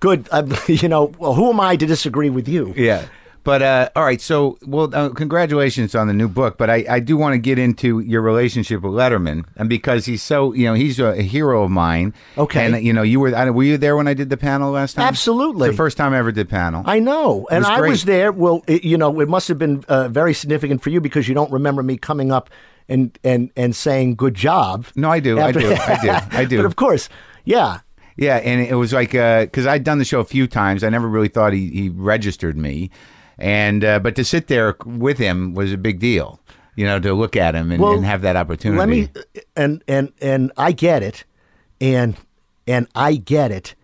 good. 0.00 0.28
Uh, 0.30 0.44
you 0.68 0.88
know, 0.88 1.12
well, 1.18 1.34
who 1.34 1.50
am 1.50 1.60
I 1.60 1.76
to 1.76 1.86
disagree 1.86 2.30
with 2.30 2.46
you? 2.48 2.74
Yeah. 2.76 3.06
But 3.48 3.62
uh, 3.62 3.88
all 3.96 4.04
right, 4.04 4.20
so 4.20 4.58
well, 4.66 4.94
uh, 4.94 5.08
congratulations 5.08 5.94
on 5.94 6.06
the 6.06 6.12
new 6.12 6.28
book. 6.28 6.58
But 6.58 6.68
I, 6.68 6.84
I 6.86 7.00
do 7.00 7.16
want 7.16 7.32
to 7.32 7.38
get 7.38 7.58
into 7.58 8.00
your 8.00 8.20
relationship 8.20 8.82
with 8.82 8.92
Letterman, 8.92 9.46
and 9.56 9.70
because 9.70 10.04
he's 10.04 10.22
so, 10.22 10.52
you 10.52 10.66
know, 10.66 10.74
he's 10.74 11.00
a, 11.00 11.22
hero 11.22 11.62
of 11.62 11.70
mine. 11.70 12.12
Okay. 12.36 12.66
and 12.66 12.84
you 12.84 12.92
know, 12.92 13.00
you 13.00 13.20
were 13.20 13.34
I, 13.34 13.48
were 13.48 13.62
you 13.62 13.78
there 13.78 13.96
when 13.96 14.06
I 14.06 14.12
did 14.12 14.28
the 14.28 14.36
panel 14.36 14.72
last 14.72 14.96
time? 14.96 15.06
Absolutely. 15.06 15.68
It's 15.68 15.72
the 15.72 15.78
first 15.78 15.96
time 15.96 16.12
I 16.12 16.18
ever 16.18 16.30
did 16.30 16.50
panel. 16.50 16.82
I 16.84 16.98
know, 16.98 17.48
and 17.50 17.64
was 17.64 17.70
I 17.70 17.80
was 17.80 18.04
there. 18.04 18.32
Well, 18.32 18.62
it, 18.66 18.84
you 18.84 18.98
know, 18.98 19.18
it 19.18 19.30
must 19.30 19.48
have 19.48 19.56
been 19.56 19.82
uh, 19.88 20.08
very 20.08 20.34
significant 20.34 20.82
for 20.82 20.90
you 20.90 21.00
because 21.00 21.26
you 21.26 21.34
don't 21.34 21.50
remember 21.50 21.82
me 21.82 21.96
coming 21.96 22.30
up 22.30 22.50
and 22.86 23.18
and 23.24 23.50
and 23.56 23.74
saying 23.74 24.16
"good 24.16 24.34
job." 24.34 24.84
No, 24.94 25.08
I 25.08 25.20
do, 25.20 25.40
I 25.40 25.52
do, 25.52 25.72
I 25.72 25.98
do, 26.02 26.10
I 26.36 26.44
do. 26.44 26.58
but 26.58 26.66
of 26.66 26.76
course, 26.76 27.08
yeah. 27.46 27.80
Yeah, 28.18 28.36
and 28.38 28.60
it 28.60 28.74
was 28.74 28.92
like 28.92 29.12
because 29.12 29.66
I'd 29.66 29.84
done 29.84 29.98
the 29.98 30.04
show 30.04 30.20
a 30.20 30.24
few 30.24 30.46
times. 30.46 30.84
I 30.84 30.90
never 30.90 31.08
really 31.08 31.28
thought 31.28 31.54
he, 31.54 31.70
he 31.70 31.88
registered 31.88 32.58
me, 32.58 32.90
and 33.38 33.84
uh, 33.84 33.98
but 34.00 34.16
to 34.16 34.24
sit 34.24 34.48
there 34.48 34.76
with 34.84 35.18
him 35.18 35.54
was 35.54 35.72
a 35.72 35.78
big 35.78 36.00
deal. 36.00 36.40
You 36.74 36.86
know, 36.86 37.00
to 37.00 37.12
look 37.12 37.34
at 37.36 37.54
him 37.54 37.72
and, 37.72 37.82
Well, 37.82 37.94
and 37.94 38.04
have 38.04 38.22
that 38.22 38.36
opportunity. 38.36 38.78
Let 38.78 38.88
me 38.88 39.08
and 39.56 39.82
and 39.88 40.12
and 40.20 40.52
I 40.56 40.72
get 40.72 41.02
it, 41.02 41.24
and 41.80 42.16
and 42.66 42.86
I 42.94 43.14
get 43.14 43.50
it, 43.50 43.74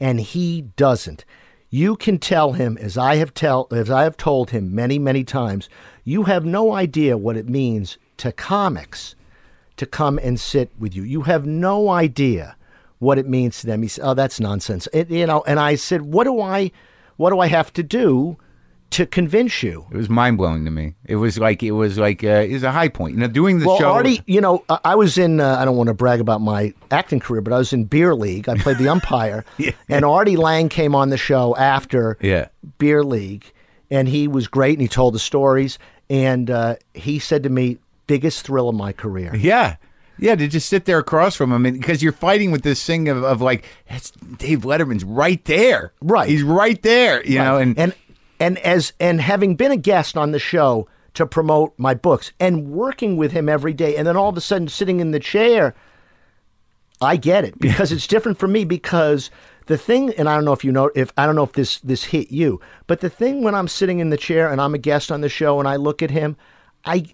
and 0.00 0.20
he 0.20 0.62
doesn't. 0.76 1.24
You 1.70 1.96
can 1.96 2.18
tell 2.18 2.52
him 2.52 2.78
as 2.78 2.96
I 2.96 3.16
have 3.16 3.34
tell 3.34 3.66
as 3.72 3.90
I 3.90 4.04
have 4.04 4.16
told 4.16 4.50
him 4.50 4.74
many 4.74 4.98
many 4.98 5.24
times. 5.24 5.68
You 6.04 6.24
have 6.24 6.44
no 6.44 6.72
idea 6.72 7.16
what 7.16 7.36
it 7.36 7.48
means 7.48 7.98
to 8.18 8.30
comics 8.30 9.16
to 9.76 9.86
come 9.86 10.18
and 10.18 10.38
sit 10.38 10.70
with 10.78 10.94
you. 10.94 11.02
You 11.02 11.22
have 11.22 11.46
no 11.46 11.88
idea 11.88 12.56
what 13.00 13.18
it 13.18 13.28
means 13.28 13.60
to 13.60 13.66
them. 13.66 13.82
He 13.82 13.88
said, 13.88 14.04
"Oh, 14.04 14.14
that's 14.14 14.38
nonsense." 14.38 14.86
It, 14.92 15.10
you 15.10 15.26
know, 15.26 15.42
and 15.46 15.58
I 15.58 15.74
said, 15.74 16.02
"What 16.02 16.24
do 16.24 16.40
I, 16.40 16.70
what 17.16 17.30
do 17.30 17.40
I 17.40 17.48
have 17.48 17.72
to 17.72 17.82
do 17.82 18.36
to 18.90 19.06
convince 19.06 19.62
you?" 19.62 19.86
It 19.90 19.96
was 19.96 20.08
mind 20.08 20.36
blowing 20.38 20.64
to 20.64 20.70
me. 20.70 20.94
It 21.04 21.16
was 21.16 21.38
like 21.38 21.62
it 21.62 21.72
was 21.72 21.98
like 21.98 22.22
uh, 22.24 22.28
it 22.48 22.52
was 22.52 22.62
a 22.62 22.70
high 22.72 22.88
point. 22.88 23.14
You 23.14 23.20
know, 23.20 23.26
doing 23.28 23.58
the 23.58 23.66
Well, 23.66 23.78
show. 23.78 23.90
Artie, 23.92 24.22
you 24.26 24.40
know, 24.40 24.64
I- 24.68 24.78
I 24.84 24.94
was 24.94 25.18
in. 25.18 25.40
Uh, 25.40 25.56
I 25.58 25.64
don't 25.64 25.76
want 25.76 25.88
to 25.88 25.94
brag 25.94 26.20
about 26.20 26.40
my 26.40 26.72
acting 26.90 27.20
career, 27.20 27.40
but 27.40 27.52
I 27.52 27.58
was 27.58 27.72
in 27.72 27.84
beer 27.84 28.14
league. 28.14 28.48
I 28.48 28.56
played 28.56 28.78
the 28.78 28.88
umpire, 28.94 29.44
yeah. 29.58 29.72
and 29.88 30.04
Artie 30.04 30.36
Lange 30.36 30.68
came 30.68 30.94
on 30.94 31.10
the 31.10 31.16
show 31.18 31.56
after 31.56 32.16
Yeah. 32.20 32.48
beer 32.78 33.02
league, 33.04 33.44
and 33.90 34.08
he 34.08 34.28
was 34.28 34.46
great, 34.48 34.72
and 34.74 34.82
he 34.82 34.88
told 34.88 35.14
the 35.14 35.18
stories, 35.18 35.78
and 36.10 36.50
uh, 36.50 36.76
he 36.94 37.18
said 37.18 37.42
to 37.44 37.48
me, 37.50 37.78
"Biggest 38.06 38.44
thrill 38.46 38.68
of 38.68 38.74
my 38.74 38.92
career." 38.92 39.34
Yeah. 39.34 39.76
Yeah, 40.16 40.36
to 40.36 40.46
just 40.46 40.68
sit 40.68 40.84
there 40.84 40.98
across 40.98 41.34
from 41.34 41.50
him, 41.50 41.66
and 41.66 41.76
because 41.80 42.00
you're 42.00 42.12
fighting 42.12 42.52
with 42.52 42.62
this 42.62 42.86
thing 42.86 43.08
of, 43.08 43.24
of 43.24 43.40
like, 43.42 43.64
that's 43.90 44.12
Dave 44.38 44.60
Letterman's 44.60 45.02
right 45.02 45.44
there, 45.44 45.92
Right. 46.00 46.28
He's 46.28 46.44
right 46.44 46.80
there, 46.82 47.26
you 47.26 47.38
know, 47.40 47.56
and, 47.56 47.76
and 47.76 47.92
and 48.40 48.58
as 48.58 48.92
and 49.00 49.20
having 49.20 49.56
been 49.56 49.72
a 49.72 49.76
guest 49.76 50.16
on 50.16 50.32
the 50.32 50.38
show 50.38 50.88
to 51.14 51.26
promote 51.26 51.72
my 51.78 51.94
books 51.94 52.32
and 52.40 52.70
working 52.70 53.16
with 53.16 53.32
him 53.32 53.48
every 53.48 53.72
day 53.72 53.96
and 53.96 54.06
then 54.06 54.16
all 54.16 54.28
of 54.28 54.36
a 54.36 54.40
sudden 54.40 54.68
sitting 54.68 55.00
in 55.00 55.12
the 55.12 55.20
chair 55.20 55.74
I 57.00 57.16
get 57.16 57.44
it 57.44 57.58
because 57.60 57.92
it's 57.92 58.06
different 58.06 58.38
for 58.38 58.48
me 58.48 58.64
because 58.64 59.30
the 59.66 59.78
thing 59.78 60.12
and 60.14 60.28
I 60.28 60.34
don't 60.34 60.44
know 60.44 60.52
if 60.52 60.64
you 60.64 60.72
know 60.72 60.90
if 60.94 61.12
I 61.16 61.26
don't 61.26 61.36
know 61.36 61.44
if 61.44 61.52
this 61.52 61.78
this 61.80 62.04
hit 62.04 62.30
you 62.30 62.60
but 62.86 63.00
the 63.00 63.10
thing 63.10 63.42
when 63.42 63.54
I'm 63.54 63.68
sitting 63.68 64.00
in 64.00 64.10
the 64.10 64.16
chair 64.16 64.50
and 64.50 64.60
I'm 64.60 64.74
a 64.74 64.78
guest 64.78 65.12
on 65.12 65.20
the 65.20 65.28
show 65.28 65.58
and 65.58 65.68
I 65.68 65.76
look 65.76 66.02
at 66.02 66.10
him 66.10 66.36
I 66.84 67.06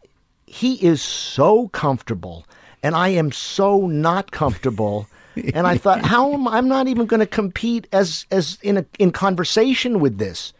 he 0.46 0.74
is 0.84 1.00
so 1.00 1.68
comfortable 1.68 2.44
and 2.82 2.94
I 2.94 3.08
am 3.08 3.30
so 3.32 3.86
not 3.86 4.30
comfortable. 4.30 5.06
And 5.54 5.66
I 5.66 5.78
thought 5.78 6.04
how 6.04 6.32
am 6.32 6.48
I'm 6.48 6.68
not 6.68 6.88
even 6.88 7.06
going 7.06 7.20
to 7.20 7.26
compete 7.26 7.86
as 7.92 8.26
as 8.30 8.58
in 8.62 8.76
a 8.76 8.84
in 8.98 9.12
conversation 9.12 10.00
with 10.00 10.18
this 10.18 10.52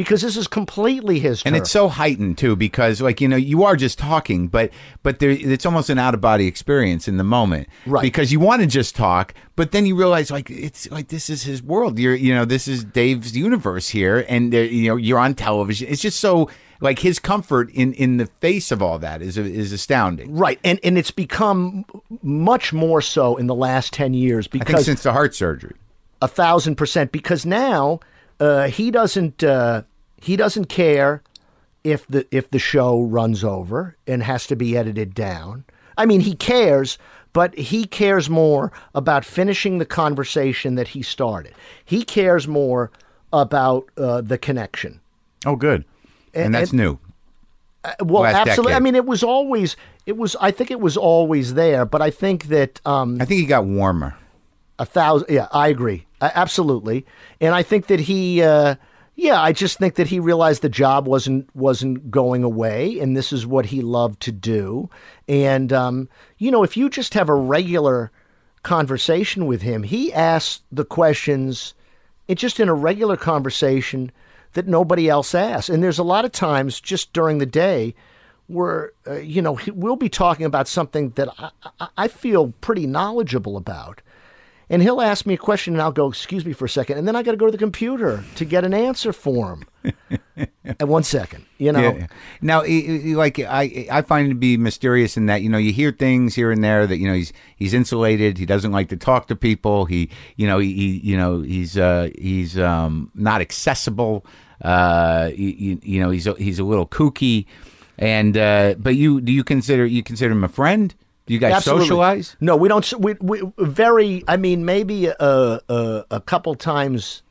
because 0.00 0.22
this 0.22 0.34
is 0.34 0.48
completely 0.48 1.18
his 1.18 1.42
and 1.44 1.54
turf. 1.54 1.60
it's 1.60 1.70
so 1.70 1.86
heightened 1.86 2.38
too 2.38 2.56
because 2.56 3.02
like 3.02 3.20
you 3.20 3.28
know 3.28 3.36
you 3.36 3.64
are 3.64 3.76
just 3.76 3.98
talking 3.98 4.48
but 4.48 4.70
but 5.02 5.18
there 5.18 5.28
it's 5.28 5.66
almost 5.66 5.90
an 5.90 5.98
out 5.98 6.14
of 6.14 6.22
body 6.22 6.46
experience 6.46 7.06
in 7.06 7.18
the 7.18 7.24
moment. 7.24 7.68
Right. 7.84 8.00
because 8.00 8.32
you 8.32 8.40
want 8.40 8.62
to 8.62 8.66
just 8.66 8.96
talk 8.96 9.34
but 9.56 9.72
then 9.72 9.84
you 9.84 9.94
realize 9.94 10.30
like 10.30 10.50
it's 10.50 10.90
like 10.90 11.08
this 11.08 11.28
is 11.28 11.42
his 11.42 11.62
world. 11.62 11.98
You're 11.98 12.14
you 12.14 12.34
know 12.34 12.46
this 12.46 12.66
is 12.66 12.82
Dave's 12.82 13.36
universe 13.36 13.90
here 13.90 14.24
and 14.26 14.50
there, 14.50 14.64
you 14.64 14.88
know 14.88 14.96
you're 14.96 15.18
on 15.18 15.34
television. 15.34 15.88
It's 15.88 16.00
just 16.00 16.18
so 16.18 16.48
like 16.80 17.00
his 17.00 17.18
comfort 17.18 17.70
in 17.72 17.92
in 17.92 18.16
the 18.16 18.26
face 18.40 18.72
of 18.72 18.80
all 18.80 18.98
that 19.00 19.20
is 19.20 19.36
is 19.36 19.70
astounding. 19.70 20.34
Right 20.34 20.58
and 20.64 20.80
and 20.82 20.96
it's 20.96 21.10
become 21.10 21.84
much 22.22 22.72
more 22.72 23.02
so 23.02 23.36
in 23.36 23.48
the 23.48 23.54
last 23.54 23.92
10 23.92 24.14
years 24.14 24.46
I 24.46 24.52
think 24.52 24.66
because 24.66 24.86
since 24.86 25.02
the 25.02 25.12
heart 25.12 25.34
surgery. 25.34 25.76
A 26.22 26.28
thousand 26.28 26.76
percent 26.76 27.12
because 27.12 27.44
now 27.44 28.00
uh, 28.40 28.68
he 28.68 28.90
doesn't 28.90 29.44
uh, 29.44 29.82
he 30.20 30.36
doesn't 30.36 30.66
care 30.66 31.22
if 31.84 32.06
the 32.08 32.26
if 32.30 32.50
the 32.50 32.58
show 32.58 33.02
runs 33.02 33.44
over 33.44 33.96
and 34.06 34.22
has 34.22 34.46
to 34.48 34.56
be 34.56 34.76
edited 34.76 35.14
down. 35.14 35.64
I 35.96 36.06
mean, 36.06 36.20
he 36.20 36.34
cares, 36.34 36.98
but 37.32 37.56
he 37.58 37.84
cares 37.86 38.30
more 38.30 38.72
about 38.94 39.24
finishing 39.24 39.78
the 39.78 39.84
conversation 39.86 40.74
that 40.76 40.88
he 40.88 41.02
started. 41.02 41.52
He 41.84 42.02
cares 42.04 42.48
more 42.48 42.90
about 43.32 43.88
uh, 43.96 44.20
the 44.22 44.38
connection. 44.38 45.00
oh 45.46 45.56
good 45.56 45.84
and, 46.34 46.46
And- 46.46 46.54
that's 46.54 46.70
and- 46.70 46.80
new 46.80 46.98
Uh, 47.84 47.92
Well, 48.00 48.22
Last 48.22 48.48
absolutely. 48.48 48.74
I 48.74 48.80
mean, 48.80 48.94
it 48.94 49.06
was 49.06 49.22
always 49.22 49.76
it 50.06 50.16
was. 50.16 50.36
I 50.40 50.50
think 50.50 50.70
it 50.70 50.80
was 50.80 50.96
always 50.96 51.54
there, 51.54 51.84
but 51.86 52.02
I 52.02 52.10
think 52.10 52.44
that 52.48 52.80
um, 52.84 53.18
I 53.20 53.24
think 53.24 53.40
he 53.40 53.46
got 53.46 53.64
warmer 53.64 54.14
A 54.78 54.84
thousand. 54.84 55.28
Yeah, 55.30 55.46
I 55.52 55.68
agree. 55.68 56.06
Absolutely. 56.20 57.06
And 57.40 57.54
I 57.54 57.62
think 57.62 57.86
that 57.86 58.00
he. 58.00 58.42
Uh, 58.42 58.76
yeah, 59.16 59.38
I 59.38 59.52
just 59.52 59.76
think 59.76 59.96
that 59.96 60.06
he 60.06 60.18
realized 60.18 60.62
the 60.62 60.70
job 60.70 61.06
wasn't 61.06 61.54
wasn't 61.54 62.10
going 62.10 62.42
away, 62.42 62.98
and 63.00 63.14
this 63.14 63.34
is 63.34 63.46
what 63.46 63.66
he 63.66 63.82
loved 63.82 64.20
to 64.20 64.32
do. 64.32 64.88
And 65.28 65.72
um, 65.74 66.08
you 66.38 66.50
know, 66.50 66.62
if 66.62 66.74
you 66.74 66.88
just 66.88 67.12
have 67.12 67.28
a 67.28 67.34
regular 67.34 68.10
conversation 68.62 69.46
with 69.46 69.60
him, 69.60 69.82
he 69.82 70.10
asks 70.12 70.62
the 70.72 70.86
questions. 70.86 71.74
It 72.28 72.36
just 72.36 72.60
in 72.60 72.70
a 72.70 72.74
regular 72.74 73.16
conversation 73.16 74.10
that 74.54 74.66
nobody 74.66 75.08
else 75.08 75.34
asks. 75.34 75.68
And 75.68 75.82
there's 75.82 75.98
a 75.98 76.04
lot 76.04 76.24
of 76.24 76.32
times 76.32 76.80
just 76.80 77.12
during 77.12 77.38
the 77.38 77.46
day 77.46 77.94
where 78.46 78.92
uh, 79.06 79.14
you 79.14 79.42
know 79.42 79.58
we'll 79.74 79.96
be 79.96 80.08
talking 80.08 80.46
about 80.46 80.66
something 80.66 81.10
that 81.10 81.28
I, 81.78 81.88
I 81.96 82.08
feel 82.08 82.54
pretty 82.60 82.86
knowledgeable 82.86 83.56
about. 83.56 84.00
And 84.70 84.80
he'll 84.80 85.00
ask 85.00 85.26
me 85.26 85.34
a 85.34 85.36
question, 85.36 85.74
and 85.74 85.82
I'll 85.82 85.90
go, 85.90 86.08
"Excuse 86.08 86.46
me 86.46 86.52
for 86.52 86.66
a 86.66 86.68
second. 86.68 86.96
and 86.96 87.06
then 87.06 87.16
I 87.16 87.24
got 87.24 87.32
to 87.32 87.36
go 87.36 87.46
to 87.46 87.52
the 87.52 87.58
computer 87.58 88.22
to 88.36 88.44
get 88.44 88.64
an 88.64 88.72
answer 88.72 89.12
for 89.12 89.52
him. 89.52 89.64
At 90.64 90.86
one 90.88 91.02
second, 91.02 91.44
you 91.58 91.72
know. 91.72 91.96
Yeah. 91.96 92.06
Now, 92.40 92.62
like 93.16 93.40
I, 93.40 93.88
I 93.90 94.02
find 94.02 94.26
it 94.26 94.28
to 94.30 94.36
be 94.36 94.56
mysterious 94.56 95.16
in 95.16 95.26
that 95.26 95.42
you 95.42 95.48
know 95.48 95.58
you 95.58 95.72
hear 95.72 95.90
things 95.90 96.36
here 96.36 96.52
and 96.52 96.62
there 96.62 96.86
that 96.86 96.98
you 96.98 97.08
know 97.08 97.14
he's 97.14 97.32
he's 97.56 97.74
insulated. 97.74 98.38
He 98.38 98.46
doesn't 98.46 98.70
like 98.70 98.90
to 98.90 98.96
talk 98.96 99.26
to 99.26 99.34
people. 99.34 99.86
He, 99.86 100.08
you 100.36 100.46
know, 100.46 100.60
he, 100.60 100.72
he 100.72 100.98
you 100.98 101.16
know 101.16 101.40
he's 101.40 101.76
uh, 101.76 102.10
he's 102.16 102.56
um, 102.56 103.10
not 103.16 103.40
accessible. 103.40 104.24
Uh, 104.62 105.30
you, 105.34 105.80
you 105.82 106.00
know, 106.00 106.10
he's 106.10 106.28
a, 106.28 106.34
he's 106.34 106.60
a 106.60 106.64
little 106.64 106.86
kooky. 106.86 107.46
And 107.98 108.36
uh, 108.36 108.76
but 108.78 108.94
you 108.94 109.20
do 109.20 109.32
you 109.32 109.42
consider 109.42 109.84
you 109.84 110.04
consider 110.04 110.32
him 110.32 110.44
a 110.44 110.48
friend? 110.48 110.94
Do 111.30 111.34
you 111.34 111.38
guys 111.38 111.52
Absolutely. 111.52 111.84
socialize? 111.84 112.36
No, 112.40 112.56
we 112.56 112.68
don't. 112.68 112.92
We, 112.98 113.14
we 113.20 113.40
very. 113.56 114.24
I 114.26 114.36
mean, 114.36 114.64
maybe 114.64 115.06
a, 115.06 115.14
a 115.20 116.04
a 116.10 116.20
couple 116.20 116.56
times 116.56 117.22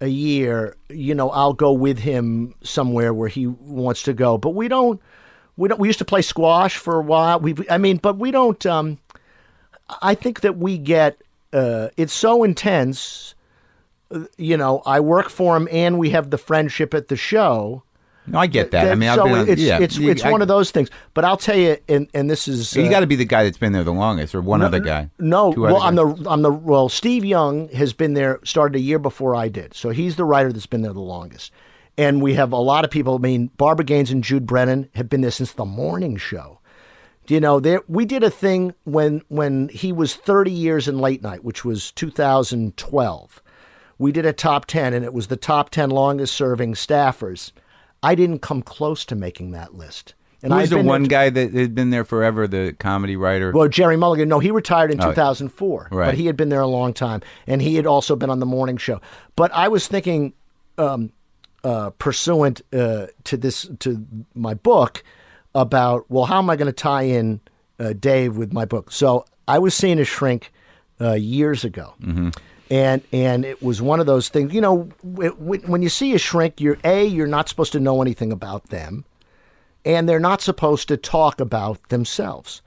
a 0.00 0.08
year. 0.08 0.74
You 0.88 1.14
know, 1.14 1.30
I'll 1.30 1.52
go 1.52 1.70
with 1.70 2.00
him 2.00 2.56
somewhere 2.64 3.14
where 3.14 3.28
he 3.28 3.46
wants 3.46 4.02
to 4.02 4.12
go. 4.12 4.38
But 4.38 4.56
we 4.56 4.66
don't. 4.66 5.00
We 5.56 5.68
don't. 5.68 5.78
We 5.78 5.86
used 5.88 6.00
to 6.00 6.04
play 6.04 6.22
squash 6.22 6.76
for 6.76 6.98
a 6.98 7.02
while. 7.02 7.38
We. 7.38 7.54
I 7.70 7.78
mean, 7.78 7.98
but 7.98 8.18
we 8.18 8.32
don't. 8.32 8.66
Um, 8.66 8.98
I 10.02 10.16
think 10.16 10.40
that 10.40 10.56
we 10.56 10.76
get. 10.76 11.22
Uh, 11.52 11.90
it's 11.96 12.12
so 12.12 12.42
intense. 12.42 13.36
uh, 14.10 14.24
You 14.36 14.56
know, 14.56 14.82
I 14.84 14.98
work 14.98 15.28
for 15.30 15.56
him, 15.56 15.68
and 15.70 15.96
we 15.96 16.10
have 16.10 16.30
the 16.30 16.38
friendship 16.38 16.92
at 16.92 17.06
the 17.06 17.14
show. 17.14 17.84
No, 18.26 18.38
I 18.38 18.46
get 18.46 18.70
that. 18.70 18.84
I 18.84 18.88
That- 18.90 18.98
mean, 18.98 19.08
I've 19.08 19.16
so 19.16 19.28
on, 19.28 19.48
it's 19.48 19.60
yeah, 19.60 19.78
it's 19.80 19.96
you- 19.98 20.08
it's 20.10 20.24
I- 20.24 20.30
one 20.30 20.42
of 20.42 20.48
those 20.48 20.70
things. 20.70 20.88
But 21.12 21.24
I'll 21.24 21.36
tell 21.36 21.56
you, 21.56 21.76
and 21.88 22.06
and 22.14 22.30
this 22.30 22.46
is 22.46 22.74
You 22.76 22.84
uh, 22.84 22.90
got 22.90 23.00
to 23.00 23.06
be 23.06 23.16
the 23.16 23.24
guy 23.24 23.42
that's 23.44 23.58
been 23.58 23.72
there 23.72 23.82
the 23.82 23.92
longest, 23.92 24.34
or 24.34 24.40
one 24.40 24.62
other 24.62 24.78
guy. 24.78 25.10
no, 25.18 25.50
other 25.50 25.60
well, 25.60 25.82
I'm 25.82 25.96
guys. 25.96 26.18
the 26.22 26.30
I'm 26.30 26.42
the 26.42 26.52
well. 26.52 26.88
Steve 26.88 27.24
Young 27.24 27.68
has 27.70 27.92
been 27.92 28.14
there 28.14 28.38
started 28.44 28.76
a 28.76 28.80
year 28.80 28.98
before 29.00 29.34
I 29.34 29.48
did, 29.48 29.74
so 29.74 29.90
he's 29.90 30.14
the 30.16 30.24
writer 30.24 30.52
that's 30.52 30.66
been 30.66 30.82
there 30.82 30.92
the 30.92 31.00
longest. 31.00 31.50
And 31.98 32.22
we 32.22 32.34
have 32.34 32.52
a 32.52 32.56
lot 32.56 32.84
of 32.84 32.90
people. 32.90 33.16
I 33.16 33.18
mean, 33.18 33.50
Barbara 33.58 33.84
Gaines 33.84 34.10
and 34.10 34.24
Jude 34.24 34.46
Brennan 34.46 34.88
have 34.94 35.08
been 35.10 35.20
there 35.20 35.30
since 35.30 35.52
the 35.52 35.64
morning 35.66 36.16
show. 36.16 36.60
You 37.28 37.38
know, 37.40 37.60
there 37.60 37.82
we 37.88 38.04
did 38.04 38.22
a 38.22 38.30
thing 38.30 38.72
when 38.84 39.22
when 39.28 39.68
he 39.68 39.92
was 39.92 40.14
30 40.14 40.50
years 40.50 40.86
in 40.88 40.98
late 40.98 41.22
night, 41.22 41.44
which 41.44 41.64
was 41.64 41.90
2012. 41.92 43.42
We 43.98 44.10
did 44.12 44.26
a 44.26 44.32
top 44.32 44.66
10, 44.66 44.94
and 44.94 45.04
it 45.04 45.12
was 45.14 45.28
the 45.28 45.36
top 45.36 45.70
10 45.70 45.90
longest 45.90 46.34
serving 46.34 46.74
staffers. 46.74 47.52
I 48.02 48.14
didn't 48.14 48.40
come 48.40 48.62
close 48.62 49.04
to 49.06 49.14
making 49.14 49.52
that 49.52 49.74
list. 49.74 50.14
And 50.42 50.52
Who's 50.52 50.64
I've 50.64 50.70
the 50.70 50.82
one 50.82 51.04
guy 51.04 51.30
that 51.30 51.54
had 51.54 51.72
been 51.74 51.90
there 51.90 52.04
forever? 52.04 52.48
The 52.48 52.74
comedy 52.76 53.14
writer. 53.14 53.52
well, 53.52 53.68
Jerry 53.68 53.96
Mulligan, 53.96 54.28
no, 54.28 54.40
he 54.40 54.50
retired 54.50 54.90
in 54.90 55.00
Oh, 55.00 55.10
2004, 55.10 55.88
right. 55.92 56.06
but 56.06 56.14
he 56.16 56.26
had 56.26 56.36
been 56.36 56.48
there 56.48 56.60
a 56.60 56.66
long 56.66 56.92
time, 56.92 57.22
and 57.46 57.62
he 57.62 57.76
had 57.76 57.86
also 57.86 58.16
been 58.16 58.28
on 58.28 58.40
the 58.40 58.46
morning 58.46 58.76
show. 58.76 59.00
But 59.36 59.52
I 59.54 59.68
was 59.68 59.86
thinking, 59.86 60.32
um, 60.78 61.12
uh, 61.62 61.90
pursuant 61.90 62.60
uh, 62.72 63.06
to 63.22 63.36
this 63.36 63.68
to 63.78 64.04
my 64.34 64.54
book, 64.54 65.04
about 65.54 66.10
well, 66.10 66.24
how 66.24 66.38
am 66.38 66.50
I 66.50 66.56
going 66.56 66.66
to 66.66 66.72
tie 66.72 67.02
in 67.02 67.40
uh, 67.78 67.92
Dave 67.92 68.36
with 68.36 68.52
my 68.52 68.64
book? 68.64 68.90
So 68.90 69.24
I 69.46 69.60
was 69.60 69.74
seeing 69.74 70.00
a 70.00 70.04
shrink 70.04 70.52
uh, 71.00 71.12
years 71.12 71.62
ago. 71.64 71.94
And 72.72 73.02
and 73.12 73.44
it 73.44 73.62
was 73.62 73.82
one 73.82 74.00
of 74.00 74.06
those 74.06 74.30
things, 74.30 74.54
you 74.54 74.62
know, 74.62 74.84
when 75.02 75.82
you 75.82 75.90
see 75.90 76.14
a 76.14 76.18
shrink, 76.18 76.58
you're 76.58 76.78
a 76.84 77.04
you're 77.04 77.26
not 77.26 77.50
supposed 77.50 77.72
to 77.72 77.80
know 77.80 78.00
anything 78.00 78.32
about 78.32 78.68
them, 78.68 79.04
and 79.84 80.08
they're 80.08 80.18
not 80.18 80.40
supposed 80.40 80.88
to 80.88 80.96
talk 80.96 81.38
about 81.38 81.90
themselves. 81.90 82.62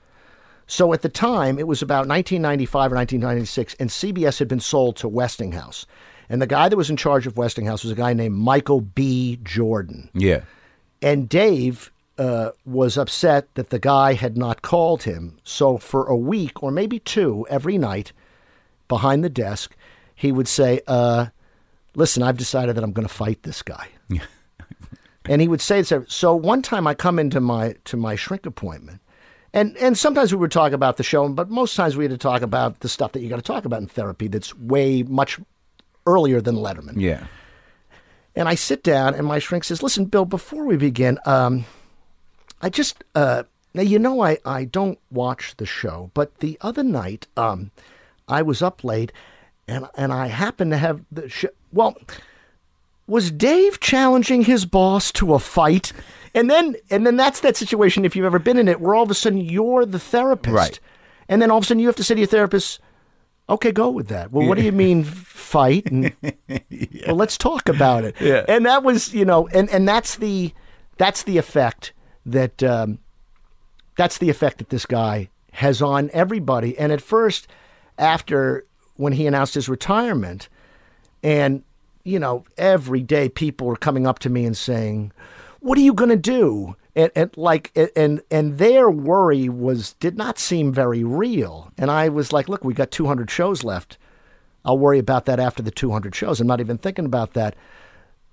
So 0.68 0.92
at 0.92 1.02
the 1.02 1.08
time, 1.08 1.58
it 1.58 1.66
was 1.66 1.82
about 1.82 2.06
1995 2.06 2.92
or 2.92 2.94
1996, 2.94 3.74
and 3.80 3.90
CBS 3.90 4.38
had 4.38 4.46
been 4.46 4.60
sold 4.60 4.94
to 4.98 5.08
Westinghouse. 5.08 5.86
And 6.28 6.40
the 6.40 6.46
guy 6.46 6.68
that 6.68 6.76
was 6.76 6.88
in 6.90 6.96
charge 6.96 7.26
of 7.26 7.36
Westinghouse 7.36 7.82
was 7.82 7.90
a 7.90 7.96
guy 7.96 8.12
named 8.12 8.36
Michael 8.36 8.82
B. 8.82 9.40
Jordan. 9.42 10.08
yeah. 10.14 10.42
And 11.02 11.28
Dave 11.28 11.92
uh, 12.16 12.50
was 12.64 12.96
upset 12.96 13.52
that 13.54 13.70
the 13.70 13.78
guy 13.78 14.14
had 14.14 14.36
not 14.36 14.62
called 14.62 15.02
him. 15.02 15.38
So 15.44 15.78
for 15.78 16.06
a 16.06 16.16
week 16.16 16.62
or 16.62 16.70
maybe 16.70 17.00
two, 17.00 17.44
every 17.50 17.76
night 17.76 18.12
behind 18.88 19.22
the 19.22 19.28
desk, 19.28 19.75
he 20.16 20.32
would 20.32 20.48
say, 20.48 20.80
uh, 20.88 21.26
Listen, 21.96 22.22
I've 22.22 22.36
decided 22.36 22.76
that 22.76 22.84
I'm 22.84 22.92
going 22.92 23.08
to 23.08 23.12
fight 23.12 23.42
this 23.42 23.62
guy. 23.62 23.88
and 25.28 25.40
he 25.40 25.48
would 25.48 25.62
say 25.62 25.80
this. 25.80 25.92
So 26.08 26.36
one 26.36 26.60
time 26.60 26.86
I 26.86 26.94
come 26.94 27.18
into 27.18 27.40
my 27.40 27.74
to 27.86 27.96
my 27.96 28.16
shrink 28.16 28.44
appointment, 28.44 29.00
and 29.54 29.76
and 29.78 29.96
sometimes 29.96 30.30
we 30.30 30.38
would 30.38 30.52
talk 30.52 30.72
about 30.72 30.98
the 30.98 31.02
show, 31.02 31.26
but 31.30 31.48
most 31.48 31.74
times 31.74 31.96
we 31.96 32.04
had 32.04 32.10
to 32.10 32.18
talk 32.18 32.42
about 32.42 32.80
the 32.80 32.88
stuff 32.88 33.12
that 33.12 33.20
you 33.20 33.30
got 33.30 33.36
to 33.36 33.42
talk 33.42 33.64
about 33.64 33.80
in 33.80 33.88
therapy. 33.88 34.28
That's 34.28 34.54
way 34.56 35.02
much 35.04 35.40
earlier 36.06 36.42
than 36.42 36.56
Letterman. 36.56 37.00
Yeah. 37.00 37.26
And 38.34 38.46
I 38.46 38.54
sit 38.54 38.82
down, 38.82 39.14
and 39.14 39.26
my 39.26 39.38
shrink 39.38 39.64
says, 39.64 39.82
"Listen, 39.82 40.04
Bill, 40.04 40.26
before 40.26 40.66
we 40.66 40.76
begin, 40.76 41.18
um, 41.24 41.64
I 42.60 42.68
just 42.68 43.02
uh, 43.14 43.44
now 43.72 43.82
you 43.82 43.98
know 43.98 44.20
I 44.20 44.36
I 44.44 44.64
don't 44.64 44.98
watch 45.10 45.56
the 45.56 45.66
show, 45.66 46.10
but 46.12 46.40
the 46.40 46.58
other 46.60 46.82
night 46.82 47.26
um, 47.38 47.70
I 48.28 48.42
was 48.42 48.60
up 48.60 48.84
late, 48.84 49.12
and 49.68 49.86
and 49.96 50.12
I 50.12 50.26
happened 50.28 50.70
to 50.72 50.78
have 50.78 51.00
the 51.10 51.28
sh- 51.28 51.46
well." 51.72 51.96
Was 53.08 53.30
Dave 53.30 53.78
challenging 53.78 54.42
his 54.42 54.66
boss 54.66 55.12
to 55.12 55.34
a 55.34 55.38
fight? 55.38 55.92
And 56.34 56.50
then 56.50 56.74
and 56.90 57.06
then 57.06 57.16
that's 57.16 57.38
that 57.40 57.56
situation 57.56 58.04
if 58.04 58.16
you've 58.16 58.26
ever 58.26 58.40
been 58.40 58.58
in 58.58 58.66
it 58.66 58.80
where 58.80 58.96
all 58.96 59.04
of 59.04 59.10
a 59.12 59.14
sudden 59.14 59.38
you're 59.38 59.86
the 59.86 60.00
therapist. 60.00 60.52
Right. 60.52 60.80
And 61.28 61.40
then 61.40 61.52
all 61.52 61.58
of 61.58 61.64
a 61.64 61.66
sudden 61.68 61.80
you 61.80 61.86
have 61.86 61.96
to 61.96 62.04
say 62.04 62.14
to 62.14 62.20
your 62.20 62.26
therapist, 62.26 62.80
Okay, 63.48 63.70
go 63.70 63.90
with 63.90 64.08
that. 64.08 64.32
Well, 64.32 64.48
what 64.48 64.58
do 64.58 64.64
you 64.64 64.72
mean 64.72 65.04
fight? 65.04 65.86
And, 65.92 66.12
Well, 67.06 67.16
let's 67.16 67.38
talk 67.38 67.68
about 67.68 68.04
it. 68.04 68.16
Yeah. 68.20 68.44
And 68.48 68.66
that 68.66 68.82
was, 68.82 69.14
you 69.14 69.24
know, 69.24 69.46
and 69.48 69.70
and 69.70 69.86
that's 69.88 70.16
the 70.16 70.52
that's 70.98 71.22
the 71.22 71.38
effect 71.38 71.92
that 72.24 72.62
um, 72.62 72.98
that's 73.96 74.18
the 74.18 74.28
effect 74.30 74.58
that 74.58 74.70
this 74.70 74.84
guy 74.84 75.30
has 75.52 75.80
on 75.80 76.10
everybody. 76.12 76.76
And 76.76 76.92
at 76.92 77.00
first, 77.00 77.46
after 77.98 78.66
when 78.96 79.12
he 79.12 79.26
announced 79.26 79.54
his 79.54 79.68
retirement, 79.68 80.48
and 81.22 81.62
you 82.04 82.18
know, 82.20 82.44
every 82.56 83.02
day 83.02 83.28
people 83.28 83.66
were 83.66 83.76
coming 83.76 84.06
up 84.06 84.20
to 84.20 84.30
me 84.30 84.44
and 84.44 84.56
saying, 84.56 85.12
"What 85.60 85.76
are 85.76 85.82
you 85.82 85.92
going 85.92 86.10
to 86.10 86.16
do?" 86.16 86.76
And, 86.94 87.10
and 87.14 87.36
like, 87.36 87.72
and 87.96 88.22
and 88.30 88.58
their 88.58 88.88
worry 88.88 89.48
was 89.48 89.94
did 89.94 90.16
not 90.16 90.38
seem 90.38 90.72
very 90.72 91.02
real. 91.02 91.72
And 91.76 91.90
I 91.90 92.08
was 92.08 92.32
like, 92.32 92.48
"Look, 92.48 92.64
we 92.64 92.74
got 92.74 92.90
200 92.90 93.30
shows 93.30 93.64
left. 93.64 93.98
I'll 94.64 94.78
worry 94.78 94.98
about 94.98 95.26
that 95.26 95.40
after 95.40 95.62
the 95.62 95.70
200 95.70 96.14
shows. 96.14 96.40
I'm 96.40 96.46
not 96.46 96.60
even 96.60 96.78
thinking 96.78 97.06
about 97.06 97.34
that." 97.34 97.56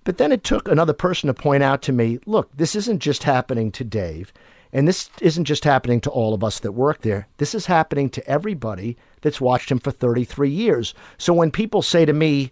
But 0.03 0.17
then 0.17 0.31
it 0.31 0.43
took 0.43 0.67
another 0.67 0.93
person 0.93 1.27
to 1.27 1.33
point 1.33 1.63
out 1.63 1.81
to 1.83 1.93
me, 1.93 2.19
"Look, 2.25 2.55
this 2.55 2.75
isn't 2.75 2.99
just 2.99 3.23
happening 3.23 3.71
to 3.71 3.83
Dave." 3.83 4.31
And 4.73 4.87
this 4.87 5.09
isn't 5.21 5.45
just 5.45 5.63
happening 5.63 6.01
to 6.01 6.09
all 6.09 6.33
of 6.33 6.43
us 6.43 6.59
that 6.59 6.71
work 6.71 7.01
there. 7.01 7.27
This 7.37 7.53
is 7.53 7.67
happening 7.67 8.09
to 8.09 8.27
everybody 8.27 8.97
that's 9.21 9.39
watched 9.39 9.69
him 9.71 9.79
for 9.79 9.91
33 9.91 10.49
years. 10.49 10.95
So 11.19 11.31
when 11.31 11.51
people 11.51 11.83
say 11.83 12.05
to 12.05 12.13
me, 12.13 12.51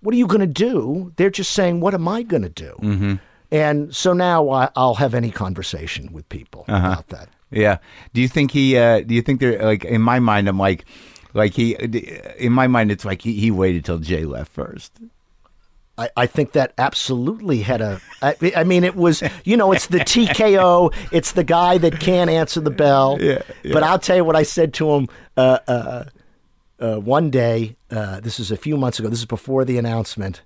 what 0.00 0.12
are 0.12 0.18
you 0.18 0.26
going 0.26 0.40
to 0.40 0.46
do? 0.46 1.12
They're 1.16 1.30
just 1.30 1.52
saying, 1.52 1.80
what 1.80 1.94
am 1.94 2.08
I 2.08 2.22
going 2.24 2.42
to 2.42 2.48
do? 2.48 2.74
Mm-hmm. 2.82 3.14
And 3.52 3.94
so 3.94 4.12
now 4.12 4.50
I, 4.50 4.68
I'll 4.74 4.94
have 4.94 5.14
any 5.14 5.30
conversation 5.30 6.12
with 6.12 6.28
people 6.28 6.64
about 6.68 7.08
that. 7.08 7.28
Yeah. 7.50 7.78
Do 8.12 8.20
you 8.20 8.28
think 8.28 8.52
he? 8.52 8.76
Uh, 8.76 9.00
do 9.00 9.14
you 9.14 9.22
think 9.22 9.40
they're 9.40 9.62
like 9.62 9.84
in 9.84 10.02
my 10.02 10.20
mind? 10.20 10.48
I'm 10.48 10.58
like, 10.58 10.84
like 11.34 11.54
he. 11.54 11.72
In 12.38 12.52
my 12.52 12.68
mind, 12.68 12.92
it's 12.92 13.04
like 13.04 13.22
he, 13.22 13.32
he 13.34 13.50
waited 13.50 13.84
till 13.84 13.98
Jay 13.98 14.24
left 14.24 14.52
first. 14.52 14.92
I, 16.00 16.08
I 16.16 16.26
think 16.26 16.52
that 16.52 16.72
absolutely 16.78 17.60
had 17.60 17.82
a. 17.82 18.00
I, 18.22 18.34
I 18.56 18.64
mean, 18.64 18.84
it 18.84 18.96
was 18.96 19.22
you 19.44 19.56
know, 19.56 19.70
it's 19.72 19.88
the 19.88 19.98
TKO. 19.98 20.94
It's 21.12 21.32
the 21.32 21.44
guy 21.44 21.76
that 21.76 22.00
can't 22.00 22.30
answer 22.30 22.60
the 22.60 22.70
bell. 22.70 23.18
Yeah, 23.20 23.42
But 23.64 23.82
I'll 23.82 23.98
tell 23.98 24.16
you 24.16 24.24
what 24.24 24.34
I 24.34 24.44
said 24.44 24.72
to 24.74 24.90
him 24.92 25.08
uh, 25.36 25.58
uh, 25.68 26.04
uh, 26.78 26.96
one 26.96 27.28
day. 27.30 27.76
Uh, 27.90 28.18
this 28.20 28.40
is 28.40 28.50
a 28.50 28.56
few 28.56 28.78
months 28.78 28.98
ago. 28.98 29.08
This 29.10 29.18
is 29.18 29.26
before 29.26 29.66
the 29.66 29.76
announcement, 29.76 30.40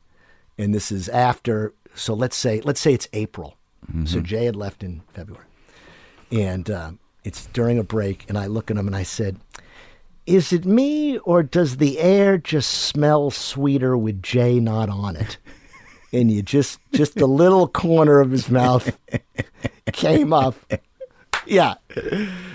and 0.59 0.75
this 0.75 0.91
is 0.91 1.09
after. 1.09 1.73
So 1.95 2.15
let's 2.15 2.37
say 2.37 2.61
let's 2.63 2.81
say 2.81 2.93
it's 2.93 3.07
April. 3.13 3.57
So 4.07 4.21
Jay 4.21 4.47
had 4.47 4.57
left 4.57 4.83
in 4.83 5.03
February, 5.13 5.45
and 6.33 6.69
uh, 6.71 6.93
it's 7.23 7.47
during 7.47 7.79
a 7.79 7.85
break, 7.85 8.25
and 8.29 8.37
I 8.39 8.47
look 8.47 8.71
at 8.73 8.77
him 8.77 8.89
and 8.89 8.97
I 8.97 9.05
said. 9.05 9.37
Is 10.27 10.55
it 10.55 10.65
me 10.65 11.19
or 11.19 11.43
does 11.43 11.77
the 11.77 11.99
air 11.99 12.39
just 12.39 12.71
smell 12.71 13.31
sweeter 13.31 13.95
with 13.95 14.23
Jay 14.23 14.59
not 14.59 14.89
on 14.89 15.17
it? 15.17 15.37
And 16.15 16.31
you 16.31 16.43
just 16.43 16.79
just 16.93 17.17
the 17.17 17.27
little 17.27 17.67
corner 17.69 18.21
of 18.21 18.31
his 18.31 18.49
mouth 18.49 18.97
came 19.93 20.33
up. 20.33 20.55
Yeah. 21.47 21.75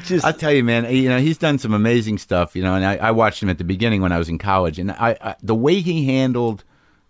Just 0.06 0.26
I'll 0.26 0.34
tell 0.34 0.52
you, 0.54 0.64
man. 0.64 0.92
You 0.94 1.10
know, 1.10 1.20
he's 1.20 1.38
done 1.38 1.60
some 1.60 1.74
amazing 1.74 2.18
stuff. 2.18 2.56
You 2.56 2.64
know, 2.64 2.74
and 2.74 2.86
I, 2.86 2.96
I 2.96 3.12
watched 3.12 3.44
him 3.44 3.50
at 3.50 3.58
the 3.58 3.64
beginning 3.64 4.02
when 4.02 4.12
I 4.12 4.18
was 4.18 4.30
in 4.30 4.38
college, 4.38 4.80
and 4.80 4.92
I, 4.92 5.18
I 5.22 5.36
the 5.44 5.54
way 5.56 5.82
he 5.82 6.06
handled 6.06 6.64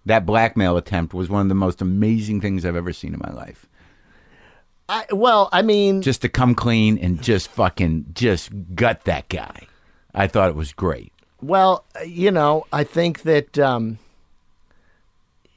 that 0.05 0.25
blackmail 0.25 0.75
attempt 0.75 1.13
was 1.13 1.29
one 1.29 1.43
of 1.43 1.49
the 1.49 1.55
most 1.55 1.81
amazing 1.81 2.41
things 2.41 2.65
I've 2.65 2.75
ever 2.75 2.91
seen 2.91 3.13
in 3.13 3.21
my 3.23 3.31
life. 3.31 3.67
I, 4.87 5.05
well, 5.11 5.49
I 5.51 5.61
mean, 5.61 6.01
Just 6.01 6.21
to 6.23 6.29
come 6.29 6.55
clean 6.55 6.97
and 6.97 7.21
just 7.21 7.49
fucking 7.51 8.07
just 8.13 8.49
gut 8.73 9.03
that 9.03 9.29
guy. 9.29 9.67
I 10.15 10.25
thought 10.25 10.49
it 10.49 10.55
was 10.55 10.73
great. 10.73 11.13
well, 11.41 11.85
you 12.05 12.31
know, 12.31 12.65
I 12.73 12.83
think 12.83 13.21
that 13.21 13.59
um, 13.59 13.99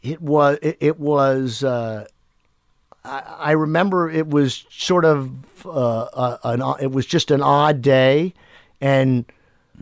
it 0.02 0.20
was 0.20 0.58
it, 0.62 0.76
it 0.80 1.00
was. 1.00 1.62
Uh, 1.64 2.06
I, 3.04 3.22
I 3.38 3.50
remember 3.52 4.10
it 4.10 4.28
was 4.28 4.64
sort 4.70 5.04
of 5.04 5.30
uh, 5.66 5.68
uh, 6.02 6.38
an 6.44 6.62
it 6.80 6.92
was 6.92 7.06
just 7.06 7.30
an 7.30 7.42
odd 7.42 7.82
day, 7.82 8.34
and 8.80 9.24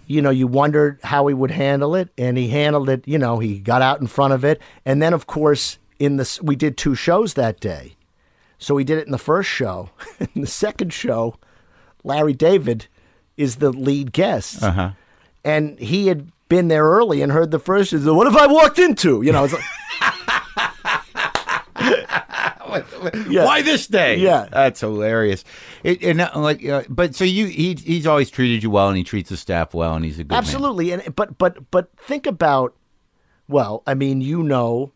you 0.07 0.23
know 0.23 0.31
you 0.31 0.47
wondered 0.47 0.99
how 1.03 1.27
he 1.27 1.35
would 1.35 1.51
handle 1.51 1.95
it, 1.95 2.09
and 2.19 2.37
he 2.39 2.49
handled 2.49 2.89
it. 2.89 3.07
You 3.07 3.19
know, 3.19 3.39
he 3.39 3.59
got 3.59 3.83
out 3.83 4.01
in 4.01 4.07
front 4.07 4.33
of 4.33 4.45
it, 4.45 4.61
and 4.85 5.03
then 5.03 5.13
of 5.13 5.27
course 5.27 5.79
in 5.99 6.17
this 6.17 6.41
we 6.43 6.57
did 6.57 6.77
two 6.77 6.95
shows 6.95 7.35
that 7.35 7.61
day, 7.61 7.95
so 8.59 8.75
we 8.75 8.85
did 8.85 8.99
it 8.99 9.07
in 9.07 9.13
the 9.13 9.19
first 9.19 9.49
show. 9.51 9.91
in 10.35 10.41
the 10.43 10.47
second 10.47 10.93
show, 10.93 11.37
Larry 12.05 12.33
David 12.35 12.87
is 13.37 13.57
the 13.57 13.71
lead 13.71 14.13
guest, 14.13 14.63
Uh-huh. 14.63 14.91
and 15.45 15.79
he 15.79 16.07
had 16.09 16.31
been 16.49 16.69
there 16.69 16.85
early 16.85 17.23
and 17.23 17.33
heard 17.33 17.51
the 17.51 17.59
first. 17.59 17.93
"What 17.93 18.27
if 18.27 18.37
I 18.37 18.47
walked 18.47 18.79
into?" 18.79 19.23
You 19.23 19.33
know, 19.33 19.45
it's 19.45 19.53
like, 19.55 19.65
Yeah. 23.29 23.45
Why 23.45 23.63
this 23.63 23.87
day? 23.87 24.17
Yeah. 24.19 24.47
that's 24.51 24.81
hilarious. 24.81 25.45
It, 25.83 26.03
and 26.03 26.21
uh, 26.21 26.31
like, 26.37 26.65
uh, 26.65 26.85
but 26.89 27.15
so 27.15 27.25
you 27.25 27.47
he 27.47 27.75
he's 27.75 28.07
always 28.07 28.31
treated 28.31 28.63
you 28.63 28.71
well, 28.71 28.89
and 28.89 28.97
he 28.97 29.05
treats 29.05 29.31
the 29.31 29.37
staff 29.37 29.75
well, 29.75 29.95
and 29.95 30.05
he's 30.05 30.19
a 30.19 30.25
good 30.25 30.31
man. 30.31 30.39
Absolutely, 30.39 30.93
and 30.93 31.17
but 31.17 31.37
but 31.39 31.71
but 31.71 31.91
think 31.97 32.27
about. 32.27 32.77
Well, 33.49 33.83
I 33.87 33.95
mean, 33.95 34.21
you 34.21 34.45
know, 34.45 34.93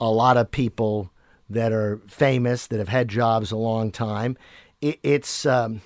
a 0.00 0.10
lot 0.10 0.38
of 0.38 0.50
people 0.50 1.10
that 1.50 1.72
are 1.72 2.00
famous 2.06 2.68
that 2.68 2.78
have 2.78 2.88
had 2.88 3.08
jobs 3.08 3.50
a 3.52 3.56
long 3.56 3.90
time. 3.90 4.38
It, 4.80 4.98
it's 5.02 5.44
um, 5.44 5.82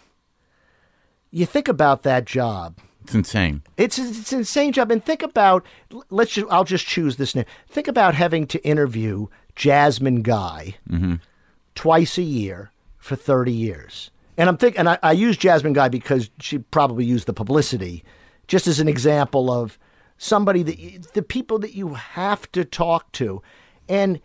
you 1.30 1.46
think 1.46 1.66
about 1.66 2.04
that 2.04 2.24
job. 2.26 2.78
It's 3.02 3.14
insane. 3.14 3.62
It's 3.76 3.98
it's 3.98 4.32
an 4.32 4.40
insane 4.40 4.72
job, 4.72 4.90
and 4.90 5.04
think 5.04 5.22
about. 5.22 5.66
Let's. 6.10 6.32
Just, 6.32 6.46
I'll 6.50 6.64
just 6.64 6.86
choose 6.86 7.16
this 7.16 7.34
name. 7.34 7.44
Think 7.68 7.88
about 7.88 8.14
having 8.14 8.46
to 8.46 8.64
interview 8.64 9.26
Jasmine 9.56 10.22
Guy 10.22 10.76
mm-hmm. 10.88 11.14
twice 11.74 12.18
a 12.18 12.22
year 12.22 12.70
for 12.98 13.16
thirty 13.16 13.52
years. 13.52 14.10
And 14.36 14.48
I'm 14.48 14.56
thinking, 14.56 14.80
and 14.80 14.88
I, 14.88 14.98
I 15.02 15.12
use 15.12 15.36
Jasmine 15.36 15.74
Guy 15.74 15.88
because 15.88 16.28
she 16.40 16.58
probably 16.58 17.04
used 17.04 17.26
the 17.26 17.32
publicity, 17.32 18.02
just 18.48 18.66
as 18.66 18.80
an 18.80 18.88
example 18.88 19.50
of 19.50 19.78
somebody 20.18 20.62
that 20.64 20.78
you- 20.78 20.98
the 21.12 21.22
people 21.22 21.58
that 21.60 21.74
you 21.74 21.94
have 21.94 22.50
to 22.52 22.64
talk 22.64 23.10
to, 23.12 23.42
and 23.88 24.20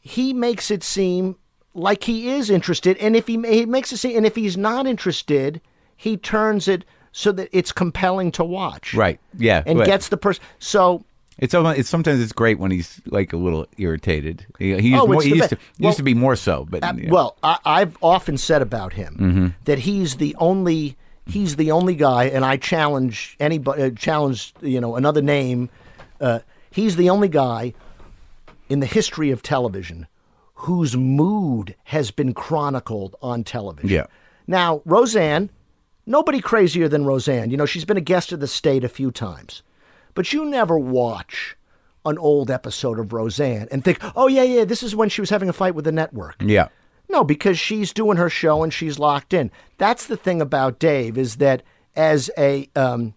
he 0.00 0.32
makes 0.32 0.70
it 0.70 0.82
seem 0.82 1.36
like 1.74 2.04
he 2.04 2.30
is 2.30 2.50
interested, 2.50 2.96
and 2.96 3.14
if 3.14 3.26
he, 3.28 3.40
he 3.42 3.64
makes 3.66 3.92
it 3.92 3.98
seem, 3.98 4.16
and 4.16 4.26
if 4.26 4.34
he's 4.34 4.56
not 4.56 4.86
interested, 4.86 5.60
he 5.96 6.16
turns 6.16 6.66
it 6.66 6.84
so 7.12 7.30
that 7.32 7.48
it's 7.52 7.70
compelling 7.72 8.32
to 8.32 8.44
watch, 8.44 8.94
Right. 8.94 9.20
Yeah. 9.36 9.62
and 9.66 9.78
right. 9.78 9.86
gets 9.86 10.08
the 10.08 10.16
person. 10.16 10.42
So 10.58 11.04
It's 11.38 11.54
it's 11.54 11.88
sometimes 11.88 12.20
it's 12.20 12.32
great 12.32 12.58
when 12.58 12.70
he's 12.70 13.00
like 13.06 13.32
a 13.32 13.36
little 13.36 13.66
irritated. 13.76 14.44
He, 14.58 14.76
he 14.80 14.88
used, 14.90 15.02
Oh, 15.02 15.06
more, 15.06 15.22
he 15.22 15.34
used 15.36 15.50
to 15.50 15.58
he 15.78 15.84
used 15.86 15.96
to 15.98 16.02
be 16.02 16.14
more 16.14 16.34
so, 16.36 16.66
but 16.68 16.82
Uh, 16.82 16.94
yeah. 16.96 17.10
Well, 17.10 17.36
I, 17.42 17.58
I've 17.64 17.96
often 18.02 18.36
said 18.38 18.60
about 18.62 18.92
him 18.94 19.16
Mm-hmm. 19.20 19.46
that 19.64 19.78
he's 19.80 20.16
the 20.16 20.34
only 20.38 20.96
he's 21.26 21.56
the 21.56 21.70
only 21.70 21.94
guy, 21.94 22.24
and 22.24 22.44
I 22.44 22.56
challenge 22.56 23.36
anybody 23.38 23.82
uh, 23.82 23.90
challenge 23.90 24.52
you 24.60 24.80
know 24.80 24.96
another 24.96 25.22
name. 25.22 25.68
Uh, 26.20 26.40
he's 26.70 26.96
the 26.96 27.08
only 27.10 27.28
guy 27.28 27.72
in 28.68 28.80
the 28.80 28.86
history 28.86 29.30
of 29.30 29.42
television 29.42 30.06
whose 30.54 30.96
mood 30.96 31.76
has 31.84 32.10
been 32.10 32.34
chronicled 32.34 33.14
on 33.22 33.44
television. 33.44 33.88
Yeah. 33.88 34.06
Now, 34.48 34.82
Roseanne, 34.84 35.50
nobody 36.04 36.40
crazier 36.40 36.88
than 36.88 37.04
Roseanne. 37.04 37.50
You 37.52 37.56
know, 37.56 37.66
she's 37.66 37.84
been 37.84 37.96
a 37.96 38.00
guest 38.00 38.32
of 38.32 38.40
the 38.40 38.48
state 38.48 38.82
a 38.82 38.88
few 38.88 39.12
times, 39.12 39.62
but 40.18 40.32
you 40.32 40.44
never 40.44 40.76
watch 40.76 41.56
an 42.04 42.18
old 42.18 42.50
episode 42.50 42.98
of 42.98 43.12
Roseanne 43.12 43.68
and 43.70 43.84
think, 43.84 44.00
oh 44.16 44.26
yeah, 44.26 44.42
yeah, 44.42 44.64
this 44.64 44.82
is 44.82 44.96
when 44.96 45.08
she 45.08 45.20
was 45.20 45.30
having 45.30 45.48
a 45.48 45.52
fight 45.52 45.76
with 45.76 45.84
the 45.84 45.92
network. 45.92 46.34
yeah. 46.40 46.66
No, 47.08 47.22
because 47.22 47.56
she's 47.56 47.92
doing 47.92 48.16
her 48.16 48.28
show 48.28 48.64
and 48.64 48.74
she's 48.74 48.98
locked 48.98 49.32
in. 49.32 49.52
That's 49.76 50.06
the 50.06 50.16
thing 50.16 50.42
about 50.42 50.80
Dave 50.80 51.16
is 51.16 51.36
that 51.36 51.62
as 51.94 52.32
a, 52.36 52.68
um, 52.74 53.14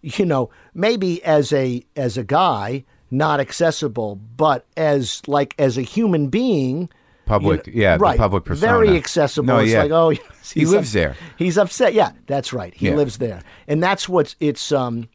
you 0.00 0.24
know, 0.24 0.48
maybe 0.72 1.22
as 1.22 1.52
a 1.52 1.84
as 1.96 2.16
a 2.16 2.24
guy, 2.24 2.84
not 3.10 3.38
accessible, 3.38 4.16
but 4.16 4.64
as 4.74 5.20
like 5.28 5.54
as 5.58 5.76
a 5.76 5.82
human 5.82 6.28
being, 6.28 6.88
public, 7.26 7.66
you 7.66 7.74
know- 7.74 7.80
yeah, 7.82 7.96
the 7.98 8.00
right, 8.00 8.18
public 8.18 8.44
persona. 8.46 8.72
very 8.72 8.96
accessible. 8.96 9.48
No, 9.48 9.58
it's 9.58 9.70
yeah. 9.72 9.82
like, 9.82 9.90
oh, 9.92 10.10
He 10.54 10.64
lives 10.64 10.94
there. 10.94 11.14
He's 11.36 11.58
upset. 11.58 11.92
Yeah, 11.92 12.12
that's 12.26 12.54
right. 12.54 12.72
He 12.72 12.88
Yeah. 12.88 12.94
lives 12.96 13.18
there, 13.18 13.42
and 13.68 13.82
that's 13.82 14.08
what's 14.08 14.34
it's 14.40 14.72
um, 14.72 15.08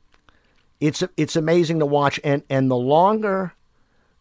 it's 0.79 1.03
it's 1.17 1.35
amazing 1.35 1.79
to 1.79 1.85
watch. 1.85 2.19
And 2.23 2.43
and 2.49 2.69
the 2.71 2.75
longer, 2.77 3.53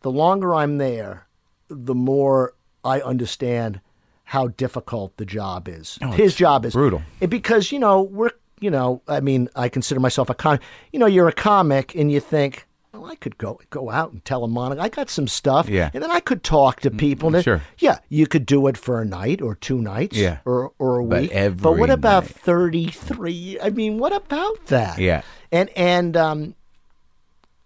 the 0.02 0.10
longer 0.10 0.54
I'm 0.54 0.78
there, 0.78 1.26
the 1.68 1.94
more 1.94 2.54
I 2.84 3.00
understand 3.00 3.80
how 4.24 4.48
difficult 4.48 5.16
the 5.18 5.24
job 5.26 5.68
is. 5.68 5.98
Oh, 6.02 6.10
His 6.10 6.34
job 6.34 6.64
is 6.66 6.74
Oh, 6.74 6.78
brutal. 6.80 7.02
It- 7.20 7.30
because 7.30 7.70
you 7.72 7.78
know 7.78 8.02
we're 8.02 8.30
you 8.60 8.70
know 8.70 9.02
I 9.08 9.20
mean 9.20 9.48
I 9.54 9.68
consider 9.68 10.00
myself 10.00 10.30
a 10.30 10.34
con. 10.34 10.58
You 10.92 10.98
know 10.98 11.06
you're 11.06 11.28
a 11.28 11.32
comic 11.32 11.94
and 11.94 12.10
you 12.10 12.20
think. 12.20 12.66
Well, 13.00 13.10
I 13.10 13.14
could 13.16 13.36
go 13.38 13.60
go 13.70 13.90
out 13.90 14.12
and 14.12 14.24
tell 14.24 14.42
a 14.44 14.48
monologue. 14.48 14.84
I 14.84 14.88
got 14.88 15.10
some 15.10 15.28
stuff, 15.28 15.68
Yeah. 15.68 15.90
and 15.92 16.02
then 16.02 16.10
I 16.10 16.20
could 16.20 16.42
talk 16.42 16.80
to 16.80 16.90
people. 16.90 17.34
and 17.34 17.44
sure. 17.44 17.62
yeah, 17.78 17.98
you 18.08 18.26
could 18.26 18.46
do 18.46 18.66
it 18.68 18.76
for 18.78 19.00
a 19.00 19.04
night 19.04 19.40
or 19.42 19.54
two 19.54 19.78
nights, 19.82 20.16
Yeah. 20.16 20.38
or 20.44 20.72
or 20.78 20.98
a 21.00 21.04
But 21.04 21.20
week. 21.22 21.32
every 21.32 21.62
but 21.62 21.76
what 21.78 21.90
about 21.90 22.24
night. 22.24 22.30
thirty 22.32 22.86
three? 22.88 23.58
I 23.62 23.70
mean, 23.70 23.98
what 23.98 24.14
about 24.14 24.66
that? 24.66 24.98
Yeah. 24.98 25.22
and 25.52 25.68
and 25.76 26.16
um, 26.16 26.54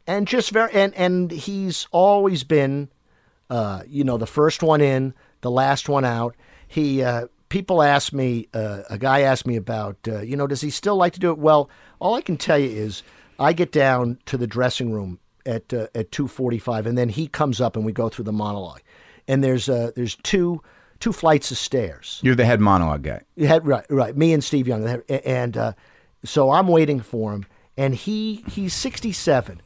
and 0.07 0.27
just 0.27 0.51
very 0.51 0.73
and 0.73 0.95
and 0.95 1.31
he's 1.31 1.87
always 1.93 2.45
been, 2.45 2.89
uh, 3.49 3.83
you 3.87 4.05
know, 4.05 4.17
the 4.19 4.27
first 4.27 4.63
one 4.63 4.81
in, 4.81 5.15
the 5.41 5.51
last 5.51 5.89
one 5.89 6.05
out. 6.05 6.35
He 6.67 7.03
uh, 7.03 7.27
people 7.49 7.83
ask 7.83 8.13
me, 8.13 8.49
uh, 8.55 8.83
a 8.91 8.99
guy 8.99 9.21
asked 9.23 9.47
me 9.47 9.57
about, 9.57 9.97
uh, 10.09 10.21
you 10.21 10.37
know, 10.37 10.47
does 10.47 10.61
he 10.61 10.71
still 10.71 10.97
like 10.97 11.13
to 11.15 11.21
do 11.21 11.31
it? 11.31 11.39
Well, 11.39 11.69
all 11.99 12.15
I 12.15 12.21
can 12.21 12.37
tell 12.37 12.59
you 12.59 12.69
is, 12.69 13.03
I 13.41 13.53
get 13.55 13.73
down 13.73 14.19
to 14.27 14.37
the 14.37 14.47
dressing 14.47 14.93
room 14.93 15.19
at 15.47 15.73
uh, 15.73 15.89
at 15.95 16.13
two 16.13 16.29
forty 16.29 16.59
five, 16.59 16.87
and 16.87 16.97
then 16.97 17.09
he 17.09 17.27
comes 17.27 17.61
up 17.61 17.75
and 17.75 17.85
we 17.85 17.93
go 17.93 18.09
through 18.09 18.27
the 18.27 18.33
monologue, 18.33 18.83
and 19.27 19.43
there's 19.43 19.69
uh, 19.69 19.91
there's 19.97 20.17
two 20.17 20.63
two 21.01 21.13
flights 21.13 21.51
of 21.51 21.57
stairs. 21.57 22.21
You're 22.23 22.35
the 22.35 22.45
head 22.45 22.61
monologue 22.61 23.03
guy. 23.03 23.23
You 23.35 23.47
had 23.47 23.67
right, 23.67 23.87
right. 23.89 24.17
Me 24.17 24.33
and 24.33 24.45
Steve 24.45 24.69
Young, 24.69 25.03
and 25.09 25.57
uh, 25.57 25.73
so 26.25 26.51
I'm 26.51 26.69
waiting 26.69 27.01
for 27.01 27.33
him, 27.33 27.47
and 27.77 27.95
he 27.95 28.45
he's 28.49 28.75
67, 28.75 29.61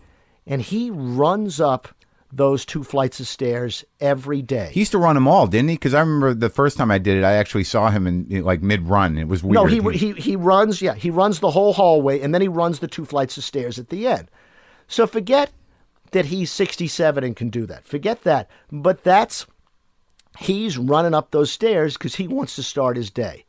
and 0.46 0.62
he 0.62 0.90
runs 0.90 1.60
up 1.60 1.88
those 2.36 2.64
two 2.64 2.82
flights 2.82 3.20
of 3.20 3.28
stairs 3.28 3.84
every 4.00 4.42
day. 4.42 4.70
He 4.72 4.80
used 4.80 4.92
to 4.92 4.98
run 4.98 5.14
them 5.14 5.28
all, 5.28 5.46
didn't 5.46 5.68
he? 5.68 5.74
Because 5.76 5.94
I 5.94 6.00
remember 6.00 6.34
the 6.34 6.50
first 6.50 6.76
time 6.76 6.90
I 6.90 6.98
did 6.98 7.16
it, 7.16 7.24
I 7.24 7.34
actually 7.34 7.64
saw 7.64 7.90
him 7.90 8.06
in, 8.06 8.26
in, 8.30 8.44
like 8.44 8.62
mid 8.62 8.88
run. 8.88 9.16
It 9.16 9.28
was 9.28 9.42
weird. 9.42 9.54
no, 9.54 9.66
he, 9.66 9.80
he 9.96 10.12
he 10.12 10.36
runs. 10.36 10.82
Yeah, 10.82 10.94
he 10.94 11.10
runs 11.10 11.40
the 11.40 11.50
whole 11.50 11.72
hallway, 11.72 12.20
and 12.20 12.34
then 12.34 12.42
he 12.42 12.48
runs 12.48 12.80
the 12.80 12.88
two 12.88 13.04
flights 13.04 13.36
of 13.36 13.44
stairs 13.44 13.78
at 13.78 13.88
the 13.88 14.06
end. 14.06 14.30
So 14.88 15.06
forget 15.06 15.52
that 16.10 16.26
he's 16.26 16.50
67 16.50 17.24
and 17.24 17.36
can 17.36 17.50
do 17.50 17.66
that. 17.66 17.86
Forget 17.86 18.22
that. 18.22 18.50
But 18.70 19.04
that's 19.04 19.46
he's 20.38 20.76
running 20.76 21.14
up 21.14 21.30
those 21.30 21.50
stairs 21.50 21.94
because 21.94 22.16
he 22.16 22.28
wants 22.28 22.56
to 22.56 22.62
start 22.62 22.96
his 22.96 23.10
day. 23.10 23.44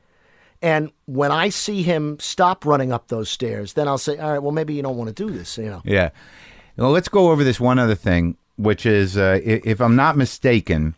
And 0.62 0.91
when 1.06 1.32
I 1.32 1.49
see 1.49 1.84
him 1.84 2.18
stop 2.20 2.66
running 2.66 2.91
up 2.91 3.10
those 3.10 3.30
stairs, 3.30 3.74
then 3.74 3.88
I'll 3.88 3.98
say, 3.98 4.18
all 4.18 4.32
right, 4.32 4.40
well, 4.40 4.52
maybe 4.52 4.74
you 4.74 4.82
don't 4.82 4.98
want 4.98 5.16
to 5.16 5.24
do 5.24 5.32
this, 5.32 5.57
you 5.57 5.70
know. 5.70 5.82
Yeah. 5.84 6.10
Well, 6.78 6.91
let's 6.91 7.10
go 7.10 7.32
over 7.32 7.44
this 7.44 7.60
one 7.60 7.78
other 7.78 7.95
thing, 7.95 8.38
which 8.57 8.86
is, 8.86 9.18
uh, 9.18 9.40
if 9.44 9.82
I'm 9.82 9.95
not 9.95 10.18
mistaken, 10.18 10.95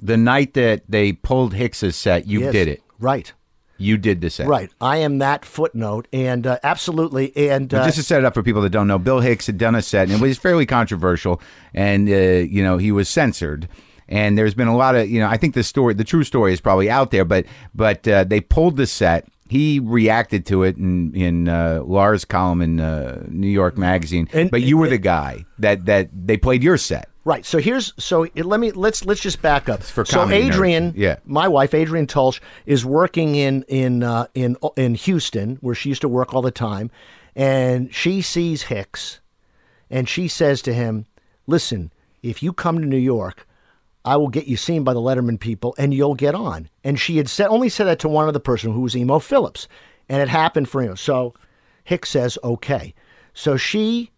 the 0.00 0.16
night 0.16 0.54
that 0.54 0.82
they 0.88 1.12
pulled 1.12 1.54
Hicks's 1.54 1.96
set, 1.96 2.26
you 2.26 2.40
Yes. 2.40 2.52
did 2.52 2.68
it. 2.68 2.82
Right, 2.98 3.32
You 3.78 3.96
did 3.98 4.20
the 4.20 4.30
set. 4.30 4.46
right. 4.46 4.70
I 4.80 4.98
am 4.98 5.18
that 5.18 5.44
footnote, 5.44 6.06
and 6.12 6.46
uh, 6.46 6.58
absolutely. 6.62 7.36
And 7.36 7.72
uh, 7.74 7.84
just 7.84 7.96
to 7.96 8.02
set 8.02 8.18
it 8.20 8.24
up 8.24 8.34
for 8.34 8.42
people 8.42 8.62
that 8.62 8.70
don't 8.70 8.86
know, 8.86 8.98
Bill 8.98 9.20
Hicks 9.20 9.46
had 9.46 9.58
done 9.58 9.74
a 9.74 9.82
set, 9.82 10.08
and 10.08 10.12
it 10.12 10.20
was 10.20 10.38
fairly 10.38 10.66
controversial, 10.66 11.40
and 11.74 12.08
uh, 12.08 12.12
you 12.12 12.62
know 12.62 12.78
he 12.78 12.92
was 12.92 13.08
censored. 13.08 13.68
And 14.08 14.36
there's 14.36 14.54
been 14.54 14.68
a 14.68 14.76
lot 14.76 14.94
of 14.94 15.08
you 15.08 15.20
know 15.20 15.26
I 15.28 15.36
think 15.36 15.54
the 15.54 15.62
story, 15.64 15.94
the 15.94 16.04
true 16.04 16.22
story, 16.24 16.52
is 16.52 16.60
probably 16.60 16.90
out 16.90 17.10
there, 17.10 17.24
but 17.24 17.46
but 17.74 18.06
uh, 18.06 18.24
they 18.24 18.40
pulled 18.40 18.76
the 18.76 18.86
set. 18.86 19.26
He 19.48 19.80
reacted 19.80 20.46
to 20.46 20.62
it 20.62 20.76
in 20.76 21.14
in 21.14 21.48
uh, 21.48 21.82
Lahr's 21.84 22.24
column 22.24 22.62
in 22.62 22.80
uh, 22.80 23.24
New 23.28 23.48
York 23.48 23.76
Magazine. 23.76 24.28
And- 24.32 24.50
but 24.50 24.62
you 24.62 24.76
were 24.78 24.88
the 24.88 24.98
guy 24.98 25.44
that 25.58 25.84
that 25.86 26.08
they 26.14 26.36
played 26.36 26.62
your 26.62 26.76
set. 26.78 27.08
Right. 27.24 27.44
So 27.46 27.58
here's 27.58 27.92
so 27.98 28.24
it- 28.24 28.46
let 28.46 28.58
me 28.60 28.70
let's 28.72 29.04
let's 29.04 29.20
just 29.20 29.42
back 29.42 29.68
up. 29.68 29.82
for 29.82 30.04
so 30.04 30.26
nerds. 30.26 30.50
Adrianne, 30.52 30.92
Yeah. 30.96 31.16
my 31.24 31.46
wife 31.48 31.70
Adrianne 31.72 32.06
Tolsch 32.08 32.40
is 32.66 32.84
working 32.84 33.34
in 33.36 33.62
in 33.68 34.02
uh, 34.02 34.26
in 34.34 34.56
in 34.76 34.94
Houston 34.94 35.56
where 35.60 35.74
she 35.74 35.88
used 35.90 36.00
to 36.00 36.08
work 36.08 36.34
all 36.34 36.42
the 36.42 36.50
time, 36.50 36.90
and 37.36 37.94
she 37.94 38.22
sees 38.22 38.62
Hicks, 38.62 39.20
and 39.90 40.08
she 40.08 40.26
says 40.28 40.62
to 40.62 40.72
him, 40.74 41.06
"Listen, 41.46 41.92
if 42.22 42.42
you 42.42 42.52
come 42.52 42.78
to 42.80 42.86
New 42.86 42.96
York." 42.96 43.46
I 44.04 44.16
will 44.16 44.28
get 44.28 44.46
you 44.46 44.56
seen 44.56 44.82
by 44.84 44.94
the 44.94 45.00
Letterman 45.00 45.38
people, 45.38 45.74
and 45.78 45.94
you'll 45.94 46.14
get 46.14 46.34
on. 46.34 46.68
And 46.82 46.98
she 46.98 47.16
had 47.18 47.28
said 47.28 47.48
only 47.48 47.68
said 47.68 47.84
that 47.84 47.98
to 48.00 48.08
one 48.08 48.28
other 48.28 48.38
person 48.38 48.72
who 48.72 48.80
was 48.80 48.96
Emo 48.96 49.18
Phillips, 49.18 49.68
and 50.08 50.20
it 50.20 50.28
happened 50.28 50.68
for 50.68 50.82
him. 50.82 50.96
So 50.96 51.34
Hicks 51.84 52.10
says, 52.10 52.38
"Okay." 52.42 52.94
So 53.34 53.56
she 53.56 54.10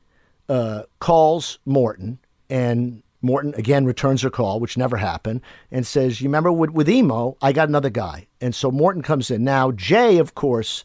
uh, 0.49 0.85
calls 1.01 1.59
Morton, 1.67 2.19
and 2.49 3.03
Morton 3.21 3.55
again 3.57 3.85
returns 3.85 4.23
her 4.23 4.31
call, 4.31 4.59
which 4.59 4.77
never 4.77 4.97
happened, 4.97 5.43
and 5.71 5.87
says, 5.87 6.21
"You 6.21 6.29
remember 6.29 6.51
with, 6.51 6.71
with 6.71 6.89
emo, 6.89 7.37
I 7.43 7.53
got 7.53 7.69
another 7.69 7.91
guy." 7.91 8.27
And 8.41 8.55
so 8.55 8.71
Morton 8.71 9.03
comes 9.03 9.31
in. 9.31 9.45
Now 9.45 9.71
Jay, 9.71 10.19
of 10.19 10.35
course, 10.35 10.85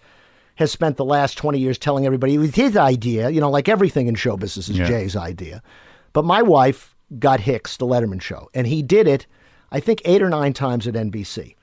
has 0.55 0.71
spent 0.71 0.97
the 0.97 1.05
last 1.05 1.38
twenty 1.38 1.59
years 1.59 1.77
telling 1.77 2.05
everybody 2.05 2.35
it 2.35 2.39
was 2.39 2.55
his 2.55 2.76
idea. 2.76 3.30
You 3.30 3.39
know, 3.39 3.49
like 3.49 3.69
everything 3.69 4.07
in 4.07 4.15
show 4.15 4.35
business 4.35 4.67
is 4.67 4.77
Yeah. 4.77 4.88
Jay's 4.88 5.15
idea. 5.15 5.63
But 6.11 6.26
my 6.26 6.41
wife 6.41 6.95
got 7.18 7.40
Hicks 7.40 7.77
the 7.77 7.86
Letterman 7.86 8.22
show, 8.22 8.49
and 8.53 8.68
he 8.68 8.81
did 8.84 9.07
it, 9.07 9.26
I 9.72 9.80
think, 9.80 10.02
eight 10.06 10.22
or 10.22 10.30
nine 10.30 10.53
times 10.53 10.88
at 10.88 10.94
NBC. 10.94 11.56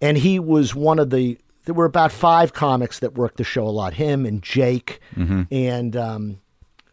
And 0.00 0.18
he 0.18 0.38
was 0.38 0.74
one 0.74 0.98
of 0.98 1.10
the. 1.10 1.38
There 1.64 1.74
were 1.74 1.84
about 1.84 2.12
five 2.12 2.52
comics 2.52 3.00
that 3.00 3.14
worked 3.14 3.36
the 3.36 3.44
show 3.44 3.66
a 3.66 3.70
lot. 3.70 3.94
Him 3.94 4.24
and 4.24 4.42
Jake, 4.42 5.00
and 5.50 5.96
um, 5.96 6.40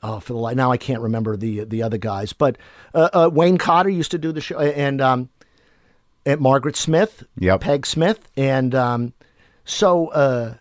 oh, 0.03 0.19
for 0.19 0.33
the 0.33 0.55
now 0.55 0.71
I 0.71 0.77
can't 0.77 1.01
remember 1.01 1.37
the 1.37 1.63
the 1.65 1.81
other 1.83 1.97
guys, 1.97 2.33
but 2.33 2.57
uh, 2.93 3.09
uh, 3.13 3.29
Wayne 3.31 3.57
Cotter 3.57 3.89
used 3.89 4.11
to 4.11 4.17
do 4.17 4.31
the 4.31 4.41
show, 4.41 4.59
and 4.59 4.99
um, 5.01 5.29
and 6.25 6.41
Margaret 6.41 6.75
Smith, 6.75 7.23
Yep. 7.39 7.61
Peg 7.61 7.85
Smith, 7.85 8.27
and 8.35 8.73
um, 8.75 9.13
so 9.63 10.07
uh, 10.09 10.55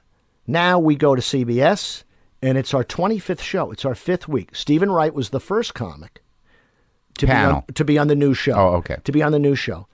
now 0.46 0.78
we 0.78 0.94
go 0.94 1.14
to 1.16 1.22
CBS, 1.22 2.04
and 2.42 2.56
it's 2.58 2.72
our 2.74 2.84
25th 2.84 3.40
show. 3.40 3.72
It's 3.72 3.84
our 3.84 3.94
fifth 3.94 4.28
week. 4.28 4.54
Steven 4.54 4.90
Wright 4.92 5.12
was 5.14 5.30
the 5.30 5.40
first 5.40 5.74
comic 5.74 6.22
to 7.18 7.26
be 7.26 7.32
on, 7.32 7.64
to 7.74 7.84
be 7.84 7.98
on 7.98 8.08
the 8.08 8.14
new 8.16 8.34
show. 8.34 8.54
Oh, 8.54 8.74
okay. 8.76 8.96
To 9.04 9.12
be 9.12 9.22
on 9.22 9.32
the 9.32 9.38
new 9.38 9.54
show, 9.54 9.86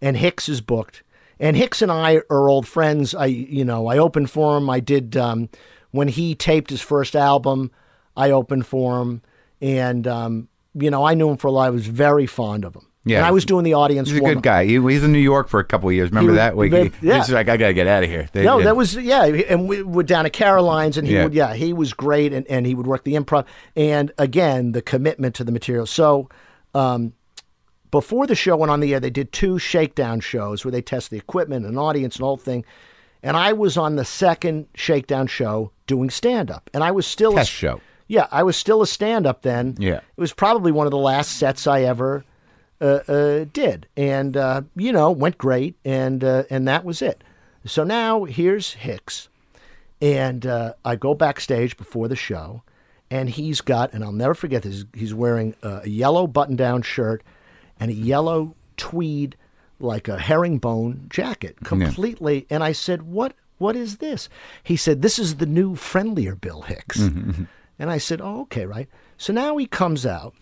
and 0.00 0.16
Hicks 0.16 0.48
is 0.48 0.60
booked. 0.60 1.02
And 1.40 1.56
Hicks 1.56 1.82
and 1.82 1.90
I 1.90 2.22
are 2.30 2.48
old 2.48 2.68
friends. 2.68 3.14
I, 3.14 3.26
you 3.26 3.64
know, 3.64 3.86
I 3.88 3.98
opened 3.98 4.30
for 4.30 4.56
him. 4.56 4.70
I 4.70 4.80
did 4.80 5.16
um, 5.16 5.48
when 5.90 6.08
he 6.08 6.34
taped 6.34 6.70
his 6.70 6.80
first 6.80 7.16
album. 7.16 7.70
I 8.16 8.30
opened 8.30 8.66
for 8.66 9.00
him, 9.02 9.22
and 9.60 10.06
um, 10.06 10.48
you 10.74 10.90
know, 10.90 11.04
I 11.04 11.14
knew 11.14 11.30
him 11.30 11.36
for 11.38 11.48
a 11.48 11.52
while. 11.52 11.66
I 11.66 11.70
was 11.70 11.86
very 11.86 12.26
fond 12.26 12.64
of 12.64 12.74
him. 12.76 12.86
Yeah. 13.04 13.16
and 13.16 13.26
I 13.26 13.32
was 13.32 13.44
doing 13.44 13.64
the 13.64 13.74
audience. 13.74 14.08
He's 14.08 14.18
a 14.18 14.20
good 14.20 14.44
guy. 14.44 14.64
He, 14.64 14.80
he's 14.80 15.02
in 15.02 15.10
New 15.10 15.18
York 15.18 15.48
for 15.48 15.58
a 15.58 15.64
couple 15.64 15.88
of 15.88 15.94
years. 15.94 16.10
Remember 16.10 16.30
was- 16.30 16.36
that? 16.36 16.56
We, 16.56 16.68
that- 16.68 16.92
yeah. 17.02 17.16
He's 17.16 17.30
like, 17.30 17.48
I 17.48 17.56
gotta 17.56 17.72
get 17.74 17.88
out 17.88 18.04
of 18.04 18.08
here. 18.08 18.28
They- 18.32 18.44
No, 18.44 18.58
yeah. 18.58 18.64
that 18.66 18.76
was 18.76 18.94
yeah, 18.94 19.24
and 19.24 19.68
we 19.68 19.82
were 19.82 20.04
down 20.04 20.24
at 20.24 20.32
Caroline's, 20.32 20.96
and 20.96 21.08
he 21.08 21.14
Yeah. 21.14 21.24
would 21.24 21.34
yeah, 21.34 21.54
he 21.54 21.72
was 21.72 21.92
great, 21.94 22.32
and, 22.32 22.46
and 22.46 22.64
he 22.64 22.76
would 22.76 22.86
work 22.86 23.02
the 23.02 23.14
improv, 23.14 23.44
and 23.74 24.12
again 24.18 24.70
the 24.70 24.82
commitment 24.82 25.34
to 25.34 25.42
the 25.42 25.50
material. 25.50 25.84
So, 25.86 26.28
um, 26.74 27.12
before 27.90 28.26
the 28.26 28.34
show 28.34 28.56
went 28.56 28.70
on 28.70 28.80
the 28.80 28.94
air, 28.94 29.00
they 29.00 29.10
did 29.10 29.32
two 29.32 29.58
shakedown 29.58 30.20
shows 30.20 30.64
where 30.64 30.72
they 30.72 30.82
test 30.82 31.10
the 31.10 31.18
equipment 31.18 31.66
and 31.66 31.78
audience 31.78 32.16
and 32.16 32.24
whole 32.24 32.36
thing, 32.36 32.64
and 33.22 33.36
I 33.36 33.52
was 33.52 33.76
on 33.76 33.96
the 33.96 34.04
second 34.04 34.66
shakedown 34.74 35.26
show 35.26 35.70
doing 35.86 36.10
stand 36.10 36.50
up, 36.50 36.70
and 36.74 36.82
I 36.82 36.90
was 36.90 37.06
still 37.06 37.32
a 37.32 37.36
Test 37.36 37.50
show. 37.52 37.80
Yeah, 38.08 38.26
I 38.30 38.42
was 38.42 38.56
still 38.56 38.82
a 38.82 38.86
stand 38.86 39.26
up 39.26 39.42
then. 39.42 39.76
Yeah. 39.78 39.96
it 39.96 40.20
was 40.20 40.32
probably 40.32 40.72
one 40.72 40.86
of 40.86 40.90
the 40.90 40.98
last 40.98 41.38
sets 41.38 41.66
I 41.66 41.82
ever 41.82 42.24
uh, 42.80 43.00
uh, 43.06 43.44
did, 43.52 43.86
and 43.96 44.36
uh, 44.36 44.62
you 44.74 44.92
know 44.92 45.10
went 45.10 45.38
great, 45.38 45.76
and 45.84 46.24
uh, 46.24 46.44
and 46.50 46.66
that 46.66 46.84
was 46.84 47.00
it. 47.00 47.22
So 47.64 47.84
now 47.84 48.24
here's 48.24 48.72
Hicks, 48.72 49.28
and 50.00 50.44
uh, 50.46 50.72
I 50.84 50.96
go 50.96 51.14
backstage 51.14 51.76
before 51.76 52.08
the 52.08 52.16
show, 52.16 52.62
and 53.12 53.28
he's 53.28 53.60
got, 53.60 53.92
and 53.92 54.02
I'll 54.02 54.10
never 54.10 54.32
forget 54.34 54.62
this. 54.62 54.86
He's 54.94 55.12
wearing 55.12 55.54
a 55.62 55.86
yellow 55.86 56.26
button-down 56.26 56.80
shirt 56.80 57.22
and 57.78 57.90
a 57.90 57.94
yellow 57.94 58.54
tweed, 58.78 59.36
like 59.78 60.08
a 60.08 60.18
herringbone 60.18 61.08
jacket, 61.10 61.56
completely. 61.62 62.46
And 62.48 62.64
I 62.64 62.72
said, 62.72 63.02
"What? 63.02 63.34
What 63.58 63.76
is 63.76 63.98
this?" 63.98 64.30
He 64.62 64.76
said, 64.76 65.02
"This 65.02 65.18
is 65.18 65.36
the 65.36 65.46
new 65.46 65.74
friendlier 65.76 66.34
Bill 66.34 66.62
Hicks." 66.62 66.98
And 67.78 67.90
I 67.90 67.98
said, 67.98 68.20
"Oh, 68.22 68.40
okay, 68.42 68.64
right." 68.64 68.88
So 69.18 69.32
now 69.34 69.58
he 69.58 69.66
comes 69.66 70.06
out, 70.06 70.34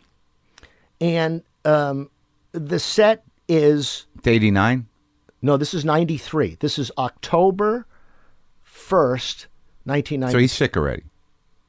and 1.01 1.43
um, 1.65 2.09
the 2.53 2.79
set 2.79 3.25
is 3.49 4.07
89? 4.25 4.87
no, 5.43 5.57
this 5.57 5.75
is 5.75 5.85
'93. 5.85 6.57
This 6.61 6.79
is 6.79 6.93
October 6.97 7.87
first, 8.63 9.49
nineteen 9.85 10.21
ninety. 10.21 10.33
So 10.35 10.39
he's 10.39 10.53
sick 10.53 10.77
already. 10.77 11.03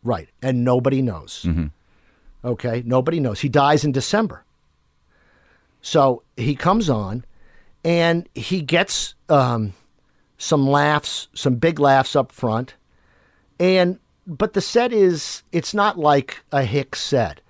Right, 0.04 0.30
and 0.42 0.64
nobody 0.64 1.02
knows. 1.02 1.46
Okay, 2.44 2.84
nobody 2.86 3.20
knows. 3.20 3.42
He 3.42 3.50
dies 3.50 3.84
in 3.84 3.92
December. 3.92 4.44
So 5.82 6.24
he 6.38 6.56
comes 6.56 6.90
on, 6.90 7.26
and 7.84 8.28
he 8.36 8.62
gets 8.62 9.16
um, 9.30 9.74
some 10.38 10.68
laughs, 10.68 11.28
some 11.34 11.56
big 11.56 11.80
laughs 11.80 12.16
up 12.16 12.32
front, 12.32 12.76
and 13.60 14.00
but 14.28 14.54
the 14.54 14.62
set 14.62 14.94
is 14.94 15.44
it's 15.52 15.74
not 15.74 15.98
like 15.98 16.42
a 16.52 16.64
Hicks 16.64 17.02
set. 17.02 17.42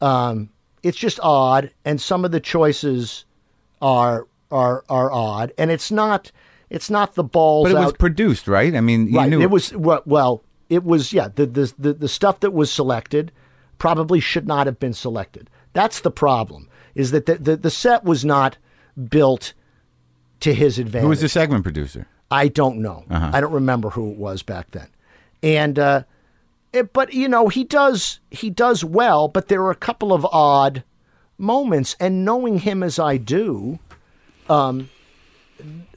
Um, 0.00 0.50
it's 0.82 0.98
just 0.98 1.18
odd, 1.22 1.70
and 1.84 2.00
some 2.00 2.24
of 2.24 2.30
the 2.30 2.40
choices 2.40 3.24
are 3.82 4.26
are 4.50 4.84
are 4.88 5.12
odd, 5.12 5.52
and 5.58 5.70
it's 5.70 5.90
not 5.90 6.30
it's 6.70 6.90
not 6.90 7.14
the 7.14 7.24
balls 7.24 7.66
But 7.68 7.76
it 7.76 7.80
was 7.80 7.92
out. 7.92 7.98
produced, 7.98 8.48
right? 8.48 8.74
I 8.74 8.80
mean, 8.80 9.08
you 9.08 9.16
right. 9.18 9.28
knew 9.30 9.40
It 9.40 9.50
was 9.50 9.74
well, 9.74 10.02
well. 10.06 10.42
It 10.68 10.84
was 10.84 11.12
yeah. 11.12 11.28
The, 11.28 11.46
the 11.46 11.74
the 11.78 11.92
the 11.94 12.08
stuff 12.08 12.40
that 12.40 12.52
was 12.52 12.70
selected 12.72 13.32
probably 13.78 14.20
should 14.20 14.46
not 14.46 14.66
have 14.66 14.78
been 14.78 14.94
selected. 14.94 15.50
That's 15.72 16.00
the 16.00 16.10
problem. 16.10 16.68
Is 16.94 17.10
that 17.10 17.26
the 17.26 17.34
the, 17.36 17.56
the 17.56 17.70
set 17.70 18.04
was 18.04 18.24
not 18.24 18.56
built 19.10 19.52
to 20.40 20.54
his 20.54 20.78
advantage. 20.78 21.04
Who 21.04 21.08
was 21.08 21.20
the 21.20 21.28
segment 21.28 21.64
producer? 21.64 22.06
I 22.30 22.48
don't 22.48 22.78
know. 22.78 23.04
Uh-huh. 23.10 23.30
I 23.32 23.40
don't 23.40 23.52
remember 23.52 23.90
who 23.90 24.10
it 24.10 24.16
was 24.16 24.42
back 24.42 24.70
then. 24.72 24.88
And 25.42 25.78
uh, 25.78 26.02
it, 26.72 26.92
but 26.92 27.12
you 27.12 27.28
know 27.28 27.48
he 27.48 27.64
does 27.64 28.20
he 28.30 28.50
does 28.50 28.84
well, 28.84 29.28
but 29.28 29.48
there 29.48 29.62
are 29.62 29.70
a 29.70 29.76
couple 29.76 30.12
of 30.12 30.26
odd 30.26 30.82
moments. 31.38 31.96
And 32.00 32.24
knowing 32.24 32.58
him 32.58 32.82
as 32.82 32.98
I 32.98 33.16
do, 33.16 33.78
um, 34.48 34.90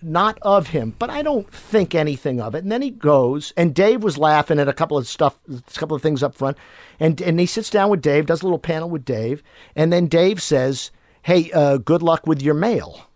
not 0.02 0.38
of 0.41 0.68
him, 0.68 0.95
but 0.98 1.10
I 1.10 1.22
don't 1.22 1.52
think 1.52 1.95
anything 1.95 2.39
of 2.39 2.56
it. 2.56 2.64
And 2.64 2.72
then 2.72 2.81
he 2.81 2.91
goes, 2.91 3.53
and 3.57 3.73
Dave 3.73 4.03
was 4.03 4.18
laughing 4.18 4.60
at 4.60 4.68
a 4.68 4.73
couple 4.73 4.98
of 4.98 5.07
stuff, 5.07 5.38
a 5.49 5.80
couple 5.80 5.95
of 5.95 6.02
things 6.02 6.23
up 6.23 6.35
front, 6.35 6.57
and 6.99 7.19
and 7.22 7.39
he 7.39 7.45
sits 7.45 7.69
down 7.69 7.89
with 7.89 8.02
Dave, 8.02 8.26
does 8.26 8.41
a 8.41 8.45
little 8.45 8.60
panel 8.60 8.89
with 8.89 9.06
Dave, 9.06 9.44
and 9.76 9.91
then 9.91 10.07
Dave 10.07 10.41
says, 10.41 10.91
"Hey, 11.23 11.52
uh, 11.52 11.77
good 11.77 12.02
luck 12.02 12.27
with 12.27 12.41
your 12.41 12.53
mail." 12.53 13.07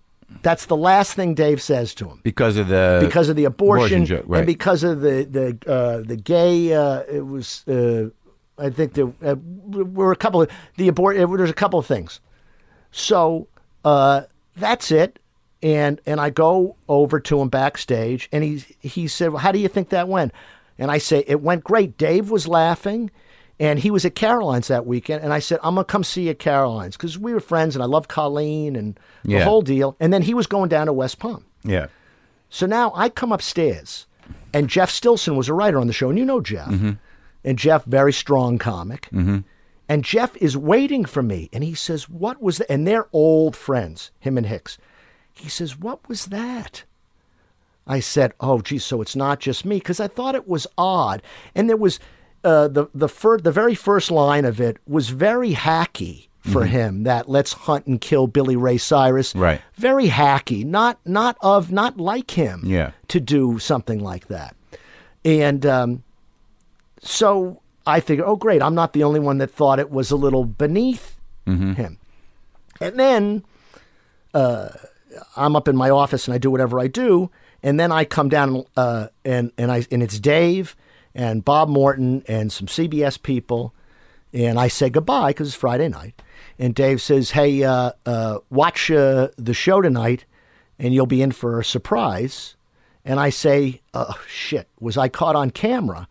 That's 0.44 0.66
the 0.66 0.78
last 0.78 1.14
thing 1.14 1.34
Dave 1.34 1.62
says 1.62 1.94
to 1.96 2.08
him 2.08 2.22
Because 2.24 2.56
of 2.58 2.68
the 2.70 3.00
because 3.02 3.30
of 3.30 3.36
the 3.36 3.46
abortion, 3.46 4.06
joke, 4.06 4.24
right. 4.28 4.40
and 4.40 4.48
because 4.48 4.84
of 4.84 5.02
the 5.02 5.28
the 5.30 5.72
uh, 5.72 6.02
the 6.06 6.16
gay. 6.16 6.74
Uh, 6.74 7.04
it 7.12 7.26
was 7.26 7.68
uh, 7.68 8.10
I 8.58 8.70
think 8.70 8.94
there 8.94 9.12
uh, 9.24 9.36
were 9.36 10.12
a 10.12 10.16
couple 10.16 10.42
of 10.42 10.50
the 10.78 10.88
abort. 10.88 11.18
There's 11.18 11.50
a 11.50 11.54
couple 11.54 11.80
of 11.80 11.86
things. 11.86 12.20
So 12.92 13.48
uh, 13.84 14.24
that's 14.56 14.92
it. 14.92 15.20
And 15.64 16.02
and 16.06 16.20
I 16.20 16.30
go 16.32 16.76
over 16.90 17.20
to 17.20 17.40
him 17.40 17.50
backstage, 17.50 18.28
and 18.32 18.44
he 18.44 18.64
he 18.80 19.08
said, 19.08 19.30
well, 19.30 19.42
"How 19.42 19.52
do 19.52 19.60
you 19.60 19.68
think 19.68 19.90
that 19.90 20.08
went?" 20.08 20.32
And 20.80 20.90
I 20.90 20.98
say, 20.98 21.24
"It 21.28 21.42
went 21.42 21.64
great." 21.64 21.98
Dave 21.98 22.32
was 22.32 22.48
laughing, 22.48 23.12
and 23.60 23.78
he 23.78 23.92
was 23.92 24.04
at 24.04 24.16
Caroline's 24.16 24.70
that 24.70 24.88
weekend. 24.88 25.24
And 25.24 25.32
I 25.32 25.38
said, 25.40 25.60
"I'm 25.62 25.76
gonna 25.76 25.86
come 25.86 26.04
see 26.04 26.24
you 26.24 26.30
at 26.32 26.40
Caroline's 26.40 26.98
because 26.98 27.20
we 27.20 27.32
were 27.34 27.40
friends, 27.40 27.76
and 27.76 27.84
I 27.84 27.86
love 27.86 28.08
Colleen 28.08 28.76
and 28.76 29.00
the 29.24 29.34
Yeah. 29.34 29.44
whole 29.44 29.62
deal." 29.62 29.96
And 30.00 30.12
then 30.12 30.24
he 30.24 30.34
was 30.34 30.48
going 30.48 30.70
down 30.70 30.88
to 30.88 30.94
West 30.94 31.20
Palm. 31.20 31.46
yeah. 31.64 31.88
So 32.50 32.66
now 32.66 32.92
I 32.96 33.08
come 33.08 33.32
upstairs, 33.32 34.08
and 34.54 34.68
Jeff 34.68 34.90
Stilson 34.90 35.38
was 35.38 35.48
a 35.48 35.54
writer 35.54 35.80
on 35.80 35.88
the 35.88 35.94
show, 35.94 36.10
and 36.10 36.20
you 36.20 36.26
know 36.26 36.42
Jeff. 36.42 36.68
Mm-hmm. 36.68 36.92
And 37.46 37.58
Jeff, 37.58 37.86
very 37.86 38.12
strong 38.14 38.58
comic. 38.58 39.08
Mm-hmm. 39.14 39.38
And 39.88 40.04
Jeff 40.04 40.36
is 40.38 40.58
waiting 40.58 41.06
for 41.06 41.24
me, 41.24 41.50
and 41.54 41.64
he 41.64 41.74
says, 41.74 42.10
What 42.10 42.42
was 42.42 42.58
The-? 42.58 42.70
And 42.72 42.86
they're 42.88 43.08
old 43.14 43.56
friends, 43.56 44.12
him 44.20 44.38
and 44.38 44.48
Hicks. 44.48 44.78
He 45.34 45.50
says, 45.50 45.78
What 45.80 46.08
was 46.08 46.28
that? 46.28 46.84
I 47.88 48.00
said, 48.00 48.34
"Oh, 48.40 48.62
geez, 48.62 48.86
so 48.86 49.02
it's 49.02 49.16
not 49.16 49.40
just 49.40 49.66
me," 49.66 49.78
because 49.80 50.00
I 50.00 50.08
thought 50.08 50.36
it 50.36 50.48
was 50.48 50.68
odd, 50.78 51.22
and 51.56 51.68
there 51.68 51.76
was 51.76 52.00
uh, 52.44 52.68
the 52.68 52.86
the 52.94 53.10
fir- 53.10 53.40
the 53.40 53.52
very 53.52 53.74
first 53.74 54.12
line 54.12 54.46
of 54.46 54.62
it 54.62 54.78
was 54.88 55.10
very 55.10 55.54
hacky 55.54 56.28
for 56.42 56.66
him. 56.66 57.04
That 57.04 57.28
let's 57.28 57.54
hunt 57.54 57.88
and 57.88 58.00
kill 58.00 58.28
Billy 58.28 58.56
Ray 58.56 58.78
Cyrus, 58.78 59.34
Right. 59.36 59.62
Very 59.78 60.08
hacky, 60.10 60.64
not 60.64 61.00
not 61.06 61.38
of 61.42 61.72
not 61.72 61.98
like 61.98 62.32
him, 62.32 62.62
Yeah. 62.66 62.92
to 63.08 63.20
do 63.20 63.58
something 63.58 64.00
like 64.00 64.28
that, 64.28 64.56
and 65.26 65.66
um, 65.66 66.04
so 67.02 67.62
I 67.88 68.00
figured, 68.00 68.28
oh, 68.28 68.36
great, 68.36 68.62
I'm 68.62 68.76
not 68.76 68.94
the 68.94 69.04
only 69.04 69.20
one 69.20 69.40
that 69.40 69.50
thought 69.50 69.80
it 69.80 69.90
was 69.90 70.12
a 70.12 70.16
little 70.16 70.46
beneath 70.46 71.18
him, 71.48 71.98
and 72.80 73.00
then 73.00 73.44
I'm 75.36 75.56
up 75.56 75.68
in 75.68 75.76
my 75.76 75.90
office 75.90 76.28
and 76.28 76.36
I 76.36 76.38
do 76.38 76.52
whatever 76.52 76.80
I 76.80 76.88
do, 76.88 77.30
and 77.64 77.80
then 77.80 77.92
I 77.92 78.06
come 78.06 78.30
down 78.30 78.66
uh, 78.76 79.08
and 79.26 79.52
and 79.58 79.72
I 79.72 79.86
and 79.92 80.02
it's 80.04 80.20
Dave 80.20 80.76
and 81.14 81.44
Bob 81.44 81.70
Morton 81.70 82.24
and 82.28 82.52
some 82.52 82.68
CBS 82.68 83.22
people, 83.22 83.74
and 84.34 84.60
I 84.60 84.68
say 84.68 84.90
goodbye 84.90 85.32
because 85.32 85.48
it's 85.48 85.58
Friday 85.58 85.90
night, 85.90 86.22
and 86.58 86.74
Dave 86.74 87.02
says, 87.02 87.32
"Hey, 87.32 87.64
uh, 87.64 87.92
uh, 88.06 88.40
watch 88.50 88.90
uh, 88.90 89.30
the 89.38 89.54
show 89.54 89.82
tonight, 89.82 90.26
and 90.80 90.94
you'll 90.94 91.06
be 91.06 91.22
in 91.22 91.32
for 91.32 91.60
a 91.60 91.66
surprise," 91.66 92.56
and 93.04 93.20
I 93.20 93.30
say, 93.30 93.82
"Oh 93.94 94.20
shit, 94.28 94.68
was 94.80 94.98
I 94.98 95.10
caught 95.10 95.36
on 95.36 95.52
camera?" 95.52 96.08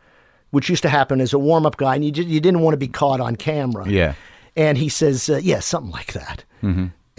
Which 0.51 0.68
used 0.68 0.82
to 0.82 0.89
happen 0.89 1.20
as 1.20 1.32
a 1.32 1.39
warm 1.39 1.64
up 1.64 1.77
guy, 1.77 1.94
and 1.94 2.05
you, 2.05 2.10
just, 2.10 2.27
you 2.27 2.40
didn't 2.40 2.59
want 2.59 2.72
to 2.72 2.78
be 2.78 2.89
caught 2.89 3.20
on 3.20 3.36
camera. 3.36 3.89
Yeah. 3.89 4.14
And 4.56 4.77
he 4.77 4.89
says, 4.89 5.31
uh, 5.31 5.36
yeah, 5.40 5.60
something 5.60 5.93
like 5.93 6.12
that. 6.14 6.43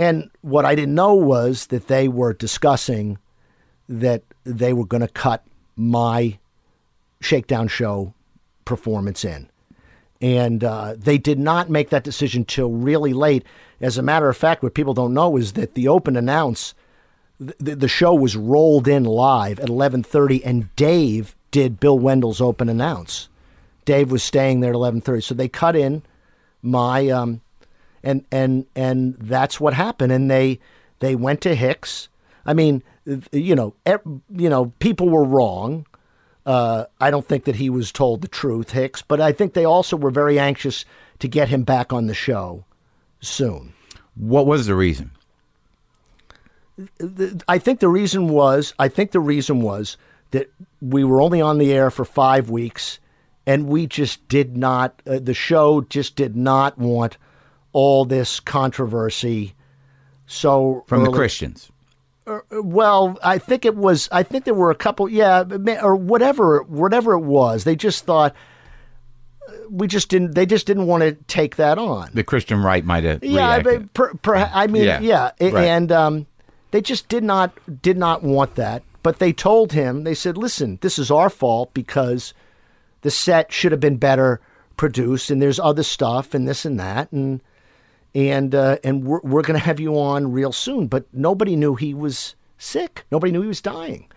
And 0.02 0.32
what 0.42 0.66
I 0.66 0.74
didn't 0.74 0.96
know 0.96 1.14
was 1.14 1.68
that 1.68 1.88
they 1.88 2.08
were 2.08 2.34
discussing 2.34 3.20
that 3.88 4.24
they 4.44 4.74
were 4.74 4.88
going 4.88 5.02
to 5.02 5.08
cut 5.08 5.46
my 5.76 6.40
Shakedown 7.20 7.68
Show 7.68 8.16
performance 8.66 9.24
in. 9.24 9.48
And 10.20 10.64
uh, 10.64 10.96
they 10.98 11.20
did 11.20 11.38
not 11.38 11.70
make 11.70 11.92
that 11.92 12.04
decision 12.04 12.46
till 12.46 12.72
really 12.72 13.14
late. 13.14 13.46
As 13.80 14.00
a 14.00 14.02
matter 14.02 14.28
of 14.28 14.36
fact, 14.36 14.64
what 14.64 14.74
people 14.74 14.96
don't 14.96 15.14
know 15.14 15.38
is 15.38 15.54
that 15.54 15.76
the 15.76 15.88
open 15.88 16.18
announce, 16.18 16.74
the, 17.40 17.76
the 17.76 17.88
show 17.88 18.16
was 18.16 18.36
rolled 18.36 18.88
in 18.88 19.04
live 19.04 19.60
at 19.60 19.70
11:30, 19.70 20.42
and 20.44 20.76
Dave 20.76 21.36
did 21.52 21.80
Bill 21.80 22.00
Wendell's 22.00 22.42
open 22.42 22.70
announce. 22.70 23.30
Dave 23.86 24.10
was 24.10 24.24
staying 24.24 24.62
there 24.62 24.72
at 24.72 24.76
11:30, 24.76 25.22
so 25.22 25.36
they 25.36 25.48
cut 25.48 25.76
in 25.76 26.02
my 26.64 27.08
um, 27.10 27.42
and 28.04 28.26
and 28.32 28.66
and 28.76 29.16
that's 29.20 29.60
what 29.60 29.74
happened. 29.74 30.12
And 30.12 30.30
they 30.30 30.60
they 31.00 31.16
went 31.16 31.42
to 31.42 31.56
Hicks. 31.56 32.10
I 32.46 32.54
mean, 32.54 32.84
you 33.32 33.56
know, 33.56 33.76
you 34.30 34.50
know, 34.50 34.74
people 34.80 35.10
were 35.10 35.24
wrong. 35.24 35.86
Uh, 36.46 36.86
I 37.00 37.12
don't 37.12 37.28
think 37.28 37.44
that 37.46 37.56
he 37.56 37.70
was 37.70 37.92
told 37.92 38.22
the 38.22 38.28
truth, 38.28 38.72
Hicks, 38.72 39.02
but 39.02 39.22
I 39.22 39.32
think 39.32 39.54
they 39.54 39.66
also 39.66 39.96
were 39.96 40.10
very 40.10 40.40
anxious 40.40 40.86
to 41.20 41.28
get 41.28 41.50
him 41.50 41.64
back 41.64 41.94
on 41.94 42.08
the 42.08 42.16
show 42.16 42.66
soon. 43.20 43.74
What 44.16 44.48
was 44.48 44.66
the 44.66 44.76
reason? 44.76 45.12
I 47.48 47.60
think 47.60 47.80
the 47.80 47.90
reason 47.90 48.30
was 48.30 48.74
I 48.80 48.88
think 48.88 49.12
the 49.12 49.20
reason 49.20 49.62
was 49.62 49.98
that 50.32 50.52
we 50.82 51.04
were 51.04 51.22
only 51.22 51.42
on 51.42 51.58
the 51.58 51.72
air 51.72 51.92
for 51.92 52.06
five 52.06 52.50
weeks, 52.50 53.00
and 53.46 53.68
we 53.68 53.86
just 53.86 54.28
did 54.28 54.58
not. 54.58 55.02
Uh, 55.06 55.20
the 55.20 55.34
show 55.34 55.82
just 55.82 56.16
did 56.16 56.36
not 56.36 56.78
want 56.78 57.18
all 57.74 58.06
this 58.06 58.40
controversy. 58.40 59.54
So 60.26 60.84
From 60.88 61.04
the 61.04 61.12
Christians. 61.12 61.70
well, 62.52 63.18
I 63.24 63.38
think 63.38 63.66
it 63.66 63.76
was. 63.76 64.08
I 64.12 64.24
think 64.24 64.46
there 64.46 64.54
were 64.54 64.72
a 64.72 64.76
couple. 64.76 65.10
Yeah, 65.10 65.44
or 65.82 65.96
whatever. 65.96 66.62
Whatever 66.64 67.14
it 67.14 67.22
was, 67.22 67.64
they 67.64 67.76
just 67.76 68.06
thought 68.06 68.34
uh, 69.48 69.52
we 69.70 69.88
just 69.88 70.10
didn't. 70.10 70.36
They 70.36 70.46
just 70.46 70.66
didn't 70.68 70.88
want 70.88 71.02
to 71.04 71.14
take 71.28 71.58
that 71.58 71.78
on. 71.78 72.12
The 72.14 72.24
Christian 72.24 72.62
right 72.64 72.86
might 72.86 73.04
have 73.04 73.24
Yeah, 73.24 73.48
I 73.50 73.56
reacted. 73.58 73.80
mean, 73.80 73.90
per, 73.94 74.14
per, 74.16 74.36
I 74.36 74.68
mean, 74.68 74.84
Yeah, 74.84 75.00
yeah, 75.02 75.32
right. 75.42 75.56
and 75.56 75.92
um, 75.92 76.28
they 76.72 76.82
just 76.82 77.10
did 77.10 77.24
not 77.24 77.52
did 77.82 77.98
not 77.98 78.24
want 78.24 78.56
that. 78.56 78.84
But 79.04 79.18
they 79.20 79.34
told 79.34 79.74
him, 79.74 80.04
they 80.04 80.14
said, 80.14 80.38
"Listen, 80.38 80.78
this 80.82 81.00
is 81.00 81.10
our 81.12 81.30
fault 81.30 81.74
because 81.74 82.34
the 83.02 83.12
set 83.12 83.52
should 83.52 83.72
have 83.72 83.82
been 83.82 83.98
better 83.98 84.40
produced, 84.78 85.32
and 85.32 85.42
there's 85.42 85.60
other 85.60 85.84
stuff, 85.84 86.34
and 86.36 86.48
this 86.48 86.64
and 86.66 86.80
that, 86.80 87.12
and 87.12 87.42
and 88.14 88.54
uh, 88.54 88.78
and 88.84 89.06
we're 89.06 89.22
we're 89.24 89.42
going 89.42 89.60
to 89.60 89.66
have 89.66 89.80
you 89.80 89.98
on 89.98 90.32
real 90.32 90.52
soon." 90.52 90.88
But 90.88 91.06
nobody 91.14 91.56
knew 91.56 91.76
he 91.76 91.94
was 91.94 92.36
sick. 92.58 93.06
Nobody 93.12 93.32
knew 93.32 93.42
he 93.42 93.48
was 93.48 93.62
dying, 93.62 94.08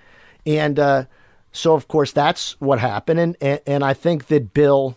and 0.45 0.79
uh, 0.79 1.05
so 1.53 1.75
of 1.75 1.89
course 1.89 2.13
that's 2.13 2.61
what 2.61 2.79
happened. 2.79 3.21
And, 3.21 3.37
and 3.41 3.61
and 3.67 3.85
I 3.85 3.95
think 3.95 4.27
that 4.27 4.53
Bill. 4.55 4.97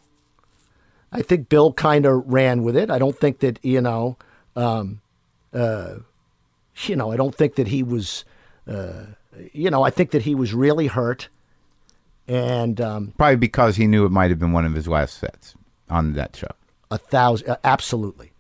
I 1.10 1.22
think 1.22 1.48
Bill 1.48 1.72
kind 1.72 2.06
of 2.06 2.22
ran 2.28 2.64
with 2.64 2.76
it. 2.76 2.92
I 2.92 3.00
don't 3.00 3.18
think 3.18 3.40
that 3.40 3.64
you 3.64 3.80
know, 3.80 4.18
um, 4.58 5.00
uh, 5.54 5.96
you 6.86 6.98
know, 6.98 7.12
I 7.14 7.16
don't 7.16 7.34
think 7.34 7.56
that 7.56 7.70
he 7.70 7.82
was, 7.82 8.26
uh, 8.68 9.06
you 9.54 9.72
know, 9.72 9.84
I 9.84 9.90
think 9.90 10.12
that 10.12 10.24
he 10.24 10.36
was 10.36 10.54
really 10.54 10.88
hurt, 10.88 11.30
and 12.28 12.82
um, 12.82 13.14
Probably 13.18 13.38
because 13.38 13.78
he 13.78 13.88
knew 13.88 14.06
it 14.06 14.12
might 14.12 14.30
have 14.30 14.38
been 14.38 14.52
one 14.52 14.66
of 14.66 14.74
his 14.74 14.88
last 14.88 15.18
sets 15.18 15.56
on 15.90 16.12
that 16.14 16.36
show. 16.36 16.52
a 16.92 16.98
thousand, 16.98 17.56
absolutely, 17.64 18.32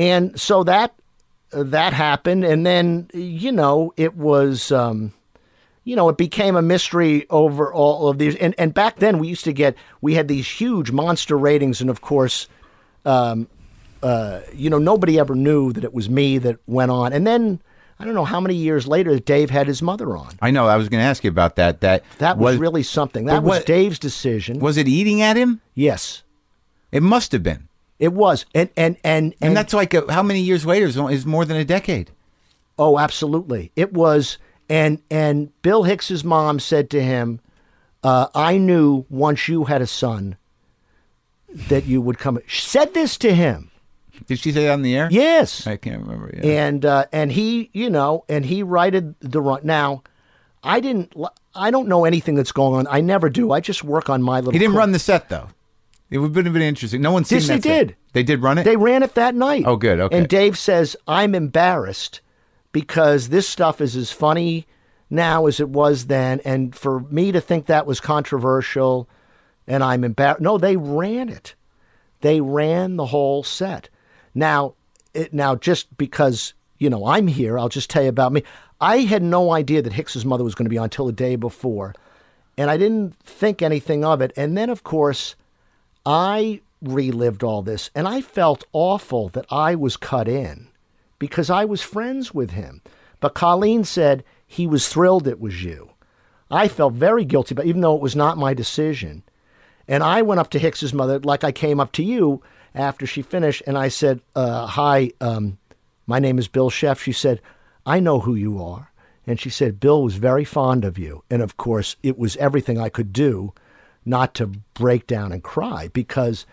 and 0.00 0.40
so 0.40 0.64
that 0.64 0.94
that 1.50 1.92
happened, 1.92 2.44
and 2.44 2.64
then 2.64 3.10
you 3.12 3.52
know 3.52 3.92
it 3.96 4.16
was. 4.16 4.72
Um, 4.72 5.12
you 5.82 5.96
know, 5.96 6.10
it 6.10 6.18
became 6.18 6.56
a 6.56 6.62
mystery 6.62 7.26
over 7.30 7.72
all 7.72 8.08
of 8.08 8.18
these. 8.18 8.36
And, 8.36 8.54
and 8.58 8.72
back 8.72 8.96
then, 8.96 9.18
we 9.18 9.28
used 9.28 9.44
to 9.44 9.52
get, 9.52 9.74
we 10.02 10.14
had 10.14 10.28
these 10.28 10.46
huge 10.46 10.92
monster 10.92 11.38
ratings. 11.38 11.80
And 11.80 11.88
of 11.88 12.02
course, 12.02 12.48
um, 13.06 13.48
uh, 14.02 14.40
you 14.54 14.68
know, 14.68 14.78
nobody 14.78 15.18
ever 15.18 15.34
knew 15.34 15.72
that 15.72 15.82
it 15.82 15.94
was 15.94 16.08
me 16.10 16.36
that 16.38 16.58
went 16.66 16.90
on. 16.90 17.14
And 17.14 17.26
then 17.26 17.60
I 17.98 18.04
don't 18.04 18.14
know 18.14 18.26
how 18.26 18.40
many 18.40 18.54
years 18.54 18.86
later 18.86 19.18
Dave 19.18 19.48
had 19.48 19.66
his 19.66 19.80
mother 19.80 20.16
on. 20.16 20.34
I 20.40 20.50
know. 20.50 20.68
I 20.68 20.76
was 20.76 20.90
going 20.90 21.00
to 21.00 21.06
ask 21.06 21.24
you 21.24 21.30
about 21.30 21.56
that. 21.56 21.80
That 21.80 22.04
That 22.18 22.36
was, 22.36 22.58
really 22.58 22.82
something. 22.82 23.24
That 23.24 23.42
but 23.42 23.44
was 23.44 23.64
Dave's 23.64 23.98
decision. 23.98 24.60
Was 24.60 24.76
it 24.76 24.86
eating 24.86 25.22
at 25.22 25.36
him? 25.36 25.62
yes, 25.74 26.22
It 26.92 27.02
must 27.02 27.32
have 27.32 27.42
been. 27.42 27.68
It 28.00 28.12
was. 28.14 28.46
And 28.54 28.70
and 28.76 28.96
and 29.04 29.34
And, 29.40 29.56
that's 29.56 29.72
like 29.72 29.94
a, 29.94 30.10
how 30.12 30.22
many 30.24 30.40
years 30.40 30.66
later? 30.66 30.86
Is 30.86 31.26
more 31.26 31.44
than 31.44 31.56
a 31.56 31.64
decade. 31.64 32.10
Oh, 32.78 32.98
absolutely. 32.98 33.70
It 33.76 33.92
was, 33.92 34.38
and 34.68 35.00
and 35.10 35.50
Bill 35.62 35.84
Hicks's 35.84 36.24
mom 36.24 36.58
said 36.58 36.88
to 36.90 37.02
him, 37.02 37.40
uh, 38.02 38.28
"I 38.34 38.56
knew 38.56 39.04
once 39.10 39.46
you 39.46 39.64
had 39.64 39.82
a 39.82 39.86
son 39.86 40.36
that 41.68 41.84
you 41.84 42.00
would 42.00 42.18
come." 42.18 42.38
She 42.46 42.62
said 42.62 42.94
this 42.94 43.18
to 43.18 43.34
him. 43.34 43.70
Did 44.26 44.38
she 44.38 44.52
say 44.52 44.64
that 44.64 44.72
on 44.72 44.82
the 44.82 44.96
air? 44.96 45.08
Yes, 45.10 45.66
I 45.66 45.76
can't 45.76 46.02
remember. 46.02 46.30
Yeah. 46.34 46.66
and 46.68 46.84
uh, 46.84 47.04
and 47.12 47.30
he, 47.32 47.70
you 47.72 47.90
know, 47.90 48.24
and 48.28 48.44
he 48.44 48.62
righted 48.62 49.14
the 49.20 49.40
wrong. 49.42 49.60
Now, 49.62 50.02
I 50.64 50.80
didn't. 50.80 51.14
I 51.54 51.70
don't 51.70 51.88
know 51.88 52.04
anything 52.06 52.34
that's 52.34 52.52
going 52.52 52.78
on. 52.78 52.86
I 52.90 53.00
never 53.02 53.28
do. 53.28 53.52
I 53.52 53.60
just 53.60 53.84
work 53.84 54.08
on 54.08 54.22
my 54.22 54.38
little. 54.38 54.52
he 54.52 54.58
didn't 54.58 54.76
run 54.76 54.92
the 54.92 54.98
set 54.98 55.28
though. 55.28 55.48
It 56.10 56.18
would 56.18 56.34
have 56.34 56.52
been 56.52 56.62
interesting. 56.62 57.00
No 57.00 57.12
one's 57.12 57.28
seen 57.28 57.36
Yes, 57.38 57.46
that 57.46 57.62
they 57.62 57.68
set. 57.68 57.86
did. 57.86 57.96
They 58.12 58.22
did 58.22 58.42
run 58.42 58.58
it. 58.58 58.64
They 58.64 58.76
ran 58.76 59.02
it 59.02 59.14
that 59.14 59.34
night. 59.34 59.64
Oh, 59.66 59.76
good, 59.76 60.00
okay. 60.00 60.18
And 60.18 60.28
Dave 60.28 60.58
says, 60.58 60.96
I'm 61.06 61.34
embarrassed 61.34 62.20
because 62.72 63.28
this 63.28 63.48
stuff 63.48 63.80
is 63.80 63.94
as 63.94 64.10
funny 64.10 64.66
now 65.08 65.46
as 65.46 65.60
it 65.60 65.68
was 65.68 66.06
then. 66.06 66.40
And 66.44 66.74
for 66.74 67.00
me 67.00 67.30
to 67.32 67.40
think 67.40 67.66
that 67.66 67.86
was 67.86 68.00
controversial 68.00 69.08
and 69.66 69.84
I'm 69.84 70.02
embarrassed. 70.02 70.40
No, 70.40 70.58
they 70.58 70.76
ran 70.76 71.28
it. 71.28 71.54
They 72.22 72.40
ran 72.40 72.96
the 72.96 73.06
whole 73.06 73.44
set. 73.44 73.88
Now, 74.34 74.74
it, 75.14 75.32
now 75.32 75.54
just 75.54 75.96
because, 75.96 76.54
you 76.78 76.90
know, 76.90 77.06
I'm 77.06 77.28
here, 77.28 77.56
I'll 77.58 77.68
just 77.68 77.88
tell 77.88 78.02
you 78.02 78.08
about 78.08 78.32
me. 78.32 78.42
I 78.80 78.98
had 78.98 79.22
no 79.22 79.52
idea 79.52 79.80
that 79.82 79.92
Hicks's 79.92 80.24
mother 80.24 80.42
was 80.42 80.54
going 80.54 80.66
to 80.66 80.70
be 80.70 80.78
on 80.78 80.84
until 80.84 81.06
the 81.06 81.12
day 81.12 81.36
before. 81.36 81.94
And 82.58 82.70
I 82.70 82.76
didn't 82.76 83.14
think 83.20 83.62
anything 83.62 84.04
of 84.04 84.20
it. 84.20 84.32
And 84.36 84.56
then, 84.56 84.70
of 84.70 84.82
course, 84.82 85.36
I 86.04 86.60
relived 86.82 87.42
all 87.42 87.62
this 87.62 87.90
and 87.94 88.08
I 88.08 88.20
felt 88.20 88.64
awful 88.72 89.28
that 89.30 89.46
I 89.50 89.74
was 89.74 89.96
cut 89.96 90.28
in 90.28 90.68
because 91.18 91.50
I 91.50 91.64
was 91.64 91.82
friends 91.82 92.32
with 92.34 92.50
him. 92.50 92.80
But 93.20 93.34
Colleen 93.34 93.84
said 93.84 94.24
he 94.46 94.66
was 94.66 94.88
thrilled 94.88 95.28
it 95.28 95.40
was 95.40 95.62
you. 95.62 95.90
I 96.50 96.66
felt 96.68 96.94
very 96.94 97.24
guilty, 97.24 97.54
but 97.54 97.66
even 97.66 97.80
though 97.80 97.94
it 97.94 98.02
was 98.02 98.16
not 98.16 98.38
my 98.38 98.54
decision. 98.54 99.22
And 99.86 100.02
I 100.02 100.22
went 100.22 100.40
up 100.40 100.50
to 100.50 100.58
Hicks's 100.58 100.94
mother 100.94 101.20
like 101.20 101.44
I 101.44 101.52
came 101.52 101.78
up 101.78 101.92
to 101.92 102.02
you 102.02 102.42
after 102.74 103.06
she 103.06 103.22
finished 103.22 103.62
and 103.66 103.76
I 103.76 103.88
said, 103.88 104.20
uh, 104.34 104.66
Hi, 104.66 105.10
um, 105.20 105.58
my 106.06 106.18
name 106.18 106.38
is 106.38 106.48
Bill 106.48 106.70
Scheft. 106.70 107.00
She 107.00 107.12
said, 107.12 107.40
I 107.84 108.00
know 108.00 108.20
who 108.20 108.34
you 108.34 108.62
are. 108.62 108.90
And 109.26 109.38
she 109.38 109.50
said, 109.50 109.80
Bill 109.80 110.02
was 110.02 110.16
very 110.16 110.44
fond 110.44 110.84
of 110.84 110.98
you. 110.98 111.22
And 111.30 111.42
of 111.42 111.56
course, 111.56 111.96
it 112.02 112.18
was 112.18 112.36
everything 112.38 112.78
I 112.78 112.88
could 112.88 113.12
do 113.12 113.52
not 114.04 114.34
to 114.34 114.46
break 114.74 115.06
down 115.06 115.32
and 115.32 115.42
cry 115.42 115.88
because 115.92 116.46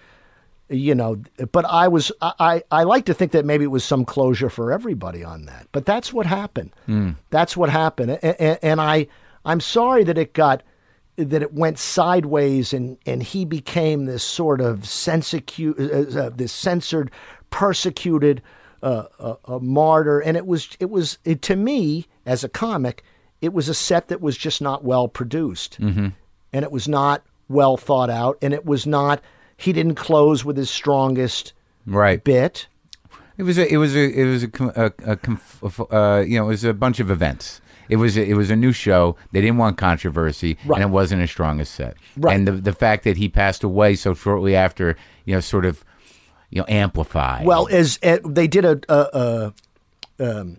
you 0.69 0.93
know 0.93 1.21
but 1.53 1.63
i 1.65 1.87
was 1.87 2.11
i 2.21 2.61
i 2.71 2.83
like 2.83 3.05
to 3.05 3.13
think 3.13 3.31
that 3.31 3.45
maybe 3.45 3.63
it 3.63 3.67
was 3.71 3.85
some 3.85 4.03
closure 4.03 4.49
for 4.49 4.71
everybody 4.73 5.23
on 5.23 5.45
that 5.45 5.67
but 5.71 5.85
that's 5.85 6.11
what 6.11 6.25
happened. 6.25 6.71
That's 7.29 7.55
what 7.55 7.69
happened. 7.69 8.19
And, 8.21 8.59
and 8.61 8.81
i 8.81 9.07
i'm 9.45 9.61
sorry 9.61 10.03
that 10.03 10.17
it 10.17 10.33
got 10.33 10.63
that 11.15 11.41
it 11.41 11.53
went 11.53 11.79
sideways 11.79 12.73
and 12.73 12.97
and 13.05 13.23
he 13.23 13.45
became 13.45 14.05
this 14.05 14.23
sort 14.23 14.59
of 14.61 14.79
censicu- 14.81 15.79
uh, 16.15 16.19
uh, 16.19 16.29
this 16.35 16.51
censored 16.51 17.11
persecuted 17.49 18.41
uh, 18.83 19.05
uh, 19.19 19.35
a 19.45 19.59
martyr. 19.59 20.19
And 20.19 20.37
it 20.37 20.45
was 20.45 20.69
it 20.79 20.89
was 20.89 21.17
it, 21.25 21.41
to 21.43 21.55
me 21.55 22.07
as 22.25 22.43
a 22.43 22.49
comic 22.49 23.03
it 23.41 23.53
was 23.53 23.69
a 23.69 23.73
set 23.73 24.09
that 24.09 24.19
was 24.21 24.35
just 24.37 24.61
not 24.61 24.83
well 24.83 25.07
produced. 25.07 25.77
And 26.53 26.63
it 26.63 26.71
was 26.71 26.87
not 26.87 27.23
well 27.49 27.77
thought 27.77 28.09
out 28.09 28.37
and 28.41 28.53
it 28.53 28.65
was 28.65 28.85
not 28.85 29.21
he 29.55 29.73
didn't 29.73 29.95
close 29.95 30.43
with 30.45 30.57
his 30.57 30.69
strongest 30.69 31.53
right. 31.85 32.23
bit 32.23 32.67
It 33.37 33.43
was 33.43 33.57
a. 33.59 33.71
It 33.71 33.77
was 33.77 33.95
a. 33.95 34.19
It 34.19 34.25
was 34.25 34.43
a. 34.43 34.47
com- 34.47 34.71
a, 34.75 34.91
a 35.01 35.95
uh, 35.95 36.21
you 36.21 36.39
know, 36.39 36.45
it 36.45 36.47
was 36.47 36.63
a 36.63 36.73
bunch 36.73 36.99
of 36.99 37.11
events. 37.11 37.61
It 37.87 37.97
was. 37.97 38.17
A, 38.17 38.25
it 38.27 38.33
was 38.33 38.49
a 38.49 38.55
new 38.55 38.71
show. 38.71 39.15
They 39.31 39.41
didn't 39.41 39.57
want 39.57 39.77
controversy, 39.77 40.57
Right. 40.65 40.81
and 40.81 40.89
it 40.89 40.91
wasn't 40.91 41.21
as 41.21 41.29
strong 41.29 41.59
a 41.61 41.65
set. 41.65 41.97
Right. 42.17 42.35
And 42.35 42.47
the 42.47 42.53
the 42.53 42.73
fact 42.73 43.03
that 43.03 43.17
he 43.17 43.29
passed 43.29 43.63
away 43.63 43.95
so 43.95 44.15
shortly 44.15 44.55
after, 44.55 44.95
you 45.25 45.35
know, 45.35 45.39
sort 45.39 45.65
of, 45.65 45.85
you 46.49 46.59
know, 46.61 46.65
amplified. 46.67 47.45
well 47.45 47.67
as 47.69 47.99
uh, 48.01 48.17
they 48.25 48.47
did 48.47 48.65
a, 48.65 48.79
a, 48.89 49.53
a 50.19 50.39
um, 50.39 50.57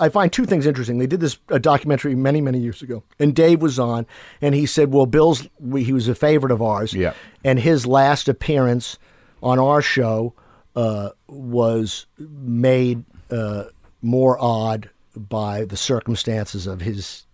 I 0.00 0.08
find 0.08 0.32
two 0.32 0.44
things 0.46 0.66
interesting. 0.66 0.98
They 0.98 1.06
did 1.06 1.20
this 1.20 1.38
a 1.48 1.58
documentary 1.58 2.14
many, 2.14 2.40
many 2.40 2.58
years 2.58 2.82
ago, 2.82 3.02
and 3.18 3.34
Dave 3.34 3.60
was 3.62 3.78
on, 3.78 4.06
and 4.40 4.54
he 4.54 4.66
said, 4.66 4.92
"Well, 4.92 5.06
Bill's 5.06 5.48
we, 5.58 5.84
he 5.84 5.92
was 5.92 6.08
a 6.08 6.14
favorite 6.14 6.52
of 6.52 6.62
ours, 6.62 6.94
Yeah. 6.94 7.14
and 7.44 7.58
his 7.58 7.86
last 7.86 8.28
appearance 8.28 8.98
on 9.42 9.58
our 9.58 9.82
show 9.82 10.34
uh, 10.76 11.10
was 11.28 12.06
made 12.18 13.04
uh, 13.30 13.64
more 14.02 14.36
odd 14.40 14.90
by 15.16 15.64
the 15.64 15.76
circumstances 15.76 16.66
of 16.66 16.80
his 16.80 17.26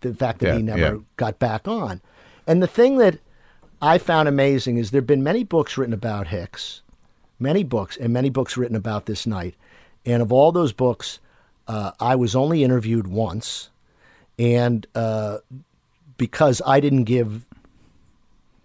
the 0.00 0.14
fact 0.14 0.38
that 0.40 0.48
Yeah, 0.48 0.56
he 0.56 0.62
never 0.62 0.80
yeah. 0.80 0.96
got 1.16 1.38
back 1.38 1.68
on." 1.68 2.00
And 2.46 2.62
the 2.62 2.66
thing 2.66 2.96
that 2.98 3.18
I 3.82 3.98
found 3.98 4.28
amazing 4.28 4.78
is 4.78 4.90
there 4.90 5.00
have 5.00 5.06
been 5.06 5.22
many 5.22 5.44
books 5.44 5.76
written 5.78 5.94
about 5.94 6.28
Hicks, 6.28 6.82
many 7.38 7.62
books, 7.64 7.96
and 7.96 8.12
many 8.12 8.30
books 8.30 8.56
written 8.56 8.76
about 8.76 9.06
this 9.06 9.26
night. 9.26 9.54
And 10.06 10.22
of 10.22 10.32
all 10.32 10.50
those 10.52 10.72
books, 10.72 11.18
uh, 11.70 11.92
I 12.00 12.16
was 12.16 12.34
only 12.34 12.64
interviewed 12.64 13.06
once, 13.06 13.70
and 14.38 14.86
uh, 14.96 15.38
because 16.16 16.60
I 16.66 16.80
didn't 16.80 17.04
give 17.04 17.46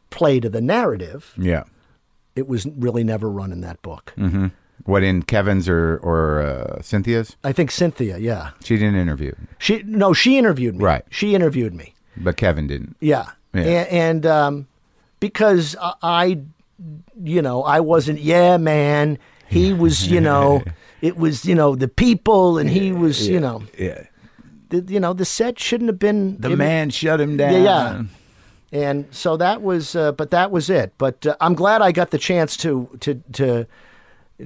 play 0.09 0.39
to 0.39 0.49
the 0.49 0.61
narrative, 0.61 1.33
yeah. 1.37 1.65
it 2.35 2.47
was 2.47 2.65
really 2.65 3.03
never 3.03 3.29
run 3.29 3.51
in 3.51 3.61
that 3.61 3.79
book. 3.83 4.13
Mm-hmm. 4.17 4.47
What 4.85 5.03
in 5.03 5.21
Kevin's 5.23 5.69
or 5.69 5.97
or 6.01 6.41
uh, 6.41 6.81
Cynthia's? 6.81 7.35
I 7.43 7.51
think 7.51 7.69
Cynthia, 7.71 8.17
yeah, 8.17 8.51
She 8.63 8.75
didn't 8.75 8.95
interview, 8.95 9.33
she 9.59 9.83
no, 9.85 10.13
she 10.13 10.37
interviewed 10.37 10.75
me. 10.75 10.83
Right. 10.83 11.05
she 11.09 11.35
interviewed 11.35 11.73
me. 11.75 11.93
but 12.17 12.37
Kevin 12.37 12.67
didn't. 12.67 12.97
Yeah, 12.99 13.29
Yeah. 13.53 13.61
and, 13.61 13.87
and 13.89 14.25
um, 14.25 14.67
because 15.19 15.75
I, 15.79 15.93
I, 16.01 16.39
you 17.23 17.41
know, 17.41 17.63
I 17.63 17.79
wasn't. 17.81 18.19
Yeah, 18.19 18.57
man. 18.57 19.19
He 19.47 19.73
was, 19.73 20.07
you 20.07 20.21
know, 20.21 20.63
it 21.01 21.17
was, 21.17 21.45
you 21.45 21.55
know, 21.55 21.75
the 21.75 21.87
people, 21.87 22.57
and 22.57 22.69
he 22.69 22.91
was, 22.91 23.27
you 23.27 23.39
know, 23.39 23.63
Yeah. 23.77 24.03
the, 24.69 24.83
you 24.87 24.99
know, 24.99 25.13
the 25.13 25.25
set 25.25 25.59
shouldn't 25.59 25.89
have 25.89 25.99
been 25.99 26.37
The 26.39 26.51
it- 26.51 26.57
man 26.57 26.89
shut 26.89 27.19
him 27.21 27.37
down. 27.37 27.53
Yeah, 27.53 27.59
yeah. 27.61 28.03
And 28.71 29.05
so 29.11 29.37
that 29.37 29.61
was, 29.61 29.95
uh, 29.95 30.11
but 30.13 30.31
that 30.31 30.51
was 30.51 30.69
it. 30.69 30.93
But 30.97 31.25
uh, 31.25 31.35
I'm 31.39 31.53
glad 31.53 31.81
I 31.81 31.91
got 31.91 32.11
the 32.11 32.17
chance 32.17 32.57
to 32.57 32.89
to 33.01 33.21
to 33.33 33.65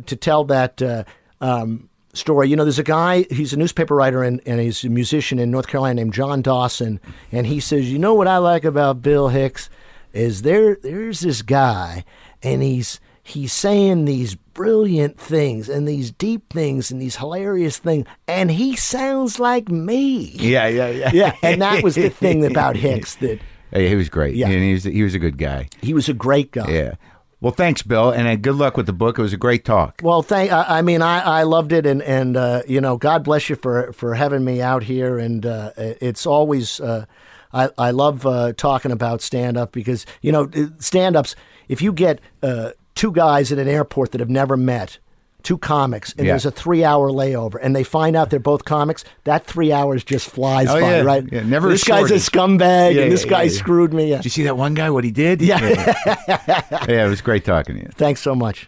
to 0.06 0.16
tell 0.16 0.44
that 0.46 0.82
uh, 0.82 1.04
um, 1.42 1.90
story. 2.14 2.50
You 2.50 2.56
know, 2.56 2.64
there's 2.66 2.78
a 2.78 2.84
guy. 2.84 3.26
He's 3.32 3.54
a 3.54 3.58
newspaper 3.58 3.96
writer 3.96 4.22
and, 4.24 4.40
and 4.46 4.60
he's 4.60 4.84
a 4.84 4.90
musician 4.90 5.40
in 5.40 5.50
North 5.50 5.68
Carolina 5.68 5.96
named 5.96 6.14
John 6.14 6.42
Dawson. 6.44 7.00
And 7.32 7.48
he 7.48 7.60
says, 7.60 7.92
you 7.92 7.98
know 7.98 8.14
what 8.14 8.28
I 8.28 8.38
like 8.38 8.66
about 8.66 9.02
Bill 9.02 9.30
Hicks 9.30 9.68
is 10.14 10.44
there. 10.44 10.76
There's 10.76 11.22
this 11.22 11.42
guy, 11.42 12.04
and 12.44 12.62
he's 12.62 13.00
he's 13.30 13.54
saying 13.54 14.06
these 14.06 14.36
brilliant 14.36 15.20
things 15.20 15.70
and 15.70 15.88
these 15.88 16.12
deep 16.12 16.52
things 16.52 16.92
and 16.92 17.02
these 17.02 17.16
hilarious 17.16 17.78
things, 17.78 18.06
and 18.28 18.52
he 18.52 18.76
sounds 18.76 19.40
like 19.40 19.70
me. 19.70 20.32
Yeah, 20.36 20.68
yeah, 20.68 20.90
yeah. 20.90 21.12
Yeah, 21.14 21.36
and 21.42 21.62
that 21.62 21.84
was 21.84 21.96
the 21.96 22.10
thing 22.10 22.46
about 22.46 22.76
Hicks 22.76 23.16
that 23.16 23.40
Hey, 23.72 23.88
he 23.88 23.96
was 23.96 24.10
great. 24.10 24.36
Yeah. 24.36 24.48
and 24.48 24.64
he 24.64 24.74
was 24.74 24.84
he 24.84 25.04
was 25.04 25.14
a 25.14 25.20
good 25.20 25.38
guy. 25.38 25.70
he 25.82 25.94
was 25.94 26.10
a 26.10 26.14
great 26.14 26.52
guy. 26.52 26.70
Yeah. 26.70 26.94
Well, 27.42 27.54
thanks, 27.54 27.84
Bill, 27.84 28.12
and 28.12 28.28
uh, 28.28 28.36
good 28.36 28.56
luck 28.56 28.76
with 28.76 28.86
the 28.86 28.92
book. 28.94 29.18
It 29.18 29.22
was 29.22 29.32
a 29.32 29.38
great 29.38 29.64
talk. 29.64 30.02
Well, 30.04 30.22
thank. 30.22 30.52
I, 30.52 30.80
I 30.80 30.82
mean, 30.82 31.02
I, 31.02 31.22
I 31.22 31.44
loved 31.44 31.72
it, 31.72 31.86
and 31.86 32.02
and 32.02 32.36
uh, 32.36 32.64
you 32.68 32.82
know, 32.82 32.98
God 32.98 33.24
bless 33.24 33.50
you 33.50 33.56
for 33.56 33.94
for 33.94 34.14
having 34.16 34.44
me 34.44 34.62
out 34.62 34.84
here, 34.84 35.18
and 35.18 35.46
uh, 35.46 35.72
it's 35.78 36.26
always. 36.26 36.82
Uh, 36.82 37.06
I 37.54 37.70
I 37.78 37.92
love 37.92 38.26
uh, 38.26 38.52
talking 38.54 38.92
about 38.92 39.22
stand 39.22 39.56
up 39.56 39.72
because 39.72 40.06
you 40.22 40.34
know 40.34 40.50
stand 40.80 41.16
ups. 41.16 41.36
If 41.70 41.82
you 41.82 41.94
get 41.94 42.20
uh, 42.44 42.72
two 43.00 43.12
guys 43.14 43.50
at 43.50 43.58
an 43.58 43.70
airport 43.70 44.12
that 44.12 44.20
have 44.20 44.30
never 44.30 44.58
met. 44.58 44.98
Two 45.42 45.58
comics, 45.58 46.12
and 46.18 46.26
Yeah. 46.28 46.34
there's 46.34 46.46
a 46.46 46.52
three-hour 46.52 47.10
layover, 47.12 47.56
and 47.62 47.74
they 47.74 47.86
find 47.86 48.14
out 48.18 48.30
they're 48.30 48.42
both 48.42 48.66
comics. 48.66 49.06
That 49.24 49.46
three 49.46 49.72
hours 49.72 50.04
just 50.04 50.30
flies 50.30 50.68
Oh, 50.70 50.74
by, 50.82 50.98
yeah. 50.98 51.02
right? 51.04 51.24
Yeah, 51.32 51.44
never 51.44 51.70
This 51.70 51.86
guy's 51.86 52.12
a 52.12 52.16
scumbag, 52.16 52.96
Yeah, 52.96 53.04
and 53.04 53.12
this 53.12 53.24
yeah, 53.24 53.30
guy 53.30 53.44
yeah, 53.44 53.52
yeah. 53.52 53.58
screwed 53.58 53.94
me. 53.94 54.10
Yeah. 54.10 54.18
Did 54.18 54.26
you 54.26 54.32
see 54.32 54.44
that 54.44 54.58
one 54.58 54.74
guy? 54.74 54.90
What 54.90 55.06
he 55.06 55.12
did? 55.12 55.42
Yeah. 55.42 55.62
yeah. 55.66 56.62
Yeah, 56.90 57.06
it 57.06 57.10
was 57.10 57.22
great 57.22 57.46
talking 57.46 57.76
to 57.76 57.82
you. 57.84 57.90
Thanks 57.96 58.20
so 58.20 58.36
much. 58.36 58.68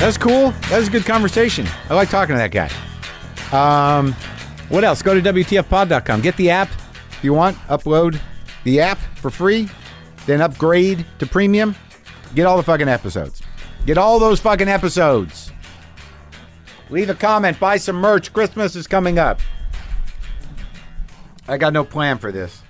That 0.00 0.06
was 0.06 0.18
cool. 0.18 0.50
That 0.68 0.78
was 0.78 0.88
a 0.88 0.90
good 0.90 1.04
conversation. 1.06 1.66
I 1.88 1.94
like 1.94 2.10
talking 2.10 2.34
to 2.34 2.38
that 2.38 2.50
guy. 2.50 2.68
Um, 3.52 4.12
what 4.68 4.82
else? 4.84 5.00
Go 5.00 5.14
to 5.18 5.22
WTFpod.com. 5.32 6.20
Get 6.22 6.36
the 6.36 6.50
app 6.50 6.68
if 7.12 7.20
you 7.22 7.32
want. 7.32 7.56
Upload 7.68 8.20
the 8.64 8.80
app 8.80 8.98
for 9.16 9.30
free. 9.30 9.68
Then 10.26 10.40
upgrade 10.40 11.06
to 11.18 11.26
premium. 11.26 11.76
Get 12.34 12.46
all 12.46 12.56
the 12.56 12.62
fucking 12.62 12.88
episodes. 12.88 13.42
Get 13.86 13.98
all 13.98 14.18
those 14.18 14.40
fucking 14.40 14.68
episodes. 14.68 15.52
Leave 16.90 17.10
a 17.10 17.14
comment, 17.14 17.60
buy 17.60 17.76
some 17.76 17.96
merch. 17.96 18.32
Christmas 18.32 18.74
is 18.74 18.86
coming 18.86 19.18
up. 19.18 19.40
I 21.46 21.58
got 21.58 21.72
no 21.72 21.84
plan 21.84 22.18
for 22.18 22.32
this. 22.32 22.63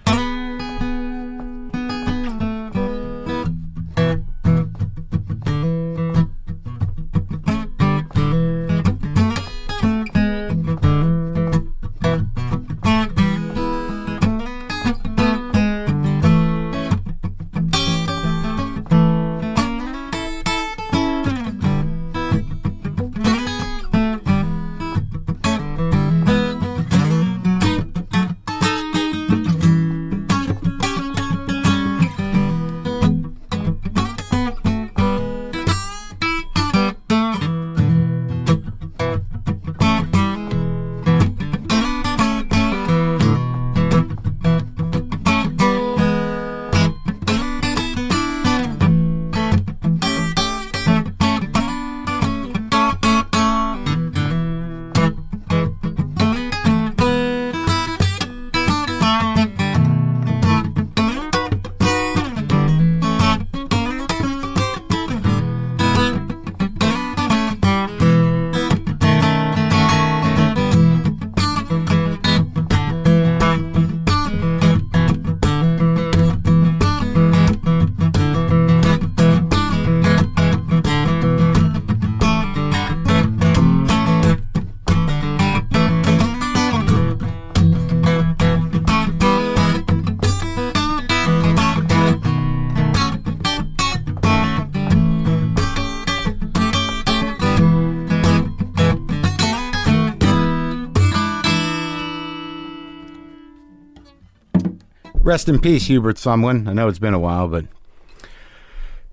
Rest 105.24 105.48
in 105.48 105.58
peace, 105.58 105.86
Hubert 105.86 106.16
Sumlin. 106.16 106.68
I 106.68 106.74
know 106.74 106.86
it's 106.86 106.98
been 106.98 107.14
a 107.14 107.18
while, 107.18 107.48
but 107.48 107.64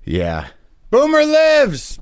yeah. 0.03 0.49
Boomer 0.89 1.23
lives! 1.23 1.99